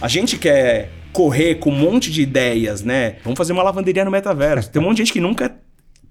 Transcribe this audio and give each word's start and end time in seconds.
A 0.00 0.06
gente 0.06 0.38
quer 0.38 0.90
correr 1.12 1.56
com 1.56 1.70
um 1.70 1.76
monte 1.76 2.10
de 2.12 2.22
ideias, 2.22 2.82
né? 2.82 3.16
Vamos 3.24 3.36
fazer 3.36 3.52
uma 3.52 3.62
lavanderia 3.62 4.04
no 4.04 4.10
metaverso. 4.10 4.70
Tem 4.70 4.80
um 4.80 4.84
monte 4.84 4.98
de 4.98 5.02
gente 5.02 5.12
que 5.12 5.20
nunca 5.20 5.56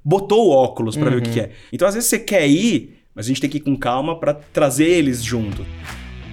botou 0.04 0.48
o 0.48 0.52
óculos 0.52 0.98
para 0.98 1.10
ver 1.10 1.18
o 1.18 1.22
que, 1.22 1.32
que 1.32 1.40
é. 1.40 1.52
Então, 1.72 1.88
às 1.88 1.94
vezes, 1.94 2.10
você 2.10 2.20
quer 2.20 2.46
ir, 2.48 3.00
mas 3.16 3.26
a 3.26 3.30
gente 3.30 3.40
tem 3.40 3.50
que 3.50 3.58
ir 3.58 3.62
com 3.62 3.78
calma 3.78 4.20
para 4.20 4.34
trazer 4.34 4.86
eles 4.86 5.24
junto. 5.24 5.66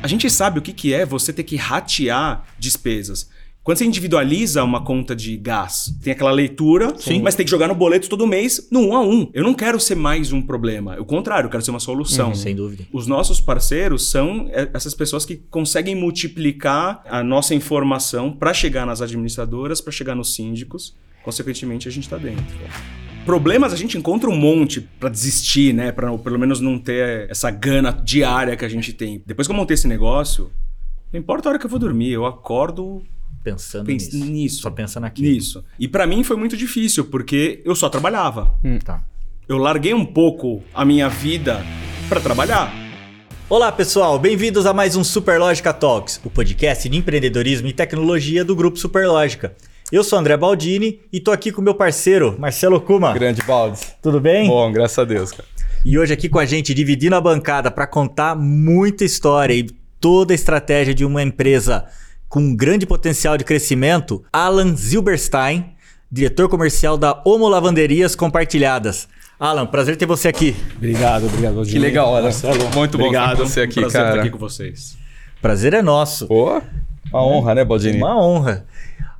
A 0.02 0.08
gente 0.08 0.28
sabe 0.28 0.58
o 0.58 0.62
que, 0.62 0.72
que 0.72 0.92
é 0.92 1.06
você 1.06 1.32
ter 1.32 1.44
que 1.44 1.56
ratear 1.56 2.44
despesas. 2.58 3.30
Quando 3.64 3.78
você 3.78 3.86
individualiza 3.86 4.62
uma 4.62 4.84
conta 4.84 5.16
de 5.16 5.38
gás, 5.38 5.90
tem 6.02 6.12
aquela 6.12 6.30
leitura, 6.30 6.92
Sim. 6.98 7.22
mas 7.22 7.34
tem 7.34 7.46
que 7.46 7.50
jogar 7.50 7.66
no 7.66 7.74
boleto 7.74 8.10
todo 8.10 8.26
mês 8.26 8.68
no 8.70 8.88
um 8.88 8.94
a 8.94 9.00
um. 9.00 9.30
Eu 9.32 9.42
não 9.42 9.54
quero 9.54 9.80
ser 9.80 9.94
mais 9.94 10.32
um 10.32 10.42
problema. 10.42 11.00
O 11.00 11.04
contrário, 11.06 11.46
eu 11.46 11.50
quero 11.50 11.64
ser 11.64 11.70
uma 11.70 11.80
solução. 11.80 12.34
Sem 12.34 12.54
dúvida. 12.54 12.84
Os 12.92 13.06
nossos 13.06 13.40
parceiros 13.40 14.10
são 14.10 14.50
é, 14.52 14.68
essas 14.74 14.92
pessoas 14.92 15.24
que 15.24 15.36
conseguem 15.50 15.94
multiplicar 15.94 17.02
a 17.08 17.24
nossa 17.24 17.54
informação 17.54 18.30
para 18.30 18.52
chegar 18.52 18.84
nas 18.84 19.00
administradoras, 19.00 19.80
para 19.80 19.92
chegar 19.92 20.14
nos 20.14 20.34
síndicos. 20.34 20.94
Consequentemente, 21.24 21.88
a 21.88 21.90
gente 21.90 22.04
está 22.04 22.18
dentro. 22.18 22.44
Problemas 23.24 23.72
a 23.72 23.76
gente 23.76 23.96
encontra 23.96 24.28
um 24.28 24.36
monte 24.36 24.82
para 25.00 25.08
desistir, 25.08 25.72
né? 25.72 25.90
Para 25.90 26.14
pelo 26.18 26.38
menos 26.38 26.60
não 26.60 26.78
ter 26.78 27.30
essa 27.30 27.50
gana 27.50 27.90
diária 27.92 28.58
que 28.58 28.64
a 28.66 28.68
gente 28.68 28.92
tem. 28.92 29.22
Depois 29.24 29.48
que 29.48 29.52
eu 29.54 29.56
montei 29.56 29.72
esse 29.72 29.88
negócio, 29.88 30.50
não 31.10 31.18
importa 31.18 31.48
a 31.48 31.52
hora 31.52 31.58
que 31.58 31.64
eu 31.64 31.70
vou 31.70 31.78
dormir, 31.78 32.10
eu 32.10 32.26
acordo 32.26 33.02
Pensando 33.44 33.84
pens- 33.84 34.10
nisso. 34.10 34.24
nisso. 34.24 34.62
Só 34.62 34.70
pensa 34.70 34.98
naquilo. 34.98 35.28
nisso. 35.28 35.62
E 35.78 35.86
para 35.86 36.06
mim 36.06 36.24
foi 36.24 36.34
muito 36.36 36.56
difícil, 36.56 37.04
porque 37.04 37.60
eu 37.62 37.76
só 37.76 37.90
trabalhava. 37.90 38.54
Tá. 38.82 39.04
Eu 39.46 39.58
larguei 39.58 39.92
um 39.92 40.04
pouco 40.06 40.62
a 40.72 40.82
minha 40.82 41.10
vida 41.10 41.62
para 42.08 42.22
trabalhar. 42.22 42.72
Olá, 43.46 43.70
pessoal. 43.70 44.18
Bem-vindos 44.18 44.64
a 44.64 44.72
mais 44.72 44.96
um 44.96 45.04
Superlógica 45.04 45.74
Talks, 45.74 46.18
o 46.24 46.30
podcast 46.30 46.88
de 46.88 46.96
empreendedorismo 46.96 47.68
e 47.68 47.72
tecnologia 47.74 48.42
do 48.42 48.56
grupo 48.56 48.78
Superlógica. 48.78 49.54
Eu 49.92 50.02
sou 50.02 50.18
André 50.18 50.34
Baldini 50.38 51.00
e 51.12 51.20
tô 51.20 51.30
aqui 51.30 51.52
com 51.52 51.60
meu 51.60 51.74
parceiro, 51.74 52.34
Marcelo 52.38 52.80
Kuma. 52.80 53.12
Grande 53.12 53.42
Baldes. 53.42 53.94
Tudo 54.02 54.18
bem? 54.18 54.48
Bom, 54.48 54.72
graças 54.72 54.98
a 54.98 55.04
Deus, 55.04 55.30
cara. 55.30 55.44
E 55.84 55.98
hoje 55.98 56.14
aqui 56.14 56.30
com 56.30 56.38
a 56.38 56.46
gente, 56.46 56.72
dividindo 56.72 57.14
a 57.14 57.20
bancada 57.20 57.70
para 57.70 57.86
contar 57.86 58.34
muita 58.34 59.04
história 59.04 59.52
e 59.52 59.66
toda 60.00 60.32
a 60.32 60.34
estratégia 60.34 60.94
de 60.94 61.04
uma 61.04 61.22
empresa 61.22 61.84
com 62.34 62.40
um 62.40 62.56
grande 62.56 62.84
potencial 62.84 63.38
de 63.38 63.44
crescimento, 63.44 64.24
Alan 64.32 64.74
Zilberstein, 64.74 65.72
diretor 66.10 66.48
comercial 66.48 66.98
da 66.98 67.22
Homo 67.24 67.46
Lavanderias 67.46 68.16
Compartilhadas. 68.16 69.08
Alan, 69.38 69.64
prazer 69.66 69.96
ter 69.96 70.04
você 70.04 70.26
aqui. 70.26 70.56
Obrigado, 70.74 71.26
obrigado. 71.26 71.62
Que 71.64 71.78
legal, 71.78 72.08
olha. 72.08 72.30
Muito 72.74 72.98
bom 72.98 73.04
Obrigado. 73.04 73.34
estar 73.34 73.36
com 73.36 73.48
você 73.48 73.60
aqui, 73.60 73.74
prazer 73.74 73.92
cara. 73.92 74.08
estar 74.08 74.20
aqui 74.22 74.30
com 74.30 74.38
vocês. 74.38 74.98
Prazer 75.40 75.74
é 75.74 75.80
nosso. 75.80 76.26
Pô, 76.26 76.60
uma 77.12 77.24
honra, 77.24 77.54
né, 77.54 77.64
Baldini? 77.64 77.98
Uma 77.98 78.20
honra. 78.20 78.66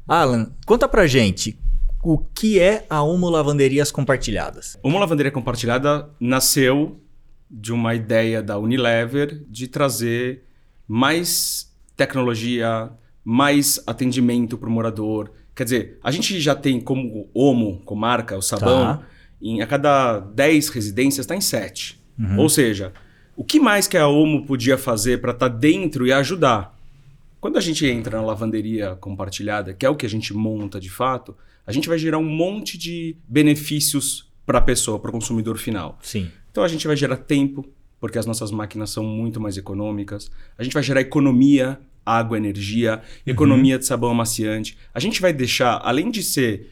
Alan, 0.08 0.50
conta 0.66 0.88
pra 0.88 1.06
gente 1.06 1.56
o 2.02 2.18
que 2.18 2.58
é 2.58 2.84
a 2.90 3.00
Homo 3.00 3.30
Lavanderias 3.30 3.92
Compartilhadas. 3.92 4.76
Uma 4.82 4.98
lavanderia 4.98 5.30
compartilhada 5.30 6.10
nasceu 6.18 7.00
de 7.48 7.72
uma 7.72 7.94
ideia 7.94 8.42
da 8.42 8.58
Unilever 8.58 9.40
de 9.48 9.68
trazer 9.68 10.42
mais 10.88 11.72
tecnologia, 11.96 12.90
mais 13.25 13.83
atendimento 13.86 14.58
para 14.58 14.69
o 14.69 14.72
morador. 14.72 15.30
Quer 15.55 15.64
dizer, 15.64 15.98
a 16.03 16.11
gente 16.11 16.39
já 16.41 16.55
tem 16.55 16.80
como 16.80 17.28
Omo, 17.33 17.81
como 17.84 18.00
marca, 18.00 18.36
o 18.36 18.42
sabão, 18.42 18.98
Tá. 18.98 19.03
em, 19.41 19.62
a 19.62 19.66
cada 19.66 20.19
10 20.20 20.69
residências 20.69 21.25
está 21.25 21.34
em 21.34 21.41
7. 21.41 22.00
Ou 22.39 22.48
seja, 22.48 22.92
o 23.36 23.42
que 23.42 23.58
mais 23.58 23.89
que 23.89 23.97
a 23.97 24.06
Omo 24.06 24.44
podia 24.47 24.77
fazer 24.78 25.20
para 25.20 25.33
estar 25.33 25.48
dentro 25.48 26.06
e 26.06 26.12
ajudar? 26.12 26.78
Quando 27.41 27.56
a 27.56 27.61
gente 27.61 27.84
entra 27.86 28.19
na 28.19 28.25
lavanderia 28.25 28.94
compartilhada, 28.97 29.75
que 29.75 29.84
é 29.84 29.91
o 29.91 29.97
que 29.97 30.06
a 30.06 30.09
gente 30.09 30.33
monta 30.33 30.78
de 30.81 30.88
fato, 30.91 31.37
a 31.66 31.72
gente 31.72 31.88
vai 31.88 31.98
gerar 31.98 32.19
um 32.19 32.25
monte 32.25 32.77
de 32.78 33.16
benefícios 33.28 34.31
para 34.47 34.59
a 34.59 34.62
pessoa, 34.62 34.98
para 34.98 35.09
o 35.09 35.12
consumidor 35.12 35.56
final. 35.59 35.98
Sim. 36.03 36.31
Então 36.50 36.62
a 36.62 36.69
gente 36.69 36.87
vai 36.87 36.97
gerar 36.97 37.16
tempo, 37.16 37.65
porque 38.00 38.19
as 38.19 38.27
nossas 38.27 38.50
máquinas 38.50 38.91
são 38.91 39.03
muito 39.04 39.41
mais 39.41 39.56
econômicas. 39.56 40.31
A 40.59 40.62
gente 40.62 40.72
vai 40.75 40.82
gerar 40.82 41.00
economia, 41.00 41.78
água, 42.04 42.37
energia, 42.37 43.00
economia 43.26 43.78
de 43.78 43.87
sabão 43.87 44.10
amaciante. 44.10 44.76
A 44.92 45.00
gente 45.00 45.20
vai 45.20 45.32
deixar, 45.32 45.81
além 45.82 46.10
de 46.10 46.22
ser 46.22 46.70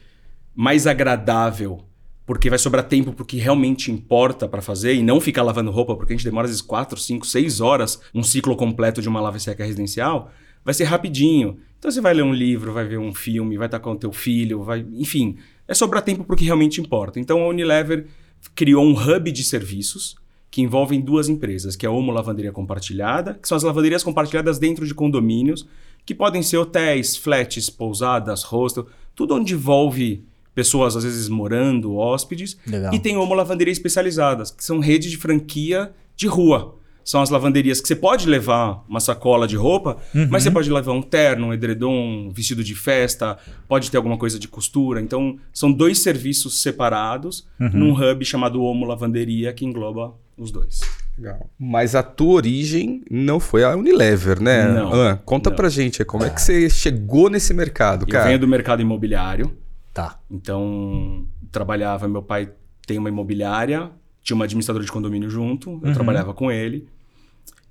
mais 0.55 0.85
agradável, 0.85 1.83
porque 2.25 2.49
vai 2.49 2.59
sobrar 2.59 2.85
tempo 2.85 3.11
para 3.11 3.23
o 3.23 3.25
que 3.25 3.37
realmente 3.37 3.91
importa 3.91 4.47
para 4.47 4.61
fazer 4.61 4.95
e 4.95 5.03
não 5.03 5.19
ficar 5.19 5.43
lavando 5.43 5.71
roupa, 5.71 5.95
porque 5.95 6.13
a 6.13 6.15
gente 6.15 6.25
demora 6.25 6.45
às 6.45 6.51
vezes 6.51 6.61
4, 6.61 6.99
5, 6.99 7.25
6 7.27 7.61
horas 7.61 8.01
um 8.13 8.23
ciclo 8.23 8.55
completo 8.55 9.01
de 9.01 9.09
uma 9.09 9.19
lava 9.19 9.37
e 9.37 9.39
seca 9.39 9.65
residencial, 9.65 10.31
vai 10.63 10.73
ser 10.73 10.85
rapidinho. 10.85 11.57
Então 11.77 11.91
você 11.91 11.99
vai 11.99 12.13
ler 12.13 12.23
um 12.23 12.33
livro, 12.33 12.71
vai 12.71 12.85
ver 12.85 12.97
um 12.97 13.13
filme, 13.13 13.57
vai 13.57 13.67
estar 13.67 13.79
com 13.79 13.91
o 13.91 13.97
teu 13.97 14.11
filho, 14.13 14.63
vai, 14.63 14.85
enfim, 14.93 15.37
é 15.67 15.73
sobrar 15.73 16.01
tempo 16.01 16.23
para 16.23 16.33
o 16.33 16.37
que 16.37 16.45
realmente 16.45 16.79
importa. 16.79 17.19
Então 17.19 17.43
a 17.43 17.47
Unilever 17.47 18.07
criou 18.55 18.85
um 18.85 18.93
hub 18.93 19.31
de 19.31 19.43
serviços 19.43 20.15
que 20.53 20.61
envolvem 20.61 21.01
duas 21.01 21.29
empresas, 21.29 21.75
que 21.75 21.83
é 21.83 21.89
a 21.89 21.91
Homo 21.91 22.11
Lavanderia 22.11 22.51
Compartilhada, 22.51 23.33
que 23.41 23.47
são 23.47 23.55
as 23.57 23.63
lavanderias 23.63 24.03
compartilhadas 24.03 24.59
dentro 24.59 24.85
de 24.85 24.93
condomínios, 24.93 25.67
que 26.05 26.13
podem 26.13 26.43
ser 26.43 26.57
hotéis, 26.57 27.17
flats, 27.17 27.71
pousadas, 27.71 28.43
hostel, 28.43 28.85
tudo 29.15 29.33
onde 29.33 29.55
envolve 29.55 30.23
pessoas 30.53 30.95
às 30.95 31.03
vezes 31.03 31.27
morando, 31.27 31.95
hóspedes, 31.95 32.55
Legal. 32.67 32.93
e 32.93 32.99
tem 32.99 33.17
Homo 33.17 33.33
Lavanderia 33.33 33.71
especializadas, 33.71 34.51
que 34.51 34.63
são 34.63 34.77
redes 34.77 35.09
de 35.09 35.17
franquia 35.17 35.91
de 36.15 36.27
rua. 36.27 36.77
São 37.03 37.23
as 37.23 37.31
lavanderias 37.31 37.81
que 37.81 37.87
você 37.87 37.95
pode 37.95 38.27
levar 38.29 38.85
uma 38.87 38.99
sacola 38.99 39.47
de 39.47 39.55
roupa, 39.55 39.97
mas 40.29 40.43
você 40.43 40.51
pode 40.51 40.71
levar 40.71 40.93
um 40.93 41.01
terno, 41.01 41.47
um 41.47 41.53
edredom, 41.53 42.27
um 42.27 42.29
vestido 42.29 42.63
de 42.63 42.75
festa, 42.75 43.39
pode 43.67 43.89
ter 43.89 43.97
alguma 43.97 44.19
coisa 44.19 44.37
de 44.37 44.47
costura. 44.47 45.01
Então, 45.01 45.39
são 45.51 45.71
dois 45.71 45.97
serviços 45.97 46.61
separados 46.61 47.47
num 47.59 47.91
hub 47.91 48.23
chamado 48.23 48.61
Homo 48.61 48.85
Lavanderia, 48.85 49.51
que 49.51 49.65
engloba 49.65 50.13
os 50.37 50.51
dois. 50.51 50.79
Legal. 51.17 51.49
Mas 51.59 51.93
a 51.95 52.01
tua 52.01 52.33
origem 52.33 53.03
não 53.09 53.39
foi 53.39 53.63
a 53.63 53.75
Unilever, 53.75 54.41
né? 54.41 54.67
Não, 54.67 54.87
Alan, 54.87 55.17
conta 55.23 55.49
não. 55.49 55.55
pra 55.57 55.69
gente, 55.69 56.03
como 56.03 56.23
é 56.23 56.29
que 56.29 56.41
você 56.41 56.69
chegou 56.69 57.29
nesse 57.29 57.53
mercado, 57.53 58.03
Eu 58.03 58.07
cara? 58.07 58.25
venho 58.25 58.39
do 58.39 58.47
mercado 58.47 58.81
imobiliário, 58.81 59.55
Tá. 59.93 60.19
então 60.31 61.25
trabalhava. 61.51 62.07
Meu 62.07 62.23
pai 62.23 62.49
tem 62.87 62.97
uma 62.97 63.09
imobiliária, 63.09 63.91
tinha 64.23 64.35
uma 64.35 64.45
administradora 64.45 64.83
de 64.83 64.91
condomínio 64.91 65.29
junto, 65.29 65.79
eu 65.83 65.93
trabalhava 65.93 66.33
com 66.33 66.51
ele. 66.51 66.87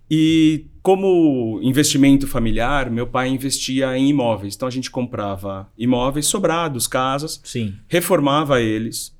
E 0.08 0.66
como 0.82 1.58
investimento 1.62 2.26
familiar, 2.26 2.90
meu 2.90 3.06
pai 3.06 3.28
investia 3.28 3.96
em 3.96 4.08
imóveis. 4.10 4.54
Então 4.54 4.68
a 4.68 4.70
gente 4.70 4.90
comprava 4.90 5.68
imóveis 5.76 6.26
sobrados, 6.26 6.86
casas, 6.86 7.40
Sim. 7.42 7.74
reformava 7.88 8.60
eles, 8.60 9.16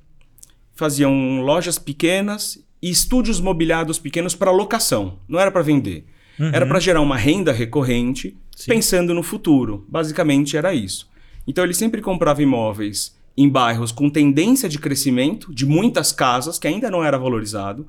faziam 0.75 1.41
lojas 1.41 1.77
pequenas 1.79 2.62
e 2.83 2.89
estúdios 2.89 3.39
mobiliados 3.39 3.97
pequenos 3.97 4.35
para 4.35 4.51
locação. 4.51 5.17
Não 5.25 5.39
era 5.39 5.49
para 5.49 5.61
vender. 5.61 6.05
Era 6.37 6.65
para 6.65 6.81
gerar 6.81 6.99
uma 6.99 7.15
renda 7.15 7.53
recorrente, 7.53 8.35
Sim. 8.53 8.71
pensando 8.71 9.13
no 9.13 9.23
futuro. 9.23 9.85
Basicamente 9.87 10.57
era 10.57 10.73
isso. 10.73 11.09
Então 11.47 11.63
ele 11.63 11.73
sempre 11.73 12.01
comprava 12.01 12.43
imóveis 12.43 13.15
em 13.37 13.47
bairros 13.47 13.93
com 13.93 14.09
tendência 14.09 14.67
de 14.67 14.77
crescimento, 14.77 15.53
de 15.53 15.65
muitas 15.65 16.11
casas, 16.11 16.59
que 16.59 16.67
ainda 16.67 16.91
não 16.91 17.01
era 17.01 17.17
valorizado, 17.17 17.87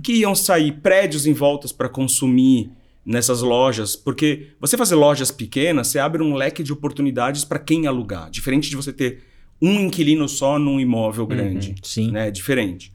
que 0.00 0.12
iam 0.12 0.34
sair 0.34 0.72
prédios 0.80 1.26
em 1.26 1.32
voltas 1.32 1.72
para 1.72 1.88
consumir 1.88 2.70
nessas 3.04 3.42
lojas, 3.42 3.96
porque 3.96 4.48
você 4.60 4.76
fazer 4.76 4.94
lojas 4.94 5.30
pequenas, 5.32 5.88
você 5.88 5.98
abre 5.98 6.22
um 6.22 6.34
leque 6.34 6.62
de 6.62 6.72
oportunidades 6.72 7.44
para 7.44 7.58
quem 7.58 7.86
alugar, 7.86 8.30
diferente 8.30 8.70
de 8.70 8.76
você 8.76 8.92
ter 8.92 9.24
um 9.60 9.80
inquilino 9.80 10.28
só 10.28 10.58
num 10.58 10.78
imóvel 10.78 11.26
grande, 11.26 11.74
sim. 11.82 12.10
né? 12.10 12.30
Diferente. 12.30 12.92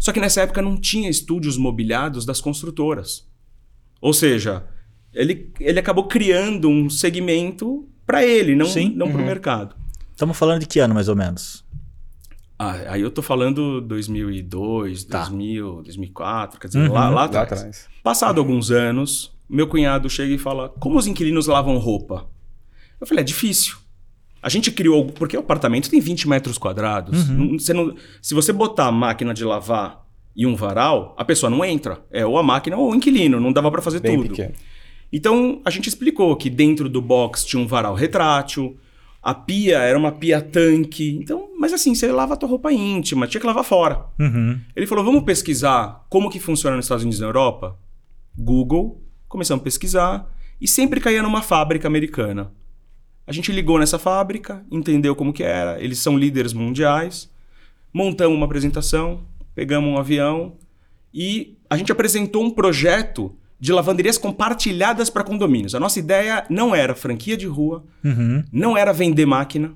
Só 0.00 0.12
que 0.12 0.18
nessa 0.18 0.40
época 0.40 0.60
não 0.62 0.76
tinha 0.76 1.08
estúdios 1.08 1.56
mobiliados 1.56 2.24
das 2.24 2.40
construtoras. 2.40 3.28
Ou 4.00 4.12
seja, 4.12 4.64
ele, 5.14 5.52
ele 5.60 5.78
acabou 5.78 6.04
criando 6.08 6.68
um 6.68 6.88
segmento 6.90 7.86
para 8.06 8.24
ele, 8.26 8.56
não, 8.56 8.66
Sim. 8.66 8.92
não 8.96 9.12
para 9.12 9.20
o 9.20 9.24
mercado. 9.24 9.76
Estamos 10.10 10.36
falando 10.36 10.60
de 10.60 10.66
que 10.66 10.80
ano, 10.80 10.94
mais 10.94 11.08
ou 11.08 11.14
menos? 11.14 11.62
Ah, 12.58 12.72
aí 12.92 13.00
eu 13.02 13.10
tô 13.10 13.22
falando 13.22 13.80
2002, 13.82 15.04
Tá. 15.04 15.20
2000, 15.20 15.82
2004, 15.82 16.58
quer 16.58 16.66
dizer, 16.68 16.80
Uhum. 16.88 16.92
lá, 16.92 17.08
lá 17.08 17.10
Lá 17.10 17.24
atrás. 17.24 17.52
atrás. 17.52 17.88
Passado 18.02 18.38
alguns 18.40 18.70
anos, 18.70 19.30
meu 19.48 19.66
cunhado 19.66 20.08
chega 20.10 20.32
e 20.34 20.38
fala: 20.38 20.68
Como 20.80 20.98
os 20.98 21.06
inquilinos 21.06 21.46
lavam 21.46 21.76
roupa? 21.78 22.26
Eu 23.00 23.06
falei: 23.06 23.22
É 23.22 23.24
difícil. 23.24 23.76
A 24.42 24.48
gente 24.48 24.70
criou. 24.72 25.06
Porque 25.06 25.36
o 25.36 25.40
apartamento 25.40 25.90
tem 25.90 26.00
20 26.00 26.26
metros 26.28 26.56
quadrados. 26.58 27.28
Uhum. 27.28 27.34
Não- 27.52 27.58
você 27.58 27.72
não- 27.74 27.94
se 28.22 28.32
você 28.34 28.52
botar 28.52 28.86
a 28.86 28.92
máquina 28.92 29.32
de 29.34 29.44
lavar 29.44 29.99
e 30.34 30.46
um 30.46 30.54
varal, 30.54 31.14
a 31.18 31.24
pessoa 31.24 31.50
não 31.50 31.64
entra. 31.64 32.02
É 32.10 32.24
ou 32.24 32.38
a 32.38 32.42
máquina 32.42 32.76
ou 32.76 32.90
o 32.90 32.94
inquilino. 32.94 33.40
Não 33.40 33.52
dava 33.52 33.70
para 33.70 33.82
fazer 33.82 34.00
Bem 34.00 34.16
tudo. 34.16 34.30
pequeno. 34.30 34.54
Então 35.12 35.60
a 35.64 35.70
gente 35.70 35.88
explicou 35.88 36.34
que 36.36 36.48
dentro 36.48 36.88
do 36.88 37.02
box 37.02 37.44
tinha 37.44 37.60
um 37.60 37.66
varal 37.66 37.94
retrátil, 37.94 38.78
a 39.22 39.34
pia 39.34 39.78
era 39.78 39.98
uma 39.98 40.12
pia 40.12 40.40
tanque. 40.40 41.18
Então, 41.20 41.50
mas 41.58 41.72
assim, 41.72 41.94
você 41.94 42.10
lava 42.10 42.34
a 42.34 42.36
tua 42.36 42.48
roupa 42.48 42.72
íntima, 42.72 43.26
tinha 43.26 43.40
que 43.40 43.46
lavar 43.46 43.64
fora. 43.64 44.06
Uhum. 44.18 44.58
Ele 44.74 44.86
falou: 44.86 45.04
vamos 45.04 45.24
pesquisar 45.24 46.06
como 46.08 46.30
que 46.30 46.40
funciona 46.40 46.76
nos 46.76 46.86
Estados 46.86 47.02
Unidos 47.02 47.18
e 47.18 47.22
na 47.22 47.28
Europa? 47.28 47.76
Google, 48.36 49.02
começamos 49.28 49.60
a 49.60 49.64
pesquisar 49.64 50.32
e 50.60 50.68
sempre 50.68 51.00
caía 51.00 51.22
numa 51.22 51.42
fábrica 51.42 51.86
americana. 51.88 52.52
A 53.26 53.32
gente 53.32 53.52
ligou 53.52 53.78
nessa 53.78 53.98
fábrica, 53.98 54.64
entendeu 54.70 55.14
como 55.14 55.32
que 55.32 55.42
era, 55.42 55.80
eles 55.82 55.98
são 55.98 56.18
líderes 56.18 56.52
mundiais, 56.52 57.30
montamos 57.92 58.36
uma 58.36 58.46
apresentação, 58.46 59.20
pegamos 59.54 59.90
um 59.90 59.98
avião 59.98 60.54
e 61.12 61.56
a 61.68 61.76
gente 61.76 61.90
apresentou 61.92 62.44
um 62.44 62.50
projeto 62.50 63.34
de 63.58 63.72
lavanderias 63.72 64.16
compartilhadas 64.16 65.10
para 65.10 65.22
condomínios. 65.22 65.74
A 65.74 65.80
nossa 65.80 65.98
ideia 65.98 66.44
não 66.48 66.74
era 66.74 66.94
franquia 66.94 67.36
de 67.36 67.46
rua, 67.46 67.84
Uhum. 68.02 68.42
não 68.52 68.76
era 68.76 68.92
vender 68.92 69.26
máquina, 69.26 69.72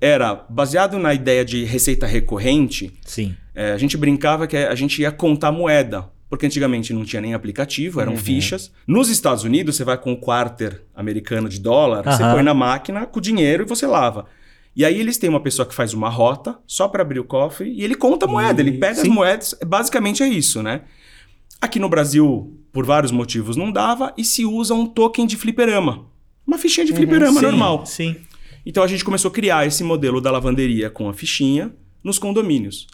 era 0.00 0.34
baseado 0.50 0.98
na 0.98 1.14
ideia 1.14 1.44
de 1.44 1.64
receita 1.64 2.06
recorrente. 2.06 2.92
Sim. 3.06 3.34
é, 3.54 3.72
a 3.72 3.78
gente 3.78 3.96
brincava 3.96 4.46
que 4.46 4.56
a 4.56 4.74
gente 4.74 5.00
ia 5.00 5.10
contar 5.12 5.52
moeda, 5.52 6.08
porque 6.28 6.46
antigamente 6.46 6.92
não 6.92 7.04
tinha 7.04 7.20
nem 7.22 7.34
aplicativo, 7.34 8.00
eram 8.00 8.16
fichas. 8.16 8.72
Nos 8.86 9.08
Estados 9.10 9.44
Unidos, 9.44 9.76
você 9.76 9.84
vai 9.84 9.96
com 9.98 10.12
o 10.12 10.16
quarter 10.16 10.82
americano 10.94 11.48
de 11.48 11.60
dólar, 11.60 12.02
você 12.02 12.22
Aham. 12.22 12.34
põe 12.34 12.42
na 12.42 12.54
máquina 12.54 13.04
com 13.06 13.18
o 13.18 13.22
dinheiro 13.22 13.62
e 13.64 13.66
você 13.66 13.86
lava. 13.86 14.26
E 14.74 14.84
aí 14.84 14.98
eles 14.98 15.18
têm 15.18 15.28
uma 15.28 15.40
pessoa 15.40 15.66
que 15.66 15.74
faz 15.74 15.92
uma 15.92 16.08
rota 16.08 16.58
só 16.66 16.88
para 16.88 17.02
abrir 17.02 17.20
o 17.20 17.24
cofre 17.24 17.70
e 17.70 17.84
ele 17.84 17.94
conta 17.94 18.24
a 18.26 18.28
moeda, 18.28 18.60
ele 18.60 18.72
pega 18.72 18.92
as 18.92 19.00
sim. 19.00 19.10
moedas, 19.10 19.54
basicamente 19.66 20.22
é 20.22 20.28
isso, 20.28 20.62
né? 20.62 20.82
Aqui 21.60 21.78
no 21.78 21.88
Brasil, 21.88 22.58
por 22.72 22.84
vários 22.84 23.12
motivos, 23.12 23.56
não 23.56 23.70
dava 23.70 24.12
e 24.16 24.24
se 24.24 24.44
usa 24.44 24.74
um 24.74 24.86
token 24.86 25.26
de 25.26 25.36
fliperama. 25.36 26.06
Uma 26.46 26.58
fichinha 26.58 26.86
de 26.86 26.92
fliperama 26.92 27.38
Sim, 27.38 27.46
normal. 27.46 27.86
Sim. 27.86 28.16
Então 28.64 28.82
a 28.82 28.86
gente 28.86 29.04
começou 29.04 29.30
a 29.30 29.32
criar 29.32 29.66
esse 29.66 29.84
modelo 29.84 30.20
da 30.20 30.30
lavanderia 30.30 30.90
com 30.90 31.08
a 31.08 31.14
fichinha 31.14 31.72
nos 32.02 32.18
condomínios. 32.18 32.86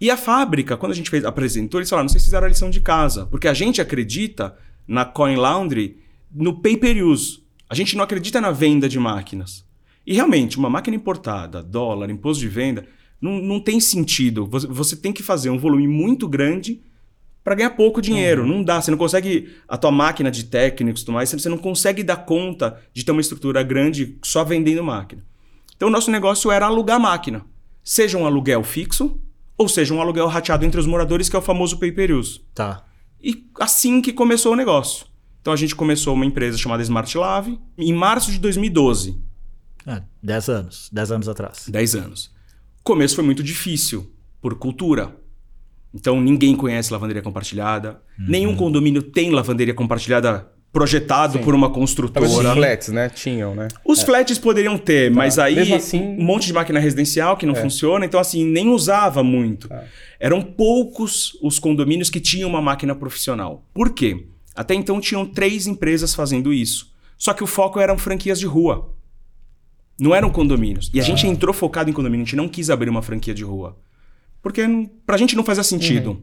E 0.00 0.10
a 0.10 0.16
fábrica, 0.16 0.76
quando 0.76 0.92
a 0.92 0.94
gente 0.94 1.10
fez, 1.10 1.24
apresentou, 1.24 1.80
eles 1.80 1.90
falaram: 1.90 2.08
vocês 2.08 2.24
fizeram 2.24 2.46
a 2.46 2.48
lição 2.48 2.70
de 2.70 2.80
casa. 2.80 3.26
Porque 3.26 3.48
a 3.48 3.54
gente 3.54 3.80
acredita 3.80 4.56
na 4.86 5.04
Coin 5.04 5.36
Laundry 5.36 5.98
no 6.32 6.60
pay-per-use. 6.60 7.42
A 7.68 7.74
gente 7.74 7.96
não 7.96 8.04
acredita 8.04 8.40
na 8.40 8.50
venda 8.50 8.88
de 8.88 8.98
máquinas. 8.98 9.67
E 10.08 10.14
realmente, 10.14 10.56
uma 10.56 10.70
máquina 10.70 10.96
importada, 10.96 11.62
dólar, 11.62 12.08
imposto 12.08 12.40
de 12.40 12.48
venda, 12.48 12.86
não, 13.20 13.42
não 13.42 13.60
tem 13.60 13.78
sentido. 13.78 14.46
Você, 14.46 14.66
você 14.66 14.96
tem 14.96 15.12
que 15.12 15.22
fazer 15.22 15.50
um 15.50 15.58
volume 15.58 15.86
muito 15.86 16.26
grande 16.26 16.80
para 17.44 17.54
ganhar 17.54 17.70
pouco 17.72 18.00
dinheiro. 18.00 18.46
Não 18.46 18.64
dá. 18.64 18.80
Você 18.80 18.90
não 18.90 18.96
consegue. 18.96 19.50
A 19.68 19.76
tua 19.76 19.90
máquina 19.90 20.30
de 20.30 20.44
técnicos 20.44 21.02
e 21.02 21.04
tudo 21.04 21.12
mais, 21.12 21.30
você 21.30 21.50
não 21.50 21.58
consegue 21.58 22.02
dar 22.02 22.24
conta 22.24 22.80
de 22.94 23.04
ter 23.04 23.12
uma 23.12 23.20
estrutura 23.20 23.62
grande 23.62 24.16
só 24.24 24.42
vendendo 24.44 24.82
máquina. 24.82 25.22
Então, 25.76 25.88
o 25.88 25.90
nosso 25.90 26.10
negócio 26.10 26.50
era 26.50 26.64
alugar 26.64 26.98
máquina. 26.98 27.44
Seja 27.84 28.16
um 28.16 28.24
aluguel 28.24 28.64
fixo, 28.64 29.20
ou 29.58 29.68
seja 29.68 29.92
um 29.92 30.00
aluguel 30.00 30.26
rateado 30.26 30.64
entre 30.64 30.80
os 30.80 30.86
moradores, 30.86 31.28
que 31.28 31.36
é 31.36 31.38
o 31.38 31.42
famoso 31.42 31.78
pay-per-use. 31.78 32.40
Tá. 32.54 32.82
E 33.22 33.46
assim 33.60 34.00
que 34.00 34.14
começou 34.14 34.54
o 34.54 34.56
negócio. 34.56 35.04
Então, 35.42 35.52
a 35.52 35.56
gente 35.56 35.76
começou 35.76 36.14
uma 36.14 36.24
empresa 36.24 36.56
chamada 36.56 36.82
Smart 36.82 37.18
Lave 37.18 37.60
em 37.76 37.92
março 37.92 38.32
de 38.32 38.38
2012. 38.38 39.27
Ah, 39.86 40.02
10 40.22 40.48
anos. 40.48 40.88
10 40.92 41.12
anos 41.12 41.28
atrás. 41.28 41.66
10 41.68 41.94
anos. 41.94 42.26
O 42.80 42.84
começo 42.84 43.14
foi 43.14 43.24
muito 43.24 43.42
difícil, 43.42 44.10
por 44.40 44.54
cultura. 44.56 45.14
Então 45.94 46.20
ninguém 46.20 46.54
conhece 46.54 46.92
lavanderia 46.92 47.22
compartilhada. 47.22 48.00
Nenhum 48.18 48.54
condomínio 48.56 49.02
tem 49.02 49.30
lavanderia 49.30 49.74
compartilhada 49.74 50.46
projetado 50.70 51.38
por 51.38 51.54
uma 51.54 51.68
Talvez 51.68 51.90
os 51.90 51.96
construtora. 51.96 52.54
flats, 52.54 52.88
né? 52.88 53.08
Tinham, 53.08 53.54
né? 53.54 53.68
Os 53.84 54.02
flats 54.02 54.38
poderiam 54.38 54.76
ter, 54.76 55.10
mas 55.10 55.38
aí 55.38 55.72
assim- 55.72 55.98
um 56.02 56.22
monte 56.22 56.46
de 56.46 56.52
máquina 56.52 56.78
residencial 56.78 57.36
que 57.38 57.46
não 57.46 57.54
funciona, 57.54 58.04
então 58.04 58.20
assim, 58.20 58.44
nem 58.44 58.68
usava 58.68 59.22
muito. 59.22 59.68
Eram 60.20 60.42
poucos 60.42 61.36
os 61.42 61.58
condomínios 61.58 62.10
que 62.10 62.20
tinham 62.20 62.48
uma 62.50 62.60
máquina 62.60 62.94
profissional. 62.94 63.64
Por 63.72 63.94
quê? 63.94 64.26
Até 64.54 64.74
então 64.74 65.00
tinham 65.00 65.24
três 65.24 65.66
empresas 65.66 66.14
fazendo 66.14 66.52
isso. 66.52 66.92
Só 67.16 67.32
que 67.32 67.42
o 67.42 67.46
foco 67.46 67.80
eram 67.80 67.96
franquias 67.96 68.38
de 68.38 68.46
rua. 68.46 68.94
Não 69.98 70.14
eram 70.14 70.30
condomínios. 70.30 70.90
E 70.94 71.00
a 71.00 71.02
gente 71.02 71.26
entrou 71.26 71.52
focado 71.52 71.90
em 71.90 71.92
condomínio, 71.92 72.22
a 72.22 72.26
gente 72.26 72.36
não 72.36 72.48
quis 72.48 72.70
abrir 72.70 72.88
uma 72.88 73.02
franquia 73.02 73.34
de 73.34 73.42
rua. 73.42 73.76
Porque 74.40 74.62
pra 75.04 75.16
gente 75.16 75.34
não 75.34 75.44
fazia 75.44 75.64
sentido. 75.64 76.22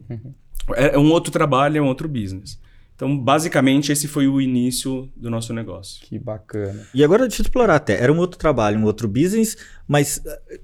É 0.74 0.94
é 0.94 0.98
um 0.98 1.10
outro 1.10 1.30
trabalho, 1.30 1.78
é 1.78 1.80
um 1.80 1.86
outro 1.86 2.08
business. 2.08 2.58
Então, 2.96 3.16
basicamente, 3.16 3.92
esse 3.92 4.08
foi 4.08 4.26
o 4.26 4.40
início 4.40 5.08
do 5.14 5.28
nosso 5.28 5.52
negócio. 5.52 6.00
Que 6.00 6.18
bacana. 6.18 6.86
E 6.94 7.04
agora 7.04 7.28
deixa 7.28 7.42
eu 7.42 7.44
explorar 7.44 7.76
até. 7.76 8.02
Era 8.02 8.10
um 8.10 8.16
outro 8.16 8.38
trabalho, 8.38 8.80
um 8.80 8.84
outro 8.84 9.06
business, 9.06 9.54
mas 9.86 10.22
eh, 10.24 10.60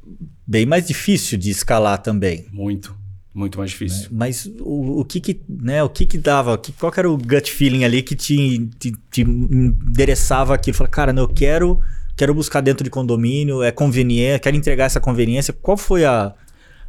bem 0.47 0.65
mais 0.65 0.87
difícil 0.87 1.37
de 1.37 1.51
escalar 1.51 1.99
também. 1.99 2.47
Muito, 2.51 2.97
muito 3.35 3.59
mais 3.59 3.71
difícil. 3.71 4.09
Mas 4.11 4.47
o, 4.61 5.01
o 5.01 5.05
que 5.05 5.21
que, 5.21 5.43
né, 5.47 5.83
o 5.83 5.91
que 5.91 6.07
que 6.07 6.17
dava, 6.17 6.55
o 6.55 6.59
que, 6.59 6.73
qual 6.73 6.91
que 6.91 7.01
era 7.01 7.11
o 7.11 7.19
gut 7.19 7.53
feeling 7.53 7.85
ali 7.85 8.03
que 8.03 8.17
te, 8.17 8.67
te, 8.79 8.93
te 9.11 9.21
endereçava 9.21 10.55
aquilo? 10.55 10.75
Fala, 10.75 10.89
cara, 10.89 11.13
não, 11.13 11.25
eu 11.25 11.29
quero, 11.29 11.81
quero 12.17 12.35
buscar 12.35 12.61
dentro 12.61 12.85
de 12.85 12.91
condomínio, 12.91 13.63
é 13.63 13.71
conveniente, 13.71 14.41
quero 14.43 14.57
entregar 14.57 14.85
essa 14.87 15.01
conveniência. 15.01 15.53
Qual 15.53 15.77
foi 15.77 16.05
a, 16.05 16.35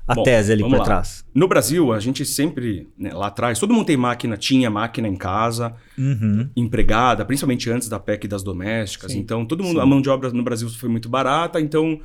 a 0.07 0.15
Bom, 0.15 0.23
tese 0.23 0.51
ali 0.51 0.61
por 0.63 0.71
lá. 0.77 0.83
trás? 0.83 1.23
No 1.33 1.47
Brasil, 1.47 1.91
a 1.93 1.99
gente 1.99 2.25
sempre, 2.25 2.87
né, 2.97 3.11
lá 3.13 3.27
atrás, 3.27 3.57
todo 3.59 3.73
mundo 3.73 3.85
tem 3.85 3.97
máquina, 3.97 4.35
tinha 4.37 4.69
máquina 4.69 5.07
em 5.07 5.15
casa, 5.15 5.73
Uhum. 5.97 6.49
empregada, 6.55 7.23
principalmente 7.25 7.69
antes 7.69 7.87
da 7.89 7.99
PEC 7.99 8.27
das 8.27 8.43
domésticas. 8.43 9.11
Sim, 9.11 9.19
Então, 9.19 9.45
todo 9.45 9.63
mundo, 9.63 9.79
a 9.79 9.85
mão 9.85 10.01
de 10.01 10.09
obra 10.09 10.29
no 10.31 10.43
Brasil 10.43 10.69
foi 10.69 10.89
muito 10.89 11.07
barata. 11.09 11.59
Então, 11.61 11.99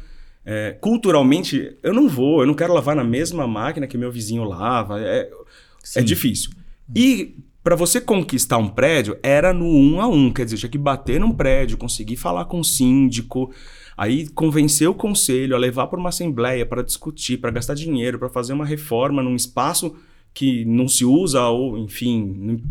é, 0.45 0.77
culturalmente, 0.81 1.77
eu 1.83 1.93
não 1.93 2.09
vou, 2.09 2.41
eu 2.41 2.47
não 2.47 2.55
quero 2.55 2.73
lavar 2.73 2.95
na 2.97 3.05
mesma 3.05 3.47
máquina 3.47 3.87
que 3.87 3.99
meu 3.99 4.11
vizinho 4.11 4.45
lava. 4.45 5.01
É, 5.01 5.21
é 5.21 5.31
Sim. 5.83 6.05
difícil. 6.05 6.51
E 6.95 7.37
para 7.69 7.77
você 7.77 8.01
conquistar 8.01 8.57
um 8.57 8.67
prédio, 8.67 9.19
era 9.23 9.53
no 9.53 9.67
um 9.67 10.01
a 10.01 10.09
um. 10.09 10.33
Quer 10.33 10.47
dizer, 10.47 10.57
tinha 10.57 10.71
que 10.71 10.79
bater 10.79 11.21
num 11.21 11.33
prédio, 11.33 11.77
conseguir 11.77 12.17
falar 12.17 12.47
com 12.47 12.61
o 12.61 12.65
síndico, 12.65 13.53
aí 13.95 14.27
convencer 14.29 14.89
o 14.89 14.95
conselho 14.95 15.55
a 15.55 15.59
levar 15.59 15.87
para 15.89 16.01
uma 16.01 16.09
assembleia 16.09 16.65
para 16.65 16.83
discutir, 16.83 17.37
para 17.37 17.51
gastar 17.51 17.75
dinheiro, 17.75 18.19
para 18.19 18.31
fazer 18.31 18.55
uma 18.55 18.65
reforma 18.65 19.23
num 19.23 19.37
espaço 19.37 19.95
que 20.33 20.65
não 20.65 20.89
se 20.89 21.05
usa, 21.05 21.43
ou 21.43 21.77
enfim. 21.77 22.63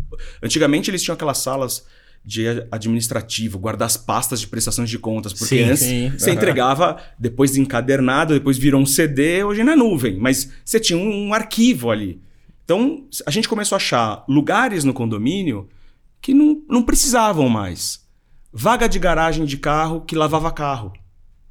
Antigamente 0.42 0.90
eles 0.90 1.00
tinham 1.00 1.14
aquelas 1.14 1.38
salas 1.38 1.86
de 2.24 2.48
administrativo, 2.68 3.56
guardar 3.56 3.86
as 3.86 3.96
pastas 3.96 4.40
de 4.40 4.48
prestações 4.48 4.90
de 4.90 4.98
contas, 4.98 5.32
porque 5.32 5.58
Sim, 5.58 5.62
antes 5.62 5.78
sim. 5.78 6.10
você 6.10 6.30
Aham. 6.30 6.36
entregava 6.38 6.96
depois 7.16 7.52
de 7.52 7.60
encadernado, 7.60 8.34
depois 8.34 8.58
virou 8.58 8.80
um 8.80 8.86
CD, 8.86 9.44
hoje 9.44 9.60
é 9.60 9.64
na 9.64 9.76
nuvem, 9.76 10.18
mas 10.18 10.50
você 10.64 10.80
tinha 10.80 10.98
um, 10.98 11.28
um 11.28 11.34
arquivo 11.34 11.88
ali. 11.88 12.20
Então 12.68 13.08
a 13.24 13.30
gente 13.30 13.48
começou 13.48 13.76
a 13.76 13.78
achar 13.78 14.26
lugares 14.28 14.84
no 14.84 14.92
condomínio 14.92 15.70
que 16.20 16.34
não, 16.34 16.62
não 16.68 16.82
precisavam 16.82 17.48
mais. 17.48 18.06
Vaga 18.52 18.86
de 18.86 18.98
garagem 18.98 19.46
de 19.46 19.56
carro 19.56 20.02
que 20.02 20.14
lavava 20.14 20.52
carro. 20.52 20.92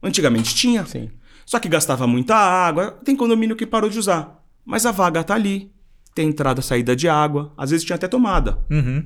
Antigamente 0.04 0.54
tinha. 0.54 0.86
Sim. 0.86 1.10
Só 1.44 1.60
que 1.60 1.68
gastava 1.68 2.06
muita 2.06 2.36
água. 2.36 3.00
Tem 3.04 3.16
condomínio 3.16 3.56
que 3.56 3.66
parou 3.66 3.90
de 3.90 3.98
usar. 3.98 4.46
Mas 4.64 4.86
a 4.86 4.92
vaga 4.92 5.24
tá 5.24 5.34
ali. 5.34 5.72
Tem 6.14 6.28
entrada 6.30 6.60
e 6.60 6.64
saída 6.64 6.96
de 6.96 7.10
água. 7.10 7.52
Às 7.58 7.72
vezes 7.72 7.84
tinha 7.84 7.96
até 7.96 8.08
tomada. 8.08 8.64
Uhum. 8.70 9.04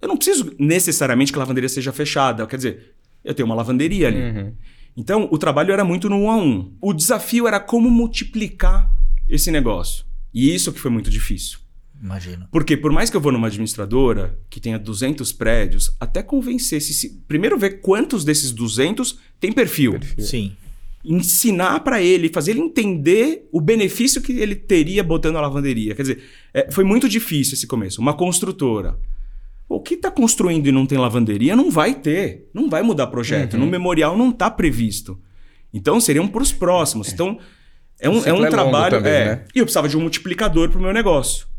Eu 0.00 0.08
não 0.08 0.16
preciso 0.16 0.52
necessariamente 0.58 1.30
que 1.30 1.38
a 1.38 1.42
lavanderia 1.42 1.68
seja 1.68 1.92
fechada. 1.92 2.44
Quer 2.44 2.56
dizer, 2.56 2.94
eu 3.22 3.34
tenho 3.34 3.46
uma 3.46 3.54
lavanderia 3.54 4.08
ali. 4.08 4.20
Uhum. 4.20 4.54
Então, 4.96 5.28
o 5.30 5.38
trabalho 5.38 5.72
era 5.72 5.84
muito 5.84 6.10
no 6.10 6.16
um 6.16 6.28
a 6.30 6.36
um. 6.36 6.76
O 6.80 6.92
desafio 6.92 7.46
era 7.46 7.60
como 7.60 7.88
multiplicar 7.88 8.90
esse 9.28 9.52
negócio. 9.52 10.10
E 10.32 10.54
isso 10.54 10.72
que 10.72 10.80
foi 10.80 10.90
muito 10.90 11.10
difícil. 11.10 11.58
Imagino. 12.02 12.48
Porque 12.50 12.76
por 12.76 12.90
mais 12.90 13.08
que 13.08 13.16
eu 13.16 13.20
vou 13.20 13.30
numa 13.30 13.46
administradora 13.46 14.36
que 14.50 14.60
tenha 14.60 14.76
200 14.76 15.32
prédios, 15.32 15.94
até 16.00 16.20
convencer 16.20 16.82
se, 16.82 17.08
primeiro 17.28 17.56
ver 17.56 17.80
quantos 17.80 18.24
desses 18.24 18.50
200 18.50 19.18
tem 19.38 19.52
perfil. 19.52 20.00
Sim. 20.18 20.56
Ensinar 21.04 21.80
para 21.80 22.02
ele, 22.02 22.28
fazer 22.28 22.52
ele 22.52 22.60
entender 22.60 23.48
o 23.52 23.60
benefício 23.60 24.20
que 24.20 24.32
ele 24.32 24.56
teria 24.56 25.04
botando 25.04 25.36
a 25.36 25.40
lavanderia. 25.40 25.94
Quer 25.94 26.02
dizer, 26.02 26.22
é, 26.52 26.70
foi 26.72 26.82
muito 26.82 27.08
difícil 27.08 27.54
esse 27.54 27.68
começo. 27.68 28.00
Uma 28.00 28.14
construtora. 28.14 28.98
O 29.68 29.80
que 29.80 29.94
está 29.94 30.10
construindo 30.10 30.66
e 30.66 30.72
não 30.72 30.86
tem 30.86 30.98
lavanderia 30.98 31.54
não 31.54 31.70
vai 31.70 31.94
ter. 31.94 32.48
Não 32.52 32.68
vai 32.68 32.82
mudar 32.82 33.06
projeto. 33.06 33.56
No 33.56 33.66
memorial 33.66 34.18
não 34.18 34.30
está 34.30 34.50
previsto. 34.50 35.18
Então 35.72 36.00
seriam 36.00 36.26
para 36.26 36.42
os 36.42 36.52
próximos. 36.52 37.12
Então 37.12 37.38
é 37.98 38.10
um, 38.10 38.24
é 38.24 38.32
um 38.32 38.44
é 38.44 38.50
trabalho. 38.50 38.96
também, 38.96 39.12
é. 39.12 39.24
né? 39.24 39.44
E 39.54 39.60
eu 39.60 39.64
precisava 39.64 39.88
de 39.88 39.96
um 39.96 40.00
multiplicador 40.00 40.68
para 40.68 40.78
o 40.78 40.82
meu 40.82 40.92
negócio. 40.92 41.51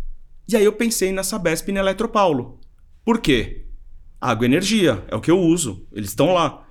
E 0.48 0.58
aí 0.58 0.66
eu 0.66 0.74
pensei 0.74 1.12
na 1.12 1.24
Sabesp 1.24 1.70
e 1.70 1.72
na 1.72 1.80
Eletropaulo. 1.80 2.60
Por 3.06 3.20
quê? 3.20 3.66
Água 4.20 4.46
e 4.46 4.50
energia, 4.50 5.04
é 5.08 5.16
o 5.16 5.22
que 5.22 5.32
eu 5.32 5.40
uso. 5.40 5.88
Eles 5.92 6.10
estão 6.10 6.34
lá. 6.34 6.66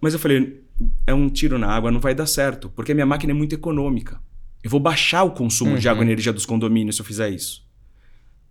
Mas 0.00 0.12
eu 0.14 0.18
falei, 0.18 0.64
é 1.06 1.14
um 1.14 1.28
tiro 1.28 1.58
na 1.58 1.68
água, 1.68 1.90
não 1.90 2.00
vai 2.00 2.14
dar 2.14 2.26
certo, 2.26 2.68
porque 2.70 2.92
a 2.92 2.94
minha 2.94 3.06
máquina 3.06 3.32
é 3.32 3.34
muito 3.34 3.54
econômica. 3.54 4.20
Eu 4.62 4.70
vou 4.70 4.80
baixar 4.80 5.22
o 5.24 5.32
consumo 5.32 5.78
de 5.78 5.88
água 5.88 6.02
e 6.02 6.06
energia 6.06 6.32
dos 6.32 6.46
condomínios 6.46 6.96
se 6.96 7.02
eu 7.02 7.06
fizer 7.06 7.28
isso. 7.28 7.66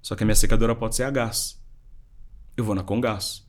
Só 0.02 0.16
que 0.16 0.24
a 0.24 0.26
minha 0.26 0.36
secadora 0.36 0.76
pode 0.76 0.96
ser 0.96 1.04
a 1.04 1.10
gás. 1.10 1.60
Eu 2.56 2.64
vou 2.64 2.76
na 2.76 2.84
Congás. 2.84 3.48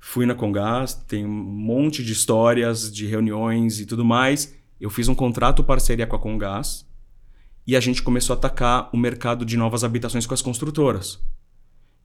Fui 0.00 0.26
na 0.26 0.34
Congás, 0.34 0.94
tem 0.94 1.24
um 1.24 1.28
monte 1.28 2.02
de 2.02 2.12
histórias, 2.12 2.92
de 2.92 3.06
reuniões 3.06 3.78
e 3.78 3.86
tudo 3.86 4.04
mais. 4.04 4.56
Eu 4.80 4.90
fiz 4.90 5.06
um 5.06 5.14
contrato 5.14 5.62
parceria 5.62 6.06
com 6.06 6.16
a 6.16 6.18
Congás 6.18 6.87
e 7.68 7.76
a 7.76 7.80
gente 7.80 8.02
começou 8.02 8.32
a 8.32 8.36
atacar 8.38 8.88
o 8.94 8.96
mercado 8.96 9.44
de 9.44 9.54
novas 9.54 9.84
habitações 9.84 10.24
com 10.24 10.32
as 10.32 10.40
construtoras. 10.40 11.20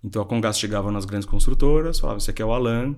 Então 0.03 0.21
a 0.21 0.25
Congás 0.25 0.59
chegava 0.59 0.91
nas 0.91 1.05
grandes 1.05 1.25
construtoras, 1.25 2.01
falava: 2.01 2.17
Esse 2.17 2.29
aqui 2.29 2.41
é 2.41 2.45
o 2.45 2.51
Alan, 2.51 2.93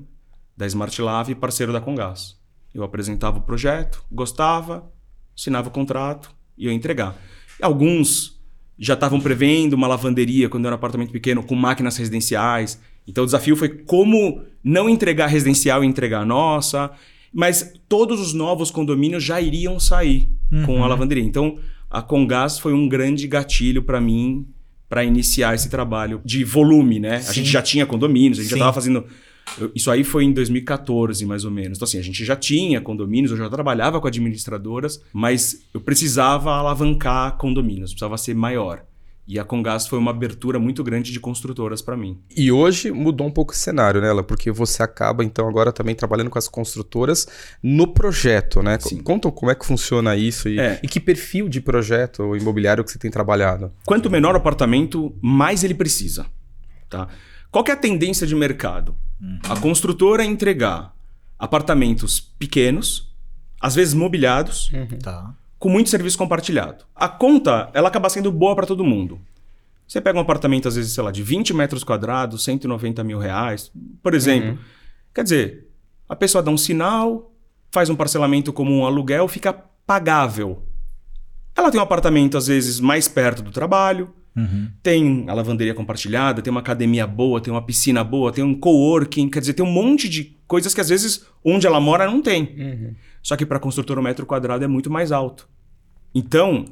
da 0.58 0.66
Smart 0.66 1.00
parceiro 1.40 1.72
da 1.72 1.80
Congás. 1.80 2.36
Eu 2.74 2.84
apresentava 2.84 3.38
o 3.38 3.42
projeto, 3.42 4.04
gostava, 4.12 4.92
assinava 5.38 5.68
o 5.68 5.72
contrato 5.72 6.32
e 6.58 6.66
eu 6.66 6.72
ia 6.72 6.76
entregar. 6.76 7.16
Alguns 7.62 8.42
já 8.80 8.96
estavam 8.96 9.22
prevendo 9.22 9.74
uma 9.74 9.86
lavanderia 9.88 10.50
quando 10.50 10.66
era 10.66 10.74
um 10.74 10.80
apartamento 10.80 11.12
pequeno 11.12 11.44
com 11.44 11.54
máquinas 11.54 11.96
residenciais. 11.98 12.82
Então 13.08 13.24
o 13.24 13.28
desafio 13.28 13.56
foi 13.56 13.70
como 13.70 14.42
não 14.64 14.90
entregar 14.90 15.28
residencial 15.28 15.84
e 15.84 15.88
entregar 15.88 16.22
a 16.22 16.26
nossa. 16.26 16.90
Mas 17.32 17.74
todos 17.88 18.20
os 18.20 18.34
novos 18.34 18.72
condomínios 18.72 19.24
já 19.24 19.40
iriam 19.40 19.80
sair 19.80 20.28
com 20.66 20.84
a 20.84 20.88
lavanderia. 20.88 21.24
Então 21.24 21.60
a 21.90 22.02
Congás 22.02 22.60
foi 22.60 22.74
um 22.74 22.88
grande 22.88 23.28
gatilho 23.28 23.84
para 23.84 24.02
mim 24.02 24.48
para 24.88 25.04
iniciar 25.04 25.56
esse 25.56 25.70
trabalho 25.70 26.22
de 26.24 26.44
volume, 26.44 27.00
né? 27.00 27.18
A 27.18 27.22
Sim. 27.22 27.34
gente 27.36 27.50
já 27.50 27.62
tinha 27.62 27.86
condomínios, 27.86 28.40
a 28.40 28.42
gente 28.42 28.52
já 28.52 28.56
Sim. 28.56 28.62
estava 28.62 28.74
fazendo. 28.74 29.06
Isso 29.74 29.92
aí 29.92 30.04
foi 30.04 30.24
em 30.24 30.34
2014, 30.34 31.26
mais 31.26 31.46
ou 31.46 31.52
menos. 31.52 31.78
Então, 31.78 31.86
assim, 31.86 32.00
a 32.00 32.04
gente 32.04 32.24
já 32.26 32.36
tinha 32.36 32.82
condomínios, 32.82 33.32
eu 33.32 33.38
já 33.38 33.50
trabalhava 33.50 34.00
com 34.00 34.08
administradoras, 34.08 35.02
mas 35.14 35.64
eu 35.74 35.80
precisava 35.80 36.52
alavancar 36.52 37.38
condomínios, 37.38 37.92
precisava 37.92 38.18
ser 38.18 38.36
maior. 38.36 38.84
E 39.28 39.40
a 39.40 39.44
Congás 39.44 39.88
foi 39.88 39.98
uma 39.98 40.12
abertura 40.12 40.60
muito 40.60 40.84
grande 40.84 41.12
de 41.12 41.20
construtoras 41.20 41.82
para 41.82 41.98
mim. 41.98 42.20
E 42.38 42.52
hoje 42.52 42.92
mudou 42.92 43.26
um 43.26 43.32
pouco 43.32 43.54
o 43.54 43.56
cenário, 43.56 44.00
né, 44.00 44.08
Ela? 44.08 44.22
Porque 44.24 44.52
você 44.52 44.84
acaba, 44.84 45.24
então, 45.24 45.48
agora 45.50 45.72
também 45.72 45.96
trabalhando 45.96 46.30
com 46.30 46.38
as 46.38 46.48
construtoras 46.48 47.28
no 47.62 47.88
projeto, 47.88 48.62
né? 48.62 48.78
Sim. 48.80 49.02
Conta 49.02 49.32
como 49.32 49.52
é 49.52 49.56
que 49.56 49.66
funciona 49.66 50.16
isso 50.16 50.48
e, 50.48 50.60
É. 50.60 50.80
e 50.84 50.88
que 50.88 51.00
perfil 51.00 51.50
de 51.50 51.60
projeto 51.60 52.36
imobiliário 52.36 52.84
que 52.84 52.92
você 52.92 53.00
tem 53.00 53.10
trabalhado. 53.10 53.72
Quanto 53.84 54.12
menor 54.12 54.36
o 54.36 54.38
apartamento, 54.38 55.16
mais 55.20 55.64
ele 55.64 55.74
precisa. 55.74 56.28
Tá? 56.88 57.08
Qual 57.50 57.64
que 57.64 57.72
é 57.72 57.74
a 57.74 57.78
tendência 57.78 58.28
de 58.28 58.36
mercado? 58.36 58.96
A 59.50 59.60
construtora 59.60 60.24
entregar 60.24 60.94
apartamentos 61.40 62.20
pequenos, 62.20 63.12
às 63.60 63.74
vezes 63.74 63.94
mobiliados, 63.96 64.70
Tá. 65.02 65.34
Com 65.66 65.70
muito 65.72 65.90
serviço 65.90 66.16
compartilhado. 66.16 66.86
A 66.96 67.10
conta, 67.10 67.72
ela 67.74 67.88
acaba 67.88 68.08
sendo 68.08 68.32
boa 68.32 68.56
para 68.56 68.68
todo 68.68 68.84
mundo. 68.84 69.20
Você 69.88 70.00
pega 70.00 70.16
um 70.16 70.22
apartamento, 70.22 70.68
às 70.68 70.76
vezes, 70.76 70.94
sei 70.94 71.04
lá, 71.04 71.10
de 71.12 71.24
20 71.24 71.56
metros 71.56 71.84
quadrados, 71.84 72.44
190 72.44 73.04
mil 73.04 73.18
reais, 73.18 73.72
por 74.04 74.14
exemplo. 74.14 74.60
Quer 75.12 75.24
dizer, 75.24 75.68
a 76.08 76.16
pessoa 76.16 76.44
dá 76.44 76.52
um 76.52 76.58
sinal, 76.58 77.34
faz 77.72 77.90
um 77.90 77.96
parcelamento 77.96 78.54
como 78.54 78.72
um 78.78 78.86
aluguel, 78.86 79.28
fica 79.28 79.52
pagável. 79.88 80.62
Ela 81.56 81.72
tem 81.72 81.80
um 81.80 81.84
apartamento, 81.84 82.38
às 82.38 82.46
vezes, 82.46 82.80
mais 82.80 83.08
perto 83.08 83.42
do 83.42 83.50
trabalho, 83.50 84.14
Uhum. 84.38 84.70
tem 84.84 85.26
a 85.30 85.34
lavanderia 85.34 85.74
compartilhada, 85.74 86.42
tem 86.44 86.52
uma 86.52 86.60
academia 86.60 87.08
boa, 87.08 87.42
tem 87.42 87.52
uma 87.54 87.62
piscina 87.66 88.04
boa, 88.04 88.32
tem 88.34 88.44
um 88.44 88.54
coworking, 88.54 89.30
quer 89.30 89.40
dizer, 89.40 89.54
tem 89.54 89.66
um 89.66 89.72
monte 89.72 90.08
de 90.10 90.26
coisas 90.46 90.74
que 90.76 90.82
às 90.82 90.90
vezes 90.90 91.26
onde 91.44 91.66
ela 91.66 91.80
mora 91.80 92.06
não 92.06 92.22
tem. 92.22 92.96
Só 93.24 93.36
que 93.36 93.46
para 93.46 93.60
construtora 93.60 94.00
o 94.00 94.04
metro 94.04 94.26
quadrado 94.26 94.64
é 94.64 94.68
muito 94.68 94.92
mais 94.92 95.12
alto. 95.12 95.50
Então, 96.16 96.66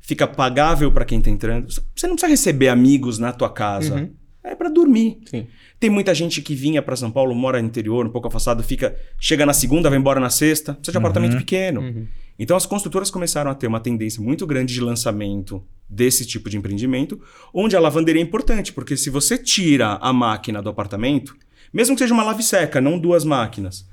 fica 0.00 0.26
pagável 0.26 0.90
para 0.90 1.04
quem 1.04 1.20
tá 1.20 1.30
entrando. 1.30 1.70
Você 1.70 2.06
não 2.06 2.16
precisa 2.16 2.28
receber 2.28 2.68
amigos 2.68 3.18
na 3.18 3.32
tua 3.32 3.48
casa. 3.48 4.10
É 4.44 4.56
para 4.56 4.68
dormir. 4.68 5.20
Sim. 5.24 5.46
Tem 5.78 5.88
muita 5.88 6.12
gente 6.12 6.42
que 6.42 6.52
vinha 6.52 6.82
para 6.82 6.96
São 6.96 7.12
Paulo, 7.12 7.32
mora 7.32 7.62
no 7.62 7.68
interior, 7.68 8.04
um 8.04 8.10
pouco 8.10 8.26
afastado, 8.26 8.60
fica, 8.62 8.96
chega 9.18 9.46
na 9.46 9.52
segunda, 9.52 9.88
vai 9.88 9.98
embora 9.98 10.18
na 10.18 10.30
sexta, 10.30 10.74
precisa 10.74 10.92
de 10.92 10.98
apartamento 10.98 11.36
pequeno. 11.36 12.08
Então 12.38 12.56
as 12.56 12.66
construtoras 12.66 13.08
começaram 13.08 13.50
a 13.50 13.54
ter 13.54 13.68
uma 13.68 13.78
tendência 13.78 14.20
muito 14.20 14.44
grande 14.46 14.74
de 14.74 14.80
lançamento 14.80 15.64
desse 15.88 16.26
tipo 16.26 16.50
de 16.50 16.56
empreendimento, 16.56 17.20
onde 17.54 17.76
a 17.76 17.80
lavanderia 17.80 18.20
é 18.20 18.24
importante, 18.24 18.72
porque 18.72 18.96
se 18.96 19.10
você 19.10 19.38
tira 19.38 19.98
a 20.00 20.12
máquina 20.12 20.60
do 20.60 20.70
apartamento, 20.70 21.36
mesmo 21.72 21.94
que 21.94 22.00
seja 22.02 22.14
uma 22.14 22.24
lave 22.24 22.42
seca, 22.42 22.80
não 22.80 22.98
duas 22.98 23.24
máquinas, 23.24 23.88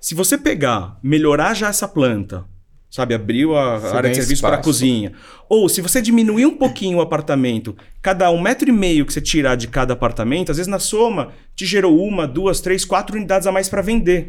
se 0.00 0.14
você 0.14 0.38
pegar, 0.38 0.98
melhorar 1.02 1.54
já 1.54 1.68
essa 1.68 1.86
planta, 1.86 2.46
sabe, 2.92 3.14
abriu 3.14 3.56
a 3.56 3.78
Você 3.78 3.96
área 3.96 4.10
de 4.10 4.16
serviço 4.16 4.42
para 4.42 4.56
a 4.56 4.62
cozinha, 4.62 5.12
ou 5.48 5.66
se 5.66 5.80
você 5.80 6.02
diminuir 6.02 6.44
um 6.44 6.56
pouquinho 6.58 6.98
o 6.98 7.00
apartamento, 7.00 7.74
cada 8.02 8.30
um 8.30 8.38
metro 8.38 8.68
e 8.68 8.72
meio 8.72 9.06
que 9.06 9.12
você 9.14 9.20
tirar 9.20 9.56
de 9.56 9.66
cada 9.66 9.94
apartamento, 9.94 10.50
às 10.50 10.58
vezes 10.58 10.70
na 10.70 10.78
soma 10.78 11.32
te 11.56 11.64
gerou 11.64 11.98
uma, 12.06 12.26
duas, 12.28 12.60
três, 12.60 12.84
quatro 12.84 13.16
unidades 13.16 13.46
a 13.46 13.52
mais 13.52 13.66
para 13.66 13.80
vender. 13.80 14.28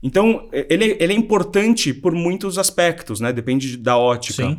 Então 0.00 0.48
e- 0.52 0.66
ele, 0.70 0.96
ele 1.00 1.12
é 1.12 1.16
importante 1.16 1.92
por 1.92 2.12
muitos 2.12 2.58
aspectos, 2.58 3.18
né? 3.20 3.32
Depende 3.32 3.76
da 3.76 3.98
ótica. 3.98 4.46
Sim. 4.46 4.58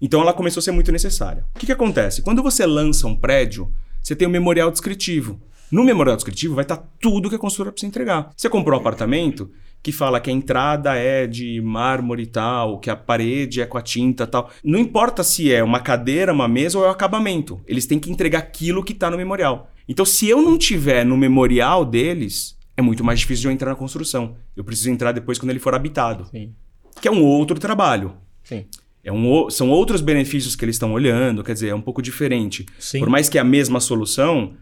Então 0.00 0.20
ela 0.20 0.34
começou 0.34 0.60
a 0.60 0.62
ser 0.62 0.72
muito 0.72 0.92
necessária. 0.92 1.44
O 1.54 1.58
que, 1.58 1.66
que 1.66 1.72
acontece? 1.72 2.20
Quando 2.20 2.42
você 2.42 2.66
lança 2.66 3.06
um 3.06 3.16
prédio, 3.16 3.72
você 4.02 4.14
tem 4.14 4.28
um 4.28 4.30
memorial 4.30 4.70
descritivo. 4.70 5.40
No 5.70 5.82
memorial 5.82 6.16
descritivo 6.16 6.54
vai 6.54 6.64
estar 6.64 6.76
tudo 7.00 7.30
que 7.30 7.36
a 7.36 7.38
construtora 7.38 7.72
precisa 7.72 7.88
entregar. 7.88 8.30
Você 8.36 8.50
comprou 8.50 8.76
um 8.76 8.80
apartamento 8.80 9.50
que 9.82 9.90
fala 9.90 10.20
que 10.20 10.30
a 10.30 10.32
entrada 10.32 10.94
é 10.94 11.26
de 11.26 11.60
mármore 11.60 12.22
e 12.22 12.26
tal, 12.26 12.78
que 12.78 12.88
a 12.88 12.94
parede 12.94 13.60
é 13.60 13.66
com 13.66 13.76
a 13.76 13.82
tinta 13.82 14.24
e 14.24 14.26
tal. 14.26 14.50
Não 14.62 14.78
importa 14.78 15.24
se 15.24 15.52
é 15.52 15.62
uma 15.62 15.80
cadeira, 15.80 16.32
uma 16.32 16.46
mesa 16.46 16.78
ou 16.78 16.84
é 16.84 16.88
o 16.88 16.92
acabamento. 16.92 17.60
Eles 17.66 17.84
têm 17.84 17.98
que 17.98 18.10
entregar 18.10 18.38
aquilo 18.38 18.84
que 18.84 18.92
está 18.92 19.10
no 19.10 19.16
memorial. 19.16 19.70
Então, 19.88 20.04
se 20.06 20.28
eu 20.28 20.40
não 20.40 20.56
tiver 20.56 21.04
no 21.04 21.16
memorial 21.16 21.84
deles, 21.84 22.56
é 22.76 22.82
muito 22.82 23.02
mais 23.02 23.18
difícil 23.18 23.42
de 23.42 23.48
eu 23.48 23.52
entrar 23.52 23.70
na 23.70 23.76
construção. 23.76 24.36
Eu 24.56 24.62
preciso 24.62 24.90
entrar 24.90 25.10
depois 25.10 25.38
quando 25.38 25.50
ele 25.50 25.58
for 25.58 25.74
habitado. 25.74 26.28
Sim. 26.30 26.52
Que 27.00 27.08
é 27.08 27.10
um 27.10 27.24
outro 27.24 27.58
trabalho. 27.58 28.14
Sim. 28.44 28.66
É 29.04 29.10
um, 29.10 29.50
são 29.50 29.68
outros 29.68 30.00
benefícios 30.00 30.54
que 30.54 30.64
eles 30.64 30.76
estão 30.76 30.92
olhando, 30.92 31.42
quer 31.42 31.54
dizer, 31.54 31.68
é 31.68 31.74
um 31.74 31.80
pouco 31.80 32.00
diferente. 32.00 32.64
Sim. 32.78 33.00
Por 33.00 33.10
mais 33.10 33.28
que 33.28 33.36
é 33.36 33.40
a 33.40 33.44
mesma 33.44 33.80
solução, 33.80 34.54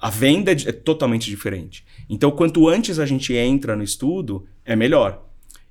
a 0.00 0.10
venda 0.10 0.52
é, 0.52 0.56
é 0.66 0.72
totalmente 0.72 1.28
diferente. 1.28 1.84
Então, 2.08 2.30
quanto 2.30 2.68
antes 2.68 2.98
a 2.98 3.06
gente 3.06 3.34
entra 3.34 3.74
no 3.76 3.82
estudo, 3.82 4.46
é 4.64 4.76
melhor. 4.76 5.24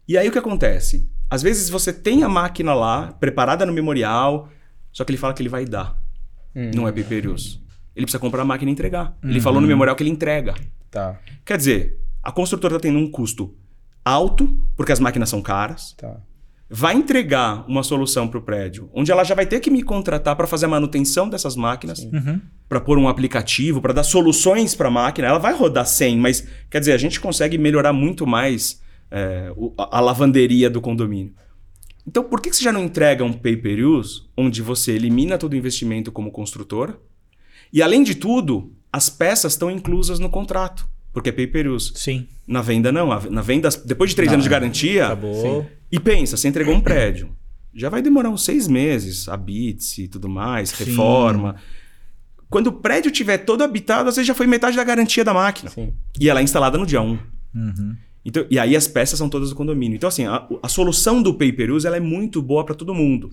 E 0.08 0.18
aí 0.18 0.28
o 0.28 0.32
que 0.32 0.38
acontece? 0.38 1.10
Às 1.30 1.44
vezes 1.44 1.70
você 1.70 1.94
tem 1.94 2.24
a 2.24 2.30
máquina 2.30 2.74
lá, 2.74 3.14
preparada 3.14 3.66
no 3.66 3.74
memorial, 3.74 4.50
só 4.92 5.04
que 5.04 5.12
ele 5.12 5.18
fala 5.18 5.34
que 5.34 5.42
ele 5.42 5.50
vai 5.50 5.66
dar. 5.66 5.96
Não 6.76 6.88
é 6.88 6.92
pay 6.92 7.04
per 7.04 7.28
use. 7.28 7.62
Ele 7.96 8.06
precisa 8.06 8.20
comprar 8.20 8.42
a 8.42 8.46
máquina 8.46 8.72
e 8.72 8.74
entregar. 8.74 9.16
Ele 9.24 9.40
falou 9.40 9.62
no 9.62 9.68
memorial 9.68 9.96
que 9.96 10.02
ele 10.02 10.10
entrega. 10.10 10.56
Tá. 10.90 11.20
Quer 11.46 11.58
dizer, 11.58 12.00
a 12.24 12.32
construtora 12.32 12.76
está 12.76 12.88
tendo 12.88 12.98
um 12.98 13.10
custo 13.10 13.56
alto, 14.04 14.48
porque 14.76 14.92
as 14.92 15.00
máquinas 15.00 15.30
são 15.30 15.42
caras 15.42 15.94
Tá. 15.94 16.18
Vai 16.70 16.94
entregar 16.96 17.66
uma 17.68 17.82
solução 17.82 18.28
para 18.28 18.38
o 18.38 18.42
prédio, 18.42 18.90
onde 18.94 19.12
ela 19.12 19.24
já 19.24 19.34
vai 19.34 19.46
ter 19.46 19.60
que 19.60 19.72
me 19.72 19.82
contratar 19.82 20.36
para 20.36 20.46
fazer 20.46 20.68
a 20.68 20.70
manutenção 20.70 21.28
dessas 21.28 21.56
máquinas, 21.56 22.08
para 22.68 22.80
pôr 22.80 23.00
um 23.00 23.08
aplicativo, 23.08 23.82
para 23.82 23.94
dar 23.94 24.04
soluções 24.04 24.76
para 24.76 24.88
a 24.88 24.92
máquina. 24.92 25.28
Ela 25.28 25.40
vai 25.40 25.56
rodar 25.56 25.88
100, 25.88 26.18
mas 26.18 26.48
quer 26.70 26.80
dizer, 26.80 26.94
a 26.94 26.98
gente 26.98 27.20
consegue 27.20 27.58
melhorar 27.58 27.92
muito 27.92 28.28
mais 28.28 28.82
é, 29.10 29.52
a, 29.78 30.00
lavanderia 30.00 30.70
do 30.70 30.80
condomínio. 30.80 31.34
Então, 32.08 32.24
por 32.24 32.40
que 32.40 32.50
que 32.50 32.56
você 32.56 32.64
já 32.64 32.72
não 32.72 32.84
entrega 32.84 33.24
um 33.24 33.34
pay 33.34 33.58
per 33.58 33.86
use, 33.86 34.22
onde 34.38 34.62
você 34.62 34.92
elimina 34.92 35.38
todo 35.38 35.54
o 35.54 35.56
investimento 35.56 36.12
como 36.12 36.32
construtora? 36.32 36.98
E 37.74 37.82
além 37.82 38.04
de 38.04 38.16
tudo, 38.16 38.74
as 38.92 39.10
peças 39.10 39.54
estão 39.54 39.70
inclusas 39.70 40.20
no 40.20 40.30
contrato, 40.30 40.88
porque 41.14 41.30
é 41.30 41.32
pay 41.32 41.48
per 41.48 41.68
use. 41.68 41.92
Sim. 41.96 42.28
Na 42.48 42.62
venda, 42.62 42.92
não. 42.92 43.08
Na 43.30 43.42
venda, 43.42 43.70
depois 43.86 44.10
de 44.12 44.16
três 44.16 44.32
anos 44.32 44.44
de 44.44 44.50
garantia, 44.50 45.08
Acabou. 45.08 45.70
e 45.92 46.00
pensa, 46.00 46.38
você 46.38 46.48
entregou 46.48 46.74
um 46.74 46.82
prédio. 46.82 47.30
Já 47.74 47.90
vai 47.90 48.02
demorar 48.02 48.30
uns 48.30 48.44
seis 48.44 48.68
meses, 48.68 49.30
habite-se 49.30 50.04
e 50.04 50.08
tudo 50.08 50.28
mais, 50.28 50.70
Sim. 50.70 50.86
reforma. 50.86 51.56
Quando 52.50 52.68
o 52.68 52.74
prédio 52.74 53.12
tiver 53.12 53.38
todo 53.40 53.64
habitado, 53.64 54.10
às 54.10 54.16
vezes 54.16 54.28
já 54.28 54.34
foi 54.34 54.48
metade 54.48 54.76
da 54.76 54.84
garantia 54.84 55.24
da 55.24 55.34
máquina. 55.34 55.70
Sim. 55.70 55.94
E 56.20 56.30
ela 56.30 56.40
é 56.40 56.44
instalada 56.44 56.78
no 56.78 56.86
dia 56.86 57.02
1. 57.02 57.20
Uhum. 57.56 57.96
Então, 58.26 58.46
e 58.50 58.58
aí 58.60 58.76
as 58.76 58.88
peças 58.88 59.18
são 59.18 59.30
todas 59.30 59.50
do 59.50 59.56
condomínio. 59.56 59.96
Então, 59.96 60.10
assim, 60.10 60.26
a, 60.26 60.48
a 60.62 60.68
solução 60.68 61.22
do 61.22 61.34
pay 61.36 61.52
per 61.54 61.72
use 61.72 61.86
ela 61.86 61.98
é 61.98 62.02
muito 62.02 62.42
boa 62.42 62.66
para 62.66 62.76
todo 62.76 62.94
mundo. 62.94 63.30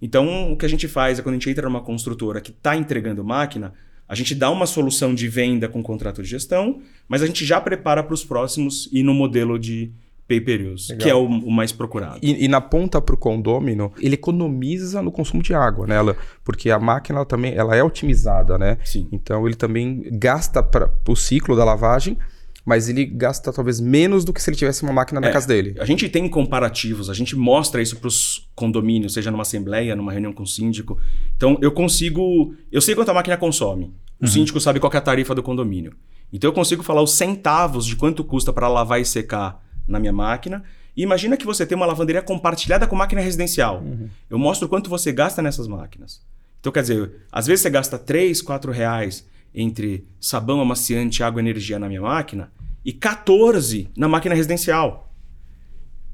Então, 0.00 0.52
o 0.52 0.56
que 0.56 0.66
a 0.66 0.68
gente 0.68 0.88
faz 0.88 1.18
é 1.18 1.22
quando 1.22 1.34
a 1.34 1.38
gente 1.38 1.48
entra 1.48 1.66
numa 1.68 1.80
construtora 1.80 2.40
que 2.40 2.50
está 2.50 2.76
entregando 2.76 3.24
máquina, 3.24 3.72
a 4.08 4.14
gente 4.14 4.34
dá 4.34 4.50
uma 4.50 4.66
solução 4.66 5.14
de 5.14 5.28
venda 5.28 5.68
com 5.68 5.82
contrato 5.82 6.22
de 6.22 6.28
gestão, 6.28 6.80
mas 7.08 7.22
a 7.22 7.26
gente 7.26 7.44
já 7.44 7.60
prepara 7.60 8.02
para 8.02 8.14
os 8.14 8.24
próximos 8.24 8.88
e 8.92 9.02
no 9.02 9.12
modelo 9.14 9.58
de 9.58 9.90
pay 10.28 10.40
per 10.40 10.60
use, 10.72 10.90
Legal. 10.92 11.04
que 11.04 11.10
é 11.10 11.14
o, 11.14 11.24
o 11.24 11.50
mais 11.52 11.70
procurado. 11.70 12.18
E, 12.20 12.44
e 12.44 12.48
na 12.48 12.60
ponta 12.60 13.00
para 13.00 13.14
o 13.14 13.18
condômino, 13.18 13.92
ele 14.00 14.14
economiza 14.14 15.00
no 15.00 15.12
consumo 15.12 15.40
de 15.42 15.54
água, 15.54 15.86
né? 15.86 15.94
Ela- 15.96 16.16
porque 16.44 16.68
a 16.70 16.78
máquina 16.80 17.18
ela 17.20 17.26
também 17.26 17.54
ela 17.54 17.76
é 17.76 17.82
otimizada, 17.82 18.58
né? 18.58 18.76
Sim. 18.84 19.06
Então 19.12 19.46
ele 19.46 19.54
também 19.54 20.04
gasta 20.12 20.62
para 20.62 20.90
o 21.08 21.14
ciclo 21.14 21.54
da 21.56 21.64
lavagem, 21.64 22.18
mas 22.66 22.88
ele 22.88 23.04
gasta 23.06 23.52
talvez 23.52 23.78
menos 23.80 24.24
do 24.24 24.32
que 24.32 24.42
se 24.42 24.50
ele 24.50 24.56
tivesse 24.56 24.82
uma 24.82 24.92
máquina 24.92 25.20
na 25.20 25.28
É. 25.28 25.32
casa 25.32 25.46
dele. 25.46 25.76
A 25.78 25.84
gente 25.84 26.08
tem 26.08 26.28
comparativos, 26.28 27.08
a 27.08 27.14
gente 27.14 27.36
mostra 27.36 27.80
isso 27.80 27.96
para 27.96 28.08
os 28.08 28.50
condomínios, 28.56 29.14
seja 29.14 29.30
numa 29.30 29.42
assembleia, 29.42 29.94
numa 29.94 30.10
reunião 30.10 30.32
com 30.32 30.42
o 30.42 30.46
síndico. 30.46 30.98
Então 31.36 31.56
eu 31.62 31.70
consigo. 31.70 32.52
Eu 32.72 32.80
sei 32.80 32.96
quanto 32.96 33.10
a 33.10 33.14
máquina 33.14 33.36
consome. 33.36 33.94
O 34.20 34.26
síndico 34.26 34.58
sabe 34.58 34.80
qual 34.80 34.92
é 34.92 34.96
a 34.96 35.00
tarifa 35.00 35.32
do 35.34 35.42
condomínio. 35.44 35.92
Então 36.32 36.48
eu 36.50 36.52
consigo 36.52 36.82
falar 36.82 37.02
os 37.02 37.12
centavos 37.12 37.86
de 37.86 37.94
quanto 37.94 38.24
custa 38.24 38.52
para 38.52 38.66
lavar 38.66 39.00
e 39.00 39.04
secar 39.04 39.62
na 39.86 40.00
minha 40.00 40.12
máquina. 40.12 40.64
E 40.96 41.02
imagina 41.02 41.36
que 41.36 41.46
você 41.46 41.64
tem 41.64 41.76
uma 41.76 41.86
lavanderia 41.86 42.22
compartilhada 42.22 42.86
com 42.86 42.96
máquina 42.96 43.20
residencial. 43.20 43.84
Eu 44.28 44.38
mostro 44.38 44.68
quanto 44.68 44.90
você 44.90 45.12
gasta 45.12 45.40
nessas 45.40 45.68
máquinas. 45.68 46.20
Então, 46.58 46.72
quer 46.72 46.80
dizer, 46.80 47.12
às 47.30 47.46
vezes 47.46 47.60
você 47.60 47.70
gasta 47.70 47.96
3, 47.96 48.42
4 48.42 48.72
reais 48.72 49.24
entre 49.56 50.06
sabão 50.20 50.60
amaciante, 50.60 51.22
água 51.22 51.40
e 51.40 51.44
energia 51.44 51.78
na 51.78 51.88
minha 51.88 52.02
máquina 52.02 52.52
e 52.84 52.92
14 52.92 53.88
na 53.96 54.06
máquina 54.06 54.34
residencial. 54.34 55.10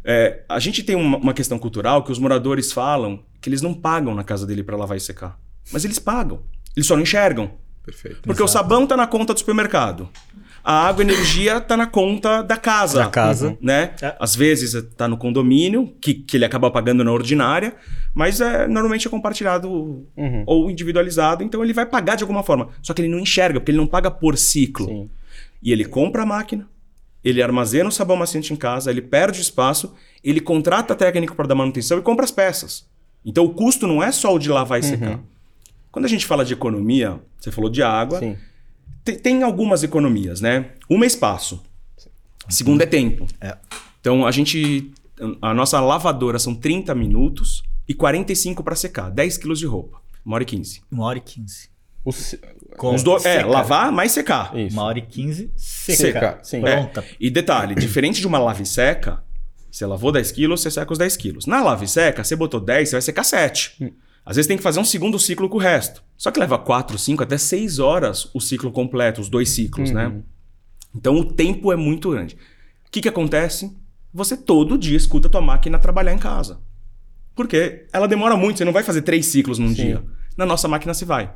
É, 0.05 0.45
a 0.49 0.61
gente 0.61 0.83
tem 0.85 0.95
uma, 0.95 1.19
uma 1.19 1.35
questão 1.35 1.59
cultural 1.59 2.05
que 2.05 2.13
os 2.13 2.19
moradores 2.21 2.73
falam 2.73 3.25
que 3.41 3.49
eles 3.49 3.61
não 3.61 3.75
pagam 3.75 4.15
na 4.15 4.23
casa 4.23 4.47
dele 4.47 4.63
para 4.63 4.77
lavar 4.77 4.97
e 4.97 5.01
secar. 5.01 5.39
Mas 5.73 5.85
eles 5.85 5.99
pagam. 5.99 6.41
Eles 6.77 6.87
só 6.87 6.95
não 6.95 7.03
enxergam. 7.03 7.53
Perfeito. 7.85 8.23
Porque 8.23 8.43
o 8.43 8.49
sabão 8.49 8.87
tá 8.87 8.97
na 8.97 9.07
conta 9.07 9.35
do 9.35 9.39
supermercado. 9.41 10.09
A 10.65 10.87
água 10.87 11.03
e 11.03 11.07
energia 11.07 11.61
tá 11.61 11.77
na 11.77 11.87
conta 11.87 12.43
da 12.43 12.57
casa. 12.57 13.01
Da 13.01 13.11
casa. 13.11 13.49
Uhum. 13.49 13.57
Né? 13.61 13.95
É. 14.01 14.17
Às 14.21 14.37
vezes 14.37 14.81
tá 14.97 15.09
no 15.09 15.17
condomínio, 15.17 15.93
que, 16.01 16.15
que 16.15 16.37
ele 16.37 16.45
acaba 16.45 16.71
pagando 16.71 17.03
na 17.03 17.11
ordinária, 17.13 17.75
mas 18.15 18.41
é, 18.41 18.69
normalmente 18.69 19.07
é 19.07 19.11
compartilhado 19.11 20.07
Uhum. 20.17 20.45
ou 20.47 20.71
individualizado, 20.71 21.43
então 21.43 21.65
ele 21.65 21.73
vai 21.73 21.87
pagar 21.87 22.17
de 22.17 22.23
alguma 22.23 22.43
forma. 22.43 22.69
Só 22.81 22.95
que 22.95 23.03
ele 23.03 23.09
não 23.09 23.19
enxerga, 23.19 23.59
porque 23.59 23.71
ele 23.73 23.79
não 23.79 23.87
paga 23.87 24.11
por 24.11 24.39
ciclo. 24.39 24.87
Sim. 24.87 25.11
E 25.63 25.73
ele 25.73 25.85
compra 25.85 26.23
a 26.23 26.27
máquina, 26.27 26.69
ele 27.25 27.43
armazena 27.43 27.89
o 27.89 27.93
sabão 27.93 28.17
maciante 28.17 28.53
em 28.53 28.57
casa, 28.57 28.91
ele 28.91 29.03
perde 29.03 29.41
espaço, 29.41 29.95
ele 30.23 30.41
contrata 30.41 30.95
técnico 30.95 31.35
para 31.35 31.47
dar 31.47 31.55
manutenção 31.55 31.99
e 31.99 32.03
compra 32.03 32.25
as 32.25 32.31
peças. 32.31 32.87
Então 33.25 33.45
o 33.45 33.51
custo 33.51 33.87
não 33.87 34.03
é 34.03 34.11
só 34.13 34.35
o 34.35 34.39
de 34.39 34.49
lavar 34.49 34.81
e 34.81 34.83
secar. 34.83 35.21
Quando 35.91 36.05
a 36.07 36.09
gente 36.09 36.27
fala 36.27 36.45
de 36.45 36.53
economia, 36.55 37.21
você 37.39 37.51
falou 37.53 37.71
de 37.71 37.83
água, 37.83 38.19
Sim. 38.19 38.37
Tem, 39.05 39.43
algumas 39.43 39.83
economias, 39.83 40.41
né? 40.41 40.71
Uma 40.89 41.05
é 41.05 41.07
espaço. 41.07 41.63
Segunda 42.49 42.85
é 42.85 42.87
tempo. 42.87 43.27
É. 43.41 43.57
Então 44.01 44.27
a 44.27 44.31
gente. 44.31 44.91
A 45.41 45.55
nossa 45.55 45.81
lavadora 45.81 46.39
são 46.39 46.55
30 46.55 46.95
minutos 46.95 47.63
e 47.89 47.95
45 47.95 48.63
para 48.65 48.75
secar. 48.75 49.11
10 49.11 49.39
quilos 49.39 49.59
de 49.59 49.67
roupa. 49.67 50.01
Uma 50.25 50.35
hora 50.37 50.43
e 50.43 50.47
15. 50.47 50.83
Uma 50.91 51.05
hora 51.05 51.19
e 51.19 51.21
quinze. 51.21 51.69
O 52.05 52.11
se- 52.11 52.41
Com 52.77 52.95
Os 52.95 53.03
dois. 53.03 53.25
É, 53.25 53.45
lavar 53.45 53.93
mais 53.93 54.13
secar. 54.13 54.57
Isso. 54.59 54.75
Uma 54.75 54.85
hora 54.85 54.99
e 54.99 55.03
quinze 55.03 55.53
seca. 55.57 55.97
Seca, 55.97 56.39
sim. 56.43 56.61
Pronta. 56.61 57.05
E 57.21 57.31
detalhe, 57.31 57.75
diferente 57.77 58.21
de 58.21 58.27
uma 58.27 58.39
lave 58.39 58.67
seca, 58.67 59.23
você 59.71 59.87
lavou 59.87 60.11
10 60.11 60.33
quilos, 60.33 60.61
você 60.63 60.71
seca 60.71 60.93
os 60.93 60.99
10 60.99 61.17
quilos. 61.17 61.47
Na 61.47 61.63
lave 61.63 61.87
seca, 61.87 62.25
você 62.25 62.35
botou 62.35 62.61
10, 62.61 62.89
você 62.89 62.95
vai 62.97 63.03
secar 63.03 63.25
7. 63.25 63.95
Às 64.25 64.37
vezes 64.37 64.47
tem 64.47 64.57
que 64.57 64.63
fazer 64.63 64.79
um 64.81 64.85
segundo 64.85 65.19
ciclo 65.19 65.49
com 65.49 65.57
o 65.57 65.61
resto. 65.61 66.03
Só 66.17 66.31
que 66.31 66.39
leva 66.39 66.59
4, 66.59 66.97
5, 66.97 67.23
até 67.23 67.37
6 67.37 67.79
horas 67.81 68.31
o 68.33 68.41
ciclo 68.41 68.71
completo, 68.71 69.21
os 69.21 69.29
dois 69.29 69.51
ciclos, 69.51 69.91
né? 69.91 70.23
Então 70.95 71.17
o 71.19 71.25
tempo 71.25 71.73
é 71.73 71.77
muito 71.77 72.11
grande. 72.11 72.37
O 72.87 72.91
que, 72.91 73.01
que 73.01 73.09
acontece? 73.09 73.77
Você 74.15 74.37
todo 74.37 74.79
dia 74.79 74.97
escuta 74.97 75.27
a 75.27 75.31
tua 75.31 75.41
máquina 75.41 75.79
trabalhar 75.79 76.13
em 76.13 76.19
casa. 76.19 76.61
Porque 77.35 77.87
ela 77.93 78.07
demora 78.07 78.37
muito, 78.37 78.59
você 78.59 78.65
não 78.65 78.73
vai 78.73 78.83
fazer 78.83 79.03
três 79.03 79.27
ciclos 79.27 79.59
num 79.59 79.73
dia. 79.73 80.05
Na 80.37 80.45
nossa 80.47 80.69
máquina 80.69 80.93
você 80.95 81.05
vai. 81.05 81.35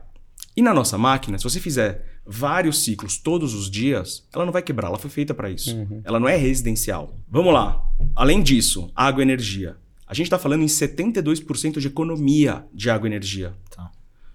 E 0.55 0.63
na 0.63 0.73
nossa 0.73 0.97
máquina, 0.99 1.39
se 1.39 1.45
você 1.45 1.59
fizer 1.59 2.21
vários 2.27 2.83
ciclos 2.85 3.19
todos 3.19 3.55
os 3.55 3.71
dias, 3.71 4.27
ela 4.33 4.45
não 4.45 4.53
vai 4.53 4.63
quebrar, 4.63 4.89
ela 4.89 4.99
foi 4.99 5.11
feita 5.11 5.33
para 5.35 5.51
isso. 5.51 5.75
Ela 6.05 6.21
não 6.21 6.29
é 6.29 6.37
residencial. 6.37 7.19
Vamos 7.29 7.53
lá. 7.53 7.83
Além 8.15 8.43
disso, 8.43 8.91
água 8.95 9.23
e 9.23 9.25
energia. 9.25 9.77
A 10.07 10.15
gente 10.15 10.27
está 10.27 10.39
falando 10.39 10.63
em 10.63 10.67
72% 10.67 11.81
de 11.81 11.87
economia 11.89 12.65
de 12.73 12.89
água 12.89 13.09
e 13.09 13.11
energia. 13.11 13.55
Tá. 13.71 13.91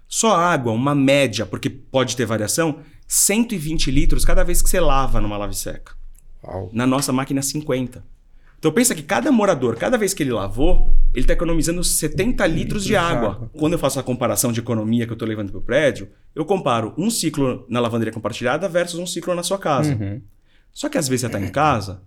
Só 0.06 0.36
água, 0.36 0.72
uma 0.72 0.94
média, 0.94 1.46
porque 1.46 1.70
pode 1.70 2.16
ter 2.16 2.26
variação, 2.26 2.80
120 3.08 3.90
litros 3.90 4.24
cada 4.24 4.42
vez 4.42 4.60
que 4.60 4.68
você 4.68 4.78
lava 4.78 5.20
numa 5.20 5.38
lave 5.38 5.56
seca. 5.56 5.94
Uau. 6.44 6.70
Na 6.72 6.86
nossa 6.86 7.12
máquina, 7.12 7.40
50. 7.40 8.04
Então 8.58 8.70
pensa 8.70 8.94
que 8.94 9.02
cada 9.02 9.32
morador, 9.32 9.74
cada 9.76 9.98
vez 9.98 10.14
que 10.14 10.22
ele 10.22 10.30
lavou, 10.30 10.94
ele 11.12 11.24
está 11.24 11.32
economizando 11.32 11.82
70 11.82 12.46
litros 12.46 12.84
de 12.84 12.94
água. 12.94 13.32
água. 13.32 13.50
Quando 13.58 13.72
eu 13.72 13.78
faço 13.78 13.98
a 13.98 14.04
comparação 14.04 14.52
de 14.52 14.60
economia 14.60 15.04
que 15.04 15.10
eu 15.10 15.14
estou 15.14 15.26
levando 15.26 15.50
para 15.50 15.58
o 15.58 15.62
prédio, 15.62 16.08
eu 16.32 16.44
comparo 16.44 16.94
um 16.96 17.10
ciclo 17.10 17.66
na 17.68 17.80
lavanderia 17.80 18.12
compartilhada 18.12 18.68
versus 18.68 19.00
um 19.00 19.06
ciclo 19.06 19.34
na 19.34 19.42
sua 19.42 19.58
casa. 19.58 19.94
Uhum. 19.94 20.22
Só 20.72 20.88
que 20.88 20.96
às 20.96 21.08
vezes 21.08 21.22
você 21.22 21.26
está 21.26 21.40
em 21.40 21.50
casa, 21.50 22.02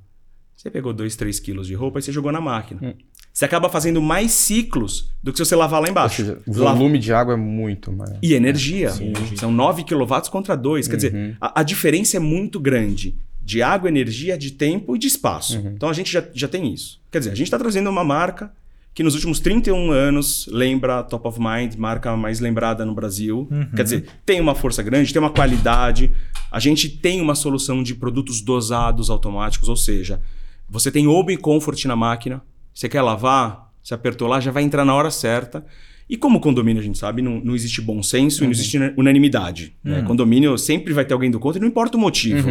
você 0.55 0.69
pegou 0.69 0.93
2, 0.93 1.15
3 1.17 1.39
quilos 1.41 1.67
de 1.67 1.73
roupa 1.73 1.99
e 1.99 2.01
você 2.01 2.11
jogou 2.13 2.31
na 2.31 2.39
máquina. 2.39 2.95
Você 3.35 3.43
acaba 3.43 3.67
fazendo 3.67 4.01
mais 4.01 4.31
ciclos 4.31 5.11
do 5.21 5.29
que 5.33 5.37
se 5.37 5.43
você 5.45 5.57
lavar 5.57 5.81
lá 5.81 5.87
Ou 5.87 5.91
embaixo. 5.91 6.15
seja, 6.21 6.39
o 6.47 6.53
volume 6.53 6.97
de 6.97 7.11
água 7.11 7.33
é 7.33 7.37
muito 7.37 7.91
maior. 7.91 8.17
e 8.23 8.33
energia. 8.33 8.91
Sim, 8.91 9.09
energia. 9.09 9.37
São 9.37 9.51
9 9.51 9.83
kW 9.83 10.31
contra 10.31 10.55
2. 10.55 10.87
Quer 10.87 10.95
dizer, 10.95 11.37
a, 11.41 11.59
a 11.59 11.63
diferença 11.63 12.15
é 12.15 12.19
muito 12.19 12.61
grande 12.61 13.13
de 13.43 13.61
água, 13.61 13.89
energia, 13.89 14.37
de 14.37 14.51
tempo 14.51 14.95
e 14.95 14.99
de 14.99 15.07
espaço. 15.07 15.57
Então 15.75 15.89
a 15.89 15.93
gente 15.93 16.09
já, 16.09 16.23
já 16.33 16.47
tem 16.47 16.73
isso. 16.73 17.01
Quer 17.11 17.17
dizer, 17.19 17.31
a 17.31 17.35
gente 17.35 17.47
está 17.47 17.59
trazendo 17.59 17.89
uma 17.89 18.05
marca 18.05 18.53
que 18.93 19.03
nos 19.03 19.13
últimos 19.15 19.41
31 19.41 19.91
anos 19.91 20.47
lembra 20.49 20.99
a 20.99 21.03
Top 21.03 21.27
of 21.27 21.37
Mind, 21.37 21.75
marca 21.75 22.15
mais 22.15 22.39
lembrada 22.39 22.85
no 22.85 22.95
Brasil. 22.95 23.49
Quer 23.75 23.83
dizer, 23.83 24.05
tem 24.25 24.39
uma 24.39 24.55
força 24.55 24.81
grande, 24.81 25.11
tem 25.11 25.21
uma 25.21 25.29
qualidade. 25.29 26.09
A 26.49 26.59
gente 26.61 26.87
tem 26.87 27.19
uma 27.19 27.35
solução 27.35 27.83
de 27.83 27.93
produtos 27.95 28.39
dosados 28.39 29.09
automáticos, 29.09 29.67
ou 29.67 29.75
seja, 29.75 30.21
você 30.69 30.89
tem 30.89 31.05
Open 31.05 31.35
Comfort 31.35 31.83
na 31.83 31.97
máquina, 31.97 32.41
você 32.75 32.89
quer 32.89 33.01
lavar, 33.01 33.71
você 33.81 33.93
apertou 33.93 34.27
lá, 34.27 34.39
já 34.39 34.51
vai 34.51 34.63
entrar 34.63 34.83
na 34.83 34.93
hora 34.93 35.09
certa. 35.09 35.65
E 36.07 36.15
como 36.17 36.39
condomínio, 36.39 36.81
a 36.81 36.85
gente 36.85 36.97
sabe, 36.99 37.21
não, 37.21 37.39
não 37.39 37.55
existe 37.55 37.81
bom 37.81 38.03
senso 38.03 38.43
e 38.43 38.45
não 38.45 38.51
existe 38.51 38.77
unanimidade. 38.95 39.75
né? 39.83 40.01
Condomínio 40.03 40.55
sempre 40.57 40.93
vai 40.93 41.03
ter 41.05 41.13
alguém 41.15 41.31
do 41.31 41.39
contra 41.39 41.57
e 41.57 41.61
não 41.61 41.67
importa 41.67 41.97
o 41.97 41.99
motivo. 41.99 42.47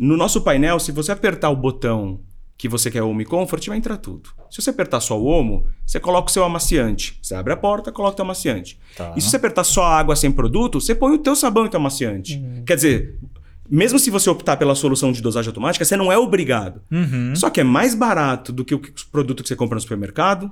No 0.00 0.16
nosso 0.16 0.40
painel, 0.40 0.80
se 0.80 0.90
você 0.90 1.12
apertar 1.12 1.50
o 1.50 1.56
botão 1.56 2.20
que 2.58 2.68
você 2.68 2.90
quer 2.90 3.02
Home 3.02 3.24
Comfort, 3.24 3.66
vai 3.68 3.76
entrar 3.76 3.98
tudo. 3.98 4.30
Se 4.50 4.60
você 4.62 4.70
apertar 4.70 5.00
só 5.00 5.20
o 5.20 5.26
Omo, 5.26 5.66
você 5.86 6.00
coloca 6.00 6.28
o 6.28 6.32
seu 6.32 6.42
amaciante. 6.42 7.18
Você 7.22 7.34
abre 7.34 7.52
a 7.52 7.56
porta, 7.56 7.92
coloca 7.92 8.14
o 8.14 8.16
teu 8.16 8.24
amaciante. 8.24 8.78
Tá. 8.96 9.12
E 9.16 9.20
se 9.20 9.28
você 9.30 9.36
apertar 9.36 9.62
só 9.62 9.84
água 9.84 10.16
sem 10.16 10.32
produto, 10.32 10.80
você 10.80 10.94
põe 10.94 11.12
o 11.14 11.18
teu 11.18 11.36
sabão 11.36 11.64
e 11.64 11.66
o 11.66 11.70
teu 11.70 11.78
amaciante. 11.78 12.42
Quer 12.66 12.76
dizer, 12.76 13.18
mesmo 13.70 13.98
se 13.98 14.10
você 14.10 14.28
optar 14.30 14.56
pela 14.56 14.74
solução 14.74 15.12
de 15.12 15.20
dosagem 15.22 15.48
automática, 15.48 15.84
você 15.84 15.96
não 15.96 16.10
é 16.12 16.18
obrigado. 16.18 16.80
Só 17.36 17.50
que 17.50 17.60
é 17.60 17.64
mais 17.64 17.94
barato 17.94 18.52
do 18.52 18.64
que 18.64 18.74
o 18.74 18.78
que- 18.78 18.90
o 18.90 19.10
produto 19.10 19.42
que 19.42 19.48
você 19.48 19.56
compra 19.56 19.74
no 19.76 19.80
supermercado. 19.80 20.50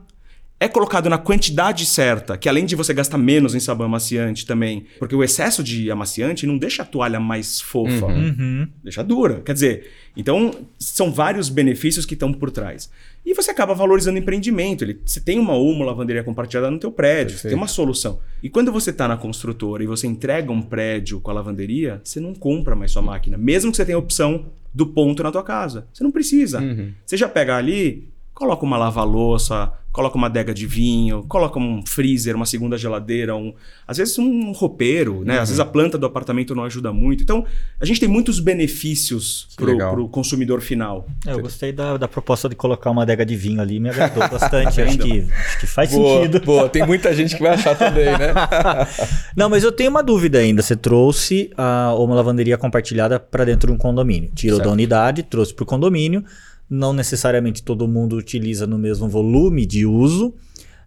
É 0.64 0.68
colocado 0.68 1.10
na 1.10 1.18
quantidade 1.18 1.84
certa, 1.84 2.38
que 2.38 2.48
além 2.48 2.64
de 2.64 2.74
você 2.74 2.94
gastar 2.94 3.18
menos 3.18 3.54
em 3.54 3.60
sabão 3.60 3.84
amaciante 3.86 4.46
também, 4.46 4.86
porque 4.98 5.14
o 5.14 5.22
excesso 5.22 5.62
de 5.62 5.90
amaciante 5.90 6.46
não 6.46 6.56
deixa 6.56 6.82
a 6.82 6.86
toalha 6.86 7.20
mais 7.20 7.60
fofa, 7.60 8.06
Uhum. 8.06 8.66
deixa 8.82 9.04
dura. 9.04 9.42
Quer 9.44 9.52
dizer, 9.52 9.90
então 10.16 10.52
são 10.78 11.12
vários 11.12 11.50
benefícios 11.50 12.06
que 12.06 12.14
estão 12.14 12.32
por 12.32 12.50
trás. 12.50 12.90
E 13.26 13.34
você 13.34 13.50
acaba 13.50 13.74
valorizando 13.74 14.16
o 14.16 14.22
empreendimento. 14.22 14.82
Ele, 14.84 14.98
você 15.04 15.20
tem 15.20 15.38
uma 15.38 15.54
uma 15.54 15.84
lavanderia 15.84 16.24
compartilhada 16.24 16.70
no 16.70 16.78
teu 16.78 16.90
prédio, 16.90 17.36
você 17.36 17.48
tem 17.48 17.56
uma 17.56 17.68
solução. 17.68 18.20
E 18.42 18.48
quando 18.48 18.72
você 18.72 18.88
está 18.88 19.06
na 19.06 19.18
construtora 19.18 19.84
e 19.84 19.86
você 19.86 20.06
entrega 20.06 20.50
um 20.50 20.62
prédio 20.62 21.20
com 21.20 21.30
a 21.30 21.34
lavanderia, 21.34 22.00
você 22.02 22.20
não 22.20 22.34
compra 22.34 22.74
mais 22.74 22.90
sua 22.90 23.02
máquina, 23.02 23.36
mesmo 23.36 23.70
que 23.70 23.76
você 23.76 23.84
tenha 23.84 23.96
a 23.96 23.98
opção 23.98 24.46
do 24.72 24.86
ponto 24.86 25.22
na 25.22 25.30
tua 25.30 25.42
casa. 25.42 25.86
Você 25.92 26.02
não 26.02 26.10
precisa. 26.10 26.58
Você 27.04 27.16
já 27.18 27.28
pega 27.28 27.54
ali, 27.54 28.08
coloca 28.34 28.64
uma 28.64 28.76
lava-louça, 28.76 29.72
coloca 29.92 30.16
uma 30.18 30.26
adega 30.26 30.52
de 30.52 30.66
vinho, 30.66 31.24
coloca 31.28 31.56
um 31.56 31.86
freezer, 31.86 32.34
uma 32.34 32.44
segunda 32.44 32.76
geladeira, 32.76 33.36
um, 33.36 33.54
às 33.86 33.96
vezes 33.96 34.18
um 34.18 34.50
roupeiro, 34.50 35.22
né? 35.24 35.38
Às 35.38 35.50
vezes 35.50 35.60
a 35.60 35.64
planta 35.64 35.96
do 35.96 36.04
apartamento 36.04 36.52
não 36.52 36.64
ajuda 36.64 36.92
muito. 36.92 37.22
Então, 37.22 37.44
a 37.80 37.84
gente 37.86 38.00
tem 38.00 38.08
muitos 38.08 38.40
benefícios 38.40 39.46
para 39.56 40.00
o 40.00 40.08
consumidor 40.08 40.60
final. 40.60 41.06
É, 41.24 41.32
eu 41.32 41.38
gostei 41.40 41.70
da, 41.70 41.96
da 41.96 42.08
proposta 42.08 42.48
de 42.48 42.56
colocar 42.56 42.90
uma 42.90 43.02
adega 43.02 43.24
de 43.24 43.36
vinho 43.36 43.60
ali, 43.60 43.78
me 43.78 43.88
agradou 43.88 44.26
bastante. 44.28 44.82
acho, 44.82 44.98
que, 44.98 45.20
acho 45.30 45.60
que 45.60 45.66
faz 45.68 45.92
Boa, 45.92 46.16
sentido. 46.24 46.44
boa. 46.44 46.68
Tem 46.68 46.84
muita 46.84 47.14
gente 47.14 47.36
que 47.36 47.42
vai 47.42 47.52
achar 47.54 47.78
também, 47.78 48.06
né? 48.06 48.34
Não, 49.36 49.48
mas 49.48 49.62
eu 49.62 49.70
tenho 49.70 49.90
uma 49.90 50.02
dúvida 50.02 50.38
ainda. 50.38 50.60
Você 50.60 50.74
trouxe 50.74 51.52
a, 51.56 51.94
uma 51.96 52.16
lavanderia 52.16 52.58
compartilhada 52.58 53.20
para 53.20 53.44
dentro 53.44 53.68
de 53.68 53.72
um 53.72 53.78
condomínio. 53.78 54.30
Tirou 54.34 54.56
Certo. 54.56 54.66
da 54.66 54.72
unidade, 54.72 55.22
trouxe 55.22 55.54
para 55.54 55.62
o 55.62 55.66
condomínio. 55.66 56.24
Não 56.68 56.92
necessariamente 56.92 57.62
todo 57.62 57.86
mundo 57.86 58.16
utiliza 58.16 58.66
no 58.66 58.78
mesmo 58.78 59.08
volume 59.08 59.66
de 59.66 59.84
uso. 59.86 60.34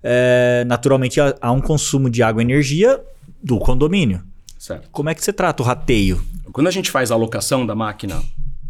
É, 0.04 0.64
naturalmente 0.68 1.20
há, 1.20 1.52
um 1.52 1.62
consumo 1.62 2.10
de 2.10 2.22
água 2.24 2.42
e 2.42 2.46
energia 2.46 3.00
do 3.44 3.60
condomínio. 3.60 4.22
Certo. 4.58 4.90
Como 4.92 5.10
é 5.10 5.16
que 5.16 5.24
você 5.24 5.32
trata 5.32 5.62
o 5.62 5.66
rateio? 5.66 6.22
Quando 6.52 6.68
a 6.68 6.72
gente 6.72 6.90
faz 6.90 7.12
a 7.12 7.16
alocação 7.16 7.66
da 7.66 7.76
máquina 7.76 8.22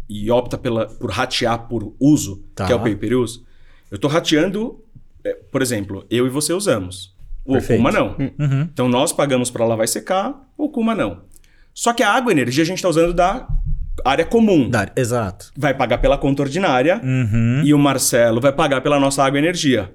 e 0.08 0.30
opta 0.30 0.56
pela, 0.58 0.86
por 0.86 1.10
ratear 1.10 1.68
por 1.68 1.94
uso, 1.98 2.42
Tá. 2.54 2.66
que 2.66 2.72
é 2.72 2.76
o 2.76 2.80
pay 2.80 2.94
per 2.94 3.16
use, 3.16 3.40
eu 3.90 3.96
estou 3.96 4.10
rateando, 4.10 4.82
é, 5.24 5.34
por 5.50 5.62
exemplo, 5.62 6.04
eu 6.10 6.26
e 6.26 6.30
você 6.30 6.52
usamos. 6.52 7.14
O 7.44 7.52
Perfeito. 7.52 7.80
Okuma 7.80 7.92
não. 7.92 8.08
Uhum. 8.18 8.68
Então 8.72 8.88
nós 8.88 9.12
pagamos 9.12 9.50
para 9.50 9.64
lavar 9.64 9.84
e 9.84 9.88
secar, 9.88 10.48
o 10.56 10.64
Okuma 10.64 10.94
não. 10.94 11.22
Só 11.72 11.92
que 11.92 12.02
a 12.02 12.12
água 12.12 12.32
e 12.32 12.34
energia 12.34 12.62
a 12.62 12.66
gente 12.66 12.78
está 12.78 12.88
usando 12.88 13.14
da 13.14 13.48
área 14.04 14.24
comum. 14.24 14.68
Dá- 14.68 14.90
exato. 14.96 15.50
Vai 15.56 15.74
pagar 15.74 15.98
pela 15.98 16.16
conta 16.18 16.42
ordinária 16.42 17.00
Uhum. 17.02 17.62
e 17.64 17.72
o 17.74 17.78
Marcelo 17.78 18.40
vai 18.40 18.52
pagar 18.52 18.80
pela 18.80 18.98
nossa 19.00 19.22
água 19.24 19.38
e 19.38 19.42
energia. 19.42 19.94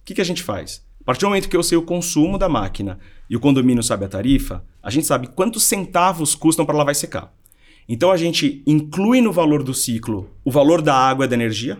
O 0.00 0.04
que, 0.04 0.14
que 0.14 0.20
a 0.20 0.24
gente 0.24 0.42
faz? 0.42 0.82
A 1.00 1.04
partir 1.04 1.20
do 1.22 1.28
momento 1.28 1.48
que 1.48 1.56
eu 1.56 1.62
sei 1.62 1.76
o 1.76 1.82
consumo 1.82 2.38
da 2.38 2.48
máquina 2.48 2.98
e 3.28 3.36
o 3.36 3.40
condomínio 3.40 3.82
sabe 3.82 4.04
a 4.04 4.08
tarifa, 4.08 4.64
a 4.82 4.90
gente 4.90 5.06
sabe 5.06 5.26
quantos 5.28 5.64
centavos 5.64 6.34
custam 6.34 6.64
para 6.64 6.76
lavar 6.76 6.92
e 6.92 6.96
secar. 6.96 7.32
Então 7.88 8.10
a 8.12 8.16
gente 8.16 8.62
inclui 8.66 9.20
no 9.20 9.32
valor 9.32 9.62
do 9.62 9.74
ciclo 9.74 10.30
o 10.44 10.50
valor 10.50 10.80
da 10.80 10.94
água 10.94 11.24
e 11.24 11.28
da 11.28 11.34
energia. 11.34 11.78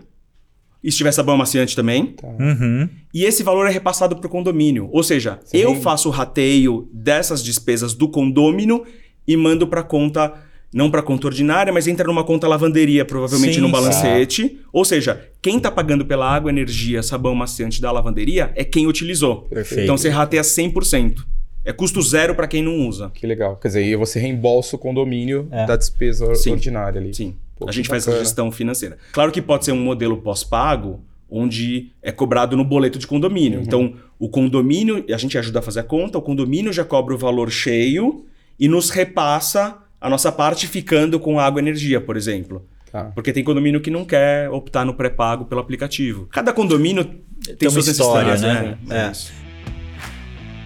E 0.83 0.91
se 0.91 0.97
tiver 0.97 1.13
sabão 1.13 1.35
amaciante 1.35 1.73
também. 1.77 2.13
Uhum. 2.21 2.89
E 3.13 3.23
esse 3.23 3.41
valor 3.41 3.65
é 3.67 3.71
repassado 3.71 4.17
para 4.17 4.27
o 4.27 4.29
condomínio. 4.29 4.89
Ou 4.91 5.01
seja, 5.01 5.39
eu 5.53 5.75
faço 5.81 6.09
o 6.09 6.11
rateio 6.11 6.89
dessas 6.91 7.41
despesas 7.41 7.93
do 7.93 8.09
condômino 8.09 8.83
e 9.25 9.37
mando 9.37 9.65
para 9.65 9.79
a 9.79 9.83
conta 9.83 10.33
não 10.73 10.89
para 10.89 11.01
conta 11.03 11.27
ordinária, 11.27 11.71
mas 11.71 11.87
entra 11.87 12.07
numa 12.07 12.23
conta 12.23 12.47
lavanderia, 12.47 13.05
provavelmente 13.05 13.55
Sim, 13.55 13.61
no 13.61 13.67
sim. 13.67 13.71
balancete. 13.71 14.59
Ou 14.71 14.83
seja, 14.83 15.21
quem 15.41 15.57
está 15.57 15.69
pagando 15.69 16.05
pela 16.05 16.27
água, 16.29 16.49
energia, 16.49 17.03
sabão 17.03 17.35
maciante 17.35 17.79
da 17.81 17.91
lavanderia 17.91 18.51
é 18.55 18.63
quem 18.63 18.87
utilizou. 18.87 19.43
Perfeito. 19.43 19.83
Então 19.83 19.97
você 19.97 20.09
rateia 20.09 20.41
100%. 20.41 21.23
É 21.65 21.71
custo 21.71 22.01
zero 22.01 22.35
para 22.35 22.47
quem 22.47 22.61
não 22.61 22.87
usa. 22.87 23.09
Que 23.13 23.25
legal. 23.25 23.55
Quer 23.55 23.69
dizer, 23.69 23.95
você 23.97 24.19
reembolsa 24.19 24.75
o 24.75 24.79
condomínio 24.79 25.47
É. 25.51 25.65
da 25.65 25.75
despesa 25.77 26.33
Sim. 26.35 26.51
ordinária 26.51 26.99
ali. 26.99 27.13
Sim. 27.13 27.35
Pô, 27.57 27.69
a 27.69 27.71
gente 27.71 27.87
faz 27.87 28.03
essa 28.03 28.11
bacana. 28.11 28.25
gestão 28.25 28.51
financeira. 28.51 28.97
Claro 29.13 29.31
que 29.31 29.41
pode 29.41 29.63
ser 29.63 29.71
um 29.71 29.79
modelo 29.79 30.17
pós-pago, 30.17 30.99
onde 31.29 31.91
é 32.01 32.11
cobrado 32.11 32.57
no 32.57 32.65
boleto 32.65 32.99
de 32.99 33.07
condomínio. 33.07 33.59
Uhum. 33.59 33.65
Então, 33.65 33.93
o 34.19 34.27
condomínio, 34.27 35.05
a 35.13 35.17
gente 35.17 35.37
ajuda 35.37 35.59
a 35.59 35.61
fazer 35.61 35.79
a 35.79 35.83
conta, 35.83 36.17
o 36.17 36.21
condomínio 36.21 36.73
já 36.73 36.83
cobra 36.83 37.13
o 37.13 37.17
valor 37.17 37.49
cheio 37.49 38.25
e 38.59 38.67
nos 38.67 38.89
repassa 38.89 39.77
a 40.03 40.09
nossa 40.09 40.31
parte 40.31 40.67
ficando 40.67 41.19
com 41.19 41.39
água 41.39 41.59
e 41.59 41.63
energia, 41.63 41.99
por 42.01 42.15
exemplo. 42.17 42.65
Tá. 42.91 43.05
Porque 43.15 43.33
tem 43.33 43.43
condomínio 43.43 43.81
que 43.81 43.89
não 43.89 44.05
quer 44.05 44.49
optar 44.51 44.85
no 44.85 44.93
pré-pago 44.93 45.45
pelo 45.45 45.61
aplicativo. 45.61 46.27
Cada 46.31 46.53
condomínio 46.53 47.03
tem, 47.45 47.55
Tem 47.55 47.69
suas 47.69 47.87
história, 47.87 48.33
necessidades, 48.33 48.77
né? 48.87 48.95
É, 48.95 48.95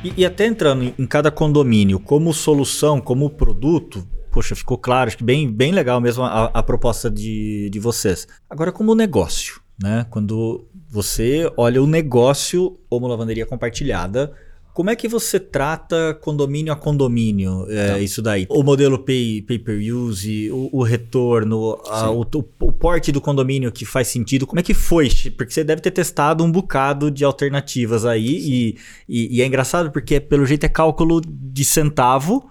É. 0.04 0.08
E, 0.08 0.14
e 0.18 0.26
até 0.26 0.46
entrando 0.46 0.84
em- 0.84 0.94
em 1.00 1.06
cada 1.08 1.32
condomínio, 1.32 2.00
como 2.00 2.34
solução, 2.34 3.00
como 3.02 3.30
produto, 3.30 4.06
poxa, 4.32 4.56
ficou 4.56 4.78
claro, 4.78 5.08
acho 5.08 5.18
que 5.18 5.24
bem, 5.24 5.50
bem 5.52 5.72
legal 5.72 6.00
mesmo 6.00 6.24
a, 6.24 6.46
a 6.54 6.62
proposta 6.64 7.10
de, 7.10 7.70
de 7.72 7.80
vocês. 7.80 8.28
Agora, 8.50 8.72
como 8.72 8.94
negócio, 8.94 9.60
né? 9.82 10.06
Quando 10.10 10.68
você 10.90 11.52
olha 11.58 11.82
o 11.82 11.88
negócio 11.88 12.78
como 12.90 13.08
lavanderia 13.08 13.46
compartilhada, 13.46 14.34
como 14.78 14.92
é 14.92 14.96
que 14.96 15.08
você 15.08 15.40
trata 15.40 16.14
condomínio 16.22 16.72
a 16.72 16.76
condomínio, 16.76 17.66
é, 17.68 18.00
isso 18.00 18.22
daí? 18.22 18.46
O 18.48 18.62
modelo 18.62 19.00
pay, 19.00 19.42
pay 19.42 19.58
per 19.58 19.80
use, 19.92 20.52
o, 20.52 20.70
o 20.72 20.84
retorno, 20.84 21.80
a- 21.90 22.12
o, 22.12 22.22
o, 22.22 22.72
porte 22.72 23.12
do 23.12 23.20
condomínio 23.20 23.72
que 23.72 23.86
faz 23.86 24.08
sentido, 24.08 24.46
como 24.46 24.60
é 24.60 24.64
que 24.64 24.76
foi? 24.76 25.10
Porque 25.36 25.52
você 25.52 25.64
deve 25.64 25.82
ter 25.82 25.90
testado 25.90 26.44
um 26.44 26.52
bocado 26.52 27.10
de 27.10 27.26
alternativas 27.26 28.06
aí 28.06 28.28
e, 28.38 28.78
e, 29.10 29.38
e 29.38 29.42
é 29.42 29.48
engraçado 29.48 29.90
porque 29.90 30.20
pelo 30.20 30.46
jeito 30.46 30.64
é 30.64 30.70
cálculo 30.70 31.22
de 31.26 31.66
centavo, 31.66 32.48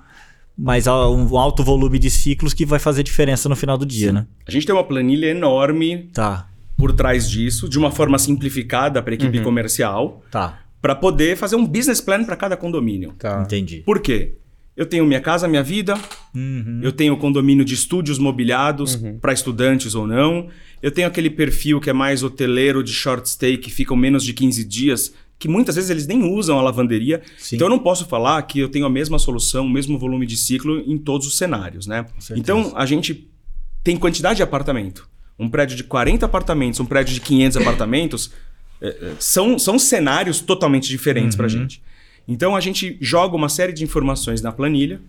mas 0.59 0.89
há 0.89 1.09
um 1.09 1.39
alto 1.39 1.63
volume 1.63 1.97
de 1.97 2.11
ciclos 2.11 2.53
que 2.53 2.67
vai 2.67 2.81
fazer 2.81 3.05
diferença 3.05 3.49
no 3.49 3.55
final 3.55 3.79
do 3.79 3.87
dia, 3.87 4.11
né? 4.11 4.27
A 4.45 4.51
gente 4.51 4.67
tem 4.67 4.75
uma 4.75 4.83
planilha 4.83 5.27
enorme 5.27 6.11
Tá, 6.13 6.49
por 6.77 6.93
trás 6.93 7.31
disso, 7.31 7.69
de 7.69 7.79
uma 7.79 7.93
forma 7.93 8.19
simplificada 8.19 9.01
para 9.01 9.13
a 9.13 9.15
equipe 9.15 9.41
comercial. 9.43 10.25
tá, 10.29 10.66
para 10.87 10.95
poder 10.95 11.37
fazer 11.37 11.57
um 11.57 11.67
business 11.67 12.01
plan 12.01 12.23
para 12.25 12.37
cada 12.37 12.57
condomínio. 12.57 13.13
Tá. 13.19 13.43
entendi. 13.45 13.83
Por 13.85 13.99
quê? 14.01 14.35
Eu 14.77 14.87
tenho 14.87 15.05
minha 15.05 15.21
casa, 15.21 15.49
minha 15.49 15.63
vida, 15.63 15.99
Uhum. 16.33 16.79
eu 16.81 16.93
tenho 16.93 17.17
condomínio 17.17 17.65
de 17.65 17.75
estúdios 17.75 18.21
mobiliados 18.21 18.95
para 19.21 19.33
estudantes 19.33 19.97
ou 19.97 20.07
não, 20.07 20.47
eu 20.81 20.93
tenho 20.93 21.09
aquele 21.09 21.29
perfil 21.29 21.81
que 21.81 21.91
é 21.91 21.93
mais 21.93 22.23
hoteleiro 22.23 22.85
de 22.85 22.93
short 22.93 23.29
stay 23.29 23.57
que 23.59 23.69
ficam 23.69 23.97
menos 23.97 24.23
de 24.23 24.33
15 24.33 24.63
dias, 24.65 25.13
que 25.41 25.49
muitas 25.49 25.75
vezes 25.75 25.91
eles 25.91 26.07
nem 26.07 26.23
usam 26.23 26.57
a 26.57 26.63
lavanderia. 26.63 27.21
Sim. 27.37 27.57
Então 27.57 27.67
eu 27.67 27.71
não 27.71 27.81
posso 27.81 28.07
falar 28.07 28.41
que 28.43 28.61
eu 28.61 28.69
tenho 28.69 28.87
a 28.87 28.91
mesma 28.91 29.19
solução, 29.19 29.67
o 29.67 29.69
mesmo 29.71 29.99
volume 29.99 30.25
de 30.25 30.37
ciclo 30.37 30.79
em 30.87 30.97
todos 30.97 31.27
os 31.27 31.37
cenários, 31.37 31.89
né? 31.89 32.07
Então 32.37 32.73
a 32.77 32.87
gente 32.87 33.29
tem 33.83 33.97
quantidade 33.97 34.37
de 34.37 34.43
apartamento. 34.45 35.09
Um 35.39 35.49
prédio 35.51 35.77
de 35.77 35.85
40 35.85 36.25
apartamentos, 36.27 36.79
um 36.81 36.87
prédio 36.87 37.13
de 37.13 37.21
500 37.21 37.57
apartamentos, 37.59 38.31
são, 39.19 39.59
são 39.59 39.79
cenários 39.79 40.41
totalmente 40.41 40.89
diferentes 40.89 41.37
para 41.37 41.47
a 41.47 41.49
gente. 41.49 41.83
Então 42.29 42.57
a 42.57 42.61
gente 42.61 42.97
joga 43.01 43.37
uma 43.37 43.49
série 43.49 43.73
de 43.73 43.85
informações 43.85 44.43
na 44.43 44.51
planilha, 44.53 45.01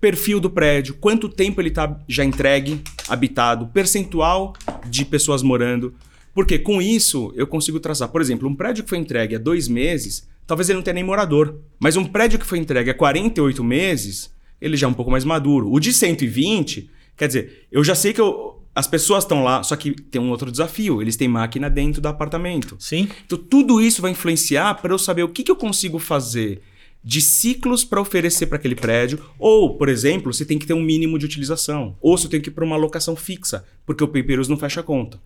perfil 0.00 0.40
do 0.40 0.48
prédio, 0.48 0.94
quanto 0.94 1.28
tempo 1.28 1.60
ele 1.60 1.68
está 1.68 1.98
já 2.08 2.24
entregue, 2.24 2.80
habitado, 3.08 3.66
percentual 3.66 4.54
de 4.88 5.04
pessoas 5.04 5.42
morando. 5.42 5.92
Porque 6.32 6.58
com 6.58 6.80
isso 6.80 7.32
eu 7.36 7.46
consigo 7.46 7.80
traçar, 7.80 8.08
por 8.08 8.20
exemplo, 8.20 8.48
um 8.48 8.54
prédio 8.54 8.84
que 8.84 8.88
foi 8.88 8.98
entregue 8.98 9.34
há 9.34 9.38
dois 9.38 9.66
meses, 9.68 10.26
talvez 10.46 10.68
ele 10.68 10.76
não 10.76 10.82
tenha 10.82 10.94
nem 10.94 11.04
morador. 11.04 11.56
Mas 11.78 11.96
um 11.96 12.04
prédio 12.04 12.38
que 12.38 12.46
foi 12.46 12.58
entregue 12.58 12.90
há 12.90 12.94
48 12.94 13.62
meses, 13.64 14.32
ele 14.60 14.76
já 14.76 14.86
é 14.86 14.90
um 14.90 14.94
pouco 14.94 15.10
mais 15.10 15.24
maduro. 15.24 15.70
O 15.70 15.80
de 15.80 15.92
120, 15.92 16.88
quer 17.16 17.26
dizer, 17.26 17.66
eu 17.70 17.82
já 17.82 17.94
sei 17.94 18.12
que 18.12 18.20
eu- 18.20 18.59
as 18.80 18.86
pessoas 18.86 19.24
estão 19.24 19.44
lá, 19.44 19.62
só 19.62 19.76
que 19.76 19.92
tem 19.92 20.20
um 20.20 20.30
outro 20.30 20.50
desafio, 20.50 21.02
eles 21.02 21.14
têm 21.14 21.28
máquina 21.28 21.68
dentro 21.68 22.00
do 22.00 22.08
apartamento. 22.08 22.76
Sim? 22.78 23.08
Então, 23.26 23.36
tudo 23.36 23.78
isso 23.78 24.00
vai 24.00 24.10
influenciar 24.10 24.74
para 24.76 24.94
eu 24.94 24.98
saber 24.98 25.22
o 25.22 25.28
que, 25.28 25.42
que 25.42 25.50
eu 25.50 25.56
consigo 25.56 25.98
fazer 25.98 26.62
de 27.04 27.20
ciclos 27.20 27.84
para 27.84 28.00
oferecer 28.00 28.46
para 28.46 28.56
aquele 28.56 28.74
prédio. 28.74 29.20
Ou, 29.38 29.76
por 29.76 29.90
exemplo, 29.90 30.32
se 30.32 30.46
tem 30.46 30.58
que 30.58 30.66
ter 30.66 30.72
um 30.72 30.82
mínimo 30.82 31.18
de 31.18 31.26
utilização. 31.26 31.94
Ou 32.00 32.16
se 32.16 32.24
eu 32.24 32.30
tenho 32.30 32.42
que 32.42 32.48
ir 32.48 32.52
para 32.52 32.64
uma 32.64 32.76
locação 32.76 33.14
fixa, 33.14 33.66
porque 33.84 34.02
o 34.02 34.08
Paperus 34.08 34.48
não 34.48 34.56
fecha 34.56 34.80
a 34.80 34.82
conta. 34.82 35.20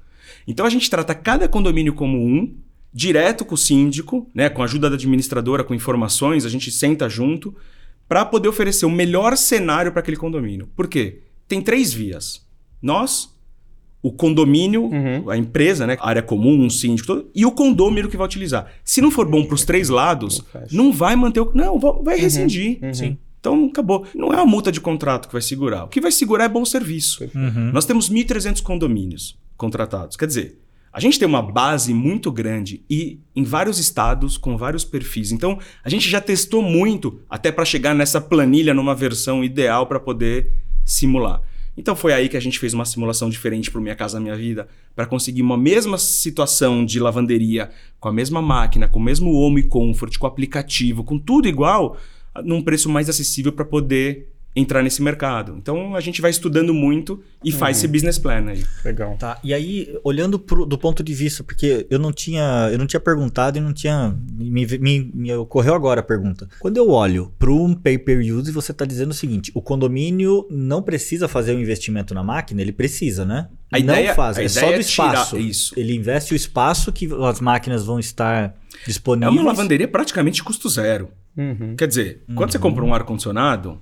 Então, 0.48 0.66
a 0.66 0.70
gente 0.70 0.90
trata 0.90 1.14
cada 1.14 1.48
condomínio 1.48 1.94
como 1.94 2.18
um, 2.18 2.56
direto 2.92 3.44
com 3.44 3.54
o 3.54 3.58
síndico, 3.58 4.28
né, 4.34 4.48
com 4.48 4.62
a 4.62 4.64
ajuda 4.64 4.90
da 4.90 4.96
administradora, 4.96 5.62
com 5.62 5.74
informações, 5.74 6.44
a 6.44 6.48
gente 6.48 6.72
senta 6.72 7.08
junto 7.08 7.54
para 8.08 8.24
poder 8.24 8.48
oferecer 8.48 8.84
o 8.84 8.90
melhor 8.90 9.36
cenário 9.36 9.92
para 9.92 10.00
aquele 10.00 10.16
condomínio. 10.16 10.68
Por 10.74 10.88
quê? 10.88 11.22
Tem 11.46 11.62
três 11.62 11.92
vias. 11.92 12.44
Nós, 12.82 13.33
o 14.04 14.12
condomínio, 14.12 14.84
Uhum. 14.84 15.30
a 15.30 15.36
empresa, 15.36 15.86
né, 15.86 15.96
a 15.98 16.06
área 16.08 16.22
comum, 16.22 16.62
um 16.62 16.68
síndico, 16.68 17.06
todo, 17.06 17.30
e 17.34 17.46
o 17.46 17.50
condômino 17.50 18.06
que 18.08 18.16
vai 18.18 18.26
utilizar. 18.26 18.70
Se 18.84 19.00
não 19.00 19.10
for 19.10 19.26
bom 19.26 19.44
para 19.46 19.54
os 19.54 19.64
três 19.64 19.88
lados, 19.88 20.42
Não 20.70 20.92
vai 20.92 21.16
manter 21.16 21.40
o. 21.40 21.50
Não, 21.54 21.78
va- 21.78 21.98
vai 22.02 22.18
rescindir. 22.18 22.78
Sim. 22.94 23.16
Então, 23.40 23.64
acabou. 23.66 24.06
Não 24.14 24.32
é 24.32 24.38
a 24.40 24.44
multa 24.44 24.70
de 24.70 24.80
contrato 24.80 25.26
que 25.26 25.32
vai 25.32 25.40
segurar. 25.42 25.84
O 25.84 25.88
que 25.88 26.00
vai 26.02 26.12
segurar 26.12 26.44
é 26.44 26.48
bom 26.48 26.64
serviço. 26.66 27.24
Uhum. 27.34 27.70
Nós 27.72 27.86
temos 27.86 28.10
1.300 28.10 28.60
condomínios 28.62 29.38
contratados. 29.56 30.16
Quer 30.18 30.26
dizer, 30.26 30.58
a 30.92 31.00
gente 31.00 31.18
tem 31.18 31.26
uma 31.26 31.42
base 31.42 31.92
muito 31.94 32.30
grande 32.30 32.82
e 32.90 33.18
em 33.34 33.42
vários 33.42 33.78
estados, 33.78 34.36
com 34.36 34.56
vários 34.56 34.84
perfis. 34.84 35.32
Então, 35.32 35.58
a 35.82 35.88
gente 35.88 36.08
já 36.10 36.20
testou 36.20 36.62
muito 36.62 37.20
até 37.28 37.50
para 37.50 37.64
chegar 37.64 37.94
nessa 37.94 38.20
planilha 38.20 38.72
numa 38.74 38.94
versão 38.94 39.42
ideal 39.42 39.86
para 39.86 39.98
poder 39.98 40.50
simular. 40.84 41.40
Então, 41.76 41.96
foi 41.96 42.12
aí 42.12 42.28
que 42.28 42.36
a 42.36 42.40
gente 42.40 42.58
fez 42.58 42.72
uma 42.72 42.84
simulação 42.84 43.28
diferente 43.28 43.70
para 43.70 43.80
Minha 43.80 43.96
Casa 43.96 44.20
Minha 44.20 44.36
Vida, 44.36 44.68
para 44.94 45.06
conseguir 45.06 45.42
uma 45.42 45.56
mesma 45.56 45.98
situação 45.98 46.84
de 46.84 47.00
lavanderia, 47.00 47.70
com 47.98 48.08
a 48.08 48.12
mesma 48.12 48.40
máquina, 48.40 48.88
com 48.88 48.98
o 48.98 49.02
mesmo 49.02 49.32
Home 49.32 49.62
Comfort, 49.64 50.16
com 50.18 50.26
o 50.26 50.28
aplicativo, 50.28 51.02
com 51.02 51.18
tudo 51.18 51.48
igual, 51.48 51.96
num 52.44 52.62
preço 52.62 52.88
mais 52.88 53.08
acessível 53.08 53.52
para 53.52 53.64
poder 53.64 54.33
entrar 54.56 54.82
nesse 54.82 55.02
mercado. 55.02 55.56
Então, 55.58 55.96
a 55.96 56.00
gente 56.00 56.20
vai 56.22 56.30
estudando 56.30 56.72
muito 56.72 57.20
e 57.42 57.50
faz 57.50 57.76
esse 57.78 57.88
business 57.88 58.18
plan 58.18 58.46
aí. 58.50 58.64
Legal. 58.84 59.16
Tá, 59.18 59.38
e 59.42 59.52
aí, 59.52 59.92
olhando 60.04 60.38
pro- 60.38 60.64
do 60.64 60.78
ponto 60.78 61.02
de 61.02 61.12
vista, 61.12 61.42
porque 61.42 61.86
eu 61.90 61.98
não 61.98 62.12
tinha, 62.12 62.68
eu 62.70 62.78
não 62.78 62.86
tinha 62.86 63.00
perguntado 63.00 63.58
e 63.58 63.60
não 63.60 63.72
tinha. 63.72 64.16
Me, 64.32 64.64
me- 64.78 65.10
me 65.12 65.34
ocorreu 65.34 65.74
agora 65.74 66.00
a 66.00 66.04
pergunta. 66.04 66.48
Quando 66.60 66.76
eu 66.76 66.88
olho 66.90 67.32
para 67.38 67.50
um 67.50 67.74
pay-per-use, 67.74 68.52
você 68.52 68.70
está 68.72 68.84
dizendo 68.84 69.10
o 69.10 69.14
seguinte: 69.14 69.50
o 69.54 69.60
condomínio 69.60 70.46
não 70.50 70.82
precisa 70.82 71.26
fazer 71.26 71.54
o 71.56 71.60
investimento 71.60 72.14
na 72.14 72.22
máquina, 72.22 72.60
ele 72.62 72.72
precisa, 72.72 73.24
né? 73.24 73.48
A 73.72 73.78
não 73.80 73.84
ideia- 73.94 74.14
faz, 74.14 74.38
a 74.38 74.42
é 74.44 74.48
só 74.48 74.66
do 74.68 74.72
é 74.74 74.78
espaço. 74.78 75.36
isso. 75.36 75.74
Ele 75.76 75.94
investe 75.96 76.32
o 76.32 76.36
espaço 76.36 76.92
que 76.92 77.08
as 77.28 77.40
máquinas 77.40 77.84
vão 77.84 77.98
estar 77.98 78.44
É 78.44 78.54
disponíveis. 78.86 79.32
uma 79.36 79.42
lavanderia 79.46 79.88
praticamente 79.88 80.44
custo 80.44 80.68
zero. 80.68 81.08
Uhum. 81.36 81.74
Quer 81.76 81.88
dizer, 81.88 82.22
quando 82.36 82.52
você 82.52 82.58
compra 82.60 82.84
um 82.84 82.94
ar-condicionado, 82.94 83.80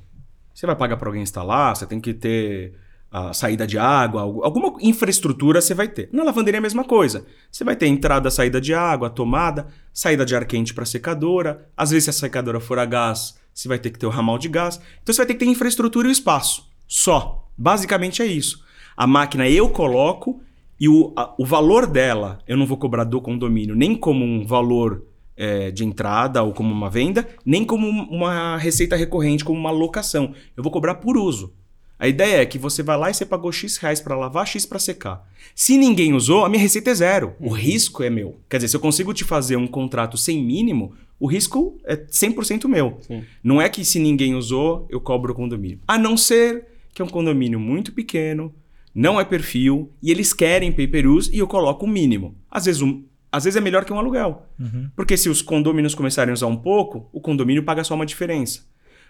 você 0.54 0.66
vai 0.66 0.76
pagar 0.76 0.96
para 0.96 1.08
alguém 1.08 1.22
instalar, 1.22 1.74
você 1.76 1.86
tem 1.86 2.00
que 2.00 2.12
ter 2.14 2.74
a 3.10 3.32
saída 3.34 3.66
de 3.66 3.76
água, 3.78 4.22
algu- 4.22 4.42
alguma 4.42 4.72
infraestrutura 4.80 5.60
você 5.60 5.74
vai 5.74 5.86
ter. 5.88 6.08
Na 6.12 6.22
lavanderia 6.24 6.56
é 6.58 6.60
a 6.60 6.62
mesma 6.62 6.82
coisa. 6.82 7.26
Você 7.50 7.62
vai 7.62 7.76
ter 7.76 7.86
entrada, 7.86 8.30
saída 8.30 8.58
de 8.60 8.72
água, 8.72 9.10
tomada, 9.10 9.66
saída 9.92 10.24
de 10.24 10.34
ar 10.34 10.44
quente 10.46 10.72
para 10.72 10.86
secadora. 10.86 11.68
Às 11.76 11.90
vezes, 11.90 12.04
se 12.04 12.10
a 12.10 12.12
secadora 12.14 12.58
for 12.58 12.78
a 12.78 12.86
gás, 12.86 13.38
você 13.52 13.68
vai 13.68 13.78
ter 13.78 13.90
que 13.90 13.98
ter 13.98 14.06
o 14.06 14.10
ramal 14.10 14.38
de 14.38 14.48
gás. 14.48 14.80
Então, 15.02 15.12
você 15.12 15.18
vai 15.18 15.26
ter 15.26 15.34
que 15.34 15.40
ter 15.44 15.50
infraestrutura 15.50 16.08
e 16.08 16.10
o 16.10 16.12
espaço. 16.12 16.66
Só. 16.88 17.46
Basicamente 17.56 18.22
é 18.22 18.26
isso. 18.26 18.64
A 18.96 19.06
máquina 19.06 19.46
eu 19.46 19.68
coloco 19.68 20.40
e 20.80 20.88
o, 20.88 21.12
a- 21.14 21.34
o 21.38 21.44
valor 21.44 21.86
dela 21.86 22.38
eu 22.48 22.56
não 22.56 22.64
vou 22.66 22.78
cobrar 22.78 23.04
do 23.04 23.20
condomínio 23.20 23.74
nem 23.76 23.94
como 23.94 24.24
um 24.24 24.46
valor 24.46 25.04
é, 25.36 25.70
de 25.70 25.84
entrada 25.84 26.42
ou 26.42 26.52
como 26.52 26.72
uma 26.72 26.90
venda, 26.90 27.26
nem 27.44 27.64
como 27.64 27.86
um- 27.88 28.04
uma 28.10 28.56
receita 28.56 28.96
recorrente, 28.96 29.44
como 29.44 29.58
uma 29.58 29.70
locação. 29.70 30.34
Eu 30.56 30.62
vou 30.62 30.72
cobrar 30.72 30.96
por 30.96 31.16
uso. 31.16 31.52
A 31.98 32.08
ideia 32.08 32.42
é 32.42 32.46
que 32.46 32.58
você 32.58 32.82
vai 32.82 32.96
lá 32.98 33.10
e 33.10 33.14
você 33.14 33.24
pagou 33.24 33.52
X 33.52 33.76
reais 33.76 34.00
para 34.00 34.16
lavar, 34.16 34.46
X 34.46 34.66
para 34.66 34.78
secar. 34.80 35.24
Se 35.54 35.76
ninguém 35.78 36.12
usou, 36.14 36.44
a 36.44 36.48
minha 36.48 36.60
receita 36.60 36.90
é 36.90 36.94
zero. 36.94 37.34
O 37.38 37.48
risco 37.50 38.02
é 38.02 38.10
meu. 38.10 38.40
Quer 38.48 38.56
dizer, 38.56 38.68
se 38.68 38.76
eu 38.76 38.80
consigo 38.80 39.14
te 39.14 39.22
fazer 39.24 39.54
um 39.56 39.68
contrato 39.68 40.16
sem 40.16 40.42
mínimo, 40.42 40.92
o 41.20 41.26
risco 41.28 41.78
é 41.84 41.94
100% 41.96 42.66
meu. 42.68 42.98
Sim. 43.02 43.22
Não 43.44 43.62
é 43.62 43.68
que 43.68 43.84
se 43.84 44.00
ninguém 44.00 44.34
usou, 44.34 44.84
eu 44.90 45.00
cobro 45.00 45.32
o 45.32 45.36
condomínio. 45.36 45.78
A 45.86 45.96
não 45.96 46.16
ser 46.16 46.66
que 46.92 47.00
é 47.00 47.04
um 47.04 47.08
condomínio 47.08 47.60
muito 47.60 47.92
pequeno, 47.92 48.52
não 48.92 49.20
é 49.20 49.24
perfil, 49.24 49.88
e 50.02 50.10
eles 50.10 50.32
querem 50.34 50.72
pay-per-use 50.72 51.30
e 51.32 51.38
eu 51.38 51.46
coloco 51.46 51.86
o 51.86 51.88
mínimo. 51.88 52.34
Às 52.50 52.64
vezes, 52.66 52.82
um, 52.82 53.04
às 53.32 53.44
vezes 53.44 53.56
é 53.56 53.60
melhor 53.60 53.84
que 53.86 53.92
um 53.92 53.98
aluguel. 53.98 54.46
Uhum. 54.60 54.90
Porque 54.94 55.16
se 55.16 55.30
os 55.30 55.40
condôminos 55.40 55.94
começarem 55.94 56.30
a 56.30 56.34
usar 56.34 56.46
um 56.46 56.56
pouco, 56.56 57.08
o 57.12 57.20
condomínio 57.20 57.62
paga 57.62 57.82
só 57.82 57.94
uma 57.94 58.04
diferença. 58.04 58.60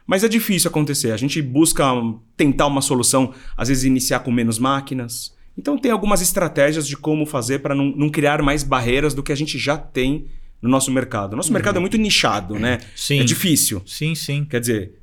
Mas 0.06 0.22
é 0.22 0.28
difícil 0.28 0.68
acontecer. 0.68 1.10
A 1.10 1.16
gente 1.16 1.42
busca 1.42 1.84
tentar 2.36 2.68
uma 2.68 2.80
solução, 2.80 3.34
às 3.56 3.68
vezes 3.68 3.84
iniciar 3.84 4.20
com 4.20 4.30
menos 4.30 4.58
máquinas. 4.58 5.34
Então 5.58 5.76
tem 5.76 5.90
algumas 5.90 6.22
estratégias 6.22 6.86
de 6.86 6.96
como 6.96 7.26
fazer 7.26 7.58
para 7.58 7.74
não, 7.74 7.86
não, 7.86 8.08
criar 8.08 8.40
mais 8.42 8.62
barreiras 8.62 9.12
do 9.12 9.22
que 9.22 9.32
a 9.32 9.36
gente 9.36 9.58
já 9.58 9.76
tem 9.76 10.26
no 10.60 10.68
nosso 10.68 10.90
mercado. 10.90 11.36
Nosso 11.36 11.48
uhum. 11.48 11.54
mercado 11.54 11.76
é 11.76 11.80
muito 11.80 11.96
nichado, 11.98 12.58
né? 12.58 12.78
Sim. 12.94 13.20
É 13.20 13.24
difícil. 13.24 13.82
Sim, 13.84 14.14
sim. 14.14 14.44
Quer 14.44 14.60
dizer, 14.60 15.01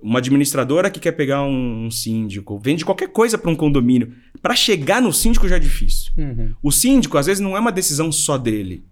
uma 0.00 0.18
administradora 0.18 0.90
que 0.90 0.98
quer 0.98 1.12
pegar 1.12 1.42
um, 1.42 1.90
síndico, 1.90 2.58
vende 2.58 2.84
qualquer 2.84 3.08
coisa 3.08 3.36
para 3.36 3.50
um 3.50 3.56
condomínio. 3.56 4.12
Para 4.40 4.56
chegar 4.56 5.02
no 5.02 5.12
síndico 5.12 5.46
já 5.46 5.56
é 5.56 5.58
difícil. 5.58 6.12
Uhum. 6.16 6.54
O 6.62 6.72
síndico, 6.72 7.18
às 7.18 7.26
vezes, 7.26 7.40
não 7.40 7.56
é 7.56 7.60
uma 7.60 7.72
decisão 7.72 8.10
só 8.10 8.38
dele. 8.38 8.82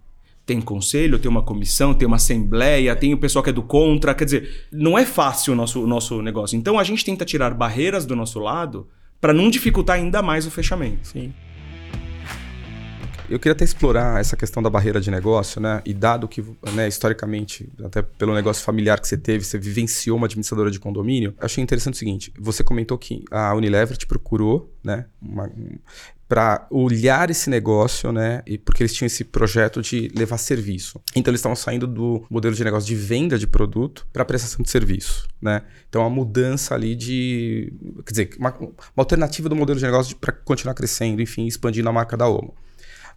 Tem 0.45 0.61
conselho, 0.61 1.19
tem 1.19 1.29
uma 1.29 1.41
comissão, 1.41 1.93
tem 1.93 2.07
uma 2.07 2.15
assembleia, 2.17 2.95
tem 2.95 3.13
o 3.13 3.17
pessoal 3.17 3.43
que 3.43 3.49
é 3.49 3.53
do 3.53 3.63
contra. 3.63 4.13
Quer 4.13 4.25
dizer, 4.25 4.67
não 4.71 4.97
é 4.97 5.05
fácil 5.05 5.53
o 5.53 5.55
nosso, 5.55 5.83
o 5.83 5.87
nosso 5.87 6.21
negócio. 6.21 6.55
Então 6.55 6.79
a 6.79 6.83
gente 6.83 7.03
tenta 7.03 7.25
tirar 7.25 7.53
barreiras 7.53 8.05
do 8.05 8.15
nosso 8.15 8.39
lado 8.39 8.87
para 9.19 9.33
não 9.33 9.49
dificultar 9.49 9.97
ainda 9.97 10.21
mais 10.21 10.45
o 10.45 10.51
fechamento. 10.51 11.07
Sim. 11.07 11.33
Eu 13.29 13.37
queria 13.39 13.51
até 13.51 13.65
explorar 13.65 14.21
essa 14.21 14.37
questão 14.37 14.63
da 14.63 14.69
barreira 14.69 15.01
de 15.01 15.11
negócio, 15.11 15.59
né? 15.59 15.81
E 15.85 15.93
dado 15.93 16.27
que, 16.27 16.41
né, 16.73 16.87
historicamente, 16.87 17.69
até 17.83 18.01
pelo 18.01 18.33
negócio 18.33 18.63
familiar 18.63 18.99
que 19.01 19.07
você 19.07 19.17
teve, 19.17 19.43
você 19.43 19.57
vivenciou 19.57 20.17
uma 20.17 20.27
administradora 20.27 20.71
de 20.71 20.79
condomínio, 20.79 21.33
achei 21.39 21.61
interessante 21.61 21.95
o 21.95 21.97
seguinte: 21.97 22.31
você 22.39 22.63
comentou 22.63 22.97
que 22.97 23.25
a 23.29 23.53
Unilever 23.53 23.97
te 23.97 24.07
procurou, 24.07 24.73
né? 24.83 25.05
para 26.27 26.67
olhar 26.69 27.29
esse 27.29 27.49
negócio, 27.49 28.11
né? 28.11 28.43
E 28.45 28.57
porque 28.57 28.83
eles 28.83 28.93
tinham 28.93 29.07
esse 29.07 29.23
projeto 29.23 29.81
de 29.81 30.11
levar 30.13 30.37
serviço. 30.37 31.01
Então 31.15 31.31
eles 31.31 31.39
estavam 31.39 31.55
saindo 31.55 31.87
do 31.87 32.25
modelo 32.29 32.53
de 32.53 32.63
negócio 32.63 32.85
de 32.85 32.95
venda 32.95 33.39
de 33.39 33.47
produto 33.47 34.05
para 34.11 34.25
prestação 34.25 34.61
de 34.61 34.69
serviço, 34.69 35.25
né? 35.41 35.61
Então 35.87 36.05
a 36.05 36.09
mudança 36.09 36.75
ali 36.75 36.95
de, 36.95 37.71
quer 38.05 38.11
dizer, 38.11 38.29
uma, 38.37 38.53
uma 38.59 38.73
alternativa 38.97 39.47
do 39.47 39.55
modelo 39.55 39.79
de 39.79 39.85
negócio 39.85 40.17
para 40.17 40.33
continuar 40.33 40.73
crescendo, 40.73 41.21
enfim, 41.21 41.45
expandindo 41.47 41.87
a 41.87 41.93
marca 41.93 42.17
da 42.17 42.27
Omo 42.27 42.53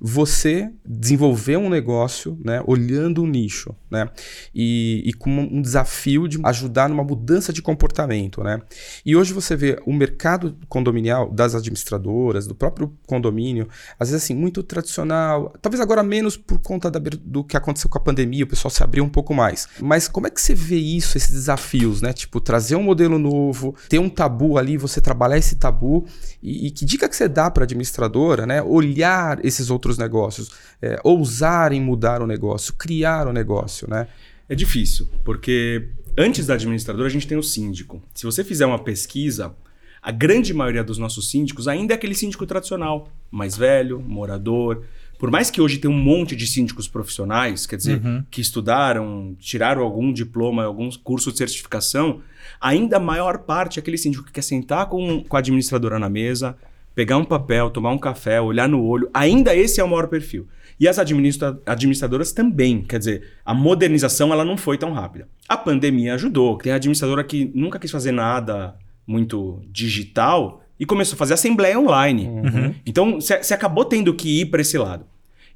você 0.00 0.70
desenvolver 0.84 1.56
um 1.56 1.68
negócio, 1.68 2.38
né, 2.44 2.62
olhando 2.66 3.22
um 3.22 3.26
nicho, 3.26 3.74
né, 3.90 4.08
e, 4.54 5.02
e, 5.04 5.12
com 5.12 5.30
um 5.30 5.60
desafio 5.60 6.26
de 6.26 6.38
ajudar 6.44 6.88
numa 6.88 7.04
mudança 7.04 7.52
de 7.52 7.60
comportamento, 7.60 8.42
né. 8.42 8.60
E 9.04 9.14
hoje 9.14 9.32
você 9.32 9.54
vê 9.54 9.80
o 9.84 9.92
mercado 9.92 10.56
condominial 10.68 11.30
das 11.30 11.54
administradoras, 11.54 12.46
do 12.46 12.54
próprio 12.54 12.96
condomínio, 13.06 13.68
às 13.98 14.10
vezes 14.10 14.24
assim 14.24 14.34
muito 14.34 14.62
tradicional, 14.62 15.52
talvez 15.60 15.80
agora 15.80 16.02
menos 16.02 16.36
por 16.36 16.58
conta 16.60 16.90
da, 16.90 17.00
do 17.22 17.44
que 17.44 17.56
aconteceu 17.56 17.90
com 17.90 17.98
a 17.98 18.00
pandemia, 18.00 18.44
o 18.44 18.46
pessoal 18.46 18.70
se 18.70 18.82
abriu 18.82 19.04
um 19.04 19.08
pouco 19.08 19.34
mais. 19.34 19.68
Mas 19.80 20.08
como 20.08 20.26
é 20.26 20.30
que 20.30 20.40
você 20.40 20.54
vê 20.54 20.76
isso, 20.76 21.16
esses 21.16 21.30
desafios, 21.30 22.00
né? 22.00 22.12
Tipo 22.12 22.40
trazer 22.40 22.76
um 22.76 22.82
modelo 22.82 23.18
novo, 23.18 23.74
ter 23.88 23.98
um 23.98 24.08
tabu 24.08 24.58
ali, 24.58 24.76
você 24.76 25.00
trabalhar 25.00 25.36
esse 25.36 25.56
tabu 25.56 26.06
e, 26.42 26.68
e 26.68 26.70
que 26.70 26.84
dica 26.84 27.08
que 27.08 27.16
você 27.16 27.28
dá 27.28 27.50
para 27.50 27.64
administradora, 27.64 28.46
né? 28.46 28.62
Olhar 28.62 29.44
esses 29.44 29.70
outros 29.70 29.89
outros 29.90 29.98
negócios, 29.98 30.50
é, 30.80 30.98
ousarem 31.02 31.80
mudar 31.80 32.22
o 32.22 32.26
negócio, 32.26 32.74
criar 32.74 33.26
o 33.26 33.32
negócio, 33.32 33.88
né? 33.88 34.06
É 34.48 34.54
difícil, 34.54 35.08
porque 35.24 35.88
antes 36.18 36.46
da 36.46 36.54
administradora 36.54 37.06
a 37.06 37.10
gente 37.10 37.26
tem 37.26 37.38
o 37.38 37.42
síndico. 37.42 38.02
Se 38.14 38.24
você 38.24 38.42
fizer 38.42 38.66
uma 38.66 38.78
pesquisa, 38.78 39.54
a 40.02 40.10
grande 40.10 40.52
maioria 40.54 40.82
dos 40.82 40.98
nossos 40.98 41.30
síndicos 41.30 41.68
ainda 41.68 41.94
é 41.94 41.96
aquele 41.96 42.14
síndico 42.14 42.46
tradicional, 42.46 43.08
mais 43.30 43.56
velho, 43.56 44.00
morador. 44.00 44.84
Por 45.18 45.30
mais 45.30 45.50
que 45.50 45.60
hoje 45.60 45.78
tenha 45.78 45.92
um 45.92 45.98
monte 45.98 46.34
de 46.34 46.46
síndicos 46.46 46.88
profissionais, 46.88 47.66
quer 47.66 47.76
dizer, 47.76 48.02
uhum. 48.02 48.24
que 48.30 48.40
estudaram, 48.40 49.36
tiraram 49.38 49.82
algum 49.82 50.12
diploma, 50.12 50.64
algum 50.64 50.88
curso 51.04 51.30
de 51.30 51.38
certificação, 51.38 52.22
ainda 52.58 52.96
a 52.96 53.00
maior 53.00 53.40
parte 53.40 53.78
é 53.78 53.80
aquele 53.80 53.98
síndico 53.98 54.24
que 54.24 54.32
quer 54.32 54.42
sentar 54.42 54.86
com, 54.88 55.22
com 55.22 55.36
a 55.36 55.40
administradora 55.40 55.98
na 55.98 56.08
mesa, 56.08 56.56
pegar 57.00 57.16
um 57.16 57.24
papel, 57.24 57.70
tomar 57.70 57.92
um 57.92 57.98
café, 57.98 58.42
olhar 58.42 58.68
no 58.68 58.84
olho, 58.84 59.08
ainda 59.14 59.56
esse 59.56 59.80
é 59.80 59.84
o 59.84 59.88
maior 59.88 60.06
perfil. 60.06 60.46
E 60.78 60.86
as 60.86 60.98
administra 60.98 61.58
administradoras 61.64 62.30
também, 62.30 62.82
quer 62.82 62.98
dizer, 62.98 63.22
a 63.42 63.54
modernização 63.54 64.34
ela 64.34 64.44
não 64.44 64.54
foi 64.54 64.76
tão 64.76 64.92
rápida. 64.92 65.26
A 65.48 65.56
pandemia 65.56 66.12
ajudou. 66.12 66.58
Tem 66.58 66.70
administradora 66.70 67.24
que 67.24 67.50
nunca 67.54 67.78
quis 67.78 67.90
fazer 67.90 68.12
nada 68.12 68.76
muito 69.06 69.62
digital 69.72 70.62
e 70.78 70.84
começou 70.84 71.14
a 71.14 71.16
fazer 71.16 71.32
assembleia 71.32 71.80
online. 71.80 72.26
Uhum. 72.26 72.74
Então, 72.84 73.18
você 73.18 73.54
acabou 73.54 73.86
tendo 73.86 74.12
que 74.12 74.42
ir 74.42 74.50
para 74.50 74.60
esse 74.60 74.76
lado. 74.76 75.06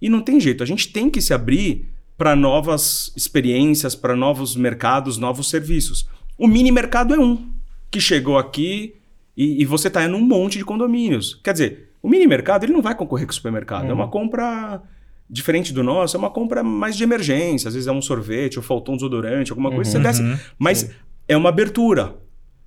E 0.00 0.09
não 0.09 0.22
tem 0.22 0.40
jeito, 0.40 0.62
a 0.62 0.66
gente 0.66 0.94
tem 0.94 1.11
que 1.11 1.20
se 1.20 1.35
abrir 1.35 1.90
para 2.16 2.35
novas 2.35 3.12
experiências, 3.14 3.94
para 3.94 4.16
novos 4.16 4.57
mercados, 4.57 5.18
novos 5.18 5.50
serviços. 5.50 6.09
O 6.38 6.48
mini 6.48 6.72
mercado 6.72 7.12
é 7.12 7.18
um 7.18 7.50
que 7.90 8.00
chegou 8.00 8.38
aqui, 8.38 8.94
e, 9.36 9.62
e 9.62 9.64
você 9.64 9.88
está 9.88 10.04
em 10.04 10.12
um 10.12 10.20
monte 10.20 10.58
de 10.58 10.64
condomínios. 10.64 11.40
Quer 11.42 11.52
dizer, 11.52 11.90
o 12.02 12.08
mini 12.08 12.26
mercado 12.26 12.64
ele 12.64 12.72
não 12.72 12.82
vai 12.82 12.94
concorrer 12.94 13.26
com 13.26 13.32
o 13.32 13.34
supermercado. 13.34 13.84
Uhum. 13.84 13.90
É 13.90 13.94
uma 13.94 14.08
compra 14.08 14.82
diferente 15.28 15.72
do 15.72 15.82
nosso, 15.82 16.16
é 16.16 16.18
uma 16.18 16.30
compra 16.30 16.62
mais 16.62 16.96
de 16.96 17.02
emergência. 17.02 17.68
Às 17.68 17.74
vezes 17.74 17.86
é 17.86 17.92
um 17.92 18.02
sorvete, 18.02 18.58
ou 18.58 18.62
faltou 18.62 18.94
um 18.94 18.96
desodorante, 18.96 19.50
alguma 19.50 19.70
coisa, 19.70 19.90
uhum. 19.90 20.02
você 20.02 20.08
desce. 20.08 20.22
Uhum. 20.22 20.38
Mas 20.58 20.78
Sim. 20.78 20.90
é 21.26 21.36
uma 21.36 21.48
abertura. 21.48 22.16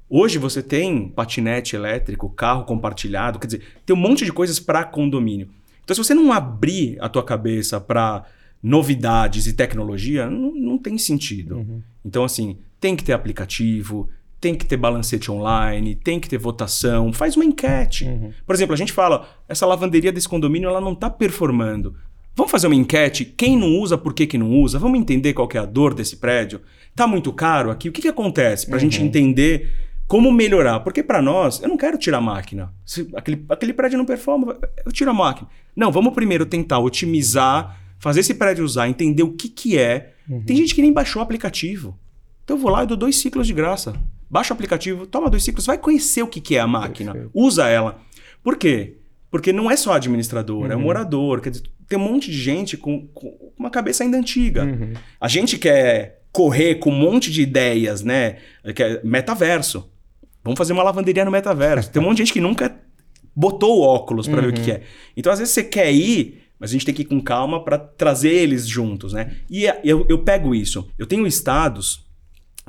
Hoje 0.09 0.37
você 0.37 0.63
tem 0.63 1.09
patinete 1.09 1.75
elétrico, 1.75 2.29
carro 2.29 2.63
compartilhado, 2.63 3.39
quer 3.39 3.47
dizer, 3.47 3.61
tem 3.85 3.95
um 3.95 3.99
monte 3.99 4.23
de 4.23 4.31
coisas 4.31 4.59
para 4.59 4.83
condomínio. 4.85 5.49
Então, 5.83 5.95
se 5.95 6.03
você 6.03 6.13
não 6.13 6.31
abrir 6.31 6.97
a 6.99 7.07
tua 7.07 7.23
cabeça 7.23 7.79
para 7.79 8.25
novidades 8.61 9.47
e 9.47 9.53
tecnologia, 9.53 10.29
não, 10.29 10.53
não 10.53 10.77
tem 10.77 10.97
sentido. 10.97 11.57
Uhum. 11.57 11.81
Então, 12.03 12.23
assim, 12.23 12.57
tem 12.79 12.95
que 12.95 13.03
ter 13.03 13.13
aplicativo, 13.13 14.09
tem 14.39 14.55
que 14.55 14.65
ter 14.65 14.77
balancete 14.77 15.31
online, 15.31 15.95
tem 15.95 16.19
que 16.19 16.29
ter 16.29 16.37
votação, 16.37 17.11
faz 17.11 17.35
uma 17.35 17.45
enquete. 17.45 18.05
Uhum. 18.05 18.31
Por 18.45 18.53
exemplo, 18.53 18.73
a 18.73 18.77
gente 18.77 18.93
fala, 18.93 19.27
essa 19.47 19.65
lavanderia 19.65 20.11
desse 20.11 20.29
condomínio 20.29 20.69
ela 20.69 20.81
não 20.81 20.93
está 20.93 21.09
performando. 21.09 21.95
Vamos 22.35 22.51
fazer 22.51 22.67
uma 22.67 22.75
enquete? 22.75 23.25
Quem 23.25 23.57
não 23.57 23.79
usa, 23.79 23.97
por 23.97 24.13
que, 24.13 24.27
que 24.27 24.37
não 24.37 24.51
usa? 24.61 24.77
Vamos 24.77 24.99
entender 24.99 25.33
qual 25.33 25.49
é 25.55 25.57
a 25.57 25.65
dor 25.65 25.95
desse 25.95 26.17
prédio? 26.17 26.61
Tá 26.95 27.07
muito 27.07 27.33
caro 27.33 27.71
aqui? 27.71 27.89
O 27.89 27.91
que, 27.91 28.01
que 28.01 28.07
acontece? 28.07 28.67
Para 28.67 28.75
a 28.75 28.77
uhum. 28.77 28.81
gente 28.81 29.01
entender 29.01 29.71
como 30.07 30.31
melhorar. 30.31 30.81
Porque 30.81 31.01
para 31.01 31.19
nós, 31.19 31.59
eu 31.63 31.67
não 31.67 31.77
quero 31.77 31.97
tirar 31.97 32.19
a 32.19 32.21
máquina. 32.21 32.71
Se 32.85 33.09
aquele, 33.15 33.43
aquele 33.49 33.73
prédio 33.73 33.97
não 33.97 34.05
performa, 34.05 34.55
eu 34.85 34.91
tiro 34.91 35.09
a 35.09 35.13
máquina. 35.15 35.49
Não, 35.75 35.91
vamos 35.91 36.13
primeiro 36.13 36.45
tentar 36.45 36.77
otimizar, 36.77 37.79
fazer 37.97 38.19
esse 38.19 38.35
prédio 38.35 38.63
usar, 38.63 38.87
entender 38.87 39.23
o 39.23 39.33
que, 39.33 39.49
que 39.49 39.77
é. 39.77 40.13
Uhum. 40.29 40.43
Tem 40.43 40.55
gente 40.55 40.75
que 40.75 40.81
nem 40.83 40.93
baixou 40.93 41.19
o 41.21 41.23
aplicativo. 41.23 41.97
Então 42.43 42.55
eu 42.55 42.61
vou 42.61 42.69
lá 42.69 42.83
e 42.83 42.87
dou 42.87 42.95
dois 42.95 43.15
ciclos 43.17 43.47
de 43.47 43.53
graça. 43.53 43.93
Baixa 44.29 44.53
o 44.53 44.55
aplicativo, 44.55 45.07
toma 45.07 45.29
dois 45.29 45.43
ciclos, 45.43 45.65
vai 45.65 45.77
conhecer 45.77 46.21
o 46.21 46.27
que, 46.27 46.41
que 46.41 46.55
é 46.55 46.59
a 46.59 46.67
máquina. 46.67 47.13
Perfeito. 47.13 47.31
Usa 47.33 47.67
ela. 47.67 48.01
Por 48.43 48.57
quê? 48.57 48.97
Porque 49.31 49.53
não 49.53 49.69
é 49.69 49.75
só 49.75 49.93
administrador, 49.93 50.65
uhum. 50.65 50.71
é 50.71 50.75
um 50.75 50.79
uhum. 50.79 50.85
morador. 50.85 51.41
Quer 51.41 51.51
dizer, 51.51 51.63
tem 51.87 51.97
um 51.97 52.01
monte 52.01 52.31
de 52.31 52.37
gente 52.37 52.77
com, 52.77 53.07
com 53.07 53.51
uma 53.57 53.69
cabeça 53.69 54.03
ainda 54.03 54.17
antiga. 54.17 54.65
Uhum. 54.65 54.93
A 55.19 55.27
gente 55.27 55.57
quer 55.57 56.23
correr 56.31 56.75
com 56.75 56.89
um 56.89 56.95
monte 56.95 57.31
de 57.31 57.41
ideias, 57.41 58.03
né? 58.03 58.37
Que 58.75 58.83
é 58.83 59.01
metaverso. 59.03 59.89
Vamos 60.43 60.57
fazer 60.57 60.73
uma 60.73 60.83
lavanderia 60.83 61.25
no 61.25 61.31
metaverso. 61.31 61.91
tem 61.91 62.01
um 62.01 62.05
monte 62.05 62.17
de 62.17 62.23
gente 62.23 62.33
que 62.33 62.41
nunca 62.41 62.75
botou 63.35 63.79
o 63.79 63.81
óculos 63.81 64.27
para 64.27 64.37
uhum. 64.37 64.43
ver 64.43 64.49
o 64.49 64.53
que, 64.53 64.61
que 64.61 64.71
é. 64.71 64.81
Então, 65.15 65.31
às 65.31 65.39
vezes, 65.39 65.53
você 65.53 65.63
quer 65.63 65.91
ir, 65.91 66.43
mas 66.59 66.69
a 66.69 66.73
gente 66.73 66.85
tem 66.85 66.93
que 66.93 67.01
ir 67.01 67.05
com 67.05 67.21
calma 67.21 67.63
para 67.63 67.77
trazer 67.77 68.31
eles 68.31 68.67
juntos, 68.67 69.13
né? 69.13 69.35
E 69.49 69.65
eu, 69.83 70.05
eu 70.09 70.19
pego 70.19 70.55
isso. 70.55 70.89
Eu 70.97 71.05
tenho 71.05 71.27
estados 71.27 72.06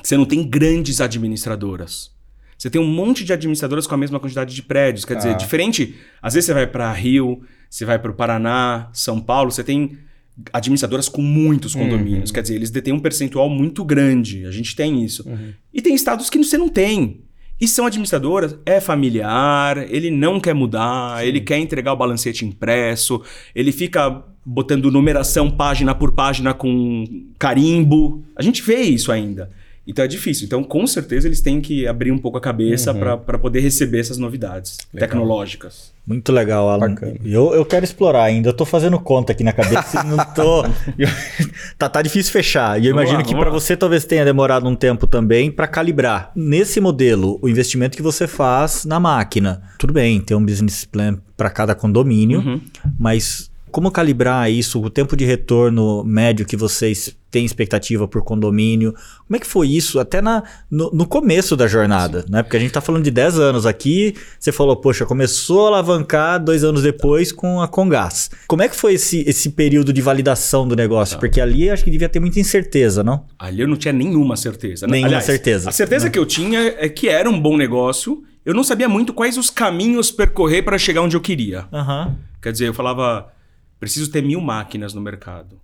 você 0.03 0.17
não 0.17 0.25
tem 0.25 0.43
grandes 0.43 1.01
administradoras. 1.01 2.11
Você 2.57 2.69
tem 2.69 2.81
um 2.81 2.87
monte 2.87 3.25
de 3.25 3.33
administradoras 3.33 3.87
com 3.87 3.95
a 3.95 3.99
mesma 3.99 4.19
quantidade 4.19 4.55
de 4.55 4.63
prédios. 4.63 5.05
Quer 5.05 5.15
ah. 5.15 5.17
dizer, 5.17 5.37
diferente. 5.37 5.95
Às 6.21 6.35
vezes 6.35 6.47
você 6.47 6.55
vai 6.55 6.67
para 6.67 6.93
Rio, 6.93 7.43
você 7.71 7.85
vai 7.85 7.99
para 7.99 8.11
o 8.11 8.15
Paraná, 8.15 8.89
São 8.93 9.21
Paulo, 9.21 9.53
você 9.53 9.63
tem 9.63 9.97
administradoras 10.53 11.09
com 11.09 11.23
muitos 11.23 11.75
uhum. 11.75 11.83
condomínios. 11.83 12.31
Uhum. 12.31 12.35
Quer 12.35 12.43
dizer, 12.43 12.55
eles 12.57 12.71
detêm 12.71 12.93
um 12.93 13.01
percentual 13.01 13.49
muito 13.49 13.85
grande. 13.85 14.45
A 14.47 14.51
gente 14.51 14.75
tem 14.75 15.05
isso. 15.05 15.29
Uhum. 15.29 15.53
E 15.73 15.81
tem 15.81 15.95
estados 15.95 16.29
que 16.29 16.39
você 16.39 16.59
não 16.59 16.69
tem. 16.69 17.23
E 17.61 17.67
são 17.67 17.87
administradoras, 17.87 18.57
é 18.65 18.81
familiar, 18.81 19.79
ele 19.91 20.13
não 20.13 20.39
quer 20.39 20.55
mudar, 20.55 21.19
Sim. 21.19 21.27
ele 21.27 21.41
quer 21.41 21.59
entregar 21.59 21.93
o 21.93 21.97
balancete 21.97 22.45
impresso, 22.45 23.21
ele 23.53 23.73
fica 23.73 24.23
botando 24.47 24.93
numeração 24.93 25.51
página 25.51 25.93
por 25.93 26.13
página 26.13 26.55
com 26.55 27.05
carimbo. 27.37 28.23
A 28.37 28.43
gente 28.43 28.63
vê 28.63 28.83
isso 28.83 29.11
ainda. 29.11 29.51
Então 29.89 30.05
é 30.05 30.09
difícil. 30.09 30.45
Então, 30.45 30.63
com 30.63 30.87
certeza, 30.87 31.27
eles 31.27 31.41
têm 31.41 31.63
que 31.63 31.87
abrir 31.87 32.13
um 32.13 32.19
pouco 32.19 32.37
a 32.37 32.41
cabeça 32.41 32.93
uhum. 32.93 33.19
para 33.25 33.39
poder 33.39 33.61
receber 33.61 34.01
essas 34.01 34.19
novidades 34.19 34.77
legal. 34.93 35.09
tecnológicas. 35.09 35.97
Muito 36.07 36.31
legal, 36.31 36.69
Alan. 36.69 36.95
Eu, 37.25 37.55
eu 37.55 37.65
quero 37.65 37.85
explorar 37.85 38.25
ainda. 38.25 38.51
Eu 38.51 38.53
tô 38.53 38.67
fazendo 38.67 38.99
conta 38.99 39.33
aqui 39.33 39.43
na 39.43 39.53
cabeça 39.53 40.03
e 40.03 40.07
não 40.07 40.19
tô. 40.35 40.65
tá, 41.79 41.89
tá 41.89 42.03
difícil 42.03 42.31
fechar. 42.31 42.79
E 42.81 42.87
eu 42.87 42.95
vamos 42.95 43.09
imagino 43.11 43.19
lá, 43.19 43.25
que 43.25 43.35
para 43.35 43.51
você 43.51 43.77
talvez 43.77 44.05
tenha 44.05 44.27
demorado 44.27 44.69
um 44.69 44.75
tempo 44.75 45.07
também 45.07 45.51
para 45.51 45.67
calibrar. 45.67 46.33
Nesse 46.37 46.81
modelo, 46.81 47.39
o 47.41 47.49
investimento 47.49 47.97
que 47.97 48.03
você 48.03 48.27
faz 48.27 48.85
na 48.85 49.01
máquina. 49.01 49.63
Tudo 49.79 49.93
bem, 49.95 50.21
tem 50.21 50.37
um 50.37 50.45
business 50.45 50.85
plan 50.85 51.19
para 51.35 51.49
cada 51.49 51.75
condomínio, 51.75 52.41
uhum. 52.41 52.61
mas 52.99 53.51
Como 53.71 53.91
calibrar 53.91 54.51
isso, 54.51 54.81
o 54.83 54.91
tempo 54.91 55.17
de 55.17 55.25
retorno 55.25 56.05
médio 56.05 56.47
que 56.47 56.57
vocês 56.57 57.17
têm 57.31 57.45
expectativa 57.45 58.09
por 58.09 58.23
condomínio? 58.23 58.95
Como 59.27 59.37
é 59.37 59.39
que 59.39 59.47
foi 59.47 59.69
isso 59.69 59.99
até 60.01 60.21
na, 60.21 60.43
no, 60.71 60.91
no 60.91 61.07
começo 61.07 61.57
da 61.57 61.67
jornada? 61.67 62.25
Né? 62.29 62.43
Porque 62.43 62.57
a 62.57 62.61
gente 62.61 62.69
está 62.69 62.81
falando 62.81 63.05
de 63.05 63.11
10 63.11 63.39
anos 63.39 63.67
aqui, 63.67 64.15
você 64.39 64.51
falou, 64.51 64.77
poxa, 64.77 65.05
começou 65.05 65.67
a 65.67 65.69
alavancar 65.69 66.43
dois 66.43 66.65
anos 66.65 66.83
depois 66.83 67.31
com 67.31 67.61
a 67.61 67.69
Congás. 67.69 68.31
Como 68.47 68.63
é 68.63 68.69
que 68.69 68.77
foi 68.77 68.95
esse, 68.95 69.23
esse 69.29 69.51
período 69.51 69.93
de 69.93 70.01
validação 70.01 70.67
do 70.67 70.75
negócio? 70.75 71.17
Tá. 71.17 71.21
Porque 71.21 71.41
ali 71.41 71.71
acho 71.71 71.85
que 71.85 71.91
devia 71.91 72.09
ter 72.09 72.21
muita 72.21 72.41
incerteza, 72.41 73.05
não? 73.05 73.25
Ali 73.39 73.61
eu 73.61 73.69
não 73.69 73.77
tinha 73.77 73.93
nenhuma 73.93 74.37
certeza. 74.37 74.87
Né? 74.87 74.93
Nenhuma 74.93 75.09
Aliás, 75.09 75.25
certeza. 75.25 75.69
A 75.69 75.73
certeza 75.73 76.07
né? 76.07 76.11
que 76.11 76.19
eu 76.19 76.27
tinha 76.27 76.75
é 76.79 76.89
que 76.89 77.09
era 77.09 77.29
um 77.29 77.39
bom 77.39 77.57
negócio. 77.57 78.23
Eu 78.45 78.55
não 78.55 78.65
sabia 78.65 78.89
muito 78.89 79.13
quais 79.13 79.37
os 79.37 79.51
caminhos 79.51 80.11
percorrer 80.11 80.63
para 80.63 80.79
chegar 80.79 81.03
onde 81.03 81.17
eu 81.17 81.21
queria. 81.21 81.67
Uhum. 81.71 82.15
Quer 82.41 82.53
dizer, 82.53 82.69
eu 82.69 82.75
falava 82.75 83.29
preciso 83.79 84.11
ter 84.11 84.23
mil 84.23 84.41
máquinas 84.41 84.95
no 84.95 85.01
mercado. 85.01 85.61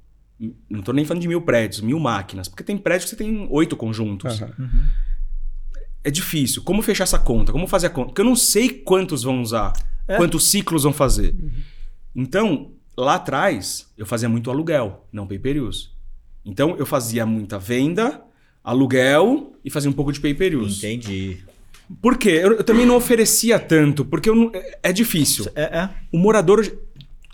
Não 0.68 0.80
estou 0.80 0.94
nem 0.94 1.04
falando 1.04 1.22
de 1.22 1.28
mil 1.28 1.42
prédios, 1.42 1.80
mil 1.80 1.98
máquinas. 1.98 2.48
Porque 2.48 2.64
tem 2.64 2.76
prédios 2.76 3.04
que 3.04 3.16
você 3.16 3.24
tem 3.24 3.46
oito 3.50 3.76
conjuntos. 3.76 4.40
Uhum. 4.40 4.84
É 6.02 6.10
difícil. 6.10 6.62
Como 6.62 6.82
fechar 6.82 7.04
essa 7.04 7.18
conta? 7.18 7.52
Como 7.52 7.66
fazer 7.66 7.86
a 7.86 7.90
conta? 7.90 8.08
Porque 8.08 8.20
eu 8.20 8.26
não 8.26 8.36
sei 8.36 8.68
quantos 8.68 9.22
vão 9.22 9.40
usar, 9.40 9.72
é. 10.06 10.16
quantos 10.16 10.44
ciclos 10.50 10.82
vão 10.82 10.92
fazer. 10.92 11.34
Uhum. 11.34 11.50
Então, 12.16 12.72
lá 12.96 13.14
atrás, 13.14 13.90
eu 13.96 14.04
fazia 14.04 14.28
muito 14.28 14.50
aluguel, 14.50 15.06
não 15.12 15.26
pay 15.26 15.38
per 15.38 15.62
use. 15.62 15.88
Então, 16.44 16.76
eu 16.76 16.84
fazia 16.84 17.24
muita 17.24 17.58
venda, 17.58 18.22
aluguel 18.62 19.56
e 19.64 19.70
fazia 19.70 19.88
um 19.88 19.94
pouco 19.94 20.12
de 20.12 20.20
pay 20.20 20.34
per 20.34 20.56
use. 20.56 20.78
Entendi. 20.78 21.38
Por 22.00 22.16
quê? 22.16 22.30
Eu, 22.30 22.52
eu 22.54 22.64
também 22.64 22.86
não 22.86 22.96
oferecia 22.96 23.58
tanto, 23.58 24.04
porque 24.04 24.30
não, 24.30 24.50
é, 24.54 24.78
é, 24.84 24.92
difícil. 24.92 25.46
É, 25.54 25.62
é. 25.62 25.90
O 26.12 26.18
morador 26.18 26.66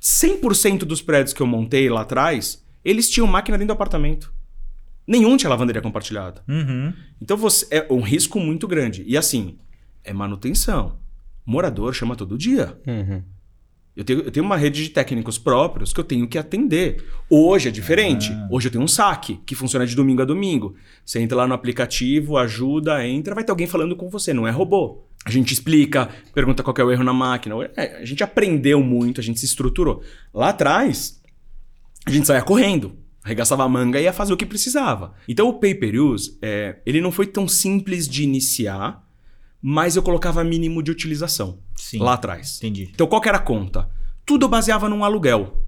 100% 0.00 0.80
dos 0.80 1.02
prédios 1.02 1.32
que 1.32 1.42
eu 1.42 1.46
montei 1.46 1.88
lá 1.88 2.02
atrás, 2.02 2.64
eles 2.84 3.08
tinham 3.10 3.26
máquina 3.26 3.58
dentro 3.58 3.68
do 3.68 3.76
apartamento. 3.76 4.32
Nenhum 5.06 5.36
tinha 5.36 5.50
lavanderia 5.50 5.82
compartilhada. 5.82 6.42
Uhum. 6.48 6.92
Então 7.20 7.36
você 7.36 7.66
é 7.70 7.86
um 7.90 8.00
risco 8.00 8.38
muito 8.38 8.66
grande. 8.68 9.04
E 9.06 9.16
assim, 9.16 9.58
é 10.04 10.12
manutenção. 10.12 10.98
morador 11.44 11.92
chama 11.92 12.14
todo 12.16 12.38
dia. 12.38 12.78
Uhum. 12.86 13.22
Eu, 13.96 14.04
tenho, 14.04 14.20
eu 14.20 14.30
tenho 14.30 14.46
uma 14.46 14.56
rede 14.56 14.84
de 14.84 14.90
técnicos 14.90 15.36
próprios 15.36 15.92
que 15.92 16.00
eu 16.00 16.04
tenho 16.04 16.26
que 16.28 16.38
atender. 16.38 17.04
Hoje 17.28 17.68
é 17.68 17.70
diferente. 17.70 18.32
Ah. 18.32 18.48
Hoje 18.50 18.68
eu 18.68 18.72
tenho 18.72 18.84
um 18.84 18.88
saque 18.88 19.40
que 19.44 19.54
funciona 19.54 19.86
de 19.86 19.96
domingo 19.96 20.22
a 20.22 20.24
domingo. 20.24 20.74
Você 21.04 21.20
entra 21.20 21.36
lá 21.36 21.46
no 21.46 21.54
aplicativo, 21.54 22.36
ajuda, 22.36 23.06
entra, 23.06 23.34
vai 23.34 23.44
ter 23.44 23.50
alguém 23.50 23.66
falando 23.66 23.96
com 23.96 24.08
você, 24.08 24.32
não 24.32 24.46
é 24.46 24.50
robô. 24.50 25.04
A 25.24 25.30
gente 25.30 25.52
explica, 25.52 26.08
pergunta 26.32 26.62
qual 26.62 26.74
é 26.78 26.84
o 26.84 26.90
erro 26.90 27.04
na 27.04 27.12
máquina. 27.12 27.56
É, 27.76 27.98
a 27.98 28.04
gente 28.04 28.22
aprendeu 28.24 28.82
muito, 28.82 29.20
a 29.20 29.24
gente 29.24 29.38
se 29.38 29.46
estruturou. 29.46 30.02
Lá 30.32 30.48
atrás, 30.48 31.20
a 32.06 32.10
gente 32.10 32.26
saía 32.26 32.42
correndo, 32.42 32.96
arregaçava 33.22 33.64
a 33.64 33.68
manga 33.68 34.00
e 34.00 34.04
ia 34.04 34.12
fazer 34.12 34.32
o 34.32 34.36
que 34.36 34.46
precisava. 34.46 35.14
Então 35.28 35.48
o 35.48 35.54
pay 35.54 35.74
per 35.74 36.00
use, 36.00 36.38
é, 36.40 36.78
ele 36.86 37.00
não 37.00 37.12
foi 37.12 37.26
tão 37.26 37.46
simples 37.46 38.08
de 38.08 38.22
iniciar, 38.22 39.04
mas 39.62 39.96
eu 39.96 40.02
colocava 40.02 40.42
mínimo 40.42 40.82
de 40.82 40.90
utilização 40.90 41.58
Sim, 41.76 41.98
lá 41.98 42.14
atrás. 42.14 42.58
Entendi. 42.58 42.90
Então 42.92 43.06
qual 43.06 43.22
era 43.24 43.36
a 43.36 43.40
conta? 43.40 43.90
Tudo 44.24 44.46
eu 44.46 44.48
baseava 44.48 44.88
num 44.88 45.04
aluguel. 45.04 45.66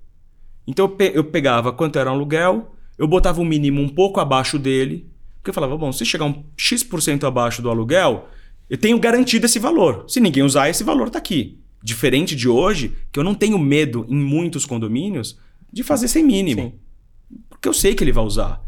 Então 0.66 0.86
eu, 0.86 0.88
pe 0.90 1.12
eu 1.14 1.24
pegava 1.24 1.72
quanto 1.72 1.98
era 1.98 2.10
um 2.10 2.14
aluguel, 2.14 2.74
eu 2.96 3.06
botava 3.06 3.40
o 3.40 3.44
mínimo 3.44 3.80
um 3.80 3.88
pouco 3.88 4.20
abaixo 4.20 4.58
dele, 4.58 5.10
porque 5.36 5.50
eu 5.50 5.54
falava, 5.54 5.76
bom, 5.76 5.90
se 5.90 6.04
chegar 6.04 6.24
um 6.24 6.44
X% 6.56 7.24
abaixo 7.26 7.60
do 7.60 7.68
aluguel, 7.68 8.28
eu 8.70 8.78
tenho 8.78 8.98
garantido 8.98 9.46
esse 9.46 9.58
valor. 9.58 10.04
Se 10.08 10.20
ninguém 10.20 10.42
usar, 10.42 10.70
esse 10.70 10.84
valor 10.84 11.08
está 11.08 11.18
aqui. 11.18 11.58
Diferente 11.82 12.36
de 12.36 12.48
hoje, 12.48 12.96
que 13.10 13.18
eu 13.18 13.24
não 13.24 13.34
tenho 13.34 13.58
medo 13.58 14.06
em 14.08 14.16
muitos 14.16 14.64
condomínios 14.64 15.38
de 15.72 15.82
fazer 15.82 16.06
sem 16.06 16.24
mínimo. 16.24 16.62
Sim. 16.62 17.38
Porque 17.50 17.68
eu 17.68 17.74
sei 17.74 17.94
que 17.94 18.04
ele 18.04 18.12
vai 18.12 18.24
usar. 18.24 18.64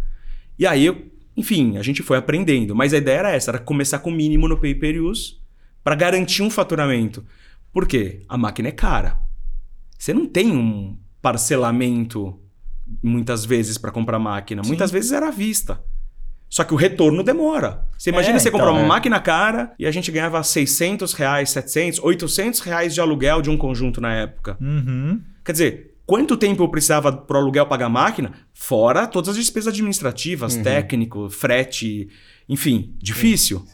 E 0.58 0.66
aí, 0.66 1.12
enfim, 1.36 1.76
a 1.76 1.82
gente 1.82 2.02
foi 2.02 2.16
aprendendo. 2.16 2.74
Mas 2.74 2.94
a 2.94 2.98
ideia 2.98 3.18
era 3.18 3.30
essa, 3.32 3.50
era 3.50 3.58
começar 3.58 3.98
com 3.98 4.10
o 4.10 4.14
mínimo 4.14 4.48
no 4.48 4.58
pay 4.58 4.74
per 4.74 5.02
use 5.02 5.36
para 5.82 5.94
garantir 5.94 6.42
um 6.42 6.50
faturamento. 6.50 7.24
Por 7.72 7.86
quê? 7.86 8.22
A 8.28 8.38
máquina 8.38 8.68
é 8.68 8.72
cara. 8.72 9.18
Você 9.98 10.14
não 10.14 10.26
tem 10.26 10.52
um 10.52 10.96
parcelamento 11.20 12.38
muitas 13.02 13.44
vezes 13.44 13.78
para 13.78 13.90
comprar 13.90 14.18
máquina. 14.18 14.62
Sim. 14.62 14.68
Muitas 14.68 14.90
vezes 14.90 15.12
era 15.12 15.28
à 15.28 15.30
vista. 15.30 15.82
Só 16.48 16.62
que 16.62 16.72
o 16.72 16.76
retorno 16.76 17.24
demora. 17.24 17.84
Você 17.98 18.10
imagina 18.10 18.36
é, 18.36 18.38
você 18.38 18.48
então, 18.48 18.60
comprar 18.60 18.72
uma 18.72 18.84
é. 18.84 18.86
máquina 18.86 19.18
cara 19.18 19.72
e 19.78 19.86
a 19.86 19.90
gente 19.90 20.12
ganhava 20.12 20.42
600 20.42 21.12
reais, 21.14 21.50
700, 21.50 21.98
800 22.00 22.60
reais 22.60 22.94
de 22.94 23.00
aluguel 23.00 23.42
de 23.42 23.50
um 23.50 23.56
conjunto 23.56 24.00
na 24.00 24.14
época. 24.14 24.56
Uhum. 24.60 25.20
Quer 25.44 25.52
dizer, 25.52 25.93
quanto 26.06 26.36
tempo 26.36 26.62
eu 26.62 26.68
precisava 26.68 27.12
pro 27.12 27.38
aluguel 27.38 27.66
pagar 27.66 27.86
a 27.86 27.90
máquina? 27.90 28.32
Fora 28.52 29.06
todas 29.06 29.30
as 29.30 29.36
despesas 29.36 29.72
administrativas, 29.72 30.56
uhum. 30.56 30.62
técnico, 30.62 31.30
frete, 31.30 32.08
enfim, 32.48 32.94
difícil. 32.98 33.64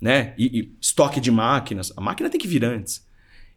Né? 0.00 0.34
E, 0.38 0.60
e, 0.60 0.72
estoque 0.80 1.20
de 1.20 1.30
máquinas. 1.30 1.92
A 1.96 2.00
máquina 2.00 2.30
tem 2.30 2.40
que 2.40 2.48
vir 2.48 2.64
antes. 2.64 3.06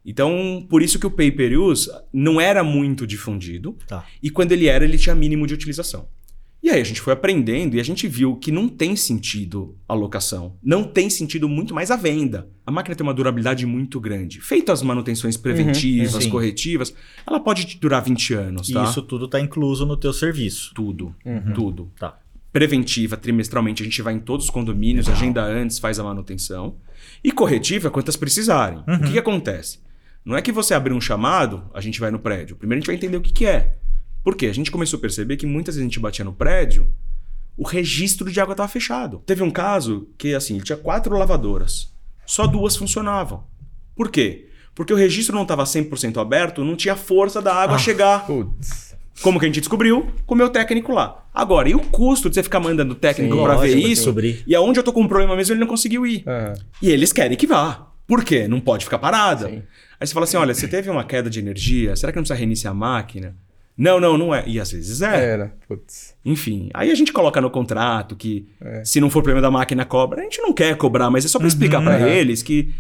Então, 0.05 0.65
por 0.69 0.81
isso 0.81 0.99
que 0.99 1.07
o 1.07 1.11
pay 1.11 1.31
per 1.31 1.57
use 1.57 1.89
não 2.11 2.39
era 2.39 2.63
muito 2.63 3.07
difundido. 3.07 3.77
Tá. 3.87 4.05
E 4.21 4.29
quando 4.29 4.51
ele 4.51 4.67
era, 4.67 4.83
ele 4.83 4.97
tinha 4.97 5.15
mínimo 5.15 5.47
de 5.47 5.53
utilização. 5.53 6.07
E 6.63 6.69
aí 6.69 6.79
a 6.79 6.83
gente 6.85 7.01
foi 7.01 7.11
aprendendo 7.11 7.75
e 7.75 7.79
a 7.81 7.83
gente 7.83 8.07
viu 8.07 8.37
que 8.37 8.49
não 8.49 8.69
tem 8.69 8.95
sentido 8.95 9.77
a 9.85 9.93
locação. 9.93 10.55
Não 10.63 10.85
tem 10.85 11.09
sentido 11.09 11.49
muito 11.49 11.75
mais 11.75 11.91
a 11.91 11.97
venda. 11.97 12.47
A 12.65 12.71
máquina 12.71 12.95
tem 12.95 13.05
uma 13.05 13.13
durabilidade 13.13 13.65
muito 13.65 13.99
grande. 13.99 14.39
Feito 14.39 14.71
as 14.71 14.81
manutenções 14.81 15.35
preventivas, 15.35 16.23
uhum, 16.23 16.31
corretivas, 16.31 16.95
ela 17.27 17.37
pode 17.37 17.77
durar 17.81 18.01
20 18.01 18.33
anos, 18.33 18.69
tá? 18.69 18.81
E 18.81 18.85
isso 18.85 19.01
tudo 19.01 19.25
está 19.25 19.41
incluso 19.41 19.85
no 19.85 19.97
teu 19.97 20.13
serviço. 20.13 20.71
Tudo, 20.73 21.13
uhum. 21.25 21.53
tudo. 21.53 21.91
Tá. 21.99 22.17
Preventiva, 22.53 23.17
trimestralmente, 23.17 23.83
a 23.83 23.85
gente 23.85 24.01
vai 24.01 24.13
em 24.13 24.19
todos 24.19 24.45
os 24.45 24.49
condomínios, 24.49 25.07
Legal. 25.07 25.21
agenda 25.21 25.43
antes, 25.43 25.79
faz 25.79 25.99
a 25.99 26.03
manutenção. 26.03 26.77
E 27.21 27.33
corretiva, 27.33 27.91
quantas 27.91 28.15
precisarem. 28.15 28.77
Uhum. 28.87 28.95
O 28.95 28.99
que, 29.01 29.11
que 29.11 29.19
acontece? 29.19 29.79
Não 30.23 30.37
é 30.37 30.41
que 30.41 30.51
você 30.51 30.73
abrir 30.73 30.93
um 30.93 31.01
chamado, 31.01 31.69
a 31.73 31.81
gente 31.81 31.99
vai 31.99 32.09
no 32.09 32.19
prédio. 32.19 32.55
Primeiro 32.55 32.77
a 32.77 32.81
gente 32.81 32.87
vai 32.87 32.95
entender 32.95 33.17
o 33.17 33.21
que, 33.21 33.33
que 33.33 33.45
é. 33.45 33.75
Por 34.23 34.35
quê? 34.35 34.47
A 34.47 34.53
gente 34.53 34.71
começou 34.71 34.97
a 34.97 35.01
perceber 35.01 35.37
que 35.37 35.45
muitas 35.45 35.75
vezes 35.75 35.85
a 35.85 35.89
gente 35.89 35.99
batia 35.99 36.23
no 36.23 36.33
prédio, 36.33 36.89
o 37.57 37.67
registro 37.67 38.31
de 38.31 38.39
água 38.39 38.53
estava 38.53 38.69
fechado. 38.69 39.21
Teve 39.25 39.43
um 39.43 39.51
caso 39.51 40.07
que, 40.17 40.33
assim, 40.33 40.57
tinha 40.59 40.77
quatro 40.77 41.17
lavadoras. 41.17 41.93
Só 42.25 42.47
duas 42.47 42.75
funcionavam. 42.75 43.43
Por 43.95 44.09
quê? 44.09 44.47
Porque 44.73 44.93
o 44.93 44.95
registro 44.95 45.35
não 45.35 45.43
estava 45.43 45.63
100% 45.63 46.19
aberto, 46.19 46.63
não 46.63 46.75
tinha 46.75 46.95
força 46.95 47.41
da 47.41 47.53
água 47.53 47.75
ah, 47.75 47.79
chegar. 47.79 48.25
Putz. 48.25 48.95
Como 49.21 49.39
que 49.39 49.45
a 49.45 49.47
gente 49.47 49.59
descobriu? 49.59 50.07
Com 50.25 50.33
o 50.33 50.37
meu 50.37 50.49
técnico 50.49 50.91
lá. 50.91 51.23
Agora, 51.33 51.69
e 51.69 51.75
o 51.75 51.79
custo 51.79 52.29
de 52.29 52.35
você 52.35 52.43
ficar 52.43 52.59
mandando 52.59 52.95
técnico 52.95 53.41
para 53.43 53.55
ver 53.55 53.77
isso? 53.77 54.03
Descobrir. 54.05 54.43
E 54.47 54.55
aonde 54.55 54.79
eu 54.79 54.83
tô 54.83 54.91
com 54.91 55.01
um 55.01 55.07
problema 55.07 55.35
mesmo, 55.35 55.53
ele 55.53 55.59
não 55.59 55.67
conseguiu 55.67 56.05
ir. 56.05 56.23
Uhum. 56.25 56.53
E 56.81 56.89
eles 56.89 57.13
querem 57.13 57.37
que 57.37 57.45
vá. 57.45 57.87
Por 58.07 58.23
quê? 58.23 58.47
Não 58.47 58.59
pode 58.59 58.85
ficar 58.85 58.97
parada. 58.97 59.47
Sim. 59.47 59.63
Aí 59.99 60.07
você 60.07 60.13
fala 60.13 60.23
assim: 60.23 60.37
olha, 60.37 60.53
você 60.53 60.67
teve 60.67 60.89
uma 60.89 61.03
queda 61.03 61.29
de 61.29 61.39
energia, 61.39 61.95
será 61.95 62.11
que 62.11 62.17
não 62.17 62.23
precisa 62.23 62.37
reiniciar 62.37 62.71
a 62.71 62.75
máquina? 62.75 63.35
Não, 63.77 63.99
não, 63.99 64.17
não 64.17 64.33
é. 64.33 64.43
E 64.47 64.59
às 64.59 64.71
vezes 64.71 65.01
é. 65.01 65.31
Era, 65.31 65.53
putz. 65.67 66.15
Enfim, 66.23 66.69
aí 66.73 66.91
a 66.91 66.95
gente 66.95 67.11
coloca 67.11 67.41
no 67.41 67.49
contrato 67.49 68.15
que 68.15 68.47
é. 68.61 68.83
se 68.85 69.01
não 69.01 69.09
for 69.09 69.23
problema 69.23 69.41
da 69.41 69.51
máquina 69.51 69.83
cobra, 69.83 70.21
a 70.21 70.23
gente 70.23 70.41
não 70.41 70.53
quer 70.53 70.77
cobrar, 70.77 71.09
mas 71.09 71.25
é 71.25 71.27
só 71.27 71.39
para 71.39 71.47
explicar 71.47 71.79
uhum, 71.79 71.85
para 71.85 72.09
é. 72.09 72.19
eles 72.19 72.43
que 72.43 72.71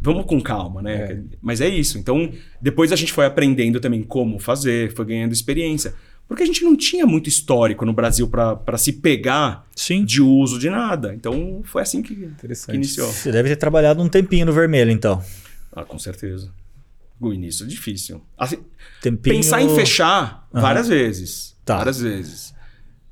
vamos 0.00 0.26
com 0.26 0.40
calma, 0.40 0.82
né? 0.82 0.94
É. 0.94 1.20
Mas 1.40 1.60
é 1.60 1.68
isso. 1.68 1.98
Então, 1.98 2.30
depois 2.60 2.92
a 2.92 2.96
gente 2.96 3.12
foi 3.12 3.24
aprendendo 3.24 3.80
também 3.80 4.02
como 4.02 4.38
fazer, 4.38 4.92
foi 4.92 5.06
ganhando 5.06 5.32
experiência. 5.32 5.94
Porque 6.28 6.42
a 6.42 6.46
gente 6.46 6.64
não 6.64 6.76
tinha 6.76 7.04
muito 7.04 7.28
histórico 7.28 7.84
no 7.84 7.92
Brasil 7.92 8.28
para 8.28 8.78
se 8.78 8.94
pegar 8.94 9.66
Sim. 9.76 10.04
de 10.04 10.22
uso 10.22 10.58
de 10.58 10.70
nada. 10.70 11.14
Então, 11.14 11.60
foi 11.64 11.82
assim 11.82 12.00
que, 12.00 12.14
que 12.14 12.72
iniciou. 12.72 13.08
Você 13.08 13.30
deve 13.30 13.50
ter 13.50 13.56
trabalhado 13.56 14.02
um 14.02 14.08
tempinho 14.08 14.46
no 14.46 14.52
vermelho, 14.52 14.90
então. 14.90 15.22
Ah, 15.74 15.84
com 15.84 15.98
certeza. 15.98 16.50
O 17.20 17.32
início 17.32 17.64
é 17.64 17.68
difícil. 17.68 18.22
Assim, 18.36 18.58
Tempinho... 19.00 19.36
Pensar 19.36 19.62
em 19.62 19.74
fechar 19.74 20.48
uhum. 20.52 20.60
várias 20.60 20.88
vezes. 20.88 21.56
Tá. 21.64 21.78
Várias 21.78 22.00
vezes. 22.00 22.52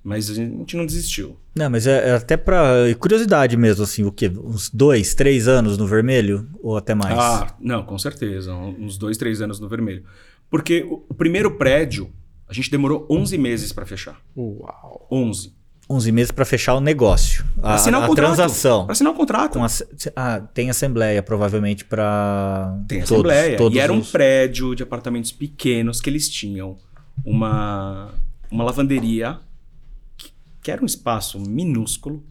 Mas 0.03 0.31
a 0.31 0.35
gente 0.35 0.77
não 0.77 0.87
desistiu. 0.87 1.39
Não, 1.55 1.69
mas 1.69 1.87
é, 1.87 2.11
é 2.11 2.13
até 2.15 2.37
para 2.37 2.93
curiosidade 2.99 3.57
mesmo, 3.57 3.85
assim, 3.85 4.03
o 4.03 4.11
quê? 4.11 4.29
Uns 4.29 4.71
dois, 4.71 5.15
três 5.15 5.47
anos 5.47 5.77
no 5.77 5.87
vermelho? 5.87 6.49
Ou 6.63 6.77
até 6.77 6.95
mais? 6.95 7.19
Ah, 7.19 7.55
não, 7.61 7.83
com 7.85 7.99
certeza. 7.99 8.55
Uns 8.55 8.97
dois, 8.97 9.19
três 9.19 9.43
anos 9.43 9.61
no 9.61 9.69
vermelho. 9.69 10.05
Porque 10.49 10.83
o, 10.83 11.05
o 11.09 11.15
primeiro 11.15 11.57
prédio, 11.57 12.11
a 12.49 12.53
gente 12.55 12.71
demorou 12.71 13.07
11 13.11 13.37
meses 13.37 13.73
para 13.73 13.85
fechar. 13.85 14.21
Uau! 14.37 15.07
11. 15.11 15.55
11 15.91 16.13
meses 16.13 16.31
para 16.31 16.45
fechar 16.45 16.75
o 16.75 16.81
negócio. 16.81 17.45
A, 17.61 17.75
assinar 17.75 18.01
o 18.01 18.05
a 18.05 18.07
contrato. 18.07 18.27
transação. 18.37 18.85
Para 18.85 18.93
assinar 18.93 19.13
o 19.13 19.17
contrato. 19.17 19.59
A, 19.59 19.67
ah, 20.15 20.41
tem 20.41 20.71
assembleia, 20.71 21.21
provavelmente, 21.21 21.85
para. 21.85 22.79
Tem 22.87 23.01
todos, 23.01 23.13
assembleia. 23.13 23.57
Todos 23.57 23.77
e 23.77 23.81
era 23.81 23.93
um 23.93 24.01
prédio 24.01 24.77
de 24.77 24.85
apartamentos 24.85 25.33
pequenos 25.33 26.01
que 26.01 26.09
eles 26.09 26.29
tinham 26.29 26.79
uma, 27.25 28.15
uma 28.49 28.63
lavanderia, 28.63 29.41
que, 30.17 30.31
que 30.63 30.71
era 30.71 30.81
um 30.81 30.87
espaço 30.87 31.41
minúsculo, 31.41 32.25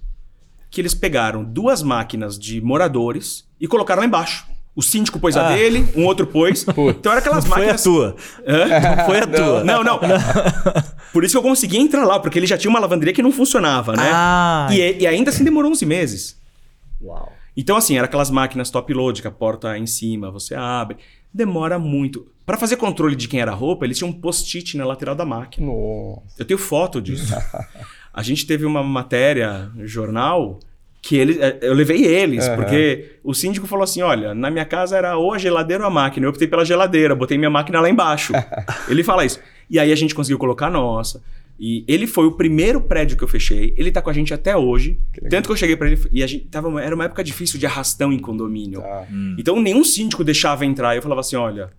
que 0.72 0.80
eles 0.80 0.94
pegaram 0.94 1.44
duas 1.44 1.84
máquinas 1.84 2.40
de 2.40 2.62
moradores 2.62 3.46
e 3.60 3.68
colocaram 3.68 4.00
lá 4.00 4.08
embaixo. 4.08 4.48
O 4.80 4.82
síndico 4.82 5.20
pôs 5.20 5.36
a 5.36 5.50
dele, 5.50 5.86
um 5.94 6.06
outro 6.06 6.26
pôs. 6.26 6.66
Então 6.98 7.12
era 7.12 7.20
aquelas 7.20 7.44
Não 7.44 7.52
foi 7.52 7.64
a 7.64 7.74
máquinas. 7.74 7.84
tua. 7.84 8.16
Hã? 8.48 8.66
Não 8.96 9.06
foi 9.06 9.20
a 9.20 9.28
tua. 9.28 9.64
Não, 9.66 9.84
não. 9.84 10.00
Por 11.12 11.26
isso 11.26 11.34
que 11.34 11.38
eu 11.38 11.42
consegui 11.42 11.78
entrar 11.78 12.06
lá, 12.06 12.18
porque 12.18 12.40
ele 12.40 12.48
já 12.48 12.58
tinha 12.58 12.70
uma 12.70 12.80
lavanderia 12.80 13.14
que 13.14 13.22
não 13.22 13.30
funcionava, 13.34 13.92
né? 13.92 14.10
Ah. 14.10 14.70
E, 14.72 15.02
e 15.02 15.06
ainda 15.06 15.32
assim 15.32 15.44
demorou 15.44 15.70
11 15.70 15.86
meses. 15.86 16.42
Uau. 17.02 17.30
Então, 17.58 17.76
assim, 17.76 17.98
era 17.98 18.06
aquelas 18.06 18.32
máquinas 18.32 18.70
top 18.70 18.94
load, 18.94 19.22
que 19.22 19.28
a 19.28 19.32
porta 19.32 19.76
é 19.76 19.80
em 19.80 19.86
cima, 19.86 20.32
você 20.32 20.56
abre. 20.56 20.96
Demora 21.34 21.78
muito. 21.78 22.26
Para 22.46 22.56
fazer 22.56 22.78
controle 22.78 23.18
de 23.18 23.28
quem 23.28 23.42
era 23.42 23.52
a 23.52 23.56
roupa, 23.56 23.84
eles 23.84 23.98
tinham 23.98 24.12
um 24.12 24.14
post-it 24.14 24.78
na 24.78 24.86
lateral 24.86 25.14
da 25.14 25.26
máquina. 25.26 25.68
Nossa. 25.68 26.36
Eu 26.38 26.46
tenho 26.46 26.58
foto 26.58 27.02
disso. 27.02 27.36
a 28.14 28.24
gente 28.24 28.46
teve 28.48 28.64
uma 28.64 28.82
matéria 28.82 29.70
no 29.76 29.86
jornal 29.86 30.58
que 31.02 31.16
ele, 31.16 31.40
eh, 31.40 31.60
eu 31.62 31.74
levei 31.74 32.04
eles, 32.04 32.48
Aham. 32.48 32.58
porque 32.58 33.18
o 33.24 33.34
síndico 33.34 33.68
falou 33.68 33.84
assim: 33.84 34.02
olha, 34.02 34.34
na 34.34 34.52
minha 34.52 34.66
casa 34.66 34.98
era 34.98 35.18
ou 35.18 35.34
a 35.34 35.38
geladeira 35.38 35.84
ou 35.84 35.88
a 35.88 35.92
máquina. 35.92 36.26
Eu 36.26 36.30
optei 36.30 36.48
pela 36.48 36.66
geladeira, 36.66 37.16
botei 37.16 37.38
minha 37.38 37.50
máquina 37.50 37.80
lá 37.80 37.90
embaixo. 37.90 38.34
ele 38.90 39.04
fala 39.04 39.26
isso. 39.26 39.40
E 39.70 39.80
aí 39.80 39.92
a 39.92 39.96
gente 39.96 40.14
conseguiu 40.14 40.38
colocar 40.38 40.68
a 40.68 40.72
nossa. 40.72 41.22
E 41.60 41.84
ele 41.88 42.08
foi 42.08 42.26
o 42.26 42.32
primeiro 42.32 42.80
prédio 42.80 43.18
que 43.18 43.24
eu 43.24 43.28
fechei. 43.28 43.74
Ele 43.78 43.92
tá 43.92 44.02
com 44.02 44.10
a 44.10 44.14
gente 44.14 44.34
até 44.34 44.56
hoje. 44.56 44.98
Que. 45.14 45.28
Tanto 45.28 45.48
que 45.48 45.52
eu 45.52 45.58
cheguei 45.58 45.76
pra 45.76 45.90
ele 45.90 46.02
e 46.12 46.24
a 46.24 46.28
gente 46.28 46.46
tava, 46.46 46.82
era 46.82 46.96
uma 46.96 47.04
época 47.04 47.22
difícil 47.24 47.60
de 47.60 47.66
arrastão 47.66 48.14
em 48.14 48.20
condomínio. 48.20 48.82
Tá. 48.82 49.06
Então 49.38 49.62
nenhum 49.62 49.84
síndico 49.84 50.24
deixava 50.24 50.66
entrar. 50.66 50.96
Eu 50.96 51.02
falava 51.02 51.20
assim: 51.20 51.36
olha, 51.36 51.70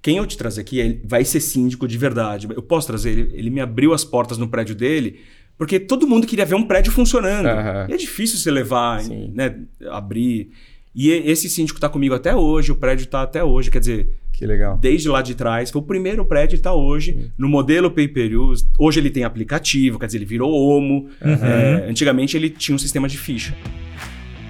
quem 0.00 0.16
eu 0.18 0.26
te 0.26 0.36
trazer 0.36 0.60
aqui 0.60 0.78
ele 0.78 1.02
vai 1.04 1.24
ser 1.24 1.40
síndico 1.40 1.88
de 1.88 1.98
verdade. 1.98 2.48
Eu 2.54 2.62
posso 2.62 2.86
trazer 2.86 3.10
ele. 3.10 3.30
Ele 3.32 3.50
me 3.50 3.60
abriu 3.60 3.92
as 3.92 4.04
portas 4.04 4.38
no 4.38 4.48
prédio 4.48 4.76
dele, 4.76 5.20
porque 5.60 5.78
todo 5.78 6.06
mundo 6.06 6.26
queria 6.26 6.46
ver 6.46 6.54
um 6.54 6.62
prédio 6.66 6.90
funcionando. 6.90 7.44
Aham. 7.44 7.86
E 7.90 7.92
é 7.92 7.96
difícil 7.98 8.38
você 8.38 8.50
levar, 8.50 9.02
Sim. 9.02 9.30
né, 9.34 9.56
abrir. 9.90 10.50
E 10.94 11.10
esse 11.10 11.50
síndico 11.50 11.76
está 11.76 11.86
comigo 11.86 12.14
até 12.14 12.34
hoje, 12.34 12.72
o 12.72 12.74
prédio 12.74 13.04
está 13.04 13.20
até 13.20 13.44
hoje, 13.44 13.70
quer 13.70 13.78
dizer, 13.80 14.08
Que 14.32 14.46
legal. 14.46 14.78
desde 14.78 15.06
lá 15.10 15.20
de 15.20 15.34
trás. 15.34 15.70
Foi 15.70 15.82
o 15.82 15.84
primeiro 15.84 16.24
prédio, 16.24 16.54
ele 16.54 16.60
está 16.60 16.72
hoje 16.72 17.30
no 17.36 17.46
modelo 17.46 17.90
pay 17.90 18.08
per 18.08 18.34
use. 18.40 18.66
Hoje 18.78 18.98
ele 19.00 19.10
tem 19.10 19.22
aplicativo, 19.22 19.98
quer 19.98 20.06
dizer, 20.06 20.16
ele 20.18 20.24
virou 20.24 20.50
Omo. 20.50 21.10
É, 21.20 21.88
antigamente 21.90 22.38
ele 22.38 22.48
tinha 22.48 22.74
um 22.74 22.78
sistema 22.78 23.06
de 23.06 23.18
ficha. 23.18 23.54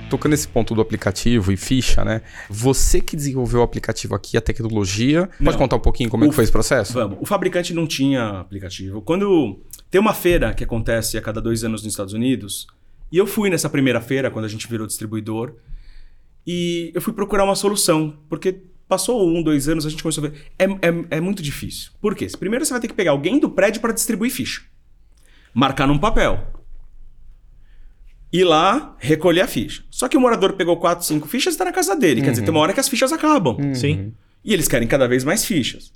Tocando 0.09 0.31
nesse 0.33 0.49
ponto 0.49 0.75
do 0.75 0.81
aplicativo 0.81 1.53
e 1.53 1.57
ficha, 1.57 2.05
né? 2.05 2.23
Você 2.49 3.01
que 3.01 3.15
desenvolveu 3.15 3.61
o 3.61 3.63
aplicativo 3.63 4.13
aqui, 4.13 4.37
a 4.37 4.41
tecnologia. 4.41 5.29
Pode 5.39 5.41
Não. 5.53 5.53
contar 5.59 5.77
um 5.77 5.81
pouquinho 5.81 6.09
como 6.11 6.25
é 6.25 6.27
O- 6.27 6.31
que 6.31 6.35
foi 6.35 6.43
esse 6.43 6.51
processo? 6.53 6.95
Vamos. 6.95 7.19
O 7.21 7.25
fabricante 7.27 7.73
não 7.73 7.87
tinha 7.87 8.41
aplicativo. 8.41 9.01
Quando 9.03 9.61
tem 9.91 10.01
uma 10.01 10.15
feira 10.15 10.55
que 10.55 10.65
acontece 10.65 11.19
a 11.19 11.23
cada 11.23 11.41
dois 11.41 11.65
anos 11.65 11.83
nos 11.83 11.93
Estados 11.93 12.13
Unidos, 12.13 12.67
e 13.11 13.19
eu 13.19 13.27
fui 13.27 13.51
nessa 13.51 13.69
primeira 13.69 14.01
feira 14.01 14.31
quando 14.31 14.45
a 14.45 14.49
gente 14.49 14.69
virou 14.69 14.87
distribuidor, 14.87 15.55
e 16.47 16.93
eu 16.95 17.03
fui 17.03 17.13
procurar 17.13 17.45
uma 17.45 17.57
solução, 17.57 18.17
porque 18.29 18.63
passou 18.89 19.29
um, 19.29 19.43
dois 19.43 19.69
anos, 19.69 19.87
a 19.87 19.91
gente 19.91 20.03
começou 20.03 20.25
a 20.25 20.29
ver. 20.29 20.47
É, 20.59 20.65
é, 20.65 21.19
é 21.19 21.21
muito 21.21 21.43
difícil. 21.43 21.93
Por 22.01 22.15
quê? 22.15 22.27
Primeiro 22.39 22.65
você 22.65 22.73
vai 22.73 22.81
ter 22.81 22.89
que 22.89 22.95
pegar 22.95 23.13
alguém 23.13 23.39
do 23.39 23.51
prédio 23.51 23.81
para 23.81 23.93
distribuir 23.93 24.33
ficha, 24.33 24.63
marcar 25.55 25.87
num 25.87 25.99
papel. 25.99 26.47
Ir 28.33 28.45
lá, 28.45 28.97
recolher 28.99 29.41
a 29.41 29.47
ficha. 29.49 29.83
Só 29.91 30.09
que 30.09 30.17
o 30.17 30.21
morador 30.21 30.53
pegou 30.53 30.77
quatro, 30.77 31.05
cinco 31.05 31.27
fichas 31.27 31.55
e 31.55 31.57
está 31.57 31.65
na 31.65 31.73
casa 31.73 31.97
dele. 31.97 32.23
Quer 32.23 32.31
dizer, 32.31 32.43
tem 32.43 32.51
uma 32.51 32.61
hora 32.61 32.73
que 32.73 32.79
as 32.79 32.89
fichas 32.89 33.13
acabam. 33.13 33.75
Sim. 33.75 34.13
E 34.45 34.55
eles 34.55 34.69
querem 34.69 34.87
cada 34.87 35.09
vez 35.09 35.25
mais 35.25 35.45
fichas. 35.45 35.93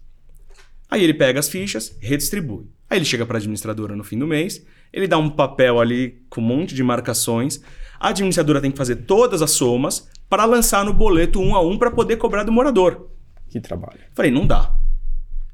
Aí 0.90 1.02
ele 1.02 1.14
pega 1.14 1.40
as 1.40 1.48
fichas, 1.48 1.96
redistribui. 2.00 2.66
Aí 2.88 2.98
ele 2.98 3.04
chega 3.04 3.26
para 3.26 3.36
a 3.36 3.38
administradora 3.38 3.96
no 3.96 4.04
fim 4.04 4.18
do 4.18 4.26
mês, 4.26 4.64
ele 4.92 5.08
dá 5.08 5.18
um 5.18 5.30
papel 5.30 5.80
ali 5.80 6.22
com 6.30 6.40
um 6.40 6.44
monte 6.44 6.74
de 6.74 6.82
marcações. 6.82 7.60
A 7.98 8.10
administradora 8.10 8.60
tem 8.60 8.70
que 8.70 8.76
fazer 8.76 8.96
todas 8.96 9.42
as 9.42 9.50
somas 9.50 10.08
para 10.28 10.44
lançar 10.44 10.84
no 10.84 10.92
boleto 10.92 11.40
um 11.40 11.54
a 11.54 11.60
um 11.60 11.78
para 11.78 11.90
poder 11.90 12.16
cobrar 12.16 12.44
do 12.44 12.52
morador. 12.52 13.08
Que 13.48 13.60
trabalho. 13.60 14.00
Falei, 14.14 14.30
não 14.30 14.46
dá. 14.46 14.74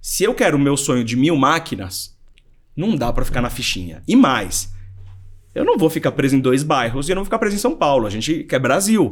Se 0.01 0.24
eu 0.24 0.35
quero 0.35 0.57
o 0.57 0.61
meu 0.61 0.76
sonho 0.76 1.05
de 1.05 1.16
mil 1.16 1.37
máquinas, 1.37 2.16
não 2.76 2.97
dá 2.97 3.12
para 3.12 3.24
ficar 3.24 3.43
na 3.43 3.51
fichinha. 3.51 4.03
E 4.09 4.16
mais, 4.16 4.72
eu 5.55 5.64
não 5.64 5.76
vou 5.76 5.91
ficar 5.91 6.12
preso 6.12 6.37
em 6.37 6.41
dois 6.41 6.62
bairros 6.62 7.09
e 7.09 7.12
eu 7.12 7.14
não 7.14 7.22
vou 7.22 7.26
ficar 7.26 7.39
preso 7.39 7.57
em 7.57 7.59
São 7.59 7.76
Paulo. 7.76 8.07
A 8.07 8.11
gente 8.11 8.45
quer 8.45 8.59
Brasil. 8.59 9.11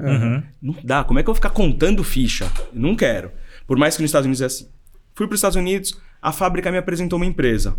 Não 0.61 0.75
dá. 0.83 1.05
Como 1.05 1.19
é 1.19 1.23
que 1.23 1.29
eu 1.29 1.35
vou 1.35 1.37
ficar 1.37 1.51
contando 1.51 2.03
ficha? 2.05 2.51
Não 2.73 2.95
quero. 2.95 3.33
Por 3.67 3.77
mais 3.77 3.97
que 3.97 4.03
nos 4.03 4.09
Estados 4.09 4.27
Unidos 4.27 4.41
é 4.41 4.47
assim. 4.47 4.69
Fui 5.15 5.27
para 5.27 5.35
os 5.35 5.39
Estados 5.39 5.57
Unidos, 5.57 6.01
a 6.21 6.33
fábrica 6.33 6.71
me 6.71 6.79
apresentou 6.79 7.17
uma 7.17 7.27
empresa. 7.27 7.77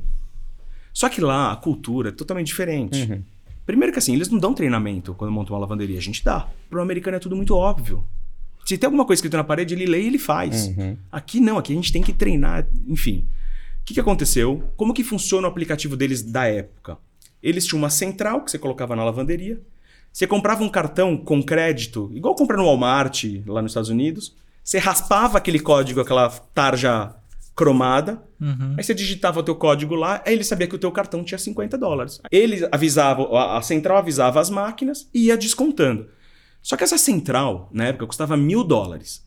Só 0.93 1.07
que 1.09 1.21
lá 1.21 1.51
a 1.51 1.55
cultura 1.55 2.09
é 2.09 2.11
totalmente 2.11 2.47
diferente. 2.47 3.05
Primeiro 3.65 3.93
que 3.93 3.99
assim, 3.99 4.13
eles 4.13 4.29
não 4.29 4.39
dão 4.39 4.53
treinamento 4.53 5.13
quando 5.13 5.31
montam 5.31 5.53
uma 5.55 5.61
lavanderia. 5.61 5.97
A 5.97 6.01
gente 6.01 6.23
dá. 6.23 6.47
Para 6.69 6.79
o 6.79 6.81
americano 6.81 7.17
é 7.17 7.19
tudo 7.19 7.35
muito 7.35 7.55
óbvio. 7.55 8.03
Se 8.65 8.77
tem 8.77 8.87
alguma 8.87 9.05
coisa 9.05 9.19
escrita 9.19 9.37
na 9.37 9.43
parede, 9.43 9.73
ele 9.73 9.85
lê 9.85 10.01
e 10.01 10.07
ele 10.07 10.19
faz. 10.19 10.67
Aqui 11.11 11.39
não, 11.39 11.57
aqui 11.57 11.73
a 11.73 11.75
gente 11.75 11.91
tem 11.91 12.01
que 12.01 12.13
treinar, 12.13 12.67
enfim. 12.87 13.27
O 13.81 13.85
que, 13.85 13.93
que 13.95 13.99
aconteceu? 13.99 14.71
Como 14.75 14.93
que 14.93 15.03
funciona 15.03 15.47
o 15.47 15.49
aplicativo 15.49 15.95
deles 15.97 16.21
da 16.21 16.45
época? 16.45 16.97
Eles 17.41 17.65
tinham 17.65 17.79
uma 17.81 17.89
central 17.89 18.43
que 18.43 18.51
você 18.51 18.59
colocava 18.59 18.95
na 18.95 19.03
lavanderia. 19.03 19.59
Você 20.11 20.27
comprava 20.27 20.63
um 20.63 20.69
cartão 20.69 21.15
com 21.15 21.41
crédito, 21.41 22.11
igual 22.13 22.35
compra 22.35 22.57
no 22.57 22.65
Walmart 22.65 23.23
lá 23.47 23.61
nos 23.61 23.71
Estados 23.71 23.89
Unidos. 23.89 24.35
Você 24.63 24.77
raspava 24.77 25.37
aquele 25.37 25.59
código, 25.59 26.01
aquela 26.01 26.29
tarja 26.29 27.15
cromada. 27.55 28.21
Aí 28.77 28.83
você 28.83 28.93
digitava 28.93 29.39
o 29.39 29.43
teu 29.43 29.55
código 29.55 29.95
lá, 29.95 30.23
aí 30.25 30.33
ele 30.33 30.43
sabia 30.43 30.67
que 30.67 30.75
o 30.75 30.79
teu 30.79 30.91
cartão 30.91 31.23
tinha 31.23 31.37
50 31.37 31.77
dólares. 31.77 32.21
Ele 32.31 32.67
avisava, 32.71 33.57
a 33.57 33.61
central 33.61 33.97
avisava 33.97 34.39
as 34.39 34.49
máquinas 34.49 35.09
e 35.13 35.25
ia 35.25 35.37
descontando. 35.37 36.07
Só 36.61 36.77
que 36.77 36.83
essa 36.83 36.97
central, 36.97 37.69
na 37.73 37.85
época, 37.85 38.07
custava 38.07 38.37
mil 38.37 38.63
dólares. 38.63 39.25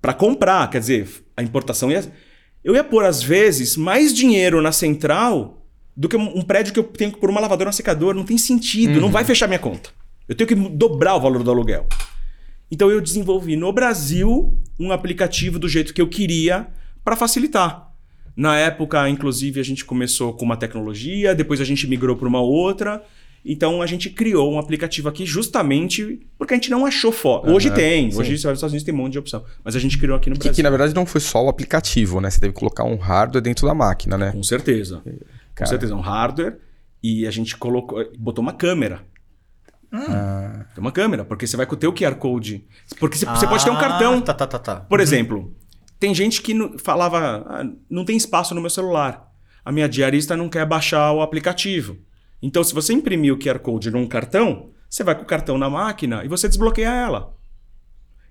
Para 0.00 0.12
comprar, 0.14 0.68
quer 0.68 0.80
dizer, 0.80 1.24
a 1.36 1.42
importação 1.42 1.90
ia. 1.90 2.12
Eu 2.64 2.74
ia 2.74 2.84
pôr, 2.84 3.04
às 3.04 3.22
vezes, 3.22 3.76
mais 3.76 4.12
dinheiro 4.14 4.60
na 4.60 4.72
central 4.72 5.66
do 5.96 6.08
que 6.08 6.16
um 6.16 6.42
prédio 6.42 6.72
que 6.72 6.80
eu 6.80 6.84
tenho 6.84 7.12
que 7.12 7.20
pôr 7.20 7.30
uma 7.30 7.40
lavadora, 7.40 7.70
um 7.70 7.72
secador. 7.72 8.14
Não 8.14 8.24
tem 8.24 8.38
sentido, 8.38 9.00
não 9.00 9.10
vai 9.10 9.24
fechar 9.24 9.46
minha 9.46 9.58
conta. 9.58 9.90
Eu 10.28 10.34
tenho 10.34 10.48
que 10.48 10.54
dobrar 10.54 11.14
o 11.16 11.20
valor 11.20 11.42
do 11.42 11.50
aluguel. 11.50 11.86
Então 12.70 12.90
eu 12.90 13.00
desenvolvi 13.00 13.54
no 13.54 13.72
Brasil 13.72 14.58
um 14.78 14.92
aplicativo 14.92 15.58
do 15.58 15.68
jeito 15.68 15.92
que 15.92 16.00
eu 16.00 16.08
queria 16.08 16.68
para 17.04 17.16
facilitar. 17.16 17.81
Na 18.36 18.56
época, 18.56 19.08
inclusive, 19.08 19.60
a 19.60 19.62
gente 19.62 19.84
começou 19.84 20.32
com 20.34 20.44
uma 20.44 20.56
tecnologia, 20.56 21.34
depois 21.34 21.60
a 21.60 21.64
gente 21.64 21.86
migrou 21.86 22.16
para 22.16 22.26
uma 22.28 22.40
outra. 22.40 23.02
Então 23.44 23.82
a 23.82 23.86
gente 23.86 24.08
criou 24.08 24.52
um 24.52 24.58
aplicativo 24.58 25.08
aqui 25.08 25.26
justamente 25.26 26.20
porque 26.38 26.54
a 26.54 26.56
gente 26.56 26.70
não 26.70 26.86
achou 26.86 27.10
fora. 27.10 27.50
Hoje 27.50 27.72
tem, 27.72 28.08
sim. 28.08 28.16
hoje 28.16 28.38
você 28.38 28.44
vai 28.44 28.52
nos 28.52 28.58
Estados 28.58 28.72
Unidos 28.72 28.84
tem 28.84 28.94
um 28.94 28.98
monte 28.98 29.12
de 29.14 29.18
opção, 29.18 29.44
mas 29.64 29.74
a 29.74 29.80
gente 29.80 29.98
criou 29.98 30.16
aqui 30.16 30.30
no 30.30 30.36
Que, 30.36 30.44
Brasil. 30.44 30.54
que, 30.54 30.62
na 30.62 30.70
verdade 30.70 30.94
não 30.94 31.04
foi 31.04 31.20
só 31.20 31.44
o 31.44 31.48
aplicativo, 31.48 32.20
né? 32.20 32.30
Você 32.30 32.38
teve 32.38 32.52
que 32.52 32.58
colocar 32.60 32.84
um 32.84 32.94
hardware 32.94 33.42
dentro 33.42 33.66
da 33.66 33.74
máquina, 33.74 34.16
né? 34.16 34.30
Com 34.30 34.44
certeza. 34.44 35.02
Com 35.04 35.10
Cara. 35.56 35.68
certeza, 35.68 35.92
um 35.92 36.00
hardware 36.00 36.56
e 37.02 37.26
a 37.26 37.32
gente 37.32 37.56
colocou, 37.56 38.08
botou 38.16 38.42
uma 38.42 38.52
câmera. 38.52 39.00
Ah, 39.92 40.64
Tem 40.74 40.80
uma 40.80 40.92
câmera, 40.92 41.24
porque 41.24 41.44
você 41.46 41.56
vai 41.56 41.66
com 41.66 41.74
o 41.74 41.78
teu 41.78 41.92
QR 41.92 42.14
Code. 42.14 42.64
Porque 42.98 43.18
você, 43.18 43.26
você 43.26 43.46
pode 43.46 43.64
ter 43.64 43.70
um 43.70 43.76
Ah, 43.76 43.80
cartão. 43.80 44.20
Tá, 44.20 44.32
tá, 44.32 44.46
tá, 44.46 44.58
tá. 44.58 44.76
Por 44.76 45.00
exemplo, 45.00 45.52
tem 46.02 46.12
gente 46.12 46.42
que 46.42 46.52
falava, 46.78 47.44
"Ah, 47.46 47.64
não 47.88 48.04
tem 48.04 48.16
espaço 48.16 48.56
no 48.56 48.60
meu 48.60 48.68
celular. 48.68 49.30
A 49.64 49.70
minha 49.70 49.88
diarista 49.88 50.36
não 50.36 50.48
quer 50.48 50.66
baixar 50.66 51.12
o 51.12 51.22
aplicativo. 51.22 51.96
Então, 52.42 52.64
se 52.64 52.74
você 52.74 52.92
imprimir 52.92 53.32
o 53.32 53.38
QR 53.38 53.60
Code 53.60 53.88
num 53.88 54.08
cartão, 54.08 54.70
você 54.90 55.04
vai 55.04 55.14
com 55.14 55.22
o 55.22 55.26
cartão 55.26 55.56
na 55.56 55.70
máquina 55.70 56.24
e 56.24 56.28
você 56.28 56.48
desbloqueia 56.48 56.88
ela. 56.88 57.36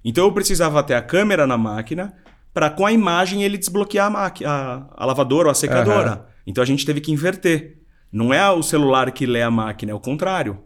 Então, 0.04 0.26
eu 0.26 0.34
precisava 0.34 0.84
ter 0.84 0.96
a 0.96 1.02
câmera 1.02 1.48
na 1.48 1.58
máquina 1.58 2.14
para, 2.54 2.70
com 2.70 2.86
a 2.86 2.92
imagem, 2.92 3.42
ele 3.42 3.58
desbloquear 3.58 4.14
a, 4.14 4.26
a, 4.28 4.88
a 4.94 5.06
lavadora 5.06 5.48
ou 5.48 5.52
a 5.52 5.56
secadora. 5.56 6.10
Aham. 6.10 6.26
Então, 6.46 6.62
a 6.62 6.68
gente 6.68 6.86
teve 6.86 7.00
que 7.00 7.14
inverter. 7.14 7.80
Não 8.12 8.34
é 8.34 8.52
o 8.52 8.62
celular 8.62 9.10
que 9.12 9.26
lê 9.26 9.42
a 9.42 9.50
máquina, 9.50 9.94
é 9.94 9.96
o 9.96 10.00
contrário. 10.02 10.62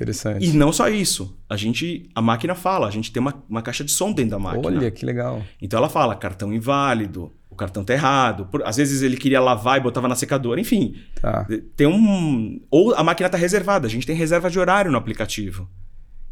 Interessante. 0.00 0.44
E 0.46 0.52
não 0.52 0.72
só 0.72 0.88
isso. 0.88 1.38
A 1.48 1.56
gente, 1.56 2.08
a 2.14 2.22
máquina 2.22 2.54
fala, 2.54 2.88
a 2.88 2.90
gente 2.90 3.12
tem 3.12 3.20
uma, 3.20 3.34
uma 3.48 3.60
caixa 3.62 3.84
de 3.84 3.90
som 3.92 4.12
dentro 4.12 4.30
da 4.32 4.38
máquina. 4.38 4.66
Olha, 4.66 4.90
que 4.90 5.04
legal. 5.04 5.42
Então 5.60 5.78
ela 5.78 5.88
fala 5.88 6.14
cartão 6.16 6.52
inválido, 6.52 7.32
o 7.50 7.54
cartão 7.56 7.84
tá 7.84 7.92
errado. 7.92 8.46
Por- 8.46 8.62
às 8.64 8.76
vezes 8.76 9.02
ele 9.02 9.16
queria 9.16 9.40
lavar 9.40 9.78
e 9.78 9.82
botava 9.82 10.08
na 10.08 10.14
secadora, 10.14 10.60
enfim. 10.60 10.94
Tá. 11.20 11.46
Tem 11.76 11.86
um. 11.86 12.60
Ou 12.70 12.94
a 12.94 13.02
máquina 13.02 13.28
tá 13.28 13.36
reservada. 13.36 13.86
A 13.86 13.90
gente 13.90 14.06
tem 14.06 14.16
reserva 14.16 14.48
de 14.50 14.58
horário 14.58 14.90
no 14.90 14.96
aplicativo. 14.98 15.68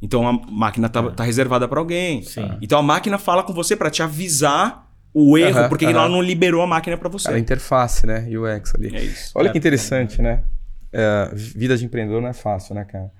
Então 0.00 0.26
a 0.28 0.32
máquina 0.32 0.88
tá, 0.88 1.02
tá 1.10 1.24
reservada 1.24 1.66
para 1.68 1.78
alguém. 1.80 2.22
Sim. 2.22 2.48
Então 2.62 2.78
a 2.78 2.82
máquina 2.82 3.18
fala 3.18 3.42
com 3.42 3.52
você 3.52 3.74
para 3.76 3.90
te 3.90 4.02
avisar 4.02 4.86
o 5.12 5.36
erro, 5.36 5.68
porque 5.68 5.84
ela 5.86 6.08
não 6.08 6.22
liberou 6.22 6.62
a 6.62 6.66
máquina 6.66 6.96
para 6.96 7.08
você. 7.08 7.24
Cara, 7.24 7.36
a 7.36 7.40
interface, 7.40 8.06
né? 8.06 8.26
UX 8.30 8.74
ali. 8.74 8.94
É 8.94 9.02
isso. 9.02 9.32
Olha 9.34 9.50
que 9.50 9.58
interessante, 9.58 10.22
né? 10.22 10.44
É, 10.92 11.30
vida 11.34 11.76
de 11.76 11.84
empreendedor 11.84 12.22
não 12.22 12.28
é 12.28 12.32
fácil, 12.32 12.74
né, 12.74 12.84
cara? 12.84 13.10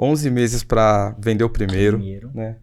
11 0.00 0.30
meses 0.30 0.62
pra 0.62 1.14
vender 1.18 1.44
o 1.44 1.50
primeiro, 1.50 1.98
Primeiro. 1.98 2.30
né? 2.34 2.56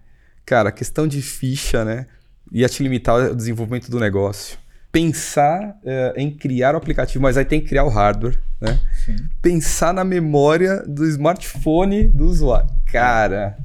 Cara, 0.45 0.71
questão 0.71 1.07
de 1.07 1.21
ficha, 1.21 1.85
né? 1.85 2.07
Ia 2.51 2.67
te 2.67 2.81
limitar 2.81 3.31
o 3.31 3.35
desenvolvimento 3.35 3.91
do 3.91 3.99
negócio. 3.99 4.57
Pensar 4.91 5.77
é, 5.85 6.13
em 6.17 6.31
criar 6.31 6.73
o 6.73 6.77
aplicativo, 6.77 7.21
mas 7.21 7.37
aí 7.37 7.45
tem 7.45 7.59
que 7.61 7.67
criar 7.67 7.83
o 7.83 7.89
hardware, 7.89 8.39
né? 8.59 8.79
Sim. 9.05 9.15
Pensar 9.41 9.93
na 9.93 10.03
memória 10.03 10.81
do 10.87 11.05
smartphone 11.05 12.07
do 12.07 12.25
usuário. 12.25 12.69
Cara, 12.91 13.57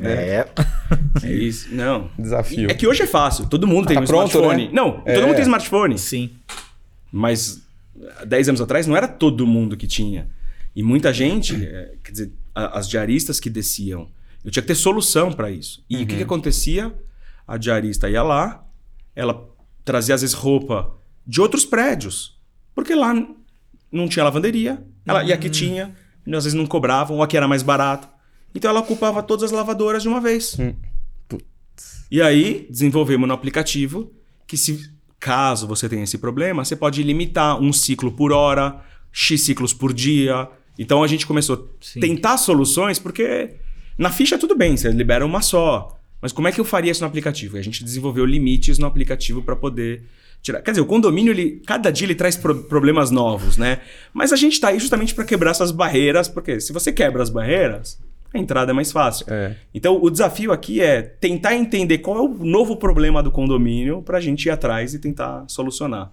É. 0.00 0.46
É 1.24 1.32
isso. 1.32 1.74
Não. 1.74 2.08
Desafio. 2.18 2.70
É 2.70 2.74
que 2.74 2.86
hoje 2.86 3.02
é 3.02 3.06
fácil. 3.06 3.46
Todo 3.46 3.66
mundo 3.66 3.88
tem 3.88 3.96
Tá 3.96 4.02
um 4.02 4.06
pronto, 4.06 4.28
smartphone. 4.30 4.66
né? 4.68 4.70
Não, 4.72 5.02
É. 5.04 5.14
todo 5.14 5.24
mundo 5.26 5.34
tem 5.34 5.42
smartphone. 5.42 5.98
Sim. 5.98 6.30
Mas 7.12 7.60
há 8.20 8.24
10 8.24 8.50
anos 8.50 8.60
atrás 8.60 8.86
não 8.86 8.96
era 8.96 9.08
todo 9.08 9.46
mundo 9.46 9.76
que 9.76 9.86
tinha. 9.88 10.28
E 10.74 10.82
muita 10.82 11.12
gente, 11.12 11.56
é, 11.66 11.92
quer 12.04 12.12
dizer, 12.12 12.32
a- 12.54 12.78
as 12.78 12.88
diaristas 12.88 13.38
que 13.40 13.48
desciam, 13.50 14.08
eu 14.44 14.50
tinha 14.50 14.62
que 14.62 14.68
ter 14.68 14.74
solução 14.74 15.32
para 15.32 15.50
isso. 15.50 15.84
E 15.88 15.96
o 16.02 16.06
que, 16.06 16.16
que 16.16 16.22
acontecia? 16.22 16.94
A 17.46 17.56
diarista 17.56 18.08
ia 18.08 18.22
lá, 18.22 18.64
ela 19.14 19.48
trazia 19.84 20.14
às 20.14 20.20
vezes 20.22 20.34
roupa 20.34 20.94
de 21.26 21.40
outros 21.40 21.64
prédios, 21.64 22.38
porque 22.74 22.94
lá 22.94 23.12
não 23.92 24.08
tinha 24.08 24.24
lavanderia, 24.24 24.82
ela, 25.04 25.24
e 25.24 25.32
aqui 25.32 25.50
tinha, 25.50 25.94
e 26.26 26.34
às 26.34 26.44
vezes 26.44 26.56
não 26.56 26.66
cobravam, 26.66 27.16
ou 27.16 27.22
aqui 27.22 27.36
era 27.36 27.48
mais 27.48 27.62
barato. 27.62 28.08
Então 28.54 28.70
ela 28.70 28.80
ocupava 28.80 29.22
todas 29.22 29.44
as 29.44 29.50
lavadoras 29.50 30.02
de 30.02 30.08
uma 30.08 30.20
vez. 30.20 30.56
Hum. 30.58 30.74
E 32.10 32.20
aí 32.20 32.66
desenvolvemos 32.68 33.26
no 33.28 33.34
aplicativo 33.34 34.12
que 34.46 34.56
se 34.56 34.90
caso 35.18 35.66
você 35.66 35.88
tenha 35.88 36.02
esse 36.02 36.18
problema, 36.18 36.64
você 36.64 36.74
pode 36.74 37.02
limitar 37.02 37.60
um 37.60 37.72
ciclo 37.72 38.10
por 38.12 38.32
hora, 38.32 38.80
x 39.12 39.42
ciclos 39.42 39.72
por 39.72 39.92
dia. 39.92 40.48
Então 40.82 41.02
a 41.02 41.06
gente 41.06 41.26
começou 41.26 41.56
a 41.56 42.00
tentar 42.00 42.38
soluções 42.38 42.98
porque 42.98 43.50
na 43.98 44.10
ficha 44.10 44.38
tudo 44.38 44.56
bem, 44.56 44.76
você 44.76 44.88
libera 44.90 45.24
uma 45.26 45.42
só. 45.42 45.96
Mas 46.22 46.32
como 46.32 46.48
é 46.48 46.52
que 46.52 46.58
eu 46.60 46.64
faria 46.64 46.90
isso 46.90 47.02
no 47.02 47.06
aplicativo? 47.06 47.56
E 47.56 47.60
a 47.60 47.62
gente 47.62 47.84
desenvolveu 47.84 48.24
limites 48.24 48.78
no 48.78 48.86
aplicativo 48.86 49.42
para 49.42 49.54
poder 49.54 50.02
tirar. 50.42 50.62
Quer 50.62 50.70
dizer, 50.70 50.80
o 50.80 50.86
condomínio, 50.86 51.32
ele, 51.32 51.62
cada 51.66 51.90
dia 51.90 52.06
ele 52.06 52.14
traz 52.14 52.34
pro- 52.36 52.62
problemas 52.64 53.10
novos, 53.10 53.58
né? 53.58 53.80
Mas 54.12 54.32
a 54.32 54.36
gente 54.36 54.54
está 54.54 54.68
aí 54.68 54.78
justamente 54.78 55.14
para 55.14 55.24
quebrar 55.24 55.50
essas 55.50 55.70
barreiras, 55.70 56.28
porque 56.28 56.60
se 56.60 56.72
você 56.72 56.92
quebra 56.92 57.22
as 57.22 57.28
barreiras, 57.30 57.98
a 58.32 58.38
entrada 58.38 58.70
é 58.72 58.74
mais 58.74 58.90
fácil. 58.92 59.26
É. 59.28 59.54
Então, 59.74 59.98
o 60.02 60.08
desafio 60.10 60.52
aqui 60.52 60.80
é 60.80 61.02
tentar 61.02 61.54
entender 61.54 61.98
qual 61.98 62.16
é 62.16 62.20
o 62.20 62.28
novo 62.44 62.76
problema 62.76 63.22
do 63.22 63.30
condomínio 63.30 64.02
para 64.02 64.18
a 64.18 64.20
gente 64.20 64.46
ir 64.46 64.50
atrás 64.50 64.94
e 64.94 64.98
tentar 64.98 65.44
solucionar. 65.48 66.10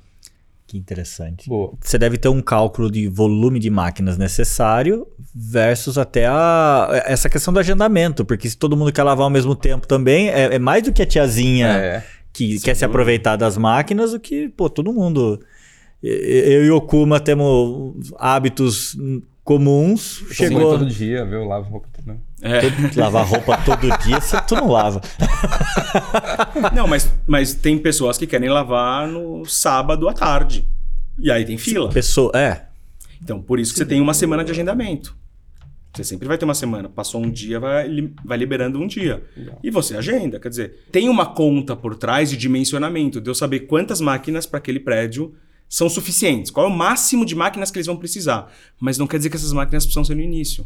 Que 0.68 0.78
interessante. 0.78 1.48
Boa. 1.48 1.74
Você 1.82 1.98
deve 1.98 2.18
ter 2.18 2.28
um 2.28 2.42
cálculo 2.42 2.92
de 2.92 3.08
volume 3.08 3.58
de 3.58 3.70
máquinas 3.70 4.18
necessário 4.18 5.08
versus 5.34 5.98
até 5.98 6.26
a, 6.28 7.04
essa 7.06 7.30
questão 7.30 7.54
do 7.54 7.60
agendamento, 7.60 8.26
porque 8.26 8.50
se 8.50 8.58
todo 8.58 8.76
mundo 8.76 8.92
quer 8.92 9.04
lavar 9.04 9.24
ao 9.24 9.30
mesmo 9.30 9.56
tempo 9.56 9.88
também, 9.88 10.28
é, 10.30 10.56
é 10.56 10.60
mais 10.60 10.84
do 10.84 10.92
que 10.92 11.02
a 11.02 11.06
tiazinha 11.06 11.68
É. 11.70 12.04
que 12.34 12.60
quer 12.60 12.76
se 12.76 12.84
aproveitar 12.84 13.38
das 13.38 13.58
máquinas, 13.58 14.14
o 14.14 14.20
que, 14.20 14.50
pô, 14.50 14.70
todo 14.70 14.92
mundo. 14.92 15.40
Eu 16.04 16.66
e 16.66 16.70
o 16.70 16.76
Okuma 16.76 17.20
temos 17.20 18.12
hábitos 18.20 18.96
comuns. 19.48 20.26
Chegou 20.30 20.60
Chegou 20.60 20.78
todo 20.78 20.86
dia, 20.90 21.24
viu? 21.26 21.46
Lavo 21.46 21.70
roupa 21.72 21.88
toda. 21.94 22.14
né? 22.14 22.20
É. 22.42 22.60
todo- 22.70 23.00
lavar 23.00 23.26
roupa 23.26 23.58
todo 23.66 23.98
dia, 24.04 24.20
você, 24.20 24.40
tu 24.42 24.56
não 24.56 24.68
lava. 24.70 25.02
Não, 26.76 26.86
mas, 26.86 27.12
mas 27.26 27.54
tem 27.54 27.78
pessoas 27.78 28.18
que 28.18 28.28
querem 28.28 28.50
lavar 28.50 29.08
no 29.08 29.46
sábado 29.46 30.08
à 30.10 30.14
tarde. 30.14 30.68
E 31.18 31.32
aí 31.32 31.46
tem 31.46 31.58
fila. 31.58 31.90
Pessoa, 31.90 32.32
é. 32.36 32.66
Então, 33.24 33.42
por 33.42 33.58
isso 33.60 33.72
que 33.72 33.80
você 33.80 33.86
tem 33.86 34.02
uma 34.02 34.14
semana 34.14 34.44
de 34.44 34.52
agendamento. 34.52 35.16
Você 35.96 36.04
sempre 36.04 36.28
vai 36.28 36.38
ter 36.38 36.46
uma 36.46 36.54
semana. 36.54 36.90
Passou 36.90 37.24
um 37.24 37.30
dia, 37.32 37.60
vai, 37.60 37.88
vai 38.24 38.38
liberando 38.38 38.80
um 38.80 38.86
dia. 38.86 39.24
E 39.64 39.72
você 39.72 39.96
agenda. 39.98 40.40
Quer 40.40 40.50
dizer, 40.50 40.86
tem 40.92 41.08
uma 41.10 41.26
conta 41.26 41.76
por 41.76 41.96
trás 41.96 42.30
de 42.30 42.38
dimensionamento, 42.38 43.20
de 43.22 43.30
eu 43.30 43.34
saber 43.34 43.62
quantas 43.62 44.00
máquinas 44.02 44.46
para 44.46 44.60
aquele 44.60 44.80
prédio 44.80 45.34
são 45.70 45.90
suficientes. 45.90 46.52
Qual 46.52 46.66
é 46.66 46.70
o 46.70 46.76
máximo 46.76 47.26
de 47.26 47.36
máquinas 47.36 47.72
que 47.72 47.78
eles 47.78 47.88
vão 47.88 47.98
precisar. 47.98 48.52
Mas 48.80 48.98
não 48.98 49.08
quer 49.08 49.18
dizer 49.18 49.30
que 49.30 49.36
essas 49.36 49.54
máquinas 49.54 49.86
precisam 49.86 50.04
ser 50.04 50.16
no 50.16 50.22
início. 50.22 50.66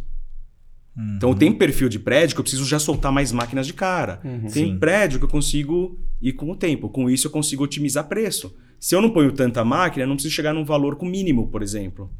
Então, 1.15 1.33
tem 1.33 1.53
perfil 1.53 1.87
de 1.87 1.97
prédio 1.97 2.35
que 2.35 2.39
eu 2.41 2.43
preciso 2.43 2.65
já 2.65 2.77
soltar 2.77 3.11
mais 3.11 3.31
máquinas 3.31 3.65
de 3.65 3.73
cara. 3.73 4.17
Tem 4.53 4.67
Sim. 4.67 4.77
prédio 4.77 5.19
que 5.19 5.25
eu 5.25 5.29
consigo 5.29 5.97
ir 6.21 6.33
com 6.33 6.51
o 6.51 6.55
tempo. 6.55 6.89
Com 6.89 7.09
isso, 7.09 7.27
eu 7.27 7.31
consigo 7.31 7.63
otimizar 7.63 8.07
preço. 8.07 8.53
Se 8.79 8.93
eu 8.93 9.01
não 9.01 9.09
ponho 9.09 9.31
tanta 9.31 9.63
máquina, 9.63 10.03
eu 10.03 10.07
não 10.07 10.15
preciso 10.15 10.35
chegar 10.35 10.53
num 10.53 10.65
valor 10.65 10.95
com 10.95 11.05
mínimo, 11.05 11.47
por 11.47 11.63
exemplo. 11.63 12.11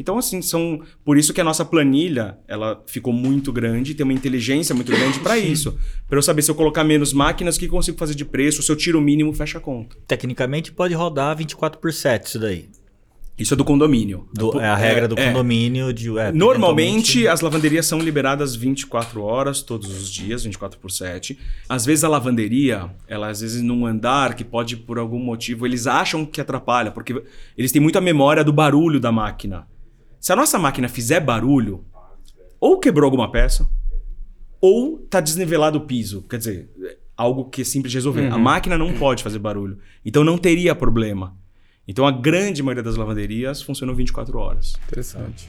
Então, 0.00 0.16
assim, 0.16 0.40
são. 0.40 0.80
Por 1.04 1.18
isso 1.18 1.34
que 1.34 1.42
a 1.42 1.44
nossa 1.44 1.62
planilha 1.62 2.38
ela 2.48 2.82
ficou 2.86 3.12
muito 3.12 3.52
grande, 3.52 3.94
tem 3.94 4.02
uma 4.02 4.14
inteligência 4.14 4.74
muito 4.74 4.90
grande 4.90 5.20
para 5.20 5.36
isso. 5.38 5.78
Para 6.08 6.16
eu 6.16 6.22
saber 6.22 6.40
se 6.40 6.50
eu 6.50 6.54
colocar 6.54 6.82
menos 6.82 7.12
máquinas, 7.12 7.56
o 7.56 7.60
que 7.60 7.68
consigo 7.68 7.98
fazer 7.98 8.14
de 8.14 8.24
preço, 8.24 8.62
se 8.62 8.72
eu 8.72 8.76
tiro 8.76 8.98
o 8.98 9.02
mínimo, 9.02 9.30
fecha 9.34 9.58
a 9.58 9.60
conta. 9.60 9.96
Tecnicamente 10.06 10.72
pode 10.72 10.94
rodar 10.94 11.36
24 11.36 11.78
por 11.78 11.92
7 11.92 12.26
isso 12.26 12.38
daí. 12.38 12.70
Isso 13.40 13.54
é 13.54 13.56
do 13.56 13.64
condomínio. 13.64 14.28
Do- 14.34 14.60
é 14.60 14.68
a 14.68 14.76
regra 14.76 15.08
do 15.08 15.18
é. 15.18 15.28
condomínio. 15.28 15.94
De, 15.94 16.16
é, 16.18 16.30
Normalmente, 16.30 17.26
as 17.26 17.40
lavanderias 17.40 17.86
são 17.86 17.98
liberadas 17.98 18.54
24 18.54 19.22
horas, 19.22 19.62
todos 19.62 19.90
os 19.90 20.10
dias, 20.10 20.44
24 20.44 20.78
por 20.78 20.90
7. 20.90 21.38
Às 21.66 21.86
vezes 21.86 22.04
a 22.04 22.08
lavanderia, 22.08 22.90
ela 23.08 23.28
às 23.28 23.40
vezes 23.40 23.62
num 23.62 23.86
andar 23.86 24.34
que 24.34 24.44
pode, 24.44 24.76
por 24.76 24.98
algum 24.98 25.18
motivo, 25.18 25.66
eles 25.66 25.86
acham 25.86 26.26
que 26.26 26.38
atrapalha, 26.38 26.90
porque 26.90 27.22
eles 27.56 27.72
têm 27.72 27.80
muita 27.80 27.98
memória 27.98 28.44
do 28.44 28.52
barulho 28.52 29.00
da 29.00 29.10
máquina. 29.10 29.66
Se 30.20 30.32
a 30.32 30.36
nossa 30.36 30.58
máquina 30.58 30.88
fizer 30.88 31.20
barulho, 31.20 31.84
ou 32.60 32.78
quebrou 32.78 33.06
alguma 33.06 33.32
peça, 33.32 33.68
ou 34.60 34.98
tá 34.98 35.18
desnivelado 35.18 35.78
o 35.78 35.86
piso. 35.86 36.22
Quer 36.28 36.36
dizer, 36.36 36.70
é 36.84 36.98
algo 37.16 37.46
que 37.46 37.62
é 37.62 37.64
simples 37.64 37.90
de 37.90 37.96
resolver. 37.96 38.26
A 38.26 38.36
máquina 38.36 38.76
não 38.76 38.92
pode 38.92 39.22
fazer 39.22 39.38
barulho. 39.38 39.78
Então 40.04 40.22
não 40.22 40.36
teria 40.36 40.74
problema. 40.74 41.34
Então 41.88 42.06
a 42.06 42.12
grande 42.12 42.62
maioria 42.62 42.82
das 42.82 42.96
lavanderias 42.96 43.62
funcionam 43.62 43.94
24 43.94 44.38
horas. 44.38 44.74
Interessante. 44.86 45.48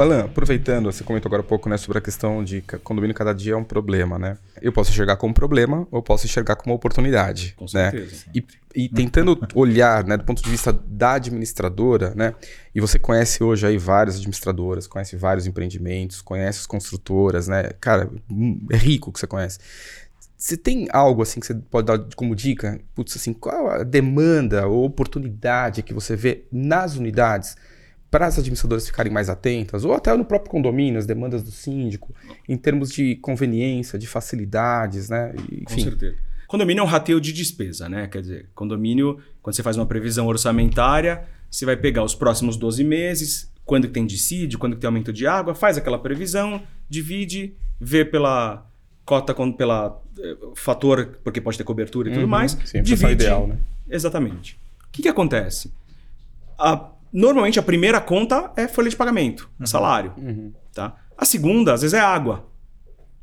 Alan, 0.00 0.24
aproveitando, 0.24 0.90
você 0.90 1.04
comentou 1.04 1.28
agora 1.28 1.42
há 1.42 1.44
pouco 1.44 1.68
né, 1.68 1.76
sobre 1.76 1.98
a 1.98 2.00
questão 2.00 2.42
de 2.42 2.62
que 2.62 2.78
condomínio 2.78 3.14
cada 3.14 3.34
dia 3.34 3.52
é 3.52 3.56
um 3.56 3.64
problema, 3.64 4.18
né? 4.18 4.38
Eu 4.60 4.72
posso 4.72 4.90
enxergar 4.90 5.16
como 5.16 5.34
problema 5.34 5.86
ou 5.90 6.02
posso 6.02 6.24
enxergar 6.26 6.56
como 6.56 6.74
oportunidade. 6.74 7.54
Com 7.56 7.66
né? 7.74 7.90
certeza. 7.90 8.24
E, 8.34 8.44
e 8.74 8.88
tentando 8.88 9.38
olhar 9.54 10.04
né, 10.04 10.16
do 10.16 10.24
ponto 10.24 10.42
de 10.42 10.48
vista 10.48 10.72
da 10.72 11.12
administradora, 11.14 12.14
né? 12.14 12.34
E 12.74 12.80
você 12.80 12.98
conhece 12.98 13.44
hoje 13.44 13.66
aí 13.66 13.76
várias 13.76 14.16
administradoras, 14.16 14.86
conhece 14.86 15.14
vários 15.14 15.46
empreendimentos, 15.46 16.22
conhece 16.22 16.60
as 16.60 16.66
construtoras, 16.66 17.46
né? 17.46 17.70
Cara, 17.78 18.08
hum, 18.30 18.66
é 18.70 18.76
rico 18.76 19.10
o 19.10 19.12
que 19.12 19.20
você 19.20 19.26
conhece. 19.26 19.58
Você 20.36 20.56
tem 20.56 20.88
algo 20.90 21.22
assim 21.22 21.38
que 21.38 21.46
você 21.46 21.54
pode 21.54 21.86
dar 21.86 21.98
como 22.16 22.34
dica? 22.34 22.80
Putz, 22.94 23.16
assim, 23.16 23.32
qual 23.32 23.70
a 23.70 23.84
demanda 23.84 24.66
ou 24.66 24.84
oportunidade 24.84 25.82
que 25.82 25.94
você 25.94 26.16
vê 26.16 26.44
nas 26.50 26.96
unidades 26.96 27.56
para 28.12 28.26
as 28.26 28.38
administradoras 28.38 28.86
ficarem 28.86 29.10
mais 29.10 29.30
atentas, 29.30 29.84
ou 29.86 29.94
até 29.94 30.14
no 30.14 30.24
próprio 30.24 30.50
condomínio, 30.50 30.98
as 30.98 31.06
demandas 31.06 31.42
do 31.42 31.50
síndico, 31.50 32.14
em 32.46 32.58
termos 32.58 32.90
de 32.92 33.16
conveniência, 33.16 33.98
de 33.98 34.06
facilidades, 34.06 35.08
né? 35.08 35.34
E, 35.50 35.62
Com 35.64 35.72
Enfim, 35.72 35.82
certeza. 35.84 36.14
Condomínio 36.46 36.82
é 36.82 36.84
um 36.84 36.86
rateio 36.86 37.18
de 37.18 37.32
despesa, 37.32 37.88
né? 37.88 38.06
Quer 38.08 38.20
dizer, 38.20 38.50
condomínio, 38.54 39.18
quando 39.40 39.56
você 39.56 39.62
faz 39.62 39.78
uma 39.78 39.86
previsão 39.86 40.26
orçamentária, 40.26 41.24
você 41.50 41.64
vai 41.64 41.74
pegar 41.76 42.04
os 42.04 42.14
próximos 42.14 42.58
12 42.58 42.84
meses, 42.84 43.50
quando 43.64 43.88
tem 43.88 44.04
dissídio, 44.04 44.58
quando 44.58 44.76
tem 44.76 44.86
aumento 44.86 45.10
de 45.10 45.26
água, 45.26 45.54
faz 45.54 45.78
aquela 45.78 45.98
previsão, 45.98 46.62
divide, 46.90 47.54
vê 47.80 48.04
pela 48.04 48.66
cota, 49.06 49.34
pela 49.56 49.98
eh, 50.18 50.36
fator, 50.54 51.18
porque 51.24 51.40
pode 51.40 51.56
ter 51.56 51.64
cobertura 51.64 52.10
e 52.10 52.12
tudo 52.12 52.22
Uhum, 52.24 52.28
mais, 52.28 52.58
sim, 52.66 52.82
divide. 52.82 53.12
ideal, 53.12 53.46
né? 53.46 53.56
Exatamente. 53.88 54.60
O 54.86 54.92
que, 54.92 55.00
que 55.00 55.08
acontece? 55.08 55.72
A- 56.58 56.91
normalmente 57.12 57.58
a 57.58 57.62
primeira 57.62 58.00
conta 58.00 58.52
é 58.56 58.66
folha 58.66 58.88
de 58.88 58.96
pagamento, 58.96 59.50
salário. 59.64 60.14
Uhum. 60.16 60.52
Tá? 60.72 60.96
A 61.16 61.24
segunda, 61.24 61.74
às 61.74 61.82
vezes, 61.82 61.94
é 61.94 62.00
água. 62.00 62.48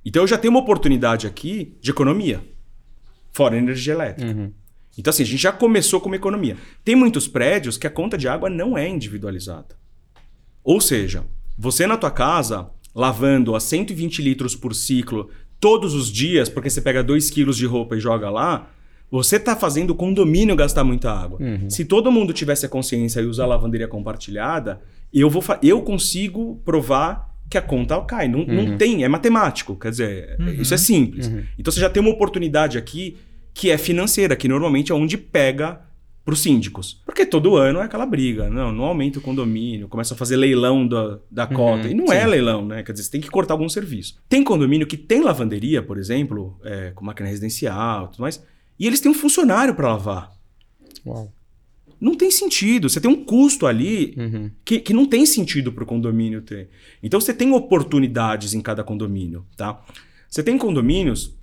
Então 0.05 0.23
eu 0.23 0.27
já 0.27 0.37
tenho 0.37 0.53
uma 0.53 0.59
oportunidade 0.59 1.27
aqui 1.27 1.77
de 1.81 1.91
economia, 1.91 2.41
fora 3.31 3.57
energia 3.57 3.93
elétrica. 3.93 4.31
Uhum. 4.31 4.53
Então, 4.97 5.11
assim, 5.11 5.23
a 5.23 5.25
gente 5.25 5.41
já 5.41 5.51
começou 5.51 6.01
com 6.01 6.07
uma 6.07 6.15
economia. 6.15 6.57
Tem 6.83 6.95
muitos 6.95 7.27
prédios 7.27 7.77
que 7.77 7.87
a 7.87 7.89
conta 7.89 8.17
de 8.17 8.27
água 8.27 8.49
não 8.49 8.77
é 8.77 8.87
individualizada. 8.87 9.77
Ou 10.63 10.81
seja, 10.81 11.25
você 11.57 11.87
na 11.87 11.95
tua 11.95 12.11
casa, 12.11 12.69
lavando 12.93 13.55
a 13.55 13.59
120 13.59 14.21
litros 14.21 14.55
por 14.55 14.75
ciclo 14.75 15.29
todos 15.59 15.93
os 15.93 16.11
dias, 16.11 16.49
porque 16.49 16.69
você 16.69 16.81
pega 16.81 17.03
2 17.03 17.29
quilos 17.29 17.57
de 17.57 17.65
roupa 17.65 17.95
e 17.95 17.99
joga 17.99 18.29
lá, 18.29 18.69
você 19.11 19.37
está 19.37 19.55
fazendo 19.55 19.91
o 19.91 19.95
condomínio 19.95 20.55
gastar 20.55 20.83
muita 20.83 21.11
água. 21.11 21.39
Se 21.67 21.85
todo 21.85 22.11
mundo 22.11 22.33
tivesse 22.33 22.65
a 22.65 22.69
consciência 22.69 23.21
e 23.21 23.25
usar 23.25 23.43
a 23.43 23.47
lavanderia 23.47 23.87
compartilhada, 23.87 24.81
eu, 25.13 25.29
vou 25.29 25.43
eu 25.63 25.81
consigo 25.81 26.61
provar 26.63 27.29
que 27.49 27.57
a 27.57 27.61
conta 27.61 27.99
cai. 28.01 28.27
Não, 28.27 28.45
não 28.45 28.77
tem, 28.77 29.03
é 29.03 29.07
matemático. 29.07 29.75
Quer 29.75 29.89
dizer, 29.91 30.37
isso 30.59 30.73
é 30.73 30.77
simples. 30.77 31.31
Então 31.57 31.71
você 31.71 31.79
já 31.79 31.89
tem 31.89 32.01
uma 32.01 32.11
oportunidade 32.11 32.77
aqui 32.77 33.17
que 33.53 33.69
é 33.71 33.77
financeira, 33.77 34.35
que 34.35 34.47
normalmente 34.47 34.91
é 34.91 34.95
onde 34.95 35.17
pega 35.17 35.81
para 36.23 36.33
os 36.33 36.41
síndicos. 36.41 37.01
Porque 37.05 37.25
todo 37.25 37.55
ano 37.55 37.79
é 37.79 37.83
aquela 37.83 38.05
briga. 38.05 38.49
Não, 38.49 38.71
não 38.71 38.83
aumenta 38.83 39.17
o 39.17 39.21
condomínio, 39.21 39.87
começa 39.87 40.13
a 40.13 40.17
fazer 40.17 40.35
leilão 40.35 40.87
da, 40.87 41.17
da 41.31 41.47
cota. 41.47 41.87
e 41.87 41.93
não 41.95 42.13
é 42.13 42.25
leilão, 42.27 42.65
né? 42.65 42.83
Quer 42.83 42.91
dizer, 42.91 43.05
você 43.05 43.11
tem 43.11 43.21
que 43.21 43.29
cortar 43.31 43.55
algum 43.55 43.67
serviço. 43.67 44.21
Tem 44.29 44.43
condomínio 44.43 44.85
que 44.85 44.95
tem 44.95 45.21
lavanderia, 45.21 45.81
por 45.81 45.97
exemplo, 45.97 46.59
é, 46.63 46.91
com 46.93 47.03
máquina 47.03 47.27
residencial 47.27 48.05
e 48.05 48.11
tudo 48.11 48.21
mais, 48.21 48.45
e 48.79 48.87
eles 48.87 48.99
têm 49.01 49.11
um 49.11 49.15
funcionário 49.15 49.75
para 49.75 49.89
lavar. 49.89 50.31
Uau. 51.05 51.31
Não 51.99 52.15
tem 52.15 52.31
sentido. 52.31 52.89
Você 52.89 53.01
tem 53.01 53.11
um 53.11 53.25
custo 53.25 53.67
ali 53.67 54.15
Uhum. 54.17 54.51
que, 54.63 54.79
que 54.79 54.93
não 54.93 55.05
tem 55.05 55.25
sentido 55.25 55.71
para 55.71 55.83
o 55.83 55.87
condomínio 55.87 56.41
ter. 56.41 56.69
Então 57.03 57.19
você 57.19 57.33
tem 57.33 57.51
oportunidades 57.51 58.53
em 58.53 58.61
cada 58.61 58.83
condomínio, 58.83 59.45
tá? 59.57 59.83
Você 60.29 60.41
tem 60.41 60.57
condomínios 60.57 61.33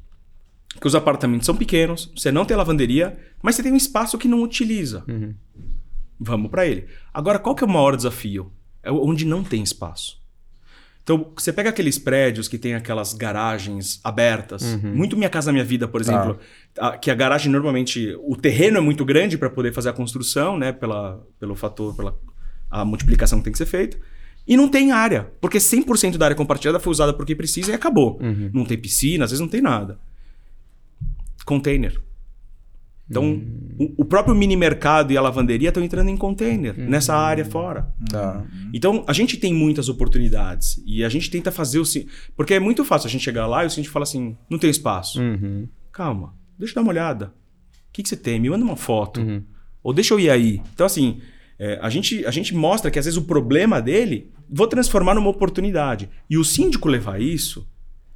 que 0.80 0.86
os 0.86 0.94
apartamentos 0.94 1.44
são 1.46 1.56
pequenos, 1.56 2.10
você 2.16 2.30
não 2.32 2.44
tem 2.44 2.56
lavanderia, 2.56 3.18
mas 3.42 3.54
você 3.56 3.62
tem 3.62 3.72
um 3.72 3.76
espaço 3.76 4.16
que 4.18 4.28
não 4.28 4.42
utiliza. 4.42 5.04
Uhum. 5.08 5.34
Vamos 6.18 6.50
para 6.50 6.66
ele. 6.66 6.86
Agora, 7.12 7.38
qual 7.38 7.54
que 7.54 7.62
é 7.62 7.66
o 7.66 7.70
maior 7.70 7.94
desafio? 7.96 8.50
É 8.82 8.90
onde 8.90 9.26
não 9.26 9.42
tem 9.44 9.62
espaço. 9.62 10.18
Então, 11.06 11.30
você 11.36 11.52
pega 11.52 11.70
aqueles 11.70 12.00
prédios 12.00 12.48
que 12.48 12.58
tem 12.58 12.74
aquelas 12.74 13.12
garagens 13.14 14.00
abertas, 14.02 14.74
muito 14.82 15.16
Minha 15.16 15.30
Casa 15.30 15.52
Minha 15.52 15.62
Vida, 15.64 15.86
por 15.86 16.00
exemplo, 16.00 16.36
a- 16.80 16.98
que 16.98 17.12
a 17.12 17.14
garagem 17.14 17.48
normalmente, 17.52 18.12
o 18.26 18.34
terreno 18.34 18.76
é 18.76 18.80
muito 18.80 19.04
grande 19.04 19.38
para 19.38 19.48
poder 19.48 19.72
fazer 19.72 19.88
a 19.88 19.92
construção, 19.92 20.58
né, 20.58 20.72
pela, 20.72 21.24
pelo 21.38 21.54
fator, 21.54 21.94
pela 21.94 22.18
a 22.68 22.84
multiplicação 22.84 23.38
que 23.38 23.44
tem 23.44 23.52
que 23.52 23.58
ser 23.58 23.66
feita, 23.66 23.96
e 24.48 24.56
não 24.56 24.68
tem 24.68 24.90
área, 24.90 25.30
porque 25.40 25.58
100% 25.60 26.18
da 26.18 26.24
área 26.24 26.36
compartilhada 26.36 26.80
foi 26.80 26.90
usada 26.90 27.12
porque 27.14 27.36
precisa 27.36 27.70
e 27.70 27.74
acabou. 27.74 28.18
Não 28.52 28.64
tem 28.64 28.76
piscina, 28.76 29.24
às 29.26 29.30
vezes 29.30 29.40
não 29.40 29.48
tem 29.48 29.60
nada. 29.62 30.00
Container. 31.44 32.00
Então, 33.08 33.40
o, 33.78 34.02
o 34.02 34.04
próprio 34.04 34.34
mini 34.34 34.56
mercado 34.56 35.12
e 35.12 35.16
a 35.16 35.20
lavanderia 35.20 35.68
estão 35.68 35.82
entrando 35.82 36.08
em 36.08 36.16
container, 36.16 36.76
nessa 36.76 37.14
área 37.14 37.44
fora. 37.44 37.88
Tá. 38.10 38.44
Então, 38.74 39.04
a 39.06 39.12
gente 39.12 39.36
tem 39.36 39.54
muitas 39.54 39.88
oportunidades 39.88 40.82
e 40.84 41.04
a 41.04 41.08
gente 41.08 41.30
tenta 41.30 41.52
fazer 41.52 41.78
o. 41.78 41.84
Porque 42.36 42.54
é 42.54 42.60
muito 42.60 42.84
fácil 42.84 43.06
a 43.06 43.10
gente 43.10 43.22
chegar 43.22 43.46
lá 43.46 43.62
e 43.62 43.66
o 43.66 43.70
síndico 43.70 43.92
fala 43.92 44.02
assim: 44.02 44.36
não 44.50 44.58
tem 44.58 44.70
espaço. 44.70 45.20
Uhum. 45.20 45.68
Calma, 45.92 46.34
deixa 46.58 46.72
eu 46.72 46.74
dar 46.76 46.82
uma 46.82 46.90
olhada. 46.90 47.26
O 47.26 47.92
que, 47.92 48.02
que 48.02 48.08
você 48.08 48.16
tem? 48.16 48.40
Me 48.40 48.50
manda 48.50 48.64
uma 48.64 48.76
foto. 48.76 49.20
Uhum. 49.20 49.42
Ou 49.82 49.92
deixa 49.92 50.12
eu 50.12 50.20
ir 50.20 50.28
aí. 50.28 50.60
Então, 50.74 50.84
assim, 50.84 51.20
é, 51.58 51.78
a, 51.80 51.88
gente, 51.88 52.26
a 52.26 52.30
gente 52.30 52.54
mostra 52.54 52.90
que 52.90 52.98
às 52.98 53.04
vezes 53.04 53.16
o 53.16 53.22
problema 53.22 53.80
dele, 53.80 54.32
vou 54.50 54.66
transformar 54.66 55.14
numa 55.14 55.30
oportunidade. 55.30 56.10
E 56.28 56.36
o 56.36 56.44
síndico 56.44 56.88
levar 56.88 57.20
isso 57.20 57.66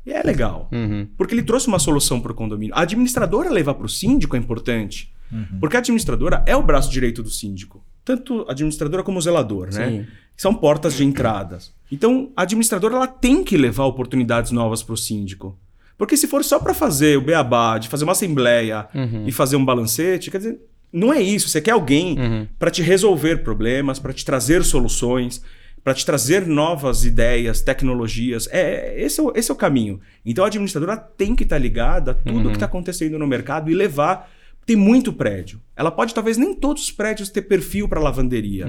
é 0.06 0.22
legal. 0.22 0.68
Uhum. 0.72 1.08
Porque 1.16 1.34
ele 1.34 1.42
trouxe 1.42 1.68
uma 1.68 1.78
solução 1.78 2.20
para 2.20 2.32
o 2.32 2.34
condomínio. 2.34 2.74
A 2.74 2.82
administradora 2.82 3.50
levar 3.50 3.74
para 3.74 3.86
o 3.86 3.88
síndico 3.88 4.36
é 4.36 4.38
importante. 4.38 5.12
Porque 5.60 5.76
a 5.76 5.78
administradora 5.78 6.42
é 6.46 6.56
o 6.56 6.62
braço 6.62 6.90
direito 6.90 7.22
do 7.22 7.30
síndico. 7.30 7.84
Tanto 8.04 8.44
a 8.48 8.52
administradora 8.52 9.02
como 9.02 9.18
o 9.18 9.22
zelador, 9.22 9.72
né? 9.72 9.88
Sim. 9.88 10.06
São 10.36 10.54
portas 10.54 10.94
de 10.94 11.04
entradas. 11.04 11.72
Então, 11.92 12.32
a 12.34 12.42
administradora 12.42 12.96
ela 12.96 13.06
tem 13.06 13.44
que 13.44 13.56
levar 13.56 13.84
oportunidades 13.84 14.50
novas 14.50 14.82
para 14.82 14.94
o 14.94 14.96
síndico. 14.96 15.56
Porque 15.96 16.16
se 16.16 16.26
for 16.26 16.42
só 16.42 16.58
para 16.58 16.74
fazer 16.74 17.18
o 17.18 17.20
beabá, 17.20 17.78
de 17.78 17.88
fazer 17.88 18.04
uma 18.04 18.12
assembleia 18.12 18.88
e 19.26 19.30
fazer 19.30 19.56
um 19.56 19.64
balancete, 19.64 20.30
quer 20.30 20.38
dizer, 20.38 20.58
não 20.92 21.12
é 21.12 21.20
isso. 21.20 21.48
Você 21.48 21.60
quer 21.60 21.72
alguém 21.72 22.48
para 22.58 22.70
te 22.70 22.82
resolver 22.82 23.44
problemas, 23.44 23.98
para 23.98 24.12
te 24.12 24.24
trazer 24.24 24.64
soluções, 24.64 25.42
para 25.82 25.94
te 25.94 26.04
trazer 26.04 26.46
novas 26.46 27.04
ideias, 27.04 27.60
tecnologias. 27.60 28.48
É, 28.50 29.00
esse, 29.00 29.20
é 29.20 29.22
o, 29.22 29.32
esse 29.34 29.50
é 29.50 29.54
o 29.54 29.56
caminho. 29.56 30.00
Então 30.24 30.44
a 30.44 30.48
administradora 30.48 30.96
tem 30.96 31.34
que 31.34 31.44
estar 31.44 31.58
ligada 31.58 32.12
a 32.12 32.14
tudo 32.14 32.48
que 32.48 32.56
está 32.56 32.66
acontecendo 32.66 33.18
no 33.18 33.26
mercado 33.26 33.70
e 33.70 33.74
levar. 33.74 34.30
Tem 34.66 34.76
muito 34.76 35.12
prédio. 35.12 35.60
Ela 35.74 35.90
pode, 35.90 36.14
talvez, 36.14 36.36
nem 36.36 36.54
todos 36.54 36.84
os 36.84 36.90
prédios 36.92 37.30
ter 37.30 37.42
perfil 37.42 37.88
para 37.88 37.98
lavanderia. 37.98 38.66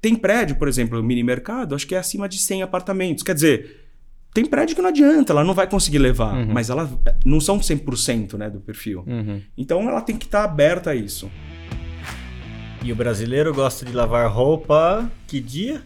Tem 0.00 0.14
prédio, 0.14 0.56
por 0.56 0.66
exemplo, 0.66 0.98
o 0.98 1.02
mini 1.02 1.22
mercado, 1.22 1.74
acho 1.74 1.86
que 1.86 1.94
é 1.94 1.98
acima 1.98 2.28
de 2.28 2.38
100 2.38 2.62
apartamentos. 2.62 3.22
Quer 3.22 3.34
dizer, 3.34 3.86
tem 4.32 4.44
prédio 4.44 4.76
que 4.76 4.82
não 4.82 4.90
adianta, 4.90 5.32
ela 5.32 5.44
não 5.44 5.54
vai 5.54 5.66
conseguir 5.66 5.98
levar, 5.98 6.46
mas 6.46 6.68
ela 6.68 6.90
não 7.24 7.40
são 7.40 7.58
100% 7.58 8.34
né, 8.34 8.50
do 8.50 8.60
perfil. 8.60 9.04
Uhum. 9.06 9.40
Então 9.56 9.88
ela 9.88 10.00
tem 10.00 10.16
que 10.16 10.26
estar 10.26 10.44
aberta 10.44 10.90
a 10.90 10.94
isso. 10.94 11.30
E 12.84 12.92
o 12.92 12.94
brasileiro 12.94 13.52
gosta 13.54 13.84
de 13.84 13.92
lavar 13.92 14.30
roupa 14.30 15.10
que 15.26 15.40
dia? 15.40 15.82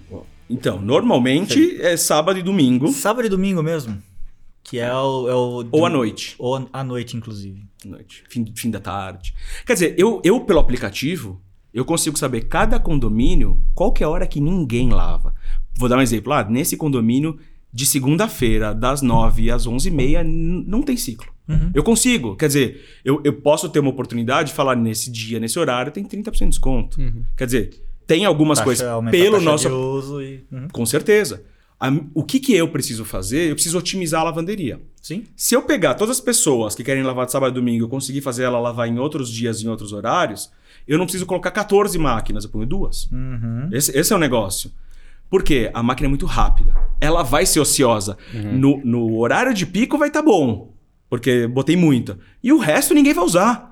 Então, 0.50 0.80
normalmente 0.80 1.80
é 1.80 1.96
sábado 1.96 2.38
e 2.38 2.42
domingo 2.42 2.88
Sábado 2.88 3.24
e 3.26 3.28
domingo 3.28 3.62
mesmo. 3.62 3.96
Que 4.62 4.78
é 4.78 4.92
o. 4.92 5.28
É 5.28 5.34
o 5.34 5.66
ou 5.70 5.86
à 5.86 5.90
noite. 5.90 6.34
Ou 6.38 6.68
à 6.72 6.84
noite, 6.84 7.16
inclusive. 7.16 7.62
noite, 7.84 8.24
fim, 8.28 8.44
fim 8.54 8.70
da 8.70 8.80
tarde. 8.80 9.32
Quer 9.64 9.72
dizer, 9.74 9.94
eu, 9.96 10.20
eu 10.24 10.40
pelo 10.40 10.58
aplicativo, 10.58 11.40
eu 11.72 11.84
consigo 11.84 12.18
saber 12.18 12.42
cada 12.42 12.78
condomínio 12.78 13.62
qual 13.74 13.92
que 13.92 14.02
é 14.02 14.06
a 14.06 14.10
hora 14.10 14.26
que 14.26 14.40
ninguém 14.40 14.90
lava. 14.90 15.34
Vou 15.78 15.88
dar 15.88 15.96
um 15.96 16.02
exemplo. 16.02 16.32
Ah, 16.32 16.44
nesse 16.44 16.76
condomínio, 16.76 17.38
de 17.72 17.86
segunda-feira, 17.86 18.74
das 18.74 19.00
9 19.00 19.50
às 19.50 19.66
11h30, 19.66 20.24
n- 20.24 20.64
não 20.66 20.82
tem 20.82 20.96
ciclo. 20.96 21.32
Eu 21.74 21.82
consigo. 21.82 22.36
Quer 22.36 22.46
dizer, 22.48 22.84
eu, 23.04 23.20
eu 23.24 23.32
posso 23.40 23.68
ter 23.68 23.80
uma 23.80 23.90
oportunidade 23.90 24.50
de 24.50 24.54
falar 24.54 24.76
nesse 24.76 25.10
dia, 25.10 25.40
nesse 25.40 25.58
horário, 25.58 25.90
tem 25.90 26.04
30% 26.04 26.38
de 26.38 26.48
desconto. 26.50 27.00
Quer 27.36 27.46
dizer, 27.46 27.70
tem 28.14 28.24
algumas 28.24 28.58
Taxa- 28.58 28.64
coisas 28.64 29.10
pelo 29.10 29.32
taxa 29.36 29.44
nosso 29.44 29.68
de 29.68 29.74
uso 29.74 30.20
e. 30.22 30.44
Uhum. 30.50 30.68
com 30.72 30.84
certeza. 30.84 31.44
A- 31.78 31.92
o 32.12 32.24
que, 32.24 32.40
que 32.40 32.52
eu 32.54 32.68
preciso 32.68 33.04
fazer? 33.04 33.48
Eu 33.48 33.54
preciso 33.54 33.78
otimizar 33.78 34.20
a 34.20 34.24
lavanderia. 34.24 34.80
Sim. 35.00 35.24
Se 35.36 35.54
eu 35.54 35.62
pegar 35.62 35.94
todas 35.94 36.16
as 36.16 36.20
pessoas 36.20 36.74
que 36.74 36.82
querem 36.82 37.02
lavar 37.04 37.24
de 37.26 37.32
sábado 37.32 37.52
e 37.52 37.54
domingo 37.54 37.84
e 37.84 37.84
eu 37.84 37.88
conseguir 37.88 38.20
fazer 38.20 38.42
ela 38.42 38.58
lavar 38.58 38.88
em 38.88 38.98
outros 38.98 39.30
dias, 39.30 39.62
em 39.62 39.68
outros 39.68 39.92
horários, 39.92 40.50
eu 40.88 40.98
não 40.98 41.04
preciso 41.06 41.24
colocar 41.24 41.50
14 41.52 41.96
máquinas, 41.98 42.44
eu 42.44 42.50
ponho 42.50 42.66
duas. 42.66 43.08
Uhum. 43.12 43.68
Esse, 43.72 43.96
esse 43.96 44.12
é 44.12 44.16
o 44.16 44.18
negócio. 44.18 44.70
Por 45.30 45.42
quê? 45.44 45.70
A 45.72 45.80
máquina 45.82 46.06
é 46.06 46.10
muito 46.10 46.26
rápida. 46.26 46.74
Ela 47.00 47.22
vai 47.22 47.46
ser 47.46 47.60
ociosa. 47.60 48.18
No, 48.34 48.80
no 48.84 49.16
horário 49.18 49.54
de 49.54 49.64
pico 49.64 49.96
vai 49.96 50.08
estar 50.08 50.22
bom, 50.22 50.74
porque 51.08 51.46
botei 51.46 51.76
muita. 51.76 52.18
E 52.42 52.52
o 52.52 52.58
resto 52.58 52.92
ninguém 52.92 53.14
vai 53.14 53.24
usar. 53.24 53.69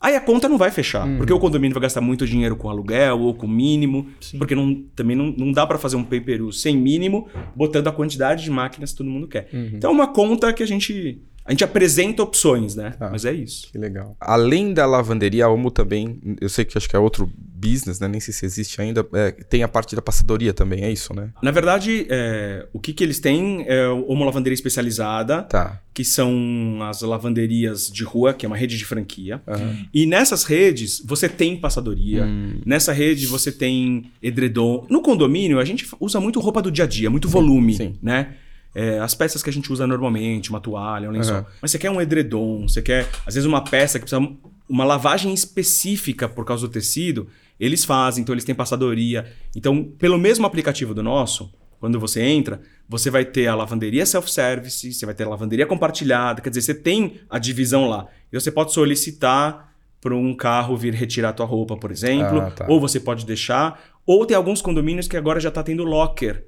Aí 0.00 0.14
a 0.14 0.20
conta 0.20 0.48
não 0.48 0.56
vai 0.56 0.70
fechar, 0.70 1.06
porque 1.16 1.32
o 1.32 1.38
condomínio 1.40 1.74
vai 1.74 1.82
gastar 1.82 2.00
muito 2.00 2.24
dinheiro 2.26 2.54
com 2.54 2.70
aluguel 2.70 3.20
ou 3.20 3.34
com 3.34 3.48
mínimo, 3.48 4.06
Sim. 4.20 4.38
porque 4.38 4.54
não, 4.54 4.74
também 4.94 5.16
não, 5.16 5.34
não 5.36 5.50
dá 5.50 5.66
para 5.66 5.76
fazer 5.76 5.96
um 5.96 6.04
pay 6.04 6.20
per 6.20 6.40
use 6.40 6.60
sem 6.60 6.76
mínimo, 6.76 7.28
botando 7.54 7.88
a 7.88 7.92
quantidade 7.92 8.44
de 8.44 8.50
máquinas 8.50 8.92
que 8.92 8.98
todo 8.98 9.10
mundo 9.10 9.26
quer. 9.26 9.48
Então 9.52 9.90
é 9.90 9.92
uma 9.92 10.06
conta 10.06 10.52
que 10.52 10.62
a 10.62 10.66
gente 10.66 11.20
a 11.48 11.50
gente 11.52 11.64
apresenta 11.64 12.22
opções, 12.22 12.76
né? 12.76 12.90
Tá. 12.90 13.08
Mas 13.10 13.24
é 13.24 13.32
isso. 13.32 13.72
Que 13.72 13.78
legal. 13.78 14.14
Além 14.20 14.74
da 14.74 14.84
lavanderia, 14.84 15.46
a 15.46 15.48
Omo 15.50 15.70
também, 15.70 16.20
eu 16.42 16.48
sei 16.48 16.62
que 16.62 16.76
acho 16.76 16.86
que 16.86 16.94
é 16.94 16.98
outro 16.98 17.28
business, 17.34 17.98
né? 17.98 18.06
Nem 18.06 18.20
sei 18.20 18.34
se 18.34 18.44
existe 18.44 18.78
ainda. 18.82 19.04
é, 19.14 19.32
tem 19.32 19.62
a 19.62 19.68
parte 19.68 19.96
da 19.96 20.02
passadoria 20.02 20.52
também, 20.52 20.84
é 20.84 20.92
isso, 20.92 21.14
né? 21.14 21.30
Na 21.42 21.50
verdade, 21.50 22.06
é, 22.10 22.66
o 22.70 22.78
que, 22.78 22.92
que 22.92 23.02
eles 23.02 23.18
têm 23.18 23.64
é 23.66 23.88
uma 23.88 24.26
lavanderia 24.26 24.52
especializada, 24.54 25.42
Tá. 25.44 25.80
que 25.94 26.04
são 26.04 26.80
as 26.82 27.00
lavanderias 27.00 27.90
de 27.90 28.04
rua, 28.04 28.34
que 28.34 28.44
é 28.44 28.46
uma 28.46 28.56
rede 28.56 28.76
de 28.76 28.84
franquia. 28.84 29.40
Aham. 29.48 29.86
E 29.92 30.04
nessas 30.04 30.44
redes, 30.44 31.02
você 31.02 31.30
tem 31.30 31.56
passadoria. 31.56 32.24
Hum. 32.26 32.60
Nessa 32.66 32.92
rede, 32.92 33.26
você 33.26 33.50
tem 33.50 34.10
edredom. 34.22 34.86
No 34.90 35.00
condomínio, 35.00 35.58
a 35.58 35.64
gente 35.64 35.88
usa 35.98 36.20
muito 36.20 36.38
roupa 36.40 36.60
do 36.60 36.70
dia 36.70 36.84
a 36.84 36.86
dia, 36.86 37.08
muito 37.08 37.26
volume, 37.26 37.74
sim. 37.74 37.96
né? 38.02 38.34
É, 38.80 39.00
as 39.00 39.12
peças 39.12 39.42
que 39.42 39.50
a 39.50 39.52
gente 39.52 39.72
usa 39.72 39.88
normalmente, 39.88 40.50
uma 40.50 40.60
toalha, 40.60 41.08
um 41.08 41.12
lençol. 41.12 41.38
Aham. 41.38 41.46
Mas 41.60 41.72
você 41.72 41.78
quer 41.80 41.90
um 41.90 42.00
edredom, 42.00 42.68
você 42.68 42.80
quer, 42.80 43.08
às 43.26 43.34
vezes, 43.34 43.44
uma 43.44 43.60
peça 43.64 43.98
que 43.98 44.04
precisa 44.04 44.24
uma 44.68 44.84
lavagem 44.84 45.34
específica 45.34 46.28
por 46.28 46.44
causa 46.44 46.68
do 46.68 46.72
tecido, 46.72 47.26
eles 47.58 47.84
fazem, 47.84 48.22
então 48.22 48.32
eles 48.32 48.44
têm 48.44 48.54
passadoria. 48.54 49.26
Então, 49.56 49.82
pelo 49.82 50.16
mesmo 50.16 50.46
aplicativo 50.46 50.94
do 50.94 51.02
nosso, 51.02 51.52
quando 51.80 51.98
você 51.98 52.22
entra, 52.22 52.60
você 52.88 53.10
vai 53.10 53.24
ter 53.24 53.48
a 53.48 53.54
lavanderia 53.56 54.06
self-service, 54.06 54.92
você 54.92 55.04
vai 55.04 55.14
ter 55.14 55.24
a 55.24 55.28
lavanderia 55.28 55.66
compartilhada, 55.66 56.40
quer 56.40 56.50
dizer, 56.50 56.62
você 56.62 56.74
tem 56.74 57.14
a 57.28 57.38
divisão 57.38 57.88
lá. 57.88 58.06
E 58.32 58.38
você 58.38 58.52
pode 58.52 58.72
solicitar 58.72 59.72
para 60.00 60.14
um 60.14 60.32
carro 60.34 60.76
vir 60.76 60.94
retirar 60.94 61.30
a 61.30 61.32
tua 61.32 61.46
roupa, 61.46 61.76
por 61.76 61.90
exemplo, 61.90 62.40
Ah, 62.42 62.50
tá. 62.52 62.66
ou 62.68 62.80
você 62.80 63.00
pode 63.00 63.26
deixar, 63.26 63.82
ou 64.06 64.24
tem 64.24 64.36
alguns 64.36 64.62
condomínios 64.62 65.08
que 65.08 65.16
agora 65.16 65.40
já 65.40 65.48
está 65.48 65.64
tendo 65.64 65.82
locker 65.82 66.44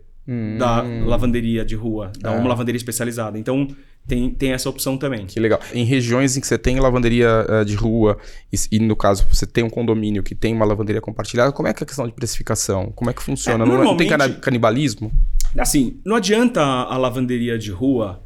da 0.58 0.82
lavanderia 0.82 1.64
de 1.64 1.74
rua, 1.74 2.12
da 2.20 2.30
Ah. 2.30 2.36
uma 2.36 2.48
lavanderia 2.48 2.76
especializada. 2.76 3.38
Então, 3.38 3.66
tem, 4.06 4.30
tem 4.30 4.52
essa 4.52 4.68
opção 4.68 4.96
também. 4.96 5.26
Que 5.26 5.38
legal. 5.40 5.60
Em 5.74 5.84
regiões 5.84 6.36
em 6.36 6.40
que 6.40 6.46
você 6.46 6.56
tem 6.56 6.78
lavanderia 6.80 7.44
eh, 7.48 7.64
de 7.64 7.74
rua, 7.74 8.16
e, 8.52 8.56
e 8.76 8.78
no 8.78 8.96
caso 8.96 9.26
você 9.30 9.46
tem 9.46 9.62
um 9.64 9.70
condomínio 9.70 10.22
que 10.22 10.34
tem 10.34 10.54
uma 10.54 10.64
lavanderia 10.64 11.00
compartilhada, 11.00 11.52
como 11.52 11.68
é 11.68 11.74
que 11.74 11.82
é 11.82 11.84
a 11.84 11.86
questão 11.86 12.06
de 12.06 12.12
precificação? 12.12 12.92
Como 12.94 13.10
é 13.10 13.14
que 13.14 13.22
funciona? 13.22 13.64
É, 13.64 13.68
não, 13.68 13.84
não 13.84 13.96
tem 13.96 14.08
canibalismo? 14.40 15.12
Assim, 15.58 16.00
não 16.04 16.16
adianta 16.16 16.60
a 16.62 16.96
lavanderia 16.96 17.58
de 17.58 17.70
rua 17.70 18.22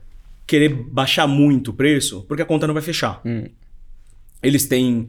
querer 0.47 0.69
baixar 0.69 1.27
muito 1.27 1.71
o 1.71 1.75
preço, 1.75 2.23
porque 2.29 2.43
a 2.43 2.47
conta 2.47 2.67
não 2.67 2.75
vai 2.75 2.83
fechar. 2.83 3.23
Eles 4.43 4.67
têm 4.67 5.09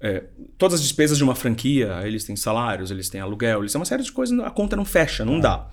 é, 0.00 0.24
todas 0.56 0.74
as 0.74 0.82
despesas 0.82 1.16
de 1.18 1.24
uma 1.24 1.34
franquia, 1.34 2.00
eles 2.04 2.22
têm 2.24 2.36
salários, 2.36 2.90
eles 2.90 3.08
têm 3.08 3.20
aluguel, 3.20 3.60
eles 3.60 3.72
têm 3.72 3.78
uma 3.80 3.84
série 3.86 4.02
de 4.02 4.12
coisas, 4.12 4.38
a 4.40 4.50
conta 4.50 4.76
não 4.76 4.84
fecha, 4.84 5.24
não 5.24 5.40
dá. 5.40 5.66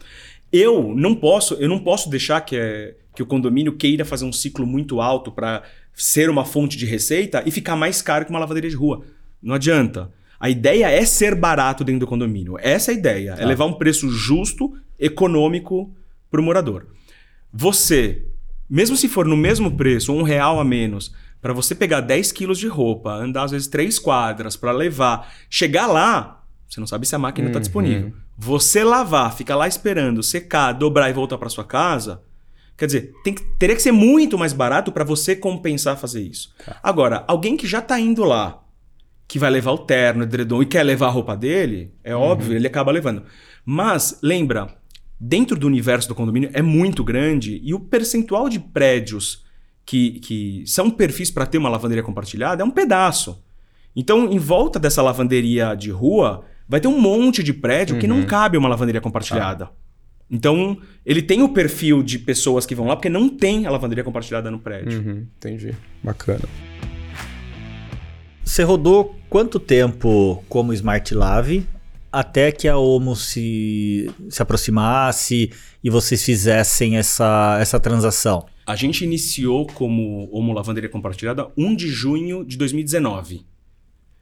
Eu 0.51 0.93
não 0.95 1.15
posso, 1.15 1.55
eu 1.55 1.67
não 1.67 1.79
posso 1.79 2.09
deixar 2.09 2.41
que, 2.41 2.55
é, 2.55 2.95
que 3.15 3.23
o 3.23 3.25
condomínio 3.25 3.75
queira 3.75 4.05
fazer 4.05 4.25
um 4.25 4.33
ciclo 4.33 4.65
muito 4.65 5.01
alto 5.01 5.31
para 5.31 5.63
ser 5.93 6.29
uma 6.29 6.45
fonte 6.45 6.77
de 6.77 6.85
receita 6.85 7.43
e 7.45 7.51
ficar 7.51 7.75
mais 7.75 8.01
caro 8.01 8.25
que 8.25 8.31
uma 8.31 8.39
lavanderia 8.39 8.69
de 8.69 8.75
rua. 8.75 9.03
Não 9.41 9.55
adianta. 9.55 10.11
A 10.39 10.49
ideia 10.49 10.89
é 10.89 11.05
ser 11.05 11.35
barato 11.35 11.83
dentro 11.83 12.01
do 12.01 12.07
condomínio. 12.07 12.57
Essa 12.59 12.91
é 12.91 12.95
a 12.95 12.97
ideia. 12.97 13.35
É 13.37 13.45
levar 13.45 13.65
um 13.65 13.73
preço 13.73 14.09
justo, 14.09 14.73
econômico 14.99 15.93
para 16.29 16.41
o 16.41 16.43
morador. 16.43 16.87
Você, 17.51 18.25
mesmo 18.69 18.97
se 18.97 19.07
for 19.07 19.25
no 19.25 19.37
mesmo 19.37 19.75
preço, 19.75 20.13
um 20.13 20.23
real 20.23 20.59
a 20.59 20.65
menos, 20.65 21.13
para 21.41 21.53
você 21.53 21.73
pegar 21.73 22.01
10 22.01 22.31
quilos 22.31 22.59
de 22.59 22.67
roupa, 22.67 23.13
andar 23.13 23.43
às 23.43 23.51
vezes 23.51 23.67
três 23.67 23.97
quadras 23.97 24.57
para 24.57 24.71
levar, 24.71 25.31
chegar 25.49 25.87
lá, 25.87 26.43
você 26.67 26.79
não 26.79 26.87
sabe 26.87 27.07
se 27.07 27.15
a 27.15 27.19
máquina 27.19 27.47
está 27.47 27.59
disponível. 27.59 28.13
Você 28.37 28.83
lavar, 28.83 29.33
ficar 29.35 29.55
lá 29.55 29.67
esperando, 29.67 30.21
secar, 30.21 30.73
dobrar 30.73 31.09
e 31.09 31.13
voltar 31.13 31.37
para 31.37 31.49
sua 31.49 31.63
casa, 31.63 32.21
Quer 32.77 32.87
dizer, 32.87 33.13
tem 33.23 33.33
que- 33.33 33.41
teria 33.57 33.73
que 33.73 33.81
ser 33.81 33.93
muito 33.93 34.37
mais 34.37 34.51
barato 34.51 34.91
para 34.91 35.05
você 35.05 35.33
compensar 35.33 35.95
fazer 35.97 36.21
isso. 36.21 36.53
Agora, 36.83 37.23
alguém 37.25 37.55
que 37.55 37.65
já 37.65 37.81
tá 37.81 37.97
indo 37.97 38.25
lá, 38.25 38.61
que 39.29 39.39
vai 39.39 39.49
levar 39.49 39.71
o 39.71 39.77
terno, 39.77 40.19
o 40.19 40.23
edredom 40.25 40.61
e 40.61 40.65
quer 40.65 40.83
levar 40.83 41.07
a 41.07 41.09
roupa 41.09 41.37
dele, 41.37 41.93
é 42.03 42.13
óbvio, 42.13 42.53
ele 42.53 42.67
acaba 42.67 42.91
levando. 42.91 43.23
Mas, 43.63 44.19
lembra, 44.21 44.75
dentro 45.17 45.57
do 45.57 45.67
universo 45.67 46.09
do 46.09 46.15
condomínio 46.15 46.49
é 46.51 46.61
muito 46.61 47.01
grande 47.01 47.61
e 47.63 47.73
o 47.73 47.79
percentual 47.79 48.49
de 48.49 48.59
prédios 48.59 49.45
que, 49.85 50.19
que 50.19 50.63
são 50.67 50.89
perfis 50.91 51.31
para 51.31 51.45
ter 51.45 51.57
uma 51.57 51.69
lavanderia 51.69 52.03
compartilhada 52.03 52.61
é 52.61 52.65
um 52.65 52.71
pedaço. 52.71 53.41
Então, 53.95 54.29
em 54.29 54.37
volta 54.37 54.77
dessa 54.77 55.01
lavanderia 55.01 55.75
de 55.75 55.91
rua, 55.91 56.43
vai 56.67 56.79
ter 56.79 56.87
um 56.87 56.99
monte 56.99 57.43
de 57.43 57.53
prédio 57.53 57.99
que 57.99 58.07
não 58.07 58.23
cabe 58.25 58.57
uma 58.57 58.69
lavanderia 58.69 59.01
compartilhada. 59.01 59.69
Então, 60.29 60.77
ele 61.05 61.21
tem 61.21 61.43
o 61.43 61.49
perfil 61.49 62.01
de 62.01 62.17
pessoas 62.17 62.65
que 62.65 62.73
vão 62.73 62.87
lá 62.87 62.95
porque 62.95 63.09
não 63.09 63.29
tem 63.29 63.67
a 63.67 63.71
lavanderia 63.71 64.03
compartilhada 64.03 64.49
no 64.49 64.59
prédio. 64.59 64.99
Uhum, 64.99 65.27
entendi. 65.37 65.75
Bacana. 66.03 66.41
Você 68.43 68.63
rodou 68.63 69.15
quanto 69.29 69.59
tempo 69.59 70.43
como 70.49 70.73
Smart 70.73 71.13
Lave 71.13 71.67
até 72.11 72.51
que 72.51 72.67
a 72.67 72.77
Omo 72.77 73.15
se, 73.15 74.09
se 74.29 74.41
aproximasse 74.41 75.51
e 75.83 75.89
vocês 75.89 76.23
fizessem 76.23 76.97
essa, 76.97 77.57
essa 77.59 77.79
transação? 77.79 78.45
A 78.65 78.75
gente 78.75 79.03
iniciou 79.03 79.67
como 79.67 80.29
Homo 80.31 80.53
Lavanderia 80.53 80.89
Compartilhada 80.89 81.47
1 81.57 81.75
de 81.75 81.87
junho 81.87 82.43
de 82.43 82.57
2019. 82.57 83.45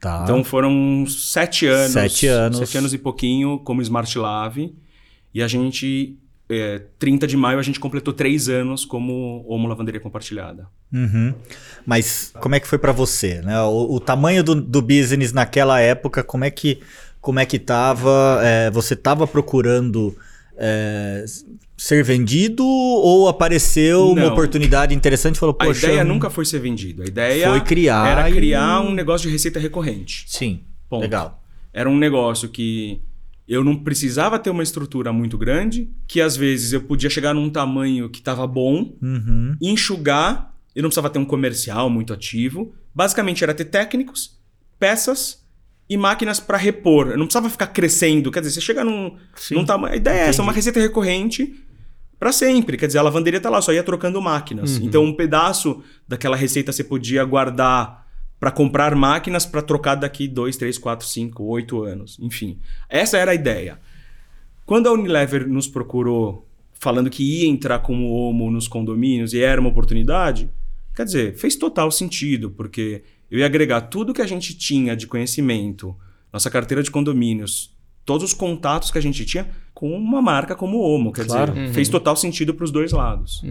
Tá. 0.04 0.20
Então 0.22 0.44
foram 0.44 1.06
sete 1.08 1.66
anos. 1.66 1.92
Sete 1.92 2.26
anos. 2.26 2.58
Sete 2.58 2.76
anos 2.76 2.92
e 2.92 2.98
pouquinho 2.98 3.58
como 3.60 3.80
Smart 3.80 4.18
Lave. 4.18 4.76
E 5.32 5.42
a 5.42 5.48
gente, 5.48 6.18
é, 6.46 6.82
30 6.98 7.26
de 7.26 7.38
maio, 7.38 7.58
a 7.58 7.62
gente 7.62 7.80
completou 7.80 8.12
três 8.12 8.46
anos 8.50 8.84
como 8.84 9.42
Homo 9.48 9.66
Lavanderia 9.66 9.98
Compartilhada. 9.98 10.66
Uhum. 10.92 11.32
Mas 11.86 12.34
como 12.38 12.54
é 12.54 12.60
que 12.60 12.68
foi 12.68 12.76
pra 12.76 12.92
você? 12.92 13.40
Né? 13.40 13.58
O, 13.62 13.94
o 13.94 13.98
tamanho 13.98 14.44
do, 14.44 14.54
do 14.54 14.82
business 14.82 15.32
naquela 15.32 15.80
época, 15.80 16.22
como 16.22 16.44
é 16.44 16.50
que, 16.50 16.82
como 17.18 17.40
é 17.40 17.46
que 17.46 17.58
tava? 17.58 18.40
É, 18.42 18.70
você 18.70 18.94
tava 18.94 19.26
procurando 19.26 20.14
é, 20.58 21.24
ser 21.76 22.04
vendido 22.04 22.64
ou 22.64 23.28
apareceu 23.28 24.10
uma 24.10 24.22
Não. 24.22 24.32
oportunidade 24.32 24.94
interessante 24.94 25.36
e 25.36 25.38
falou, 25.38 25.56
A 25.58 25.64
poxa... 25.64 25.86
ideia 25.86 26.04
nunca 26.04 26.30
foi 26.30 26.44
ser 26.44 26.60
vendido. 26.60 27.02
A 27.02 27.06
ideia 27.06 27.48
Foi 27.50 27.60
criar 27.60 28.08
era 28.08 28.30
e- 28.30 28.32
criar 28.32 28.80
um 28.80 28.92
negócio 28.92 29.26
de 29.26 29.32
receita 29.32 29.58
recorrente. 29.58 30.24
Sim, 30.28 30.60
Ponto. 30.88 31.02
legal. 31.02 31.42
Era 31.72 31.90
um 31.90 31.98
negócio 31.98 32.48
que 32.48 33.00
eu 33.48 33.62
não 33.64 33.76
precisava 33.76 34.38
ter 34.38 34.50
uma 34.50 34.62
estrutura 34.62 35.12
muito 35.12 35.36
grande, 35.36 35.90
que 36.06 36.20
às 36.20 36.36
vezes 36.36 36.72
eu 36.72 36.80
podia 36.82 37.10
chegar 37.10 37.34
num 37.34 37.50
tamanho 37.50 38.08
que 38.08 38.18
estava 38.20 38.46
bom, 38.46 38.96
Uhum. 39.02 39.54
enxugar, 39.60 40.54
eu 40.74 40.82
não 40.82 40.88
precisava 40.88 41.10
ter 41.10 41.18
um 41.18 41.24
comercial 41.24 41.90
muito 41.90 42.12
ativo. 42.12 42.72
Basicamente 42.94 43.42
era 43.44 43.52
ter 43.52 43.66
técnicos, 43.66 44.38
peças 44.78 45.43
e 45.88 45.96
máquinas 45.96 46.40
para 46.40 46.56
repor. 46.56 47.08
Eu 47.08 47.18
não 47.18 47.26
precisava 47.26 47.50
ficar 47.50 47.68
crescendo. 47.68 48.30
Quer 48.30 48.40
dizer, 48.40 48.54
você 48.54 48.60
chega 48.60 48.84
num, 48.84 49.16
Sim, 49.36 49.56
num 49.56 49.64
tamanho. 49.64 49.94
A 49.94 49.96
ideia 49.96 50.14
é 50.14 50.20
essa, 50.20 50.28
entendi. 50.28 50.42
uma 50.42 50.52
receita 50.52 50.80
recorrente 50.80 51.54
para 52.18 52.32
sempre. 52.32 52.76
Quer 52.76 52.86
dizer, 52.86 52.98
a 52.98 53.02
lavanderia 53.02 53.40
tá 53.40 53.50
lá, 53.50 53.60
só 53.60 53.72
ia 53.72 53.82
trocando 53.82 54.20
máquinas. 54.20 54.78
Uhum. 54.78 54.86
Então, 54.86 55.04
um 55.04 55.12
pedaço 55.12 55.82
daquela 56.08 56.36
receita 56.36 56.72
você 56.72 56.82
podia 56.82 57.24
guardar 57.24 58.04
para 58.40 58.50
comprar 58.50 58.94
máquinas 58.94 59.46
para 59.46 59.62
trocar 59.62 59.94
daqui 59.94 60.28
2, 60.28 60.56
3, 60.56 60.78
4, 60.78 61.06
5, 61.06 61.42
8 61.42 61.82
anos. 61.82 62.18
Enfim, 62.20 62.58
essa 62.88 63.16
era 63.16 63.30
a 63.30 63.34
ideia. 63.34 63.78
Quando 64.66 64.86
a 64.86 64.92
Unilever 64.92 65.48
nos 65.48 65.68
procurou 65.68 66.48
falando 66.74 67.08
que 67.08 67.22
ia 67.22 67.48
entrar 67.48 67.78
como 67.78 68.10
homo 68.10 68.50
nos 68.50 68.68
condomínios 68.68 69.32
e 69.32 69.40
era 69.40 69.60
uma 69.60 69.70
oportunidade, 69.70 70.50
quer 70.94 71.04
dizer, 71.04 71.34
fez 71.36 71.56
total 71.56 71.90
sentido, 71.90 72.50
porque 72.50 73.02
eu 73.34 73.40
ia 73.40 73.46
agregar 73.46 73.80
tudo 73.80 74.14
que 74.14 74.22
a 74.22 74.26
gente 74.28 74.56
tinha 74.56 74.94
de 74.94 75.08
conhecimento, 75.08 75.96
nossa 76.32 76.48
carteira 76.48 76.84
de 76.84 76.90
condomínios, 76.92 77.76
todos 78.04 78.30
os 78.30 78.32
contatos 78.32 78.92
que 78.92 78.98
a 78.98 79.00
gente 79.00 79.24
tinha 79.24 79.50
com 79.74 79.90
uma 79.92 80.22
marca 80.22 80.54
como 80.54 80.78
Homo. 80.78 81.12
Quer 81.12 81.26
Claro. 81.26 81.52
dizer, 81.52 81.72
fez 81.74 81.88
total 81.88 82.14
sentido 82.14 82.54
para 82.54 82.64
os 82.64 82.70
dois 82.70 82.92
lados. 82.92 83.42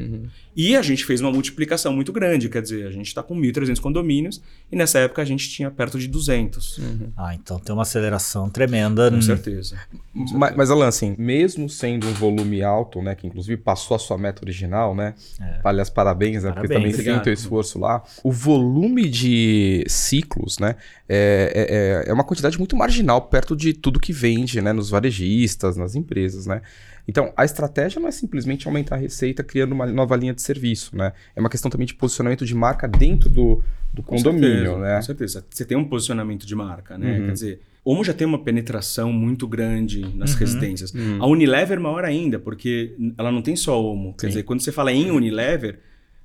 E 0.55 0.75
a 0.75 0.81
gente 0.81 1.03
fez 1.03 1.19
uma 1.19 1.31
multiplicação 1.31 1.91
muito 1.93 2.13
grande, 2.13 2.47
quer 2.47 2.61
dizer, 2.61 2.87
a 2.87 2.91
gente 2.91 3.07
está 3.07 3.21
com 3.21 3.35
1.300 3.35 3.79
condomínios 3.81 4.41
e 4.71 4.75
nessa 4.75 4.99
época 4.99 5.21
a 5.21 5.25
gente 5.25 5.49
tinha 5.49 5.69
perto 5.69 5.97
de 5.99 6.07
200. 6.07 6.79
Ah, 7.17 7.33
então 7.35 7.59
tem 7.59 7.73
uma 7.75 7.81
aceleração 7.81 8.49
tremenda. 8.49 9.09
Com 9.11 9.17
Hum. 9.17 9.21
certeza. 9.21 9.75
Mas, 10.13 10.55
mas, 10.55 10.71
Alan, 10.71 10.87
assim, 10.87 11.15
mesmo 11.17 11.67
sendo 11.69 12.07
um 12.07 12.13
volume 12.13 12.61
alto, 12.63 13.01
né, 13.01 13.15
que 13.15 13.25
inclusive 13.27 13.57
passou 13.57 13.95
a 13.95 13.99
sua 13.99 14.17
meta 14.17 14.43
original, 14.45 14.95
né? 14.95 15.15
Aliás, 15.63 15.89
parabéns, 15.89 16.43
né? 16.43 16.51
Porque 16.51 16.67
Parabéns. 16.67 16.79
também 16.79 16.91
você 16.91 17.03
tem 17.03 17.11
o 17.11 17.15
teu 17.15 17.33
Obrigado. 17.33 17.37
esforço 17.39 17.79
lá. 17.79 18.01
O 18.23 18.31
volume 18.31 19.09
de 19.09 19.83
ciclos, 19.87 20.59
né? 20.59 20.75
É, 21.09 22.03
é, 22.05 22.09
é 22.09 22.13
uma 22.13 22.23
quantidade 22.23 22.57
muito 22.57 22.75
marginal 22.77 23.21
perto 23.23 23.55
de 23.55 23.73
tudo 23.73 23.99
que 23.99 24.13
vende, 24.13 24.61
né? 24.61 24.71
Nos 24.71 24.89
varejistas, 24.89 25.75
nas 25.77 25.95
empresas, 25.95 26.12
né? 26.47 26.61
Então, 27.07 27.33
a 27.35 27.43
estratégia 27.43 27.99
não 27.99 28.07
é 28.07 28.11
simplesmente 28.11 28.67
aumentar 28.67 28.95
a 28.95 28.99
receita 28.99 29.43
criando 29.43 29.73
uma 29.73 29.85
nova 29.85 30.15
linha 30.15 30.33
de 30.33 30.41
serviço, 30.41 30.95
né? 30.95 31.11
É 31.35 31.39
uma 31.39 31.49
questão 31.49 31.69
também 31.69 31.85
de 31.87 31.93
posicionamento 31.93 32.45
de 32.45 32.55
marca 32.55 32.87
dentro 32.87 33.29
do, 33.29 33.61
do 33.93 34.01
Com 34.01 34.15
condomínio, 34.15 34.49
certeza, 34.49 34.77
né? 34.79 34.95
Com 34.95 35.01
certeza. 35.01 35.45
Você 35.49 35.65
tem 35.65 35.77
um 35.77 35.85
posicionamento 35.85 36.45
de 36.45 36.55
marca, 36.55 36.97
né? 36.97 37.19
Uhum. 37.19 37.25
Quer 37.25 37.31
dizer, 37.33 37.59
Homo 37.83 38.03
já 38.03 38.13
tem 38.13 38.25
uma 38.25 38.39
penetração 38.41 39.11
muito 39.11 39.45
grande 39.47 39.99
nas 40.15 40.31
Uhum. 40.33 40.39
residências. 40.39 40.93
Uhum. 40.93 41.21
A 41.21 41.27
Unilever 41.27 41.79
maior 41.79 42.05
ainda, 42.05 42.39
porque 42.39 42.95
ela 43.17 43.31
não 43.31 43.41
tem 43.41 43.55
só 43.57 43.81
Homo. 43.83 44.13
Quer 44.13 44.21
Sim. 44.21 44.27
dizer, 44.29 44.43
quando 44.43 44.61
você 44.61 44.71
fala 44.71 44.91
em 44.93 45.11
Unilever, 45.11 45.79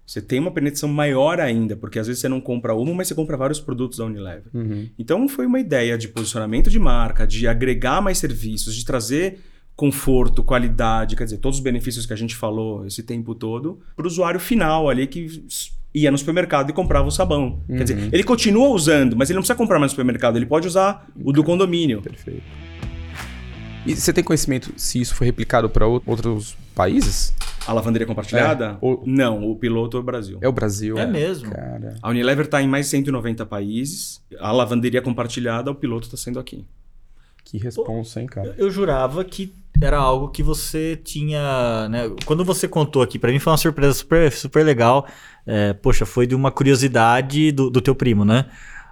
você 0.06 0.22
tem 0.22 0.38
uma 0.38 0.52
penetração 0.52 0.88
maior 0.88 1.40
ainda, 1.40 1.76
porque 1.76 1.98
às 1.98 2.06
vezes 2.06 2.20
você 2.22 2.28
não 2.28 2.40
compra 2.40 2.72
Homo, 2.72 2.94
mas 2.94 3.08
você 3.08 3.14
compra 3.16 3.36
vários 3.36 3.58
produtos 3.60 3.98
da 3.98 4.04
Unilever. 4.04 4.44
Uhum. 4.54 4.88
Então 4.96 5.28
foi 5.28 5.44
uma 5.44 5.58
ideia 5.58 5.98
de 5.98 6.06
posicionamento 6.06 6.70
de 6.70 6.78
marca, 6.78 7.26
de 7.26 7.48
agregar 7.48 8.00
mais 8.00 8.16
serviços, 8.18 8.76
de 8.76 8.84
trazer 8.84 9.40
conforto, 9.78 10.42
qualidade, 10.42 11.14
quer 11.14 11.22
dizer, 11.22 11.36
todos 11.38 11.58
os 11.58 11.62
benefícios 11.62 12.04
que 12.04 12.12
a 12.12 12.16
gente 12.16 12.34
falou 12.34 12.84
esse 12.84 13.00
tempo 13.00 13.32
todo, 13.32 13.78
para 13.94 14.02
o 14.04 14.08
usuário 14.08 14.40
final 14.40 14.88
ali 14.90 15.06
que 15.06 15.40
ia 15.94 16.10
no 16.10 16.18
supermercado 16.18 16.68
e 16.70 16.72
comprava 16.72 17.06
o 17.06 17.12
sabão. 17.12 17.60
Quer 17.68 17.84
dizer, 17.84 18.08
ele 18.12 18.24
continua 18.24 18.70
usando, 18.70 19.14
mas 19.14 19.30
ele 19.30 19.36
não 19.36 19.42
precisa 19.42 19.56
comprar 19.56 19.78
mais 19.78 19.92
no 19.92 19.94
supermercado, 19.94 20.34
ele 20.36 20.46
pode 20.46 20.66
usar 20.66 21.06
o 21.22 21.32
do 21.32 21.44
condomínio. 21.44 22.02
Perfeito. 22.02 22.42
E 23.86 23.94
você 23.94 24.12
tem 24.12 24.24
conhecimento 24.24 24.72
se 24.76 25.00
isso 25.00 25.14
foi 25.14 25.28
replicado 25.28 25.70
para 25.70 25.86
outros 25.86 26.56
países? 26.74 27.32
A 27.64 27.72
lavanderia 27.72 28.06
compartilhada? 28.06 28.76
É, 28.82 28.84
o- 28.84 29.04
Não, 29.06 29.48
o 29.48 29.54
piloto 29.54 29.96
é 29.96 30.00
o 30.00 30.02
Brasil. 30.02 30.38
É 30.40 30.48
o 30.48 30.52
Brasil? 30.52 30.98
É 30.98 31.06
mesmo. 31.06 31.52
Cara. 31.52 31.94
A 32.02 32.10
Unilever 32.10 32.46
está 32.46 32.60
em 32.60 32.66
mais 32.66 32.86
de 32.86 32.90
190 32.90 33.46
países, 33.46 34.20
a 34.40 34.50
lavanderia 34.50 35.00
compartilhada, 35.00 35.70
o 35.70 35.74
piloto 35.76 36.06
está 36.08 36.16
sendo 36.16 36.40
aqui. 36.40 36.66
Que 37.44 37.56
responsa, 37.56 38.20
hein, 38.20 38.26
cara? 38.26 38.54
Eu 38.58 38.70
jurava 38.70 39.24
que 39.24 39.54
era 39.80 39.96
algo 39.98 40.28
que 40.28 40.42
você 40.42 40.96
tinha, 40.96 41.88
né? 41.88 42.10
Quando 42.24 42.44
você 42.44 42.66
contou 42.66 43.02
aqui, 43.02 43.18
pra 43.18 43.30
mim 43.30 43.38
foi 43.38 43.52
uma 43.52 43.56
surpresa 43.56 43.92
super, 43.94 44.32
super 44.32 44.64
legal. 44.64 45.06
É, 45.46 45.72
poxa, 45.72 46.04
foi 46.04 46.26
de 46.26 46.34
uma 46.34 46.50
curiosidade 46.50 47.52
do, 47.52 47.70
do 47.70 47.80
teu 47.80 47.94
primo, 47.94 48.24
né? 48.24 48.46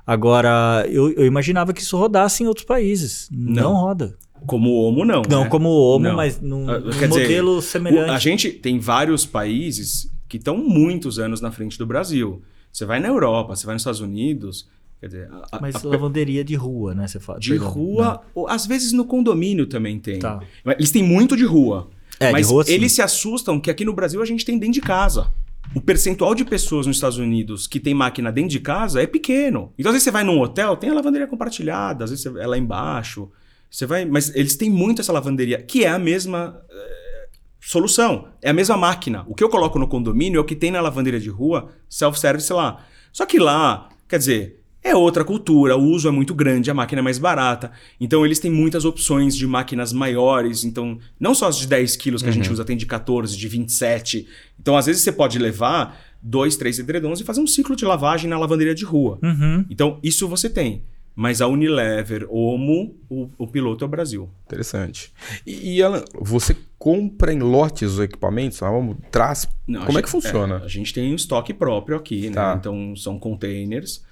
Agora, 0.06 0.86
eu, 0.88 1.10
eu 1.12 1.26
imaginava 1.26 1.72
que 1.72 1.80
isso 1.82 1.96
rodasse 1.96 2.42
em 2.42 2.46
outros 2.46 2.64
países. 2.64 3.28
Não, 3.32 3.62
Não. 3.64 3.74
roda. 3.74 4.16
Como 4.46 4.70
o 4.70 4.82
Homo, 4.88 5.04
não. 5.04 5.22
Não 5.28 5.44
né? 5.44 5.48
como 5.48 5.68
o 5.68 5.80
Homo, 5.94 6.04
Não. 6.08 6.14
mas 6.16 6.40
num, 6.40 6.68
Ah, 6.70 6.78
num 6.78 6.90
quer 6.92 7.08
dizer, 7.08 7.22
modelo 7.22 7.56
O- 7.56 7.62
semelhante. 7.62 8.10
a 8.10 8.18
gente 8.18 8.50
tem 8.50 8.78
vários 8.78 9.24
países 9.26 10.08
que 10.28 10.36
estão 10.36 10.56
muitos 10.56 11.18
anos 11.18 11.40
na 11.40 11.50
frente 11.50 11.76
do 11.78 11.86
Brasil. 11.86 12.42
Você 12.70 12.84
vai 12.84 13.00
na 13.00 13.08
Europa, 13.08 13.56
você 13.56 13.64
vai 13.66 13.74
nos 13.74 13.80
Estados 13.82 14.00
Unidos, 14.00 14.68
quer 15.08 15.16
dizer, 15.26 15.28
a- 15.52 15.58
Mas 15.60 15.76
a- 15.76 15.88
lavanderia 15.88 16.44
de 16.44 16.54
rua, 16.54 16.94
né? 16.94 17.06
Você 17.06 17.20
fala. 17.20 17.38
de 17.38 17.50
perdão, 17.50 17.68
rua, 17.68 18.22
ou 18.34 18.48
às 18.48 18.66
vezes 18.66 18.92
no 18.92 19.04
condomínio 19.04 19.66
também 19.66 19.98
tem. 19.98 20.18
Tá. 20.18 20.40
Mas 20.64 20.76
Eles 20.76 20.90
têm 20.90 21.02
muito 21.02 21.36
de 21.36 21.44
rua. 21.44 21.88
É, 22.18 22.28
de 22.28 22.32
mas 22.32 22.48
rua, 22.50 22.64
sim. 22.64 22.72
eles 22.72 22.92
se 22.92 23.02
assustam 23.02 23.60
que 23.60 23.70
aqui 23.70 23.84
no 23.84 23.92
Brasil 23.92 24.22
a 24.22 24.24
gente 24.24 24.44
tem 24.44 24.58
dentro 24.58 24.74
de 24.74 24.80
casa. 24.80 25.32
O 25.74 25.80
percentual 25.80 26.34
de 26.34 26.44
pessoas 26.44 26.86
nos 26.86 26.96
Estados 26.96 27.18
Unidos 27.18 27.66
que 27.66 27.78
tem 27.80 27.92
máquina 27.92 28.30
dentro 28.32 28.50
de 28.50 28.60
casa 28.60 29.02
é 29.02 29.06
pequeno. 29.06 29.72
Então, 29.78 29.90
às 29.90 29.94
vezes 29.94 30.04
você 30.04 30.10
vai 30.10 30.24
num 30.24 30.40
hotel, 30.40 30.76
tem 30.76 30.88
a 30.90 30.94
lavanderia 30.94 31.26
compartilhada, 31.26 32.04
às 32.04 32.10
vezes 32.10 32.22
você- 32.24 32.38
é 32.40 32.46
lá 32.46 32.56
embaixo. 32.56 33.28
Você 33.70 33.84
vai, 33.84 34.04
mas 34.04 34.34
eles 34.34 34.56
têm 34.56 34.70
muito 34.70 35.02
essa 35.02 35.12
lavanderia, 35.12 35.60
que 35.60 35.84
é 35.84 35.88
a 35.88 35.98
mesma 35.98 36.60
eh, 36.70 37.28
solução, 37.60 38.28
é 38.40 38.48
a 38.50 38.52
mesma 38.52 38.76
máquina. 38.76 39.24
O 39.28 39.34
que 39.34 39.42
eu 39.42 39.48
coloco 39.48 39.78
no 39.78 39.88
condomínio 39.88 40.38
é 40.38 40.40
o 40.40 40.44
que 40.44 40.54
tem 40.54 40.70
na 40.70 40.80
lavanderia 40.80 41.20
de 41.20 41.28
rua, 41.28 41.68
self-service 41.88 42.52
lá. 42.52 42.84
Só 43.12 43.26
que 43.26 43.38
lá, 43.38 43.88
quer 44.08 44.18
dizer, 44.18 44.55
é 44.88 44.94
outra 44.96 45.24
cultura, 45.24 45.76
o 45.76 45.82
uso 45.82 46.08
é 46.08 46.10
muito 46.10 46.34
grande, 46.34 46.70
a 46.70 46.74
máquina 46.74 47.00
é 47.00 47.02
mais 47.02 47.18
barata. 47.18 47.70
Então 48.00 48.24
eles 48.24 48.38
têm 48.38 48.50
muitas 48.50 48.84
opções 48.84 49.36
de 49.36 49.46
máquinas 49.46 49.92
maiores. 49.92 50.64
Então, 50.64 50.98
não 51.18 51.34
só 51.34 51.48
as 51.48 51.56
de 51.58 51.66
10 51.66 51.96
quilos 51.96 52.22
que 52.22 52.28
a 52.28 52.32
gente 52.32 52.50
usa, 52.50 52.64
tem 52.64 52.76
de 52.76 52.86
14, 52.86 53.36
de 53.36 53.48
27. 53.48 54.26
Então, 54.60 54.76
às 54.76 54.86
vezes, 54.86 55.02
você 55.02 55.12
pode 55.12 55.38
levar 55.38 56.00
dois, 56.22 56.56
três 56.56 56.78
edredons 56.78 57.20
e 57.20 57.24
fazer 57.24 57.40
um 57.40 57.46
ciclo 57.46 57.76
de 57.76 57.84
lavagem 57.84 58.28
na 58.28 58.38
lavanderia 58.38 58.74
de 58.74 58.84
rua. 58.84 59.18
Uhum. 59.22 59.64
Então, 59.70 59.98
isso 60.02 60.26
você 60.28 60.48
tem. 60.50 60.82
Mas 61.18 61.40
a 61.40 61.46
Unilever, 61.46 62.26
Omo, 62.28 62.94
o, 63.08 63.30
o 63.38 63.46
piloto 63.46 63.82
é 63.82 63.86
o 63.86 63.90
Brasil. 63.90 64.28
Interessante. 64.44 65.10
E, 65.46 65.76
e 65.76 65.82
Alan, 65.82 66.04
você 66.20 66.54
compra 66.78 67.32
em 67.32 67.38
lotes 67.38 67.92
os 67.92 68.00
equipamentos? 68.00 68.62
Ah, 68.62 68.70
vamos, 68.70 68.96
traz. 69.10 69.48
Não, 69.66 69.80
a 69.82 69.86
Como 69.86 69.98
é 69.98 70.02
gente- 70.02 70.04
que 70.04 70.10
funciona? 70.10 70.56
a 70.62 70.68
gente 70.68 70.92
tem 70.92 71.12
um 71.12 71.16
estoque 71.16 71.54
próprio 71.54 71.96
aqui, 71.96 72.28
né? 72.28 72.34
Tá. 72.34 72.56
Então 72.60 72.94
são 72.96 73.18
containers. 73.18 74.04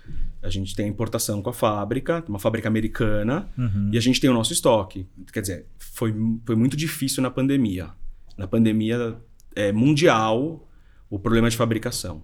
A 0.45 0.51
gente 0.51 0.75
tem 0.77 0.85
a 0.85 0.89
importação 0.89 1.41
com 1.43 1.51
a 1.51 1.53
fábrica, 1.53 2.23
uma 2.29 2.39
fábrica 2.39 2.69
americana, 2.69 3.49
Uhum. 3.57 3.91
e 3.93 3.99
a 3.99 4.01
gente 4.01 4.21
tem 4.21 4.29
o 4.29 4.35
nosso 4.35 4.53
estoque. 4.53 5.07
Quer 5.33 5.41
dizer, 5.41 5.67
foi, 5.79 6.15
foi 6.45 6.55
muito 6.55 6.77
difícil 6.77 7.23
na 7.23 7.31
pandemia. 7.31 7.89
Na 8.37 8.47
pandemia 8.47 9.17
é, 9.57 9.73
mundial, 9.73 10.69
o 11.09 11.19
problema 11.19 11.49
de 11.49 11.57
fabricação. 11.57 12.23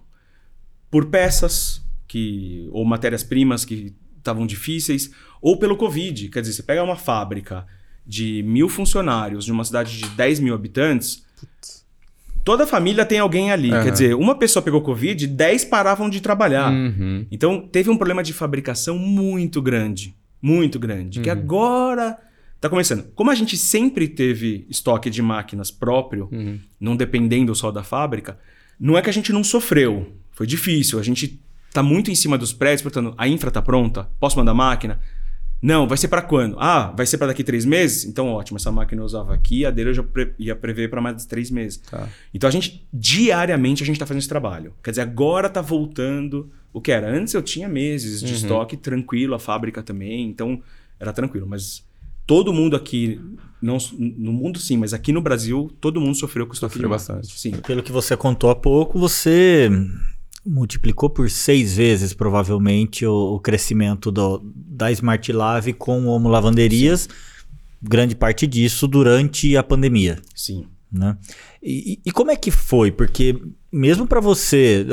Por 0.89 1.07
peças 1.07 1.81
que 2.07 2.69
ou 2.71 2.85
matérias-primas 2.85 3.65
que 3.65 3.95
estavam 4.17 4.45
difíceis, 4.45 5.11
ou 5.41 5.57
pelo 5.57 5.75
Covid. 5.75 6.29
Quer 6.29 6.41
dizer, 6.41 6.53
você 6.53 6.63
pega 6.63 6.83
uma 6.83 6.95
fábrica 6.95 7.65
de 8.05 8.43
mil 8.43 8.69
funcionários 8.69 9.45
de 9.45 9.51
uma 9.51 9.63
cidade 9.63 9.97
de 9.97 10.07
10 10.09 10.39
mil 10.41 10.53
habitantes, 10.53 11.25
toda 12.43 12.63
a 12.63 12.67
família 12.67 13.05
tem 13.05 13.19
alguém 13.19 13.51
ali. 13.51 13.71
Aham. 13.71 13.83
Quer 13.83 13.91
dizer, 13.91 14.15
uma 14.15 14.35
pessoa 14.35 14.63
pegou 14.63 14.81
Covid, 14.81 15.27
10 15.27 15.65
paravam 15.65 16.09
de 16.09 16.21
trabalhar. 16.21 16.71
Uhum. 16.71 17.25
Então, 17.31 17.67
teve 17.67 17.89
um 17.89 17.97
problema 17.97 18.23
de 18.23 18.33
fabricação 18.33 18.97
muito 18.97 19.61
grande. 19.61 20.15
Muito 20.41 20.79
grande. 20.79 21.21
Que 21.21 21.29
agora 21.29 22.17
tá 22.59 22.69
começando. 22.69 23.05
Como 23.15 23.29
a 23.31 23.35
gente 23.35 23.57
sempre 23.57 24.07
teve 24.07 24.65
estoque 24.69 25.09
de 25.09 25.21
máquinas 25.21 25.71
próprio, 25.71 26.29
Uhum. 26.31 26.59
não 26.79 26.95
dependendo 26.95 27.53
só 27.55 27.71
da 27.71 27.83
fábrica, 27.83 28.37
não 28.79 28.97
é 28.97 29.01
que 29.01 29.09
a 29.09 29.13
gente 29.13 29.31
não 29.31 29.43
sofreu. 29.43 30.13
Foi 30.31 30.47
difícil. 30.47 30.99
A 30.99 31.03
gente 31.03 31.39
tá 31.73 31.83
muito 31.83 32.09
em 32.11 32.15
cima 32.15 32.37
dos 32.37 32.51
prédios, 32.53 32.81
portanto, 32.81 33.13
a 33.17 33.27
infra 33.27 33.51
tá 33.51 33.61
pronta? 33.61 34.09
Posso 34.19 34.37
mandar 34.37 34.53
máquina? 34.53 34.99
Não, 35.61 35.87
vai 35.87 35.97
ser 35.97 36.07
para 36.07 36.21
quando? 36.23 36.57
Ah, 36.59 36.91
vai 36.97 37.05
ser 37.05 37.17
para 37.19 37.27
daqui 37.27 37.43
três 37.43 37.65
meses? 37.65 38.05
Então, 38.05 38.29
ótimo. 38.29 38.57
Essa 38.57 38.71
máquina 38.71 39.01
eu 39.01 39.05
usava 39.05 39.33
aqui, 39.33 39.63
a 39.65 39.69
dele 39.69 39.91
eu 39.91 39.93
já 39.93 40.03
pre- 40.03 40.33
ia 40.39 40.55
prever 40.55 40.89
para 40.89 40.99
mais 40.99 41.17
de 41.17 41.27
três 41.27 41.51
meses. 41.51 41.77
Tá. 41.77 42.09
Então 42.33 42.47
a 42.47 42.51
gente, 42.51 42.87
diariamente, 42.91 43.83
a 43.83 43.85
gente 43.85 43.95
está 43.95 44.05
fazendo 44.05 44.21
esse 44.21 44.29
trabalho. 44.29 44.73
Quer 44.83 44.89
dizer, 44.91 45.01
agora 45.01 45.47
está 45.47 45.61
voltando 45.61 46.49
o 46.73 46.81
que 46.81 46.91
era. 46.91 47.07
Antes 47.15 47.33
eu 47.33 47.41
tinha 47.43 47.67
meses 47.69 48.21
de 48.21 48.33
estoque 48.33 48.75
tranquilo, 48.75 49.35
a 49.35 49.39
fábrica 49.39 49.83
também, 49.83 50.27
então 50.27 50.61
era 50.99 51.13
tranquilo. 51.13 51.45
Mas 51.47 51.83
todo 52.25 52.51
mundo 52.51 52.75
aqui, 52.75 53.19
não, 53.61 53.77
no 53.99 54.31
mundo 54.33 54.57
sim, 54.57 54.77
mas 54.77 54.93
aqui 54.93 55.11
no 55.11 55.21
Brasil, 55.21 55.71
todo 55.79 56.01
mundo 56.01 56.15
sofreu 56.15 56.45
com 56.47 56.53
o 56.53 56.55
estoque 56.55 56.73
Sofreu 56.73 56.89
bastante. 56.89 57.27
Sim. 57.39 57.51
Pelo 57.67 57.83
que 57.83 57.91
você 57.91 58.17
contou 58.17 58.49
há 58.49 58.55
pouco, 58.55 58.97
você 58.97 59.69
multiplicou 60.45 61.09
por 61.09 61.29
seis 61.29 61.75
vezes, 61.75 62.13
provavelmente, 62.13 63.05
o, 63.05 63.35
o 63.35 63.39
crescimento 63.39 64.11
do- 64.11 64.41
da 64.43 64.91
Smart 64.91 65.31
Lave 65.31 65.73
com 65.73 66.01
o 66.01 66.07
Homo 66.07 66.29
Lavanderias. 66.29 67.07
Grande 67.81 68.15
parte 68.15 68.45
disso 68.47 68.87
durante 68.87 69.55
a 69.57 69.63
pandemia. 69.63 70.19
Sim. 70.35 70.65
né? 70.91 71.17
E, 71.63 71.99
e- 72.05 72.11
como 72.11 72.31
é 72.31 72.35
que 72.35 72.51
foi? 72.51 72.91
Porque 72.91 73.39
mesmo 73.71 74.05
para 74.05 74.19
você, 74.19 74.85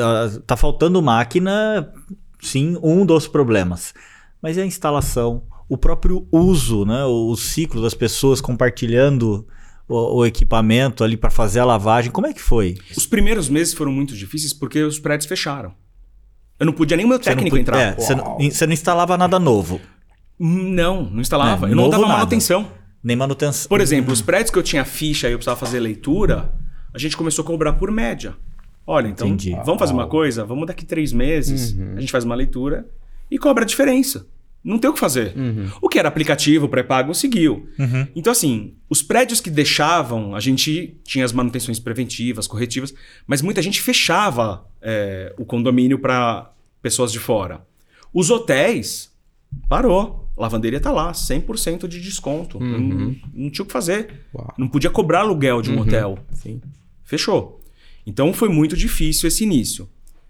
tá 0.47 0.57
faltando 0.57 1.03
máquina, 1.03 1.93
sim, 2.41 2.79
um 2.83 3.05
dos 3.05 3.27
problemas. 3.27 3.93
Mas 4.41 4.57
e 4.57 4.61
a 4.61 4.67
instalação, 4.67 5.43
o 5.69 5.77
próprio 5.77 6.27
uso, 6.31 6.85
né? 6.85 7.05
O, 7.05 7.31
o 7.31 7.37
ciclo 7.37 7.83
das 7.83 7.95
pessoas 7.95 8.41
compartilhando 8.41 9.47
o, 9.89 10.19
o 10.19 10.27
equipamento 10.27 11.03
ali 11.03 11.17
para 11.17 11.31
fazer 11.31 11.61
a 11.61 11.65
lavagem, 11.65 12.11
como 12.11 12.27
é 12.27 12.33
que 12.33 12.43
foi? 12.43 12.77
Os 12.97 13.07
primeiros 13.07 13.49
meses 13.49 13.73
foram 13.75 13.91
muito 13.91 14.15
difíceis 14.15 14.53
porque 14.53 14.83
os 14.83 14.99
prédios 14.99 15.27
fecharam. 15.27 15.73
Eu 16.61 16.67
não 16.67 16.73
podia 16.73 16.97
nem 16.97 17.07
o 17.07 17.09
meu 17.09 17.19
não 17.19 17.25
técnico 17.25 17.51
podia- 17.57 17.61
entrar. 17.63 17.79
é, 17.81 17.95
você, 17.95 18.15
não, 18.15 18.37
você 18.39 18.67
não 18.67 18.73
instalava 18.73 19.17
nada 19.17 19.39
novo, 19.39 19.81
Não, 20.39 21.05
não 21.05 21.21
instalava. 21.21 21.69
É, 21.69 21.73
eu 21.73 21.77
não 21.77 21.89
dava 21.91 22.03
nada. 22.03 22.15
manutenção. 22.19 22.71
nem 23.03 23.17
manutenção. 23.17 23.69
Por 23.69 23.81
exemplo, 23.81 24.13
os 24.13 24.21
prédios 24.23 24.51
que 24.51 24.59
eu 24.59 24.63
tinha 24.63 24.85
ficha 24.85 25.29
e 25.29 25.33
eu 25.33 25.39
precisava 25.39 25.59
fazer 25.59 25.81
leitura, 25.81 26.53
a 26.93 26.99
gente 26.99 27.17
começou 27.17 27.43
a 27.43 27.47
cobrar 27.47 27.73
por 27.75 27.91
média. 27.91 28.35
Olha, 28.87 29.07
então, 29.09 29.27
Entendi. 29.29 29.53
vamos 29.65 29.79
fazer 29.79 29.93
uma 29.93 30.07
coisa? 30.07 30.45
Vamos 30.45 30.67
daqui 30.67 30.85
três 30.85 31.13
meses, 31.13 31.77
a 31.97 32.01
gente 32.01 32.11
faz 32.11 32.25
uma 32.25 32.35
leitura 32.35 32.87
e 33.31 33.39
cobra 33.39 33.63
a 33.65 33.67
diferença. 33.67 34.27
Não 34.63 34.79
tem 34.79 34.91
o 34.91 34.93
que 34.93 35.01
fazer. 35.01 35.35
O 35.81 35.89
que 35.89 35.99
era 35.99 36.09
aplicativo, 36.09 36.69
pré-pago, 36.69 37.15
seguiu. 37.15 37.69
Então, 38.15 38.31
assim, 38.31 38.75
os 38.89 39.03
prédios 39.03 39.41
que 39.41 39.51
deixavam, 39.51 40.35
a 40.35 40.41
gente 40.41 40.97
tinha 41.05 41.25
as 41.25 41.33
manutenções 41.33 41.79
preventivas, 41.79 42.47
corretivas, 42.47 42.93
mas 43.27 43.41
muita 43.41 43.63
gente 43.63 43.81
fechava 43.81 44.67
é, 44.83 45.35
o 45.39 45.45
condomínio 45.45 45.99
para 45.99 46.53
pessoas 46.83 47.11
de 47.13 47.19
fora. 47.19 47.67
Os 48.13 48.31
hotéis, 48.31 49.13
parou. 49.69 50.27
A 50.37 50.43
lavanderia 50.43 50.79
tá 50.79 50.93
lá, 50.93 51.11
100% 51.13 51.89
de 51.89 52.01
desconto. 52.01 52.61
Não, 52.61 53.17
não 53.35 53.51
tinha 53.51 53.65
o 53.65 53.67
que 53.67 53.73
fazer. 53.73 54.27
Uau. 54.35 54.55
Não 54.57 54.69
podia 54.69 54.91
cobrar 54.91 55.21
aluguel 55.21 55.61
de 55.61 55.71
um 55.71 55.81
hotel. 55.81 56.19
Sim. 56.33 56.61
Fechou. 57.03 57.61
Então 58.07 58.33
foi 58.33 58.49
muito 58.49 58.77
difícil 58.77 59.27
esse 59.27 59.43
início. 59.45 59.89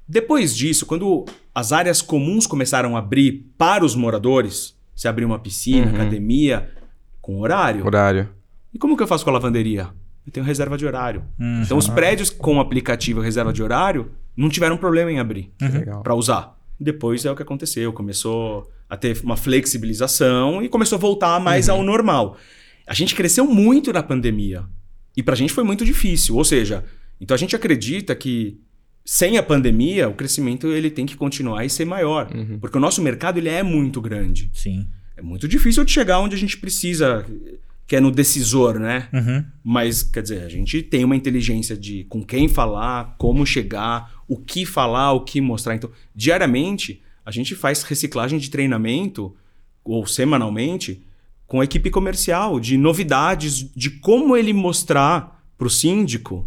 Depois 0.08 0.56
disso, 0.56 0.86
quando 0.86 1.26
as 1.54 1.72
áreas 1.72 2.00
comuns 2.00 2.46
começaram 2.46 2.96
a 2.96 3.00
abrir 3.00 3.52
para 3.58 3.84
os 3.84 3.94
moradores, 3.94 4.74
se 4.96 5.06
abrir 5.06 5.24
uma 5.24 5.38
piscina, 5.38 5.90
academia, 5.90 6.70
com 7.20 7.40
horário. 7.40 7.84
Horário. 7.84 8.30
E 8.72 8.78
como 8.78 8.96
que 8.96 9.02
eu 9.02 9.06
faço 9.06 9.22
com 9.22 9.30
a 9.30 9.34
lavanderia? 9.34 9.88
Eu 10.26 10.32
tenho 10.32 10.46
reserva 10.46 10.78
de 10.78 10.86
horário. 10.86 11.24
Então 11.62 11.76
os 11.76 11.88
prédios 11.88 12.30
com 12.30 12.60
aplicativo 12.60 13.20
reserva 13.20 13.52
de 13.52 13.62
horário 13.62 14.10
não 14.36 14.48
tiveram 14.48 14.76
problema 14.76 15.10
em 15.10 15.18
abrir 15.18 15.52
Legal. 15.60 16.02
para 16.02 16.14
usar. 16.14 16.58
Depois 16.78 17.24
é 17.24 17.30
o 17.30 17.36
que 17.36 17.42
aconteceu, 17.42 17.92
começou 17.92 18.70
a 18.88 18.96
ter 18.96 19.18
uma 19.22 19.36
flexibilização 19.36 20.62
e 20.62 20.68
começou 20.68 20.96
a 20.96 21.00
voltar 21.00 21.40
mais 21.40 21.68
ao 21.68 21.82
normal. 21.82 22.36
A 22.86 22.94
gente 22.94 23.14
cresceu 23.14 23.46
muito 23.46 23.92
na 23.92 24.02
pandemia 24.02 24.64
e 25.16 25.22
pra 25.22 25.34
gente 25.34 25.52
foi 25.52 25.64
muito 25.64 25.84
difícil, 25.84 26.36
ou 26.36 26.44
seja, 26.44 26.84
então 27.20 27.34
a 27.34 27.38
gente 27.38 27.56
acredita 27.56 28.14
que 28.14 28.60
sem 29.10 29.38
a 29.38 29.42
pandemia 29.42 30.06
o 30.06 30.12
crescimento 30.12 30.66
ele 30.66 30.90
tem 30.90 31.06
que 31.06 31.16
continuar 31.16 31.64
e 31.64 31.70
ser 31.70 31.86
maior, 31.86 32.28
porque 32.60 32.76
o 32.76 32.80
nosso 32.80 33.00
mercado 33.00 33.38
ele 33.38 33.48
é 33.48 33.62
muito 33.62 34.02
grande. 34.02 34.50
Sim. 34.52 34.86
É 35.16 35.22
muito 35.22 35.48
difícil 35.48 35.82
de 35.82 35.90
chegar 35.90 36.20
onde 36.20 36.34
a 36.34 36.38
gente 36.38 36.58
precisa, 36.58 37.24
que 37.86 37.96
é 37.96 38.00
no 38.00 38.10
decisor, 38.10 38.78
né? 38.78 39.08
Uhum. 39.10 39.42
Mas, 39.64 40.02
quer 40.02 40.22
dizer, 40.22 40.42
a 40.42 40.48
gente 40.50 40.82
tem 40.82 41.04
uma 41.04 41.16
inteligência 41.16 41.74
de 41.74 42.04
com 42.04 42.22
quem 42.22 42.48
falar, 42.48 43.16
como 43.16 43.46
chegar, 43.46 44.12
o 44.28 44.36
que 44.36 44.66
falar, 44.66 45.14
o 45.14 45.24
que 45.24 45.40
mostrar. 45.40 45.74
Então, 45.74 45.90
diariamente, 46.14 47.00
a 47.24 47.30
gente 47.30 47.54
faz 47.54 47.84
reciclagem 47.84 48.38
de 48.38 48.50
treinamento, 48.50 49.34
ou 49.82 50.06
semanalmente, 50.06 51.02
com 51.46 51.62
a 51.62 51.64
equipe 51.64 51.88
comercial, 51.88 52.60
de 52.60 52.76
novidades, 52.76 53.72
de 53.74 53.88
como 53.88 54.36
ele 54.36 54.52
mostrar 54.52 55.42
para 55.56 55.66
o 55.66 55.70
síndico, 55.70 56.46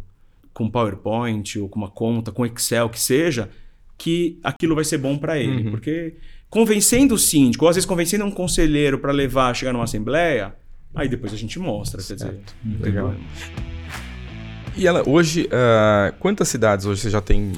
com 0.53 0.69
PowerPoint, 0.69 1.57
ou 1.59 1.69
com 1.69 1.79
uma 1.79 1.89
conta, 1.89 2.31
com 2.31 2.45
Excel, 2.45 2.89
que 2.89 2.99
seja, 2.99 3.49
que 3.97 4.39
aquilo 4.43 4.75
vai 4.75 4.83
ser 4.83 4.97
bom 4.97 5.17
para 5.17 5.37
ele. 5.39 5.69
Porque 5.69 6.15
convencendo 6.49 7.15
o 7.15 7.17
síndico, 7.17 7.65
ou 7.65 7.69
às 7.69 7.75
vezes 7.75 7.85
convencendo 7.87 8.25
um 8.25 8.31
conselheiro 8.31 8.99
para 8.99 9.11
levar, 9.11 9.55
chegar 9.55 9.71
numa 9.73 9.83
assembleia, 9.85 10.53
aí 10.93 11.07
depois 11.07 11.33
a 11.33 11.37
gente 11.37 11.57
mostra. 11.59 12.01
Quer 12.03 12.13
dizer, 12.15 12.39
não 12.63 12.77
tem 12.79 12.91
Legal. 12.91 13.07
problema. 13.09 13.29
E 14.75 14.87
ela, 14.87 15.07
hoje, 15.07 15.49
ah, 15.51 16.13
quantas 16.19 16.47
cidades 16.47 16.85
hoje 16.85 17.01
você 17.01 17.09
já 17.09 17.19
tem? 17.21 17.51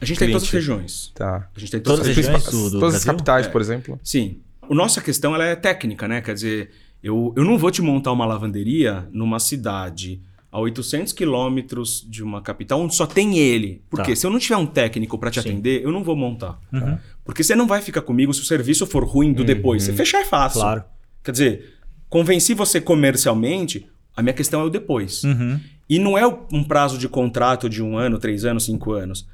A 0.00 0.04
gente 0.04 0.18
tem 0.18 0.28
em 0.28 0.32
todas 0.32 0.44
as 0.44 0.50
cliente? 0.50 0.68
regiões. 0.68 1.12
Tá. 1.14 1.48
A 1.54 1.58
gente 1.58 1.70
tem 1.70 1.80
Todas 1.80 2.00
todas, 2.00 2.10
as 2.10 2.16
regiões 2.16 2.42
principais. 2.42 2.64
do- 2.64 2.70
do 2.70 2.80
Todas 2.80 2.94
as 2.94 3.04
capitais, 3.04 3.46
É. 3.46 3.50
por 3.50 3.60
exemplo. 3.60 3.98
Sim. 4.02 4.38
A 4.62 4.74
nossa 4.74 5.00
questão 5.00 5.34
ela 5.34 5.44
é 5.46 5.56
técnica, 5.56 6.06
né? 6.06 6.20
Quer 6.20 6.34
dizer, 6.34 6.70
eu, 7.02 7.32
eu 7.36 7.44
não 7.44 7.56
vou 7.56 7.70
te 7.70 7.80
montar 7.80 8.12
uma 8.12 8.26
lavanderia 8.26 9.08
numa 9.10 9.38
cidade 9.40 10.20
a 10.50 10.58
800 10.60 11.12
quilômetros 11.12 12.06
de 12.08 12.22
uma 12.22 12.40
capital 12.40 12.80
onde 12.80 12.94
só 12.94 13.06
tem 13.06 13.38
ele. 13.38 13.82
Porque 13.90 14.12
Tá. 14.12 14.16
se 14.16 14.26
eu 14.26 14.30
não 14.30 14.38
tiver 14.38 14.56
um 14.56 14.66
técnico 14.66 15.18
para 15.18 15.30
te 15.30 15.40
Sim. 15.42 15.48
atender, 15.50 15.82
eu 15.82 15.92
não 15.92 16.02
vou 16.02 16.16
montar. 16.16 16.58
Uhum. 16.72 16.98
Porque 17.24 17.42
você 17.42 17.54
não 17.54 17.66
vai 17.66 17.82
ficar 17.82 18.00
comigo 18.02 18.32
se 18.32 18.40
o 18.40 18.44
serviço 18.44 18.86
for 18.86 19.04
ruim 19.04 19.32
do 19.32 19.44
depois. 19.44 19.82
Você 19.82 19.92
fechar 19.92 20.20
é 20.20 20.24
fácil. 20.24 20.60
Claro. 20.60 20.84
Quer 21.22 21.32
dizer, 21.32 21.74
convenci 22.08 22.54
você 22.54 22.80
comercialmente, 22.80 23.86
a 24.16 24.22
minha 24.22 24.32
questão 24.32 24.62
é 24.62 24.64
o 24.64 24.70
depois. 24.70 25.22
Uhum. 25.24 25.60
E 25.88 25.98
não 25.98 26.16
é 26.16 26.26
um 26.26 26.64
prazo 26.64 26.96
de 26.98 27.08
contrato 27.08 27.68
de 27.68 27.82
um 27.82 27.96
ano, 27.98 28.18
três 28.18 28.44
anos, 28.44 28.64
cinco 28.64 28.92
anos. 28.92 29.26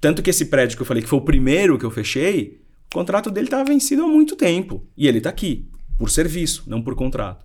Tanto 0.00 0.22
que 0.22 0.30
esse 0.30 0.46
prédio 0.46 0.76
que 0.76 0.82
eu 0.82 0.86
falei 0.86 1.02
que 1.02 1.08
foi 1.08 1.18
o 1.18 1.22
primeiro 1.22 1.78
que 1.78 1.84
eu 1.84 1.90
fechei, 1.90 2.60
o 2.90 2.94
contrato 2.94 3.30
dele 3.30 3.46
estava 3.46 3.64
vencido 3.64 4.02
há 4.02 4.08
muito 4.08 4.34
tempo. 4.36 4.84
E 4.96 5.06
ele 5.06 5.18
está 5.18 5.30
aqui, 5.30 5.68
por 5.96 6.10
serviço, 6.10 6.64
não 6.66 6.82
por 6.82 6.94
contrato. 6.94 7.44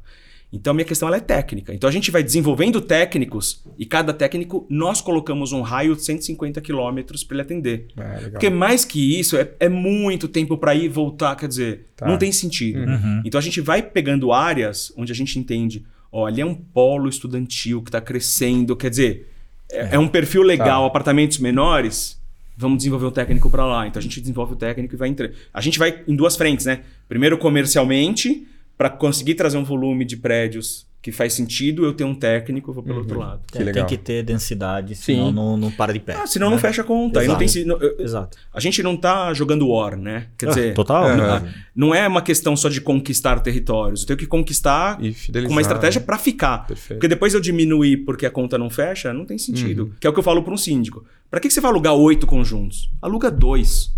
Então 0.56 0.70
a 0.70 0.74
minha 0.76 0.86
questão 0.86 1.12
é 1.12 1.20
técnica. 1.20 1.74
Então 1.74 1.90
a 1.90 1.92
gente 1.92 2.12
vai 2.12 2.22
desenvolvendo 2.22 2.80
técnicos 2.80 3.64
e 3.78 3.88
cada 3.88 4.14
técnico 4.14 4.68
nós 4.70 5.02
colocamos 5.02 5.52
um 5.52 5.62
raio 5.62 5.96
de 5.96 6.04
150 6.04 6.62
quilômetros 6.62 7.24
para 7.24 7.36
ele 7.36 7.42
atender. 7.42 7.88
É. 7.98 8.30
Porque 8.30 8.52
mais 8.52 8.86
que 8.86 9.20
isso, 9.20 9.36
é, 9.36 9.50
é 9.60 9.68
muito 9.68 10.28
tempo 10.28 10.56
para 10.56 10.76
ir 10.76 10.84
e 10.86 10.88
voltar. 10.88 11.36
Quer 11.36 11.48
dizer, 11.48 11.88
Tá. 11.96 12.08
não 12.08 12.18
tem 12.18 12.32
sentido. 12.32 12.80
Uhum. 12.80 13.22
Então 13.26 13.40
a 13.40 13.42
gente 13.42 13.60
vai 13.62 13.82
pegando 13.82 14.32
áreas 14.32 14.94
onde 14.96 15.12
a 15.12 15.16
gente 15.16 15.40
entende, 15.40 15.84
ali 16.14 16.42
é 16.42 16.46
um 16.46 16.54
polo 16.54 17.10
estudantil 17.10 17.82
que 17.82 17.90
está 17.90 18.00
crescendo. 18.00 18.76
Quer 18.76 18.92
dizer, 18.92 19.30
é, 19.72 19.96
é 19.96 20.00
um 20.00 20.08
perfil 20.08 20.44
legal, 20.44 20.82
Tá. 20.84 20.88
apartamentos 20.88 21.40
menores. 21.40 22.22
Vamos 22.56 22.78
desenvolver 22.78 23.08
um 23.08 23.12
técnico 23.12 23.50
para 23.50 23.66
lá. 23.66 23.88
Então 23.88 24.00
a 24.00 24.04
gente 24.04 24.22
desenvolve 24.22 24.54
o 24.54 24.56
técnico 24.56 24.94
e 24.94 24.98
vai 24.98 25.10
entre... 25.10 25.32
A 25.52 25.60
gente 25.60 25.80
vai 25.80 26.04
em 26.08 26.16
duas 26.16 26.36
frentes, 26.36 26.68
né? 26.68 26.82
Primeiro 27.10 27.36
comercialmente, 27.40 28.48
para 28.78 28.90
conseguir 28.90 29.36
trazer 29.36 29.58
um 29.58 29.64
volume 29.64 30.04
de 30.06 30.18
prédios 30.18 30.92
que 31.02 31.12
faz 31.12 31.34
sentido, 31.34 31.84
eu 31.84 31.92
ter 31.94 32.06
um 32.06 32.16
técnico, 32.16 32.70
eu 32.70 32.76
vou 32.76 32.82
pelo 32.82 33.00
outro 33.00 33.20
lado. 33.20 33.42
Que 33.52 33.58
É, 33.58 33.60
tem 33.60 33.66
legal. 33.66 33.86
que 33.86 33.98
ter 33.98 34.24
densidade, 34.24 34.96
senão 34.96 35.28
Sim. 35.28 35.34
não, 35.34 35.58
não 35.58 35.70
para 35.70 35.92
de 35.92 36.00
pé. 36.00 36.14
Ah, 36.16 36.26
senão 36.26 36.50
não 36.50 36.58
fecha 36.58 36.82
a 36.82 36.86
conta. 36.86 37.20
Aí 37.20 37.28
não 37.28 37.36
tem, 37.38 37.46
não- 37.66 37.76
eu- 37.78 38.00
Exato. 38.00 38.38
a 38.54 38.60
gente 38.62 38.82
não 38.82 38.96
tá 38.96 39.34
jogando 39.34 39.68
war, 39.68 39.98
né? 39.98 40.28
Quer 40.38 40.46
dizer, 40.48 40.72
Ah, 40.72 40.74
total. 40.76 41.04
Aham. 41.04 41.40
né? 41.42 41.54
não 41.76 41.94
é 41.94 42.08
uma 42.08 42.22
questão 42.22 42.56
só 42.56 42.70
de 42.70 42.80
conquistar 42.80 43.42
territórios. 43.42 44.02
Eu 44.04 44.08
tenho 44.08 44.18
que 44.20 44.26
conquistar 44.26 44.98
com 44.98 45.50
uma 45.52 45.60
estratégia 45.60 46.00
para 46.00 46.18
ficar. 46.18 46.66
Perfeito. 46.66 46.98
Porque 47.00 47.10
depois 47.10 47.34
eu 47.34 47.42
diminuir 47.42 47.98
porque 48.06 48.26
a 48.26 48.32
conta 48.32 48.58
não 48.58 48.70
fecha, 48.70 49.12
não 49.12 49.26
tem 49.26 49.38
sentido. 49.38 49.84
Uhum. 49.84 49.92
Que 50.00 50.08
é 50.08 50.10
o 50.10 50.14
que 50.14 50.20
eu 50.20 50.24
falo 50.24 50.42
para 50.42 50.54
um 50.54 50.58
síndico. 50.58 51.04
Para 51.30 51.42
que 51.42 51.50
que 51.50 51.54
você 51.54 51.60
vai 51.60 51.70
alugar 51.70 51.96
oito 51.96 52.26
conjuntos? 52.26 52.90
Aluga 53.02 53.30
dois. 53.30 53.92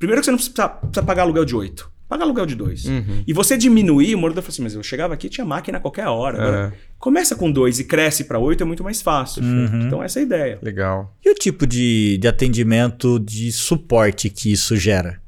Primeiro 0.00 0.20
que 0.20 0.24
você 0.24 0.30
não 0.32 0.38
precisa, 0.38 0.68
precisa 0.68 1.02
pagar 1.06 1.22
aluguel 1.22 1.44
de 1.44 1.54
oito. 1.54 1.88
Paga 2.08 2.24
aluguel 2.24 2.46
de 2.46 2.54
dois. 2.54 2.86
Uhum. 2.86 3.22
E 3.26 3.32
você 3.34 3.56
diminuir, 3.56 4.14
o 4.14 4.18
morador 4.18 4.42
fala 4.42 4.50
assim, 4.52 4.62
mas 4.62 4.74
eu 4.74 4.82
chegava 4.82 5.12
aqui 5.12 5.26
e 5.26 5.30
tinha 5.30 5.44
máquina 5.44 5.76
a 5.76 5.80
qualquer 5.80 6.06
hora. 6.06 6.42
Agora, 6.42 6.72
É. 6.74 6.88
Começa 6.98 7.36
com 7.36 7.50
dois 7.52 7.78
e 7.78 7.84
cresce 7.84 8.24
para 8.24 8.38
oito 8.38 8.62
é 8.62 8.66
muito 8.66 8.82
mais 8.82 9.00
fácil. 9.02 9.42
Uhum. 9.42 9.82
Então 9.86 10.02
essa 10.02 10.18
é 10.18 10.22
a 10.22 10.24
ideia. 10.24 10.58
Legal. 10.62 11.14
E 11.24 11.30
o 11.30 11.34
tipo 11.34 11.66
de, 11.66 12.16
de 12.18 12.26
atendimento 12.26 13.20
de 13.20 13.52
suporte 13.52 14.28
que 14.30 14.50
isso 14.50 14.74
gera? 14.76 15.20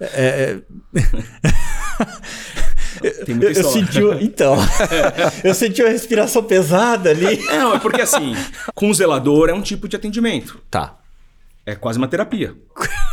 É, 0.00 0.58
Tem 3.24 3.34
eu, 3.34 3.36
muita 3.36 3.60
eu 3.60 3.64
senti, 3.64 4.02
o- 4.02 4.18
então, 4.22 4.56
eu 5.44 5.54
senti 5.54 5.82
uma 5.82 5.90
respiração 5.90 6.42
pesada 6.44 7.10
ali. 7.10 7.36
Não, 7.46 7.74
é 7.74 7.78
porque 7.78 8.00
assim, 8.02 8.34
com 8.74 8.88
o 8.90 8.94
zelador 8.94 9.48
é 9.48 9.54
um 9.54 9.62
tipo 9.62 9.88
de 9.88 9.96
atendimento. 9.96 10.60
Tá. 10.70 10.98
É 11.64 11.74
quase 11.74 11.98
uma 11.98 12.08
terapia. 12.08 12.54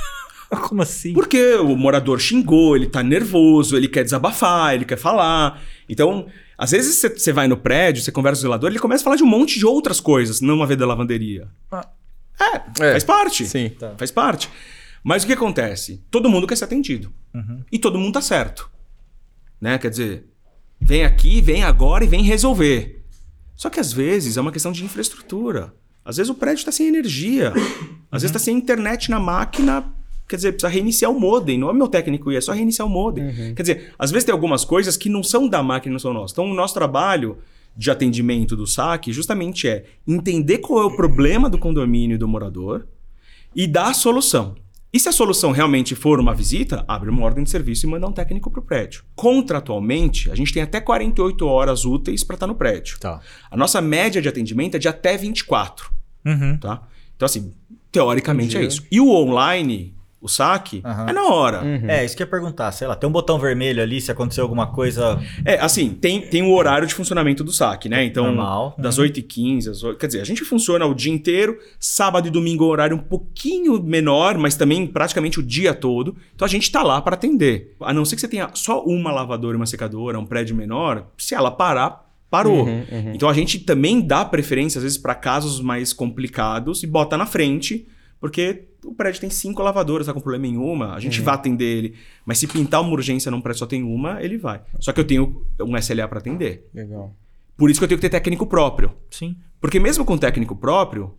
Como 0.67 0.81
assim? 0.81 1.13
Porque 1.13 1.55
o 1.55 1.75
morador 1.75 2.19
xingou, 2.19 2.75
ele 2.75 2.87
tá 2.87 3.01
nervoso, 3.03 3.75
ele 3.77 3.87
quer 3.87 4.03
desabafar, 4.03 4.73
ele 4.73 4.85
quer 4.85 4.97
falar. 4.97 5.61
Então, 5.89 6.27
às 6.57 6.71
vezes 6.71 7.01
você- 7.17 7.31
vai 7.33 7.47
no 7.47 7.57
prédio, 7.57 8.01
você 8.03 8.11
conversa 8.11 8.37
com 8.41 8.45
o 8.45 8.49
zelador, 8.49 8.69
ele 8.69 8.79
começa 8.79 9.01
a 9.03 9.05
falar 9.05 9.15
de 9.15 9.23
um 9.23 9.27
monte 9.27 9.57
de 9.59 9.65
outras 9.65 9.99
coisas, 9.99 10.41
não 10.41 10.55
uma 10.55 10.67
vez 10.67 10.79
da 10.79 10.85
lavanderia. 10.85 11.47
É, 12.39 12.55
É, 12.79 12.91
faz 12.91 13.03
parte. 13.03 13.45
sim. 13.47 13.71
Faz 13.97 14.11
parte. 14.11 14.49
Mas 15.03 15.23
o 15.23 15.27
que 15.27 15.33
acontece? 15.33 16.01
Todo 16.09 16.29
mundo 16.29 16.47
quer 16.47 16.55
ser 16.55 16.63
atendido. 16.65 17.11
E 17.71 17.77
todo 17.77 17.99
mundo 17.99 18.13
tá 18.13 18.21
certo. 18.21 18.69
Né? 19.59 19.77
Quer 19.77 19.89
dizer, 19.89 20.25
vem 20.79 21.03
aqui, 21.03 21.41
vem 21.41 21.63
agora 21.63 22.03
e 22.03 22.07
vem 22.07 22.23
resolver. 22.23 23.03
Só 23.55 23.69
que 23.69 23.79
às 23.79 23.91
vezes 23.93 24.35
é 24.37 24.41
uma 24.41 24.51
questão 24.51 24.71
de 24.71 24.83
infraestrutura. 24.83 25.73
Às 26.05 26.17
vezes 26.17 26.29
o 26.29 26.35
prédio 26.35 26.59
está 26.61 26.71
sem 26.71 26.87
energia. 26.87 27.53
Às 28.11 28.21
vezes 28.23 28.25
está 28.35 28.39
sem 28.39 28.55
internet 28.57 29.09
na 29.09 29.19
máquina. 29.19 29.85
Quer 30.33 30.37
dizer, 30.37 30.51
precisa 30.53 30.67
reiniciar 30.67 31.11
o 31.11 31.19
modem. 31.19 31.59
Não 31.59 31.69
é 31.69 31.73
meu 31.73 31.87
técnico 31.87 32.31
ir, 32.31 32.37
é 32.37 32.41
só 32.41 32.53
reiniciar 32.53 32.87
o 32.87 32.89
modem. 32.91 33.53
Quer 33.53 33.61
dizer, 33.61 33.93
às 33.99 34.09
vezes 34.09 34.25
tem 34.25 34.33
algumas 34.33 34.65
coisas 34.65 34.97
que 34.97 35.07
não 35.09 35.21
são 35.21 35.47
da 35.47 35.61
máquina, 35.61 35.93
não 35.93 35.99
são 35.99 36.11
nossas. 36.11 36.31
Então, 36.31 36.49
o 36.49 36.55
nosso 36.55 36.73
trabalho 36.73 37.37
de 37.77 37.91
atendimento 37.91 38.55
do 38.55 38.65
saque 38.65 39.13
justamente 39.13 39.67
é 39.67 39.85
entender 40.07 40.57
qual 40.57 40.81
é 40.81 40.85
o 40.87 40.95
problema 40.95 41.47
do 41.51 41.59
condomínio 41.59 42.15
e 42.15 42.17
do 42.17 42.27
morador 42.27 42.87
e 43.55 43.67
dar 43.67 43.89
a 43.91 43.93
solução. 43.93 44.55
E 44.91 44.99
se 44.99 45.07
a 45.07 45.11
solução 45.11 45.51
realmente 45.51 45.93
for 45.93 46.19
uma 46.19 46.33
visita, 46.33 46.83
abre 46.87 47.11
uma 47.11 47.23
ordem 47.23 47.43
de 47.43 47.49
serviço 47.51 47.85
e 47.85 47.89
manda 47.89 48.07
um 48.07 48.11
técnico 48.11 48.49
para 48.49 48.59
o 48.59 48.63
prédio. 48.63 49.03
Contratualmente, 49.15 50.31
a 50.31 50.35
gente 50.35 50.51
tem 50.51 50.63
até 50.63 50.79
48 50.81 51.45
horas 51.45 51.85
úteis 51.85 52.23
para 52.23 52.35
estar 52.35 52.47
no 52.47 52.55
prédio. 52.55 52.97
Tá. 52.99 53.19
A 53.51 53.57
nossa 53.57 53.79
média 53.81 54.19
de 54.21 54.27
atendimento 54.29 54.75
é 54.75 54.79
de 54.79 54.87
até 54.87 55.15
24, 55.15 55.91
Uhum. 56.25 56.57
tá? 56.57 56.81
Então, 57.15 57.25
assim, 57.25 57.51
teoricamente 57.91 58.55
é 58.55 58.59
dia. 58.59 58.67
isso. 58.67 58.83
E 58.91 58.99
o 58.99 59.09
online, 59.09 59.93
o 60.23 60.29
saque, 60.29 60.81
Aham. 60.85 61.05
é 61.09 61.13
na 61.13 61.25
hora. 61.27 61.61
É, 61.87 62.05
isso 62.05 62.15
que 62.15 62.23
eu 62.23 62.25
ia 62.25 62.31
perguntar. 62.31 62.71
Sei 62.71 62.87
lá, 62.87 62.95
tem 62.95 63.07
um 63.09 63.11
botão 63.11 63.37
vermelho 63.37 63.83
ali 63.83 63.99
se 63.99 64.09
acontecer 64.09 64.39
alguma 64.39 64.67
coisa. 64.67 65.19
É, 65.43 65.59
assim, 65.59 65.89
tem, 65.89 66.21
tem 66.21 66.41
o 66.41 66.53
horário 66.53 66.87
de 66.87 66.93
funcionamento 66.93 67.43
do 67.43 67.51
saque, 67.51 67.89
né? 67.89 68.05
Então, 68.05 68.27
Normal. 68.27 68.73
das 68.77 68.97
Uhum. 68.97 69.03
8h15 69.05 69.69
às 69.69 69.83
8 69.83 69.99
Quer 69.99 70.07
dizer, 70.07 70.21
a 70.21 70.25
gente 70.25 70.43
funciona 70.45 70.85
o 70.85 70.93
dia 70.93 71.11
inteiro, 71.11 71.59
sábado 71.79 72.27
e 72.27 72.31
domingo 72.31 72.63
é 72.63 72.67
um 72.67 72.69
horário 72.71 72.95
um 72.95 72.99
pouquinho 73.01 73.83
menor, 73.83 74.37
mas 74.37 74.55
também 74.55 74.87
praticamente 74.87 75.39
o 75.39 75.43
dia 75.43 75.73
todo. 75.73 76.15
Então 76.33 76.45
a 76.45 76.49
gente 76.49 76.71
tá 76.71 76.81
lá 76.81 77.01
para 77.01 77.15
atender. 77.15 77.75
A 77.81 77.93
não 77.93 78.05
ser 78.05 78.15
que 78.15 78.21
você 78.21 78.27
tenha 78.29 78.49
só 78.53 78.81
uma 78.83 79.11
lavadora 79.11 79.55
e 79.55 79.59
uma 79.59 79.65
secadora, 79.65 80.17
um 80.17 80.25
prédio 80.25 80.55
menor, 80.55 81.07
se 81.17 81.35
ela 81.35 81.51
parar, 81.51 82.09
parou. 82.29 82.65
Uhum, 82.65 82.85
uhum. 82.91 83.11
Então 83.13 83.27
a 83.27 83.33
gente 83.33 83.59
também 83.59 84.01
dá 84.01 84.23
preferência, 84.23 84.79
às 84.79 84.83
vezes, 84.83 84.97
para 84.97 85.13
casos 85.13 85.59
mais 85.59 85.91
complicados 85.93 86.81
e 86.81 86.87
bota 86.87 87.17
na 87.17 87.25
frente, 87.25 87.87
porque 88.23 88.69
o 88.85 88.95
prédio 88.95 89.19
tem 89.19 89.29
cinco 89.29 89.61
lavadoras, 89.61 90.07
tá 90.07 90.13
com 90.13 90.21
problema 90.21 90.47
em 90.47 90.55
uma, 90.55 90.93
a 90.93 90.99
gente 91.01 91.19
vai 91.19 91.35
atender 91.35 91.65
ele. 91.65 91.95
Mas 92.25 92.37
se 92.37 92.47
pintar 92.47 92.79
uma 92.79 92.93
urgência 92.93 93.29
num 93.29 93.41
prédio 93.41 93.59
só 93.59 93.65
tem 93.65 93.83
uma, 93.83 94.23
ele 94.23 94.37
vai. 94.37 94.61
Só 94.79 94.93
que 94.93 95.01
eu 95.01 95.03
tenho 95.03 95.45
um 95.59 95.75
SLA 95.75 96.07
para 96.07 96.19
atender. 96.19 96.65
Legal. 96.73 97.13
Por 97.57 97.69
isso 97.69 97.81
que 97.81 97.83
eu 97.83 97.87
tenho 97.89 97.99
que 97.99 98.09
ter 98.09 98.17
técnico 98.17 98.47
próprio. 98.47 98.93
Sim. 99.11 99.35
Porque 99.59 99.77
mesmo 99.77 100.05
com 100.05 100.17
técnico 100.17 100.55
próprio, 100.55 101.13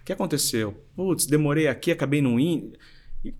o 0.00 0.04
que 0.06 0.10
aconteceu? 0.10 0.74
Putz, 0.96 1.26
demorei 1.26 1.68
aqui, 1.68 1.90
acabei 1.90 2.22
não 2.22 2.40
indo. 2.40 2.78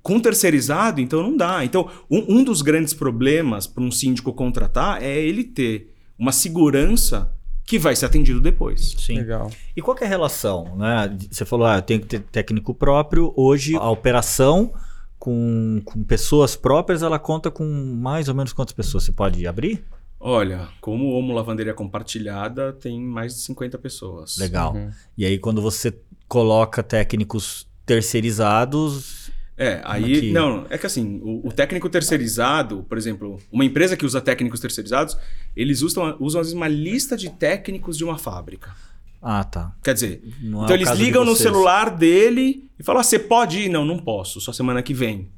Com 0.03 0.21
terceirizado, 0.21 1.01
então 1.01 1.23
não 1.23 1.35
dá. 1.35 1.65
Então, 1.65 1.89
um, 2.11 2.41
um 2.41 2.45
dos 2.45 2.61
grandes 2.61 2.93
problemas 2.93 3.67
para 3.67 3.83
um 3.83 3.91
síndico 3.91 4.35
contratar 4.35 5.03
é 5.03 5.19
ele 5.19 5.45
ter 5.45 5.95
uma 6.19 6.31
segurança 6.31 7.35
que 7.65 7.79
vai 7.79 7.95
ser 7.95 8.07
atendido 8.07 8.41
depois. 8.41 8.95
Sim. 8.99 9.19
Legal. 9.19 9.51
E 9.77 9.83
qual 9.83 9.97
que 9.97 10.05
é 10.05 10.07
a 10.07 10.11
relação? 10.11 10.77
Né? 10.77 11.17
Você 11.31 11.45
falou, 11.45 11.67
ah, 11.67 11.77
eu 11.77 11.83
tenho 11.83 12.01
que 12.01 12.07
ter 12.07 12.21
técnico 12.21 12.75
próprio. 12.75 13.33
Hoje, 13.37 13.77
a 13.77 13.89
operação 13.89 14.73
com, 15.19 15.81
com 15.85 16.03
pessoas 16.03 16.57
próprias, 16.57 17.03
ela 17.03 17.19
conta 17.19 17.51
com 17.51 17.65
mais 17.65 18.29
ou 18.29 18.35
menos 18.35 18.53
quantas 18.53 18.75
pessoas 18.75 19.05
você 19.05 19.13
pode 19.13 19.47
abrir? 19.47 19.85
Olha, 20.19 20.69
como 20.81 21.07
o 21.07 21.19
Homo 21.19 21.33
Lavanderia 21.33 21.75
Compartilhada 21.75 22.73
tem 22.73 23.01
mais 23.01 23.35
de 23.35 23.41
50 23.41 23.79
pessoas. 23.79 24.37
Legal. 24.39 24.75
Uhum. 24.75 24.91
E 25.19 25.25
aí, 25.25 25.39
quando 25.39 25.61
você 25.61 25.97
coloca 26.29 26.83
técnicos 26.83 27.67
terceirizados. 27.85 29.22
É, 29.63 29.81
aí. 29.85 30.17
Aqui. 30.19 30.33
Não, 30.33 30.67
é 30.71 30.77
que 30.77 30.87
assim, 30.87 31.21
o, 31.23 31.49
o 31.49 31.53
técnico 31.53 31.89
terceirizado, 31.89 32.85
por 32.89 32.99
exemplo, 32.99 33.39
uma 33.51 33.65
empresa 33.65 33.97
que 33.97 34.05
usa 34.05 34.21
técnicos 34.21 34.61
terceirizados, 34.61 35.17
eles 35.57 35.83
usam, 35.83 36.17
usam 36.19 36.41
às 36.41 36.49
vezes 36.49 36.57
uma 36.57 36.69
lista 36.69 37.17
de 37.17 37.31
técnicos 37.31 37.97
de 37.97 38.05
uma 38.05 38.19
fábrica. 38.19 38.75
Ah, 39.21 39.45
tá. 39.45 39.73
Quer 39.85 39.95
dizer, 39.95 40.23
Não 40.43 40.63
é 40.63 40.65
então 40.65 40.77
o 40.77 40.79
eles 40.79 40.91
ligam 40.99 41.25
no 41.25 41.37
celular 41.37 41.91
dele 41.91 42.69
e 42.79 42.83
falam: 42.83 43.01
ah, 43.01 43.05
você 43.05 43.19
pode 43.21 43.61
ir? 43.61 43.69
Não, 43.69 43.85
não 43.85 43.97
posso, 43.99 44.41
só 44.41 44.53
semana 44.53 44.83
que 44.83 44.93
vem. 44.93 45.31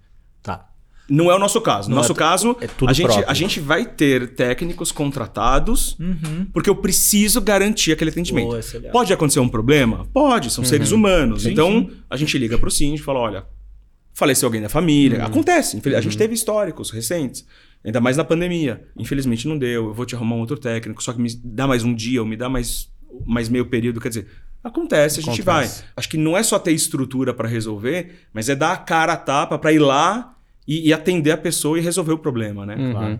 Tá. 0.42 0.70
Não 1.06 1.30
é 1.30 1.34
o 1.34 1.38
nosso 1.38 1.60
caso. 1.60 1.90
No 1.90 1.96
Não 1.96 2.00
nosso 2.00 2.12
é- 2.12 2.16
caso, 2.16 2.56
é 2.62 2.64
a, 2.86 2.92
gente, 2.94 3.04
próprio. 3.06 3.28
a 3.30 3.34
gente 3.34 3.60
vai 3.60 3.84
ter 3.84 4.34
técnicos 4.34 4.90
contratados 4.90 5.98
Uhum. 6.00 6.46
porque 6.50 6.70
eu 6.70 6.76
preciso 6.76 7.42
garantir 7.42 7.92
aquele 7.92 8.08
atendimento. 8.10 8.46
Boa. 8.48 8.90
Pode 8.90 9.12
acontecer 9.12 9.38
um 9.40 9.48
problema? 9.50 10.06
Pode, 10.14 10.50
são 10.50 10.64
seres 10.64 10.90
humanos. 10.90 11.42
Sim, 11.42 11.50
então, 11.52 11.90
a 12.08 12.16
gente 12.16 12.38
liga 12.38 12.56
pro 12.56 12.70
síndico 12.70 13.02
e 13.02 13.04
fala: 13.04 13.18
olha, 13.20 13.44
faleceu 14.14 14.46
alguém 14.46 14.62
da 14.62 14.68
família. 14.68 15.18
Uhum. 15.18 15.26
Acontece. 15.26 15.82
A 15.94 16.00
gente 16.00 16.16
teve 16.16 16.32
históricos 16.32 16.90
recentes. 16.90 17.44
Ainda 17.84 18.00
mais 18.00 18.16
na 18.16 18.24
pandemia. 18.24 18.86
Infelizmente 18.96 19.46
não 19.46 19.58
deu. 19.58 19.86
Eu 19.88 19.92
vou 19.92 20.06
te 20.06 20.14
arrumar 20.14 20.36
um 20.36 20.40
outro 20.40 20.56
técnico. 20.56 21.02
Só 21.02 21.12
que 21.12 21.20
me 21.20 21.28
dá 21.44 21.66
mais 21.66 21.82
um 21.84 21.94
dia 21.94 22.22
ou 22.22 22.26
me 22.26 22.36
dá 22.36 22.48
mais, 22.48 22.90
mais 23.26 23.48
meio 23.48 23.66
período. 23.66 24.00
Quer 24.00 24.08
dizer, 24.08 24.26
acontece, 24.62 25.20
a 25.20 25.22
gente 25.22 25.42
Acontece. 25.42 25.82
vai. 25.82 25.88
Acho 25.96 26.08
que 26.08 26.16
não 26.16 26.36
é 26.36 26.42
só 26.42 26.58
ter 26.58 26.72
estrutura 26.72 27.34
para 27.34 27.46
resolver, 27.46 28.26
mas 28.32 28.48
é 28.48 28.54
dar 28.54 28.72
a 28.72 28.76
cara 28.76 29.12
a 29.12 29.16
tapa 29.16 29.58
para 29.58 29.72
ir 29.72 29.80
lá 29.80 30.34
e, 30.66 30.88
e 30.88 30.92
atender 30.92 31.32
a 31.32 31.36
pessoa 31.36 31.78
e 31.78 31.82
resolver 31.82 32.12
o 32.12 32.18
problema, 32.18 32.64
né? 32.64 32.76
Uhum. 32.76 33.18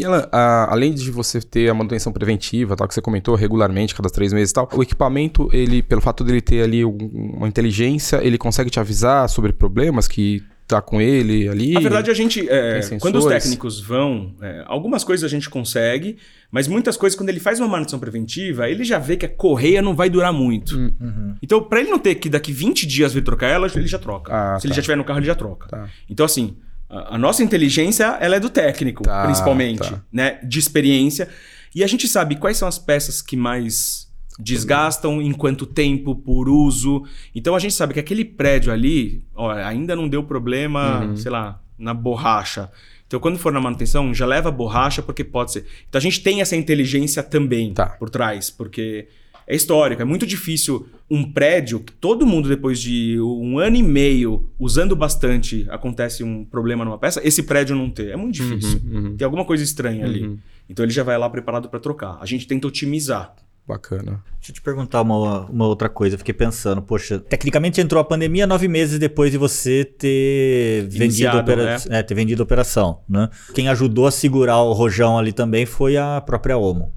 E 0.00 0.04
ela, 0.04 0.28
a- 0.32 0.72
além 0.72 0.92
de 0.94 1.10
você 1.10 1.40
ter 1.40 1.68
a 1.68 1.74
manutenção 1.74 2.12
preventiva, 2.12 2.74
tal, 2.76 2.88
que 2.88 2.94
você 2.94 3.02
comentou 3.02 3.34
regularmente, 3.34 3.94
cada 3.94 4.08
três 4.08 4.32
meses 4.32 4.50
e 4.50 4.54
tal, 4.54 4.68
o 4.72 4.82
equipamento, 4.82 5.48
ele, 5.52 5.82
pelo 5.82 6.00
fato 6.00 6.24
dele 6.24 6.40
ter 6.40 6.62
ali 6.62 6.84
um- 6.84 6.96
uma 7.36 7.46
inteligência, 7.48 8.20
ele 8.22 8.38
consegue 8.38 8.70
te 8.70 8.80
avisar 8.80 9.28
sobre 9.28 9.52
problemas 9.52 10.08
que 10.08 10.42
tá 10.66 10.80
com 10.80 11.00
ele 11.00 11.48
ali? 11.48 11.72
Na 11.72 11.80
verdade, 11.80 12.12
a 12.12 12.14
gente. 12.14 12.48
é, 12.48 12.80
quando 13.00 13.16
os 13.16 13.24
técnicos 13.26 13.80
vão, 13.80 14.36
é, 14.40 14.62
algumas 14.66 15.02
coisas 15.02 15.24
a 15.24 15.28
gente 15.28 15.50
consegue, 15.50 16.16
mas 16.48 16.68
muitas 16.68 16.96
coisas, 16.96 17.18
quando 17.18 17.28
ele 17.28 17.40
faz 17.40 17.58
uma 17.58 17.66
manutenção 17.68 17.98
preventiva, 17.98 18.70
ele 18.70 18.84
já 18.84 18.96
vê 18.96 19.16
que 19.16 19.26
a 19.26 19.28
correia 19.28 19.82
não 19.82 19.96
vai 19.96 20.08
durar 20.08 20.32
muito. 20.32 20.78
Hum. 20.78 21.34
Então, 21.42 21.60
para 21.60 21.80
ele 21.80 21.90
não 21.90 21.98
ter 21.98 22.14
que 22.14 22.28
daqui 22.28 22.52
20 22.52 22.86
dias 22.86 23.12
vir 23.12 23.24
trocar 23.24 23.48
ela, 23.48 23.66
ele 23.74 23.88
já 23.88 23.98
troca. 23.98 24.32
Ah, 24.32 24.60
Se 24.60 24.66
ele 24.68 24.70
tá. 24.72 24.76
já 24.76 24.80
estiver 24.80 24.96
no 24.96 25.02
carro, 25.04 25.18
ele 25.18 25.26
já 25.26 25.34
troca. 25.34 25.66
Tá. 25.66 25.88
Então, 26.08 26.24
assim, 26.24 26.56
a, 26.90 27.14
a 27.14 27.18
nossa 27.18 27.42
inteligência, 27.42 28.04
ela 28.20 28.36
é 28.36 28.40
do 28.40 28.50
técnico, 28.50 29.02
Tá, 29.04 29.24
principalmente, 29.24 29.88
tá. 29.90 30.02
né? 30.12 30.38
De 30.42 30.58
experiência. 30.58 31.28
E 31.74 31.84
a 31.84 31.86
gente 31.86 32.08
sabe 32.08 32.34
quais 32.36 32.56
são 32.56 32.66
as 32.66 32.78
peças 32.78 33.22
que 33.22 33.36
mais 33.36 34.08
desgastam, 34.38 35.20
em 35.22 35.32
quanto 35.32 35.66
tempo, 35.66 36.14
por 36.16 36.48
uso. 36.48 37.04
Então, 37.34 37.54
a 37.54 37.58
gente 37.58 37.74
sabe 37.74 37.94
que 37.94 38.00
aquele 38.00 38.24
prédio 38.24 38.72
ali, 38.72 39.24
ó, 39.34 39.50
ainda 39.50 39.94
não 39.94 40.08
deu 40.08 40.22
problema, 40.24 41.04
Uhum. 41.04 41.16
sei 41.16 41.30
lá, 41.30 41.60
na 41.78 41.92
borracha. 41.94 42.70
Então, 43.06 43.20
quando 43.20 43.38
for 43.38 43.52
na 43.52 43.60
manutenção, 43.60 44.14
já 44.14 44.24
leva 44.26 44.48
a 44.48 44.52
borracha, 44.52 45.02
porque 45.02 45.22
pode 45.24 45.52
ser. 45.52 45.66
Então, 45.88 45.98
a 45.98 46.02
gente 46.02 46.22
tem 46.22 46.40
essa 46.40 46.56
inteligência 46.56 47.22
também 47.22 47.72
Tá. 47.74 47.86
por 47.86 48.08
trás, 48.08 48.50
porque 48.50 49.08
é 49.52 49.56
histórico. 49.56 50.00
É 50.00 50.04
muito 50.04 50.26
difícil 50.26 50.86
um 51.10 51.24
prédio 51.30 51.80
que 51.80 51.92
todo 51.92 52.24
mundo, 52.26 52.48
depois 52.48 52.78
de 52.80 53.18
um 53.20 53.58
ano 53.58 53.76
e 53.76 53.82
meio 53.82 54.48
usando 54.58 54.94
bastante, 54.94 55.66
acontece 55.68 56.22
um 56.22 56.44
problema 56.44 56.84
numa 56.84 56.98
peça, 56.98 57.20
esse 57.24 57.42
prédio 57.42 57.74
não 57.74 57.90
ter. 57.90 58.10
É 58.10 58.16
muito 58.16 58.34
difícil. 58.34 58.80
Uhum, 58.84 59.04
uhum. 59.06 59.16
Tem 59.16 59.24
alguma 59.24 59.44
coisa 59.44 59.64
estranha 59.64 60.04
ali. 60.04 60.38
Então 60.68 60.84
ele 60.84 60.92
já 60.92 61.02
vai 61.02 61.18
lá 61.18 61.28
preparado 61.28 61.68
para 61.68 61.80
trocar. 61.80 62.16
A 62.20 62.26
gente 62.26 62.46
tenta 62.46 62.66
otimizar. 62.68 63.34
Bacana. 63.66 64.22
Deixa 64.38 64.50
eu 64.50 64.54
te 64.54 64.62
perguntar 64.62 65.02
uma, 65.02 65.46
uma 65.46 65.66
outra 65.66 65.88
coisa. 65.88 66.14
Eu 66.14 66.18
fiquei 66.18 66.34
pensando, 66.34 66.80
poxa, 66.82 67.18
tecnicamente 67.20 67.80
entrou 67.80 68.00
a 68.00 68.04
pandemia 68.04 68.46
nove 68.46 68.66
meses 68.66 68.98
depois 68.98 69.30
de 69.30 69.38
você 69.38 69.84
ter 69.84 70.82
vendido, 70.88 71.02
a 71.02 71.04
Iniciado, 71.06 71.38
opera- 71.38 71.76
é, 71.90 72.02
ter 72.02 72.14
vendido 72.14 72.42
a 72.42 72.44
operação, 72.44 73.00
né? 73.08 73.28
Quem 73.54 73.68
ajudou 73.68 74.06
a 74.06 74.10
segurar 74.10 74.60
o 74.62 74.72
rojão 74.72 75.18
ali 75.18 75.32
também 75.32 75.66
foi 75.66 75.96
a 75.96 76.20
própria 76.20 76.56
Omo. 76.56 76.92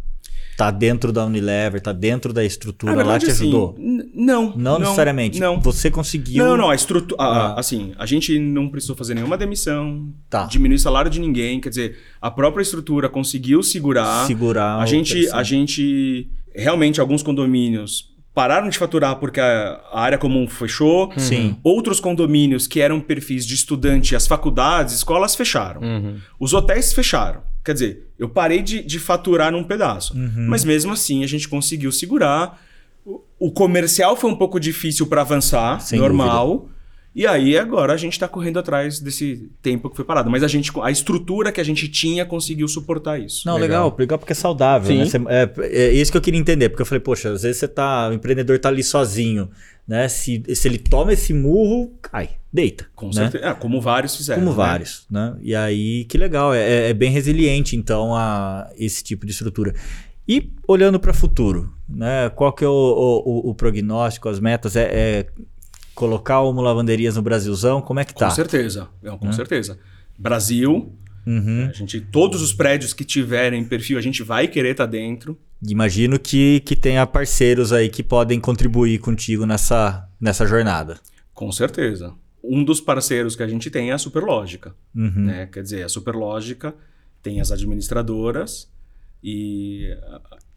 Tá 0.58 0.70
dentro 0.70 1.12
da 1.12 1.26
Unilever, 1.26 1.82
tá 1.82 1.92
dentro 1.92 2.32
da 2.32 2.44
estrutura 2.46 2.96
Na 2.96 3.04
lá, 3.04 3.18
te 3.20 3.26
assim, 3.26 3.44
ajudou? 3.44 3.76
n- 3.78 4.10
não, 4.14 4.54
Não, 4.56 4.78
necessariamente. 4.80 5.40
Não. 5.40 5.60
Você 5.62 5.90
conseguiu. 5.90 6.46
Não, 6.46 6.56
não, 6.56 6.70
a 6.70 6.76
estrutura. 6.76 7.22
Ah. 7.22 7.60
Assim, 7.60 7.94
a 7.98 8.06
gente 8.06 8.38
não 8.38 8.70
precisou 8.70 8.96
fazer 8.96 9.16
nenhuma 9.16 9.38
demissão, 9.38 10.14
Tá. 10.30 10.46
diminuir 10.46 10.76
o 10.76 10.80
salário 10.80 11.10
de 11.10 11.20
ninguém. 11.20 11.60
Quer 11.60 11.70
dizer, 11.70 11.98
a 12.22 12.30
própria 12.30 12.62
estrutura 12.62 13.10
conseguiu 13.10 13.64
segurar. 13.64 14.28
segurar 14.28 14.80
a 14.80 14.86
gente, 14.86 15.28
a 15.32 15.42
gente. 15.42 16.30
Realmente, 16.56 17.02
alguns 17.02 17.24
condomínios 17.24 18.12
pararam 18.36 18.68
de 18.70 18.78
faturar 18.78 19.16
porque 19.18 19.40
a, 19.40 19.80
a 19.92 20.02
área 20.02 20.18
comum 20.18 20.48
fechou. 20.48 21.12
Sim. 21.18 21.56
Outros 21.64 22.00
condomínios 22.00 22.68
que 22.68 22.80
eram 22.80 23.00
perfis 23.00 23.46
de 23.46 23.56
estudante, 23.56 24.16
as 24.16 24.28
faculdades, 24.28 24.94
escolas 24.96 25.36
fecharam. 25.36 25.82
Uhum. 25.82 26.18
Os 26.40 26.54
hotéis 26.54 26.94
fecharam. 26.94 27.42
Quer 27.64 27.74
dizer, 27.74 28.08
eu 28.20 28.28
parei 28.28 28.62
de, 28.62 28.84
de 28.84 29.00
faturar 29.00 29.52
num 29.52 29.64
pedaço. 29.64 30.16
Uhum. 30.18 30.48
Mas 30.50 30.66
mesmo 30.66 30.92
assim, 30.92 31.24
a 31.24 31.28
gente 31.28 31.48
conseguiu 31.48 31.92
segurar. 31.92 32.62
O, 33.06 33.22
o 33.40 33.52
comercial 33.52 34.16
foi 34.16 34.30
um 34.30 34.36
pouco 34.36 34.60
difícil 34.60 35.08
para 35.08 35.22
avançar, 35.22 35.80
Sem 35.80 36.00
normal. 36.00 36.70
E 37.16 37.28
aí 37.28 37.56
agora 37.58 37.94
a 37.94 37.98
gente 37.98 38.14
está 38.14 38.28
correndo 38.28 38.58
atrás 38.58 39.00
desse 39.00 39.50
tempo 39.62 39.90
que 39.90 39.96
foi 39.96 40.04
parado. 40.04 40.32
Mas 40.32 40.42
a 40.44 40.48
gente, 40.48 40.72
a 40.82 40.90
estrutura 40.90 41.52
que 41.52 41.62
a 41.62 41.64
gente 41.64 41.88
tinha 41.88 42.26
conseguiu 42.26 42.68
suportar 42.68 43.20
isso. 43.20 43.46
Não, 43.48 43.58
legal. 43.58 43.96
legal, 43.98 44.18
porque 44.18 44.32
é 44.34 44.36
saudável. 44.36 44.88
Sim. 44.88 44.98
Né? 45.00 45.06
Você- 45.06 45.68
é, 45.68 45.90
é 45.90 45.94
isso 45.94 46.12
que 46.12 46.18
eu 46.18 46.22
queria 46.22 46.40
entender, 46.40 46.70
porque 46.70 46.82
eu 46.82 46.86
falei, 46.86 47.00
poxa, 47.02 47.32
às 47.32 47.44
vezes 47.44 47.58
você 47.58 47.68
tá. 47.68 48.10
O 48.10 48.14
empreendedor 48.14 48.58
tá 48.58 48.70
ali 48.70 48.84
sozinho. 48.84 49.50
Né? 49.88 50.08
Se, 50.08 50.42
se 50.56 50.68
ele 50.68 50.78
toma 50.78 51.12
esse 51.14 51.34
murro, 51.34 51.94
cai, 52.02 52.32
deita. 52.52 52.86
Com 52.96 53.08
né? 53.08 53.14
certeza. 53.14 53.46
É, 53.46 53.54
como 53.54 53.80
vários 53.82 54.16
fizeram. 54.16 54.40
Como 54.42 54.52
né? 54.52 54.58
vários, 54.58 55.06
né? 55.12 55.36
E 55.42 55.54
aí, 55.54 56.06
que 56.06 56.18
legal, 56.18 56.54
é, 56.54 56.62
é- 56.62 56.90
é 56.90 56.94
bem 56.94 57.12
resiliente, 57.12 57.76
então, 57.76 58.16
a 58.16 58.70
esse 58.78 59.04
tipo 59.04 59.26
de 59.26 59.34
estrutura. 59.34 59.76
E 60.26 60.50
olhando 60.66 61.00
para 61.02 61.12
o 61.12 61.14
futuro, 61.14 61.74
né? 61.88 62.30
Qual 62.30 62.54
que 62.54 62.64
é 62.64 62.68
o, 62.68 62.72
o- 62.72 63.48
o- 63.48 63.50
o 63.50 63.54
prognóstico, 63.56 64.30
as 64.30 64.40
metas? 64.40 64.78
É, 64.78 64.84
é 64.90 65.26
colocar 65.96 66.42
o 66.42 66.52
Lavanderias 66.62 67.16
no 67.16 67.22
Brasilzão? 67.22 67.82
Como 67.82 68.00
é 68.00 68.06
que 68.06 68.14
tá? 68.14 68.28
Com 68.30 68.36
certeza. 68.36 68.88
Com 69.20 69.32
certeza. 69.32 69.78
Brasil, 70.18 70.94
Uhum. 71.26 71.68
a 71.70 71.72
gente, 71.72 72.02
todos 72.02 72.42
os 72.42 72.52
prédios 72.54 72.94
que 72.94 73.06
tiverem 73.06 73.64
perfil, 73.64 73.98
a 73.98 74.02
gente 74.02 74.22
vai 74.22 74.48
querer 74.48 74.72
estar 74.72 74.86
dentro. 74.86 75.38
Imagino 75.66 76.20
que, 76.20 76.60
que 76.62 76.76
tenha 76.76 77.08
parceiros 77.08 77.72
aí 77.72 77.88
que 77.88 78.04
podem 78.04 78.40
contribuir 78.40 79.00
contigo 79.00 79.46
nessa, 79.46 80.08
nessa 80.20 80.46
jornada. 80.46 81.00
Com 81.34 81.52
certeza. 81.52 82.14
Um 82.44 82.62
dos 82.64 82.82
parceiros 82.82 83.38
que 83.38 83.44
a 83.44 83.48
gente 83.48 83.70
tem 83.72 83.90
é 83.92 83.94
a 83.94 83.98
Superlógica. 83.98 84.76
Uhum. 84.94 85.12
Né? 85.28 85.48
Quer 85.48 85.64
dizer, 85.64 85.84
a 85.84 85.90
Superlógica 85.90 86.76
tem 87.22 87.40
as 87.40 87.52
administradoras 87.52 88.70
e 89.24 89.88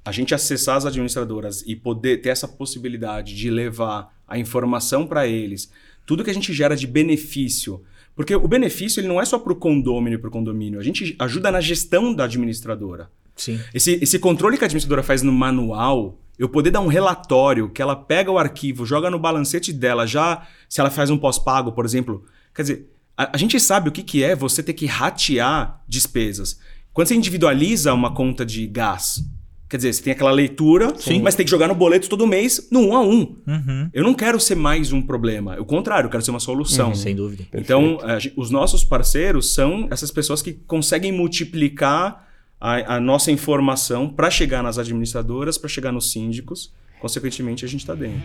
a- 0.08 0.12
gente 0.12 0.34
acessar 0.34 0.76
as 0.76 0.86
administradoras 0.86 1.62
e 1.66 1.74
poder 1.76 2.20
ter 2.22 2.30
essa 2.30 2.48
possibilidade 2.48 3.34
de 3.34 3.50
levar 3.50 4.14
a 4.26 4.38
informação 4.38 5.06
para 5.06 5.26
eles, 5.26 5.70
tudo 6.04 6.22
que 6.24 6.30
a 6.30 6.34
gente 6.34 6.52
gera 6.52 6.76
de 6.76 6.86
benefício. 6.86 7.82
Porque 8.14 8.34
o 8.34 8.48
benefício 8.48 9.00
ele 9.00 9.08
não 9.08 9.20
é 9.20 9.24
só 9.24 9.38
para 9.38 9.52
o 9.52 9.56
condômino 9.56 10.16
e 10.16 10.18
para 10.18 10.28
o 10.28 10.32
condomínio, 10.32 10.80
a 10.80 10.82
gente 10.82 11.14
ajuda 11.18 11.50
na 11.50 11.60
gestão 11.60 12.14
da 12.14 12.24
administradora. 12.24 13.10
Sim. 13.34 13.60
Esse, 13.74 13.98
esse 14.00 14.18
controle 14.18 14.56
que 14.56 14.64
a 14.64 14.66
administradora 14.66 15.02
faz 15.02 15.22
no 15.22 15.30
manual, 15.32 16.18
eu 16.38 16.48
poder 16.48 16.70
dar 16.70 16.80
um 16.80 16.86
relatório 16.86 17.68
que 17.68 17.82
ela 17.82 17.94
pega 17.94 18.30
o 18.30 18.38
arquivo, 18.38 18.86
joga 18.86 19.10
no 19.10 19.18
balancete 19.18 19.72
dela, 19.72 20.06
já 20.06 20.46
se 20.68 20.80
ela 20.80 20.88
faz 20.90 21.10
um 21.10 21.18
pós-pago, 21.18 21.72
por 21.72 21.84
exemplo. 21.84 22.24
Quer 22.54 22.62
dizer, 22.62 22.90
a, 23.16 23.30
a 23.34 23.36
gente 23.36 23.60
sabe 23.60 23.88
o 23.88 23.92
que, 23.92 24.02
que 24.02 24.22
é 24.24 24.34
você 24.34 24.62
ter 24.62 24.72
que 24.72 24.86
ratear 24.86 25.82
despesas. 25.86 26.58
Quando 26.94 27.08
você 27.08 27.14
individualiza 27.14 27.92
uma 27.92 28.14
conta 28.14 28.46
de 28.46 28.66
gás, 28.66 29.22
quer 29.68 29.76
dizer, 29.78 29.92
você 29.92 30.02
tem 30.02 30.12
aquela 30.12 30.30
leitura, 30.30 30.92
Sim. 30.96 31.20
mas 31.22 31.34
tem 31.34 31.44
que 31.44 31.50
jogar 31.50 31.68
no 31.68 31.74
boleto 31.74 32.08
todo 32.08 32.26
mês, 32.26 32.68
no 32.70 32.80
um 32.88 32.94
a 32.96 33.00
um. 33.00 33.36
Uhum. 33.46 33.90
Eu 33.92 34.04
não 34.04 34.14
quero 34.14 34.38
ser 34.38 34.54
mais 34.54 34.92
um 34.92 35.02
problema. 35.02 35.60
O 35.60 35.64
contrário, 35.64 36.06
eu 36.06 36.10
quero 36.10 36.22
ser 36.22 36.30
uma 36.30 36.40
solução. 36.40 36.94
Sem 36.94 37.14
dúvida. 37.16 37.44
Então, 37.52 37.98
os 38.36 38.50
nossos 38.50 38.84
parceiros 38.84 39.52
são 39.54 39.88
essas 39.90 40.10
pessoas 40.10 40.40
que 40.42 40.52
conseguem 40.52 41.12
multiplicar 41.12 42.26
a, 42.60 42.96
a 42.96 43.00
nossa 43.00 43.30
informação 43.30 44.08
para 44.08 44.30
chegar 44.30 44.62
nas 44.62 44.78
administradoras, 44.78 45.58
para 45.58 45.68
chegar 45.68 45.92
nos 45.92 46.10
síndicos. 46.10 46.72
Consequentemente, 47.00 47.62
a 47.64 47.68
gente 47.68 47.80
está 47.80 47.94
dentro. 47.94 48.22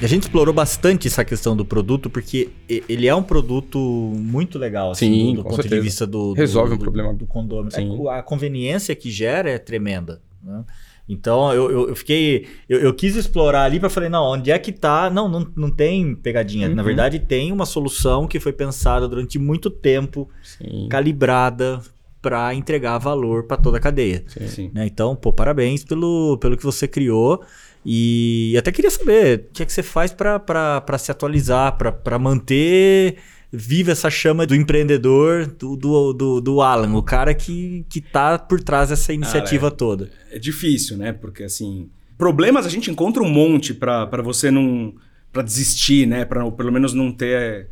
E 0.00 0.04
a 0.04 0.08
gente 0.08 0.22
explorou 0.22 0.52
bastante 0.54 1.06
essa 1.06 1.22
questão 1.24 1.54
do 1.54 1.64
produto, 1.64 2.08
porque 2.08 2.48
ele 2.68 3.06
é 3.06 3.14
um 3.14 3.22
produto 3.22 3.78
muito 3.78 4.58
legal, 4.58 4.92
assim, 4.92 5.12
Sim, 5.12 5.30
do, 5.32 5.36
do 5.36 5.42
com 5.42 5.48
ponto 5.50 5.56
de 5.62 5.68
certeza. 5.68 5.82
vista 5.82 6.06
do, 6.06 6.28
do- 6.28 6.34
Resolve 6.34 6.72
um 6.74 6.76
do- 6.78 6.80
problema. 6.82 7.12
do 7.12 7.26
condomínio. 7.26 7.70
Sim. 7.70 8.08
É, 8.08 8.18
a 8.18 8.22
conveniência 8.22 8.94
que 8.94 9.10
gera 9.10 9.50
é 9.50 9.58
tremenda. 9.58 10.22
Né? 10.42 10.64
Então 11.08 11.52
eu, 11.54 11.70
eu, 11.70 11.88
eu 11.88 11.96
fiquei. 11.96 12.46
Eu, 12.68 12.80
eu 12.80 12.94
quis 12.94 13.16
explorar 13.16 13.62
ali 13.64 13.80
para 13.80 13.88
falei, 13.88 14.08
não, 14.10 14.24
onde 14.24 14.50
é 14.50 14.58
que 14.58 14.70
tá? 14.72 15.08
Não, 15.08 15.26
não, 15.28 15.50
não 15.56 15.70
tem 15.70 16.14
pegadinha. 16.14 16.68
Na 16.68 16.82
Uhum. 16.82 16.86
verdade, 16.86 17.18
tem 17.18 17.50
uma 17.50 17.64
solução 17.64 18.26
que 18.26 18.38
foi 18.38 18.52
pensada 18.52 19.08
durante 19.08 19.38
muito 19.38 19.70
tempo, 19.70 20.28
Sim. 20.42 20.86
calibrada 20.90 21.80
para 22.20 22.52
entregar 22.54 22.98
valor 22.98 23.44
para 23.44 23.56
toda 23.56 23.78
a 23.78 23.80
cadeia. 23.80 24.22
Sim. 24.26 24.70
né? 24.74 24.86
Então, 24.86 25.16
pô, 25.16 25.32
parabéns 25.32 25.82
pelo, 25.84 26.36
pelo 26.38 26.56
que 26.56 26.64
você 26.64 26.86
criou. 26.86 27.42
E 27.86 28.54
até 28.58 28.70
queria 28.70 28.90
saber 28.90 29.46
o 29.48 29.52
que 29.54 29.62
é 29.62 29.66
que 29.66 29.72
você 29.72 29.82
faz 29.82 30.12
para 30.12 30.98
se 30.98 31.10
atualizar, 31.10 31.78
para 31.78 32.18
manter 32.18 33.16
viva 33.52 33.92
essa 33.92 34.10
chama 34.10 34.46
do 34.46 34.54
empreendedor, 34.54 35.46
do, 35.46 35.76
do, 35.76 36.12
do, 36.12 36.40
do 36.40 36.60
Alan, 36.60 36.94
o 36.96 37.02
cara 37.02 37.34
que, 37.34 37.84
que 37.88 38.00
tá 38.00 38.38
por 38.38 38.60
trás 38.62 38.90
dessa 38.90 39.12
iniciativa 39.12 39.70
toda. 39.70 40.10
É 40.30 40.38
difícil, 40.38 40.96
né? 40.96 41.12
Porque, 41.12 41.44
assim, 41.44 41.88
problemas 42.16 42.66
a 42.66 42.68
gente 42.68 42.90
encontra 42.90 43.22
um 43.22 43.28
monte 43.30 43.72
para 43.72 44.22
você 44.22 44.50
não. 44.50 44.94
para 45.32 45.42
desistir, 45.42 46.06
né? 46.06 46.24
Para 46.24 46.50
pelo 46.50 46.70
menos 46.72 46.92
não 46.92 47.10
ter 47.10 47.68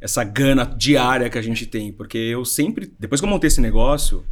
essa 0.00 0.24
gana 0.24 0.64
diária 0.64 1.28
que 1.28 1.36
a 1.38 1.42
gente 1.42 1.66
tem. 1.66 1.92
Porque 1.92 2.16
eu 2.16 2.44
sempre. 2.44 2.90
Depois 2.98 3.20
que 3.20 3.26
eu 3.26 3.30
montei 3.30 3.48
esse 3.48 3.60
negócio, 3.60 4.24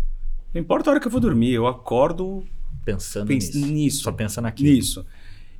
não 0.55 0.61
importa 0.61 0.89
a 0.89 0.93
hora 0.93 1.01
que 1.01 1.07
eu 1.07 1.13
vou 1.13 1.21
dormir, 1.21 1.53
eu 1.53 1.67
acordo 1.67 2.43
Pensando 2.85 3.27
Pens- 3.27 3.53
nisso. 3.55 3.67
nisso. 3.67 4.03
Só 4.05 4.13
pensa 4.13 4.41
naquilo. 4.41 4.71
nisso. 4.71 5.05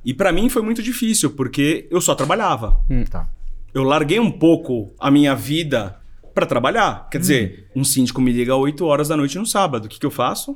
E 0.05 0.13
para 0.13 0.31
mim 0.31 0.47
foi 0.47 0.61
muito 0.61 0.81
difícil, 0.81 1.31
porque 1.31 1.85
eu 1.91 1.99
só 1.99 2.15
trabalhava. 2.15 2.79
Tá. 3.09 3.29
Eu 3.73 3.83
larguei 3.83 4.19
um 4.19 4.31
pouco 4.31 4.93
a 4.99 5.11
minha 5.11 5.35
vida 5.35 5.99
para 6.33 6.45
trabalhar. 6.45 7.07
Quer 7.09 7.19
dizer, 7.19 7.67
um 7.75 7.83
síndico 7.83 8.21
me 8.21 8.31
liga 8.31 8.53
às 8.53 8.59
8 8.59 8.85
horas 8.85 9.07
da 9.07 9.17
noite 9.17 9.37
no 9.37 9.45
sábado. 9.45 9.85
O 9.85 9.89
que, 9.89 9.99
que 9.99 10.05
eu 10.05 10.11
faço? 10.11 10.55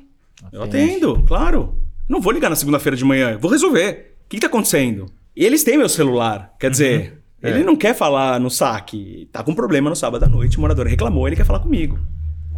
Eu 0.52 0.64
Atende. 0.64 0.92
atendo, 0.92 1.24
claro. 1.26 1.76
Não 2.08 2.22
vou 2.22 2.32
ligar 2.32 2.50
na 2.50 2.56
segunda-feira 2.56 2.96
de 2.96 3.06
manhã. 3.06 3.32
eu 3.32 3.40
Vou 3.40 3.50
resolver. 3.50 4.16
O 4.26 4.30
que, 4.30 4.38
que 4.38 4.42
tá 4.42 4.48
acontecendo? 4.48 5.08
Eles 5.36 5.64
têm 5.64 5.78
meu 5.78 5.90
celular. 5.90 6.54
Quer 6.60 6.70
dizer, 6.72 7.22
ele 7.42 7.64
não 7.64 7.76
quer 7.76 7.96
falar 7.96 8.40
no 8.40 8.50
saque. 8.50 9.28
Tá 9.32 9.44
com 9.44 9.56
problema 9.56 9.90
no 9.90 9.96
sábado 9.96 10.24
à 10.24 10.28
noite. 10.28 10.58
O 10.58 10.62
morador 10.62 10.86
reclamou, 10.88 11.28
ele 11.28 11.36
quer 11.36 11.46
falar 11.46 11.60
comigo. 11.60 12.00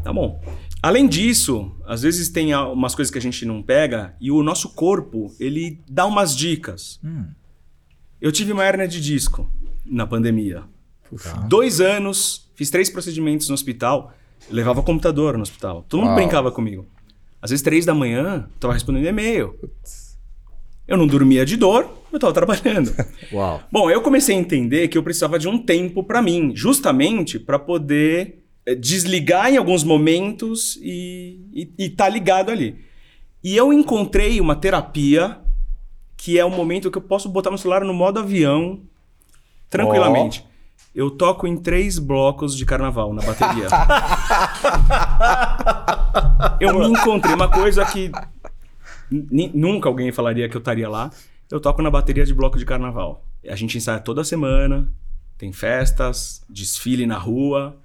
Tá 0.03 0.11
bom. 0.11 0.41
Além 0.81 1.07
disso, 1.07 1.71
às 1.85 2.01
vezes 2.01 2.27
tem 2.27 2.53
umas 2.53 2.93
coisas 2.93 3.09
que 3.09 3.17
a 3.17 3.21
gente 3.21 3.45
não 3.45 3.63
pega 3.63 4.15
e 4.19 4.29
o 4.31 4.43
nosso 4.43 4.73
corpo, 4.73 5.33
ele 5.39 5.79
dá 5.89 6.05
umas 6.05 6.35
dicas. 6.35 6.99
Hum. 7.01 7.27
Eu 8.19 8.31
tive 8.31 8.51
uma 8.51 8.65
hérnia 8.65 8.87
de 8.87 8.99
disco 8.99 9.49
na 9.85 10.07
pandemia. 10.07 10.63
Tá. 11.21 11.33
Dois 11.47 11.79
anos, 11.79 12.49
fiz 12.55 12.69
três 12.69 12.89
procedimentos 12.89 13.47
no 13.49 13.53
hospital, 13.53 14.13
levava 14.49 14.81
computador 14.81 15.35
no 15.37 15.43
hospital. 15.43 15.85
Todo 15.87 15.99
mundo 15.99 16.09
Uau. 16.09 16.17
brincava 16.17 16.51
comigo. 16.51 16.87
Às 17.41 17.51
vezes, 17.51 17.63
três 17.63 17.85
da 17.85 17.93
manhã, 17.93 18.47
eu 18.51 18.59
tava 18.59 18.73
respondendo 18.73 19.05
e-mail. 19.05 19.59
Eu 20.87 20.97
não 20.97 21.07
dormia 21.07 21.45
de 21.45 21.55
dor, 21.57 21.89
eu 22.11 22.19
tava 22.19 22.33
trabalhando. 22.33 22.93
Uau. 23.31 23.61
Bom, 23.71 23.89
eu 23.91 24.01
comecei 24.01 24.35
a 24.35 24.39
entender 24.39 24.87
que 24.87 24.97
eu 24.97 25.03
precisava 25.03 25.37
de 25.37 25.47
um 25.47 25.57
tempo 25.57 26.03
para 26.03 26.21
mim, 26.21 26.53
justamente 26.55 27.39
para 27.39 27.59
poder 27.59 28.43
eh, 28.65 28.75
desligar 28.75 29.51
em 29.51 29.57
alguns 29.57 29.83
momentos 29.83 30.77
e 30.81 31.71
estar 31.77 32.09
ligado 32.09 32.49
ali. 32.49 32.77
E 33.43 33.55
eu 33.57 33.73
encontrei 33.73 34.39
uma 34.39 34.55
terapia 34.55 35.37
que 36.15 36.39
é 36.39 36.45
o 36.45 36.49
momento 36.49 36.89
que 36.89 36.97
eu 36.97 37.01
posso 37.01 37.27
botar 37.27 37.49
meu 37.49 37.57
celular 37.57 37.83
no 37.83 37.93
modo 37.93 38.19
avião 38.19 38.81
tranquilamente. 39.77 40.45
Eu 40.93 41.09
toco 41.09 41.47
em 41.47 41.57
três 41.57 41.97
blocos 41.97 42.55
de 42.55 42.65
carnaval 42.65 43.13
na 43.13 43.23
bateria. 43.23 43.67
eu 46.59 46.77
me 46.77 46.87
encontrei 46.87 47.33
uma 47.33 47.49
coisa 47.49 47.83
que 47.85 48.11
nunca 49.53 49.89
alguém 49.89 50.11
falaria 50.11 50.47
que 50.47 50.55
eu 50.55 50.59
estaria 50.59 50.87
lá, 50.87 51.09
Eu 51.51 51.59
toco 51.59 51.81
na 51.81 51.89
bateria 51.89 52.25
de 52.25 52.33
bloco 52.33 52.57
de 52.57 52.65
carnaval. 52.65 53.25
A 53.47 53.55
gente 53.55 53.77
ensaia 53.77 53.99
toda 53.99 54.23
semana, 54.23 54.87
tem 55.37 55.51
festas, 55.51 56.43
desfile 56.49 57.05
na 57.05 57.17
rua. 57.17 57.77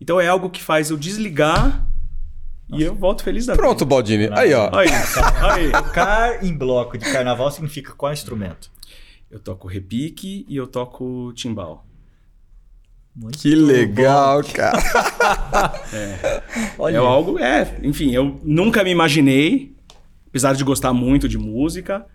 Então 0.00 0.20
é 0.20 0.28
algo 0.28 0.50
que 0.50 0.62
faz 0.62 0.90
eu 0.90 0.96
desligar 0.96 1.86
e 2.72 2.82
eu 2.82 2.94
volto 2.94 3.24
feliz 3.24 3.46
da 3.46 3.56
Pronto, 3.56 3.84
Baldini. 3.84 4.28
Aí, 4.32 4.54
ó. 4.54 4.70
Aí, 4.72 4.88
aí. 5.42 5.72
Tocar 5.72 6.44
em 6.44 6.56
bloco 6.56 6.96
de 6.96 7.10
carnaval 7.10 7.50
significa 7.50 7.92
qual 7.92 8.12
instrumento? 8.12 8.70
Eu 9.30 9.38
toco 9.38 9.68
repique 9.68 10.44
e 10.48 10.56
eu 10.56 10.66
toco 10.66 11.32
timbal. 11.34 11.86
Muito 13.14 13.38
Que 13.38 13.54
legal, 13.54 14.42
cara. 14.52 14.78
Olha, 16.78 16.96
É 16.96 16.98
algo, 16.98 17.38
é, 17.38 17.78
enfim, 17.82 18.12
eu 18.12 18.40
nunca 18.42 18.82
me 18.84 18.90
imaginei, 18.90 19.74
apesar 20.28 20.54
de 20.54 20.64
gostar 20.64 20.92
muito 20.92 21.28
de 21.28 21.38
música, 21.38 22.06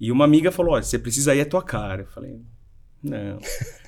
e 0.00 0.10
uma 0.12 0.24
amiga 0.24 0.50
falou: 0.52 0.74
"Olha, 0.74 0.82
você 0.82 0.98
precisa 0.98 1.34
ir 1.34 1.40
a 1.40 1.46
tua 1.46 1.62
cara". 1.62 2.02
Eu 2.02 2.06
falei: 2.06 2.40
"Não". 3.02 3.38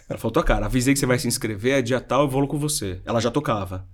Ela 0.09 0.19
falou: 0.19 0.33
"Tua 0.33 0.45
cara, 0.45 0.67
avisei 0.67 0.95
que 0.95 1.01
você 1.01 1.07
vai 1.07 1.19
se 1.19 1.29
inscrever, 1.29 1.79
é 1.79 1.83
dia 1.83 2.01
tal, 2.01 2.23
eu 2.23 2.29
vou 2.29 2.47
com 2.47 2.59
você". 2.59 3.01
Ela 3.05 3.21
já 3.21 3.31
tocava. 3.31 3.87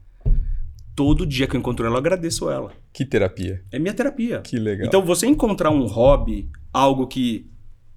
Todo 0.97 1.27
dia 1.27 1.47
que 1.49 1.57
eu 1.57 1.61
encontro 1.61 1.85
ela, 1.85 1.97
eu 1.97 1.99
agradeço 1.99 2.49
ela. 2.49 2.73
que 2.93 3.05
terapia. 3.05 3.63
É 3.73 3.79
minha 3.81 3.93
terapia. 3.93 4.41
Que 4.41 4.59
legal. 4.59 4.87
Então, 4.87 5.05
você 5.05 5.27
encontrar 5.27 5.71
um 5.71 5.87
hobby, 5.87 6.49
algo 6.73 7.09
que, 7.09 7.51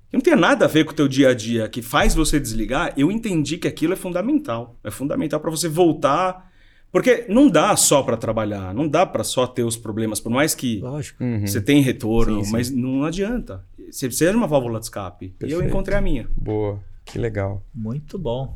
que 0.09 0.15
não 0.17 0.21
tem 0.21 0.35
nada 0.35 0.65
a 0.65 0.67
ver 0.67 0.83
com 0.85 0.91
o 0.91 0.95
teu 0.95 1.07
dia 1.07 1.29
a 1.29 1.33
dia, 1.33 1.67
que 1.67 1.81
faz 1.81 2.15
você 2.15 2.39
desligar, 2.39 2.93
eu 2.97 3.11
entendi 3.11 3.57
que 3.57 3.67
aquilo 3.67 3.93
é 3.93 3.95
fundamental. 3.95 4.75
É 4.83 4.89
fundamental 4.91 5.39
para 5.39 5.51
você 5.51 5.67
voltar. 5.67 6.47
Porque 6.89 7.25
não 7.27 7.49
dá 7.49 7.75
só 7.75 8.01
para 8.01 8.15
trabalhar, 8.15 8.73
não 8.73 8.87
dá 8.87 9.05
para 9.05 9.21
só 9.23 9.45
ter 9.45 9.63
os 9.63 9.75
problemas, 9.75 10.21
por 10.21 10.29
mais 10.31 10.55
que 10.55 10.79
lógico. 10.79 11.21
Uhum. 11.21 11.45
você 11.45 11.59
tenha 11.59 11.83
retorno, 11.83 12.37
Sim, 12.39 12.45
sim. 12.45 12.51
mas 12.53 12.71
não 12.71 13.03
adianta. 13.03 13.61
Você 13.91 14.07
precisa 14.07 14.31
de 14.31 14.37
uma 14.37 14.47
válvula 14.47 14.79
de 14.79 14.85
escape. 14.85 15.25
E 15.25 15.27
eu 15.27 15.33
Perfeito. 15.49 15.65
encontrei 15.65 15.97
a 15.97 16.01
minha. 16.01 16.27
Boa. 16.35 16.79
Que 17.05 17.19
legal. 17.19 17.61
Muito 17.75 18.17
bom. 18.17 18.55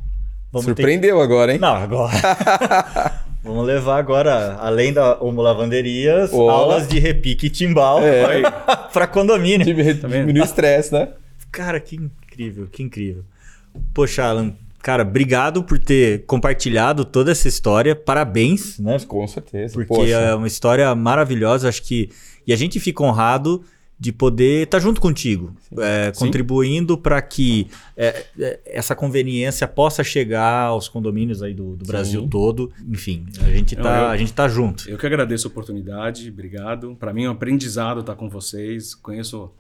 Vamos 0.52 0.66
ter 0.66 0.72
Surpreendeu 0.72 1.20
agora, 1.22 1.54
hein? 1.54 1.60
Não, 1.60 1.76
agora. 1.76 2.14
Vamos 3.44 3.66
levar 3.66 3.98
agora, 3.98 4.56
além 4.62 4.94
da 4.94 5.22
Homo 5.22 5.42
Lavanderias, 5.42 6.32
aulas 6.34 6.88
de 6.88 7.00
repique 7.00 7.48
e 7.48 7.50
timbal 7.50 8.00
É. 8.02 8.42
para 8.94 9.08
condomínio. 9.08 9.66
Diminuir 9.66 10.00
Tá 10.00 10.08
o 10.08 10.44
estresse, 10.44 10.94
né? 10.94 11.10
Cara, 11.52 11.80
que 11.80 11.96
incrível, 11.96 12.68
que 12.68 12.82
incrível. 12.82 13.24
Poxa, 13.94 14.24
Alan, 14.24 14.54
cara, 14.82 15.04
obrigado 15.04 15.64
por 15.64 15.78
ter 15.78 16.26
compartilhado 16.26 17.04
toda 17.04 17.32
essa 17.32 17.48
história. 17.48 17.96
Parabéns, 17.96 18.80
né? 18.80 19.00
Com 19.08 19.28
certeza. 19.28 19.74
Porque 19.74 19.94
Poxa. 19.94 20.12
é 20.12 20.36
uma 20.36 20.48
história 20.48 20.94
maravilhosa, 20.96 21.70
acho 21.70 21.84
que. 21.84 22.10
E 22.46 22.54
a 22.54 22.56
gente 22.56 22.80
fica 22.80 23.04
honrado 23.04 23.64
de 24.02 24.12
poder 24.12 24.64
estar 24.64 24.80
junto 24.80 25.00
contigo, 25.00 25.56
é, 25.78 26.12
contribuindo 26.18 26.98
para 26.98 27.22
que 27.22 27.68
é, 27.96 28.26
é, 28.40 28.60
essa 28.66 28.96
conveniência 28.96 29.68
possa 29.68 30.04
chegar 30.04 30.64
aos 30.64 30.90
condomínios 30.90 31.44
aí 31.44 31.54
do, 31.54 31.76
do 31.76 31.86
Brasil 31.86 32.28
todo. 32.28 32.72
Enfim, 32.90 33.28
a 33.40 33.52
gente 33.52 33.76
tá, 33.76 34.18
gente 34.18 34.34
tá 34.34 34.48
junto. 34.48 34.90
Eu 34.90 34.98
que 34.98 35.06
agradeço 35.06 35.48
a 35.48 35.52
oportunidade, 35.52 36.28
obrigado. 36.30 36.96
Para 37.00 37.14
mim 37.14 37.26
é 37.26 37.30
um 37.30 37.34
aprendizado 37.34 38.00
estar 38.00 38.16
com 38.16 38.28
vocês. 38.28 38.96
Conheço. 38.96 39.52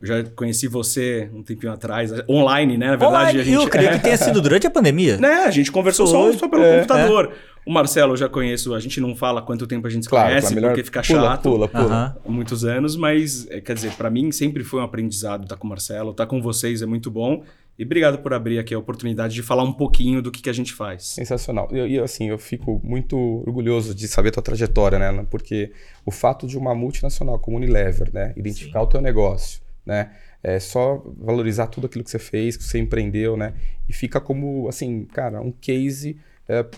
Eu 0.00 0.06
já 0.06 0.24
conheci 0.24 0.68
você 0.68 1.30
um 1.32 1.42
tempinho 1.42 1.72
atrás, 1.72 2.12
online, 2.28 2.76
né? 2.76 2.86
Na 2.86 2.96
verdade, 2.96 3.14
Online, 3.14 3.40
a 3.40 3.44
gente. 3.44 3.54
eu 3.54 3.68
creio 3.68 3.88
é. 3.90 3.92
que 3.92 4.02
tenha 4.02 4.16
sido 4.16 4.40
durante 4.40 4.66
a 4.66 4.70
pandemia. 4.70 5.18
Né, 5.22 5.44
a 5.44 5.50
gente 5.50 5.70
conversou 5.70 6.06
Foi, 6.06 6.32
só, 6.32 6.38
só 6.38 6.48
pelo 6.48 6.64
é, 6.64 6.76
computador. 6.76 7.32
O 7.64 7.72
Marcelo 7.72 8.14
eu 8.14 8.16
já 8.16 8.28
conheço, 8.28 8.74
a 8.74 8.80
gente 8.80 9.00
não 9.00 9.14
fala 9.14 9.40
quanto 9.40 9.66
tempo 9.68 9.86
a 9.86 9.90
gente 9.90 10.04
se 10.04 10.08
Claro, 10.08 10.28
conhece, 10.28 10.48
claro, 10.48 10.54
melhor 10.56 10.68
porque 10.70 10.84
fica 10.84 11.02
pula, 11.02 11.20
chato. 11.22 11.42
Pula, 11.42 11.68
pula. 11.68 11.84
Aham. 11.84 12.16
há 12.26 12.28
Muitos 12.30 12.64
anos, 12.64 12.96
mas 12.96 13.46
é, 13.50 13.60
quer 13.60 13.74
dizer, 13.74 13.92
para 13.92 14.10
mim 14.10 14.32
sempre 14.32 14.64
foi 14.64 14.80
um 14.80 14.82
aprendizado 14.82 15.44
estar 15.44 15.56
com 15.56 15.66
o 15.66 15.70
Marcelo, 15.70 16.10
estar 16.10 16.26
com 16.26 16.42
vocês 16.42 16.82
é 16.82 16.86
muito 16.86 17.10
bom. 17.10 17.44
E 17.78 17.84
obrigado 17.84 18.18
por 18.18 18.34
abrir 18.34 18.58
aqui 18.58 18.74
a 18.74 18.78
oportunidade 18.78 19.34
de 19.34 19.42
falar 19.42 19.62
um 19.62 19.72
pouquinho 19.72 20.20
do 20.20 20.30
que, 20.30 20.42
que 20.42 20.50
a 20.50 20.52
gente 20.52 20.72
faz. 20.74 21.04
Sensacional. 21.06 21.68
E 21.72 21.94
e, 21.94 21.98
assim, 21.98 22.28
eu 22.28 22.38
fico 22.38 22.80
muito 22.84 23.16
orgulhoso 23.46 23.94
de 23.94 24.06
saber 24.06 24.28
a 24.28 24.32
tua 24.32 24.42
trajetória, 24.42 24.98
né? 24.98 25.26
Porque 25.30 25.72
o 26.04 26.10
fato 26.10 26.46
de 26.46 26.58
uma 26.58 26.74
multinacional 26.74 27.38
como 27.38 27.56
Unilever, 27.56 28.12
né, 28.12 28.34
identificar 28.36 28.82
o 28.82 28.86
teu 28.86 29.00
negócio, 29.00 29.61
né, 29.84 30.10
é 30.42 30.58
só 30.60 31.02
valorizar 31.18 31.66
tudo 31.68 31.86
aquilo 31.86 32.04
que 32.04 32.10
você 32.10 32.18
fez, 32.18 32.56
que 32.56 32.64
você 32.64 32.78
empreendeu, 32.78 33.36
né, 33.36 33.54
e 33.88 33.92
fica 33.92 34.20
como, 34.20 34.68
assim, 34.68 35.04
cara, 35.06 35.40
um 35.40 35.52
case 35.52 36.16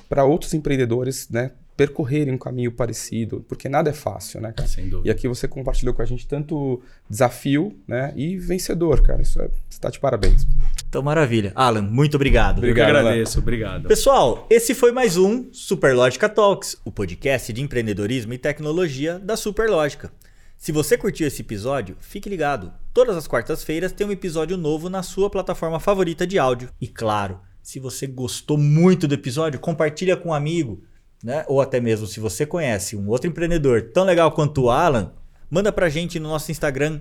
para 0.09 0.25
outros 0.25 0.55
empreendedores, 0.55 1.29
né, 1.31 1.51
percorrerem 1.77 2.33
um 2.33 2.39
caminho 2.39 2.71
parecido, 2.71 3.45
porque 3.49 3.69
nada 3.69 3.91
é 3.91 3.93
fácil, 3.93 4.41
né, 4.41 4.53
cara? 4.53 4.69
Sem 4.69 4.87
E 4.87 4.91
dúvida. 4.91 5.11
aqui 5.11 5.27
você 5.27 5.49
compartilhou 5.49 5.93
com 5.93 6.03
a 6.03 6.05
gente 6.05 6.25
tanto 6.29 6.81
desafio, 7.11 7.77
né, 7.89 8.13
e 8.15 8.37
vencedor, 8.39 9.03
cara. 9.03 9.21
Isso 9.23 9.43
é, 9.43 9.49
você 9.69 9.81
tá 9.81 9.91
de 9.91 9.99
parabéns. 9.99 10.47
Então, 10.89 11.03
maravilha. 11.03 11.51
Alan, 11.57 11.83
muito 11.83 12.15
obrigado. 12.15 12.59
Eu 12.59 12.73
que 12.75 12.81
Obrigado, 12.81 12.97
agradeço, 12.97 13.41
obrigado. 13.41 13.89
Pessoal, 13.89 14.47
esse 14.49 14.73
foi 14.73 14.93
mais 14.93 15.17
um 15.17 15.49
Superlógica 15.53 16.29
Talks, 16.29 16.77
o 16.85 16.93
podcast 16.93 17.53
de 17.53 17.61
empreendedorismo 17.61 18.33
e 18.33 18.39
tecnologia 18.39 19.19
da 19.19 19.37
Superlógica. 19.37 20.13
Se 20.57 20.71
você 20.71 20.97
curtiu 20.97 21.27
esse 21.27 21.43
episódio, 21.43 21.97
fique 21.99 22.29
ligado. 22.29 22.73
Todas 22.95 23.17
as 23.17 23.27
quartas-feiras 23.27 23.91
tem 23.91 24.07
um 24.07 24.13
episódio 24.13 24.57
novo 24.57 24.89
na 24.89 25.03
sua 25.03 25.29
plataforma 25.29 25.81
favorita 25.81 26.25
de 26.25 26.39
áudio. 26.39 26.71
E 26.81 26.87
claro, 26.87 27.41
se 27.61 27.81
você 27.81 28.07
gostou 28.07 28.57
muito 28.57 29.09
do 29.09 29.15
episódio, 29.15 29.59
compartilha 29.59 30.17
com 30.17 30.29
um 30.29 30.33
amigo, 30.33 30.81
né? 31.21 31.45
Ou 31.49 31.61
até 31.61 31.81
mesmo 31.81 32.07
se 32.07 32.21
você 32.21 32.47
conhece 32.47 32.95
um 32.95 33.09
outro 33.09 33.29
empreendedor 33.29 33.91
tão 33.93 34.05
legal 34.05 34.31
quanto 34.31 34.63
o 34.63 34.71
Alan, 34.71 35.13
manda 35.51 35.73
pra 35.73 35.89
gente 35.89 36.21
no 36.21 36.29
nosso 36.29 36.53
Instagram 36.53 37.01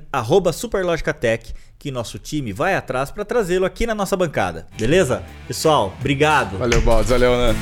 @superlogicatech, 0.52 1.53
que 1.78 1.91
nosso 1.91 2.18
time 2.18 2.52
vai 2.52 2.74
atrás 2.74 3.11
para 3.11 3.24
trazê-lo 3.24 3.64
aqui 3.64 3.86
na 3.86 3.94
nossa 3.94 4.18
bancada. 4.18 4.65
Beleza? 4.76 5.24
Pessoal, 5.48 5.94
obrigado. 5.99 6.57
Valeu, 6.57 6.82
Baldes. 6.82 7.11
Valeu, 7.11 7.34
Ana. 7.36 7.53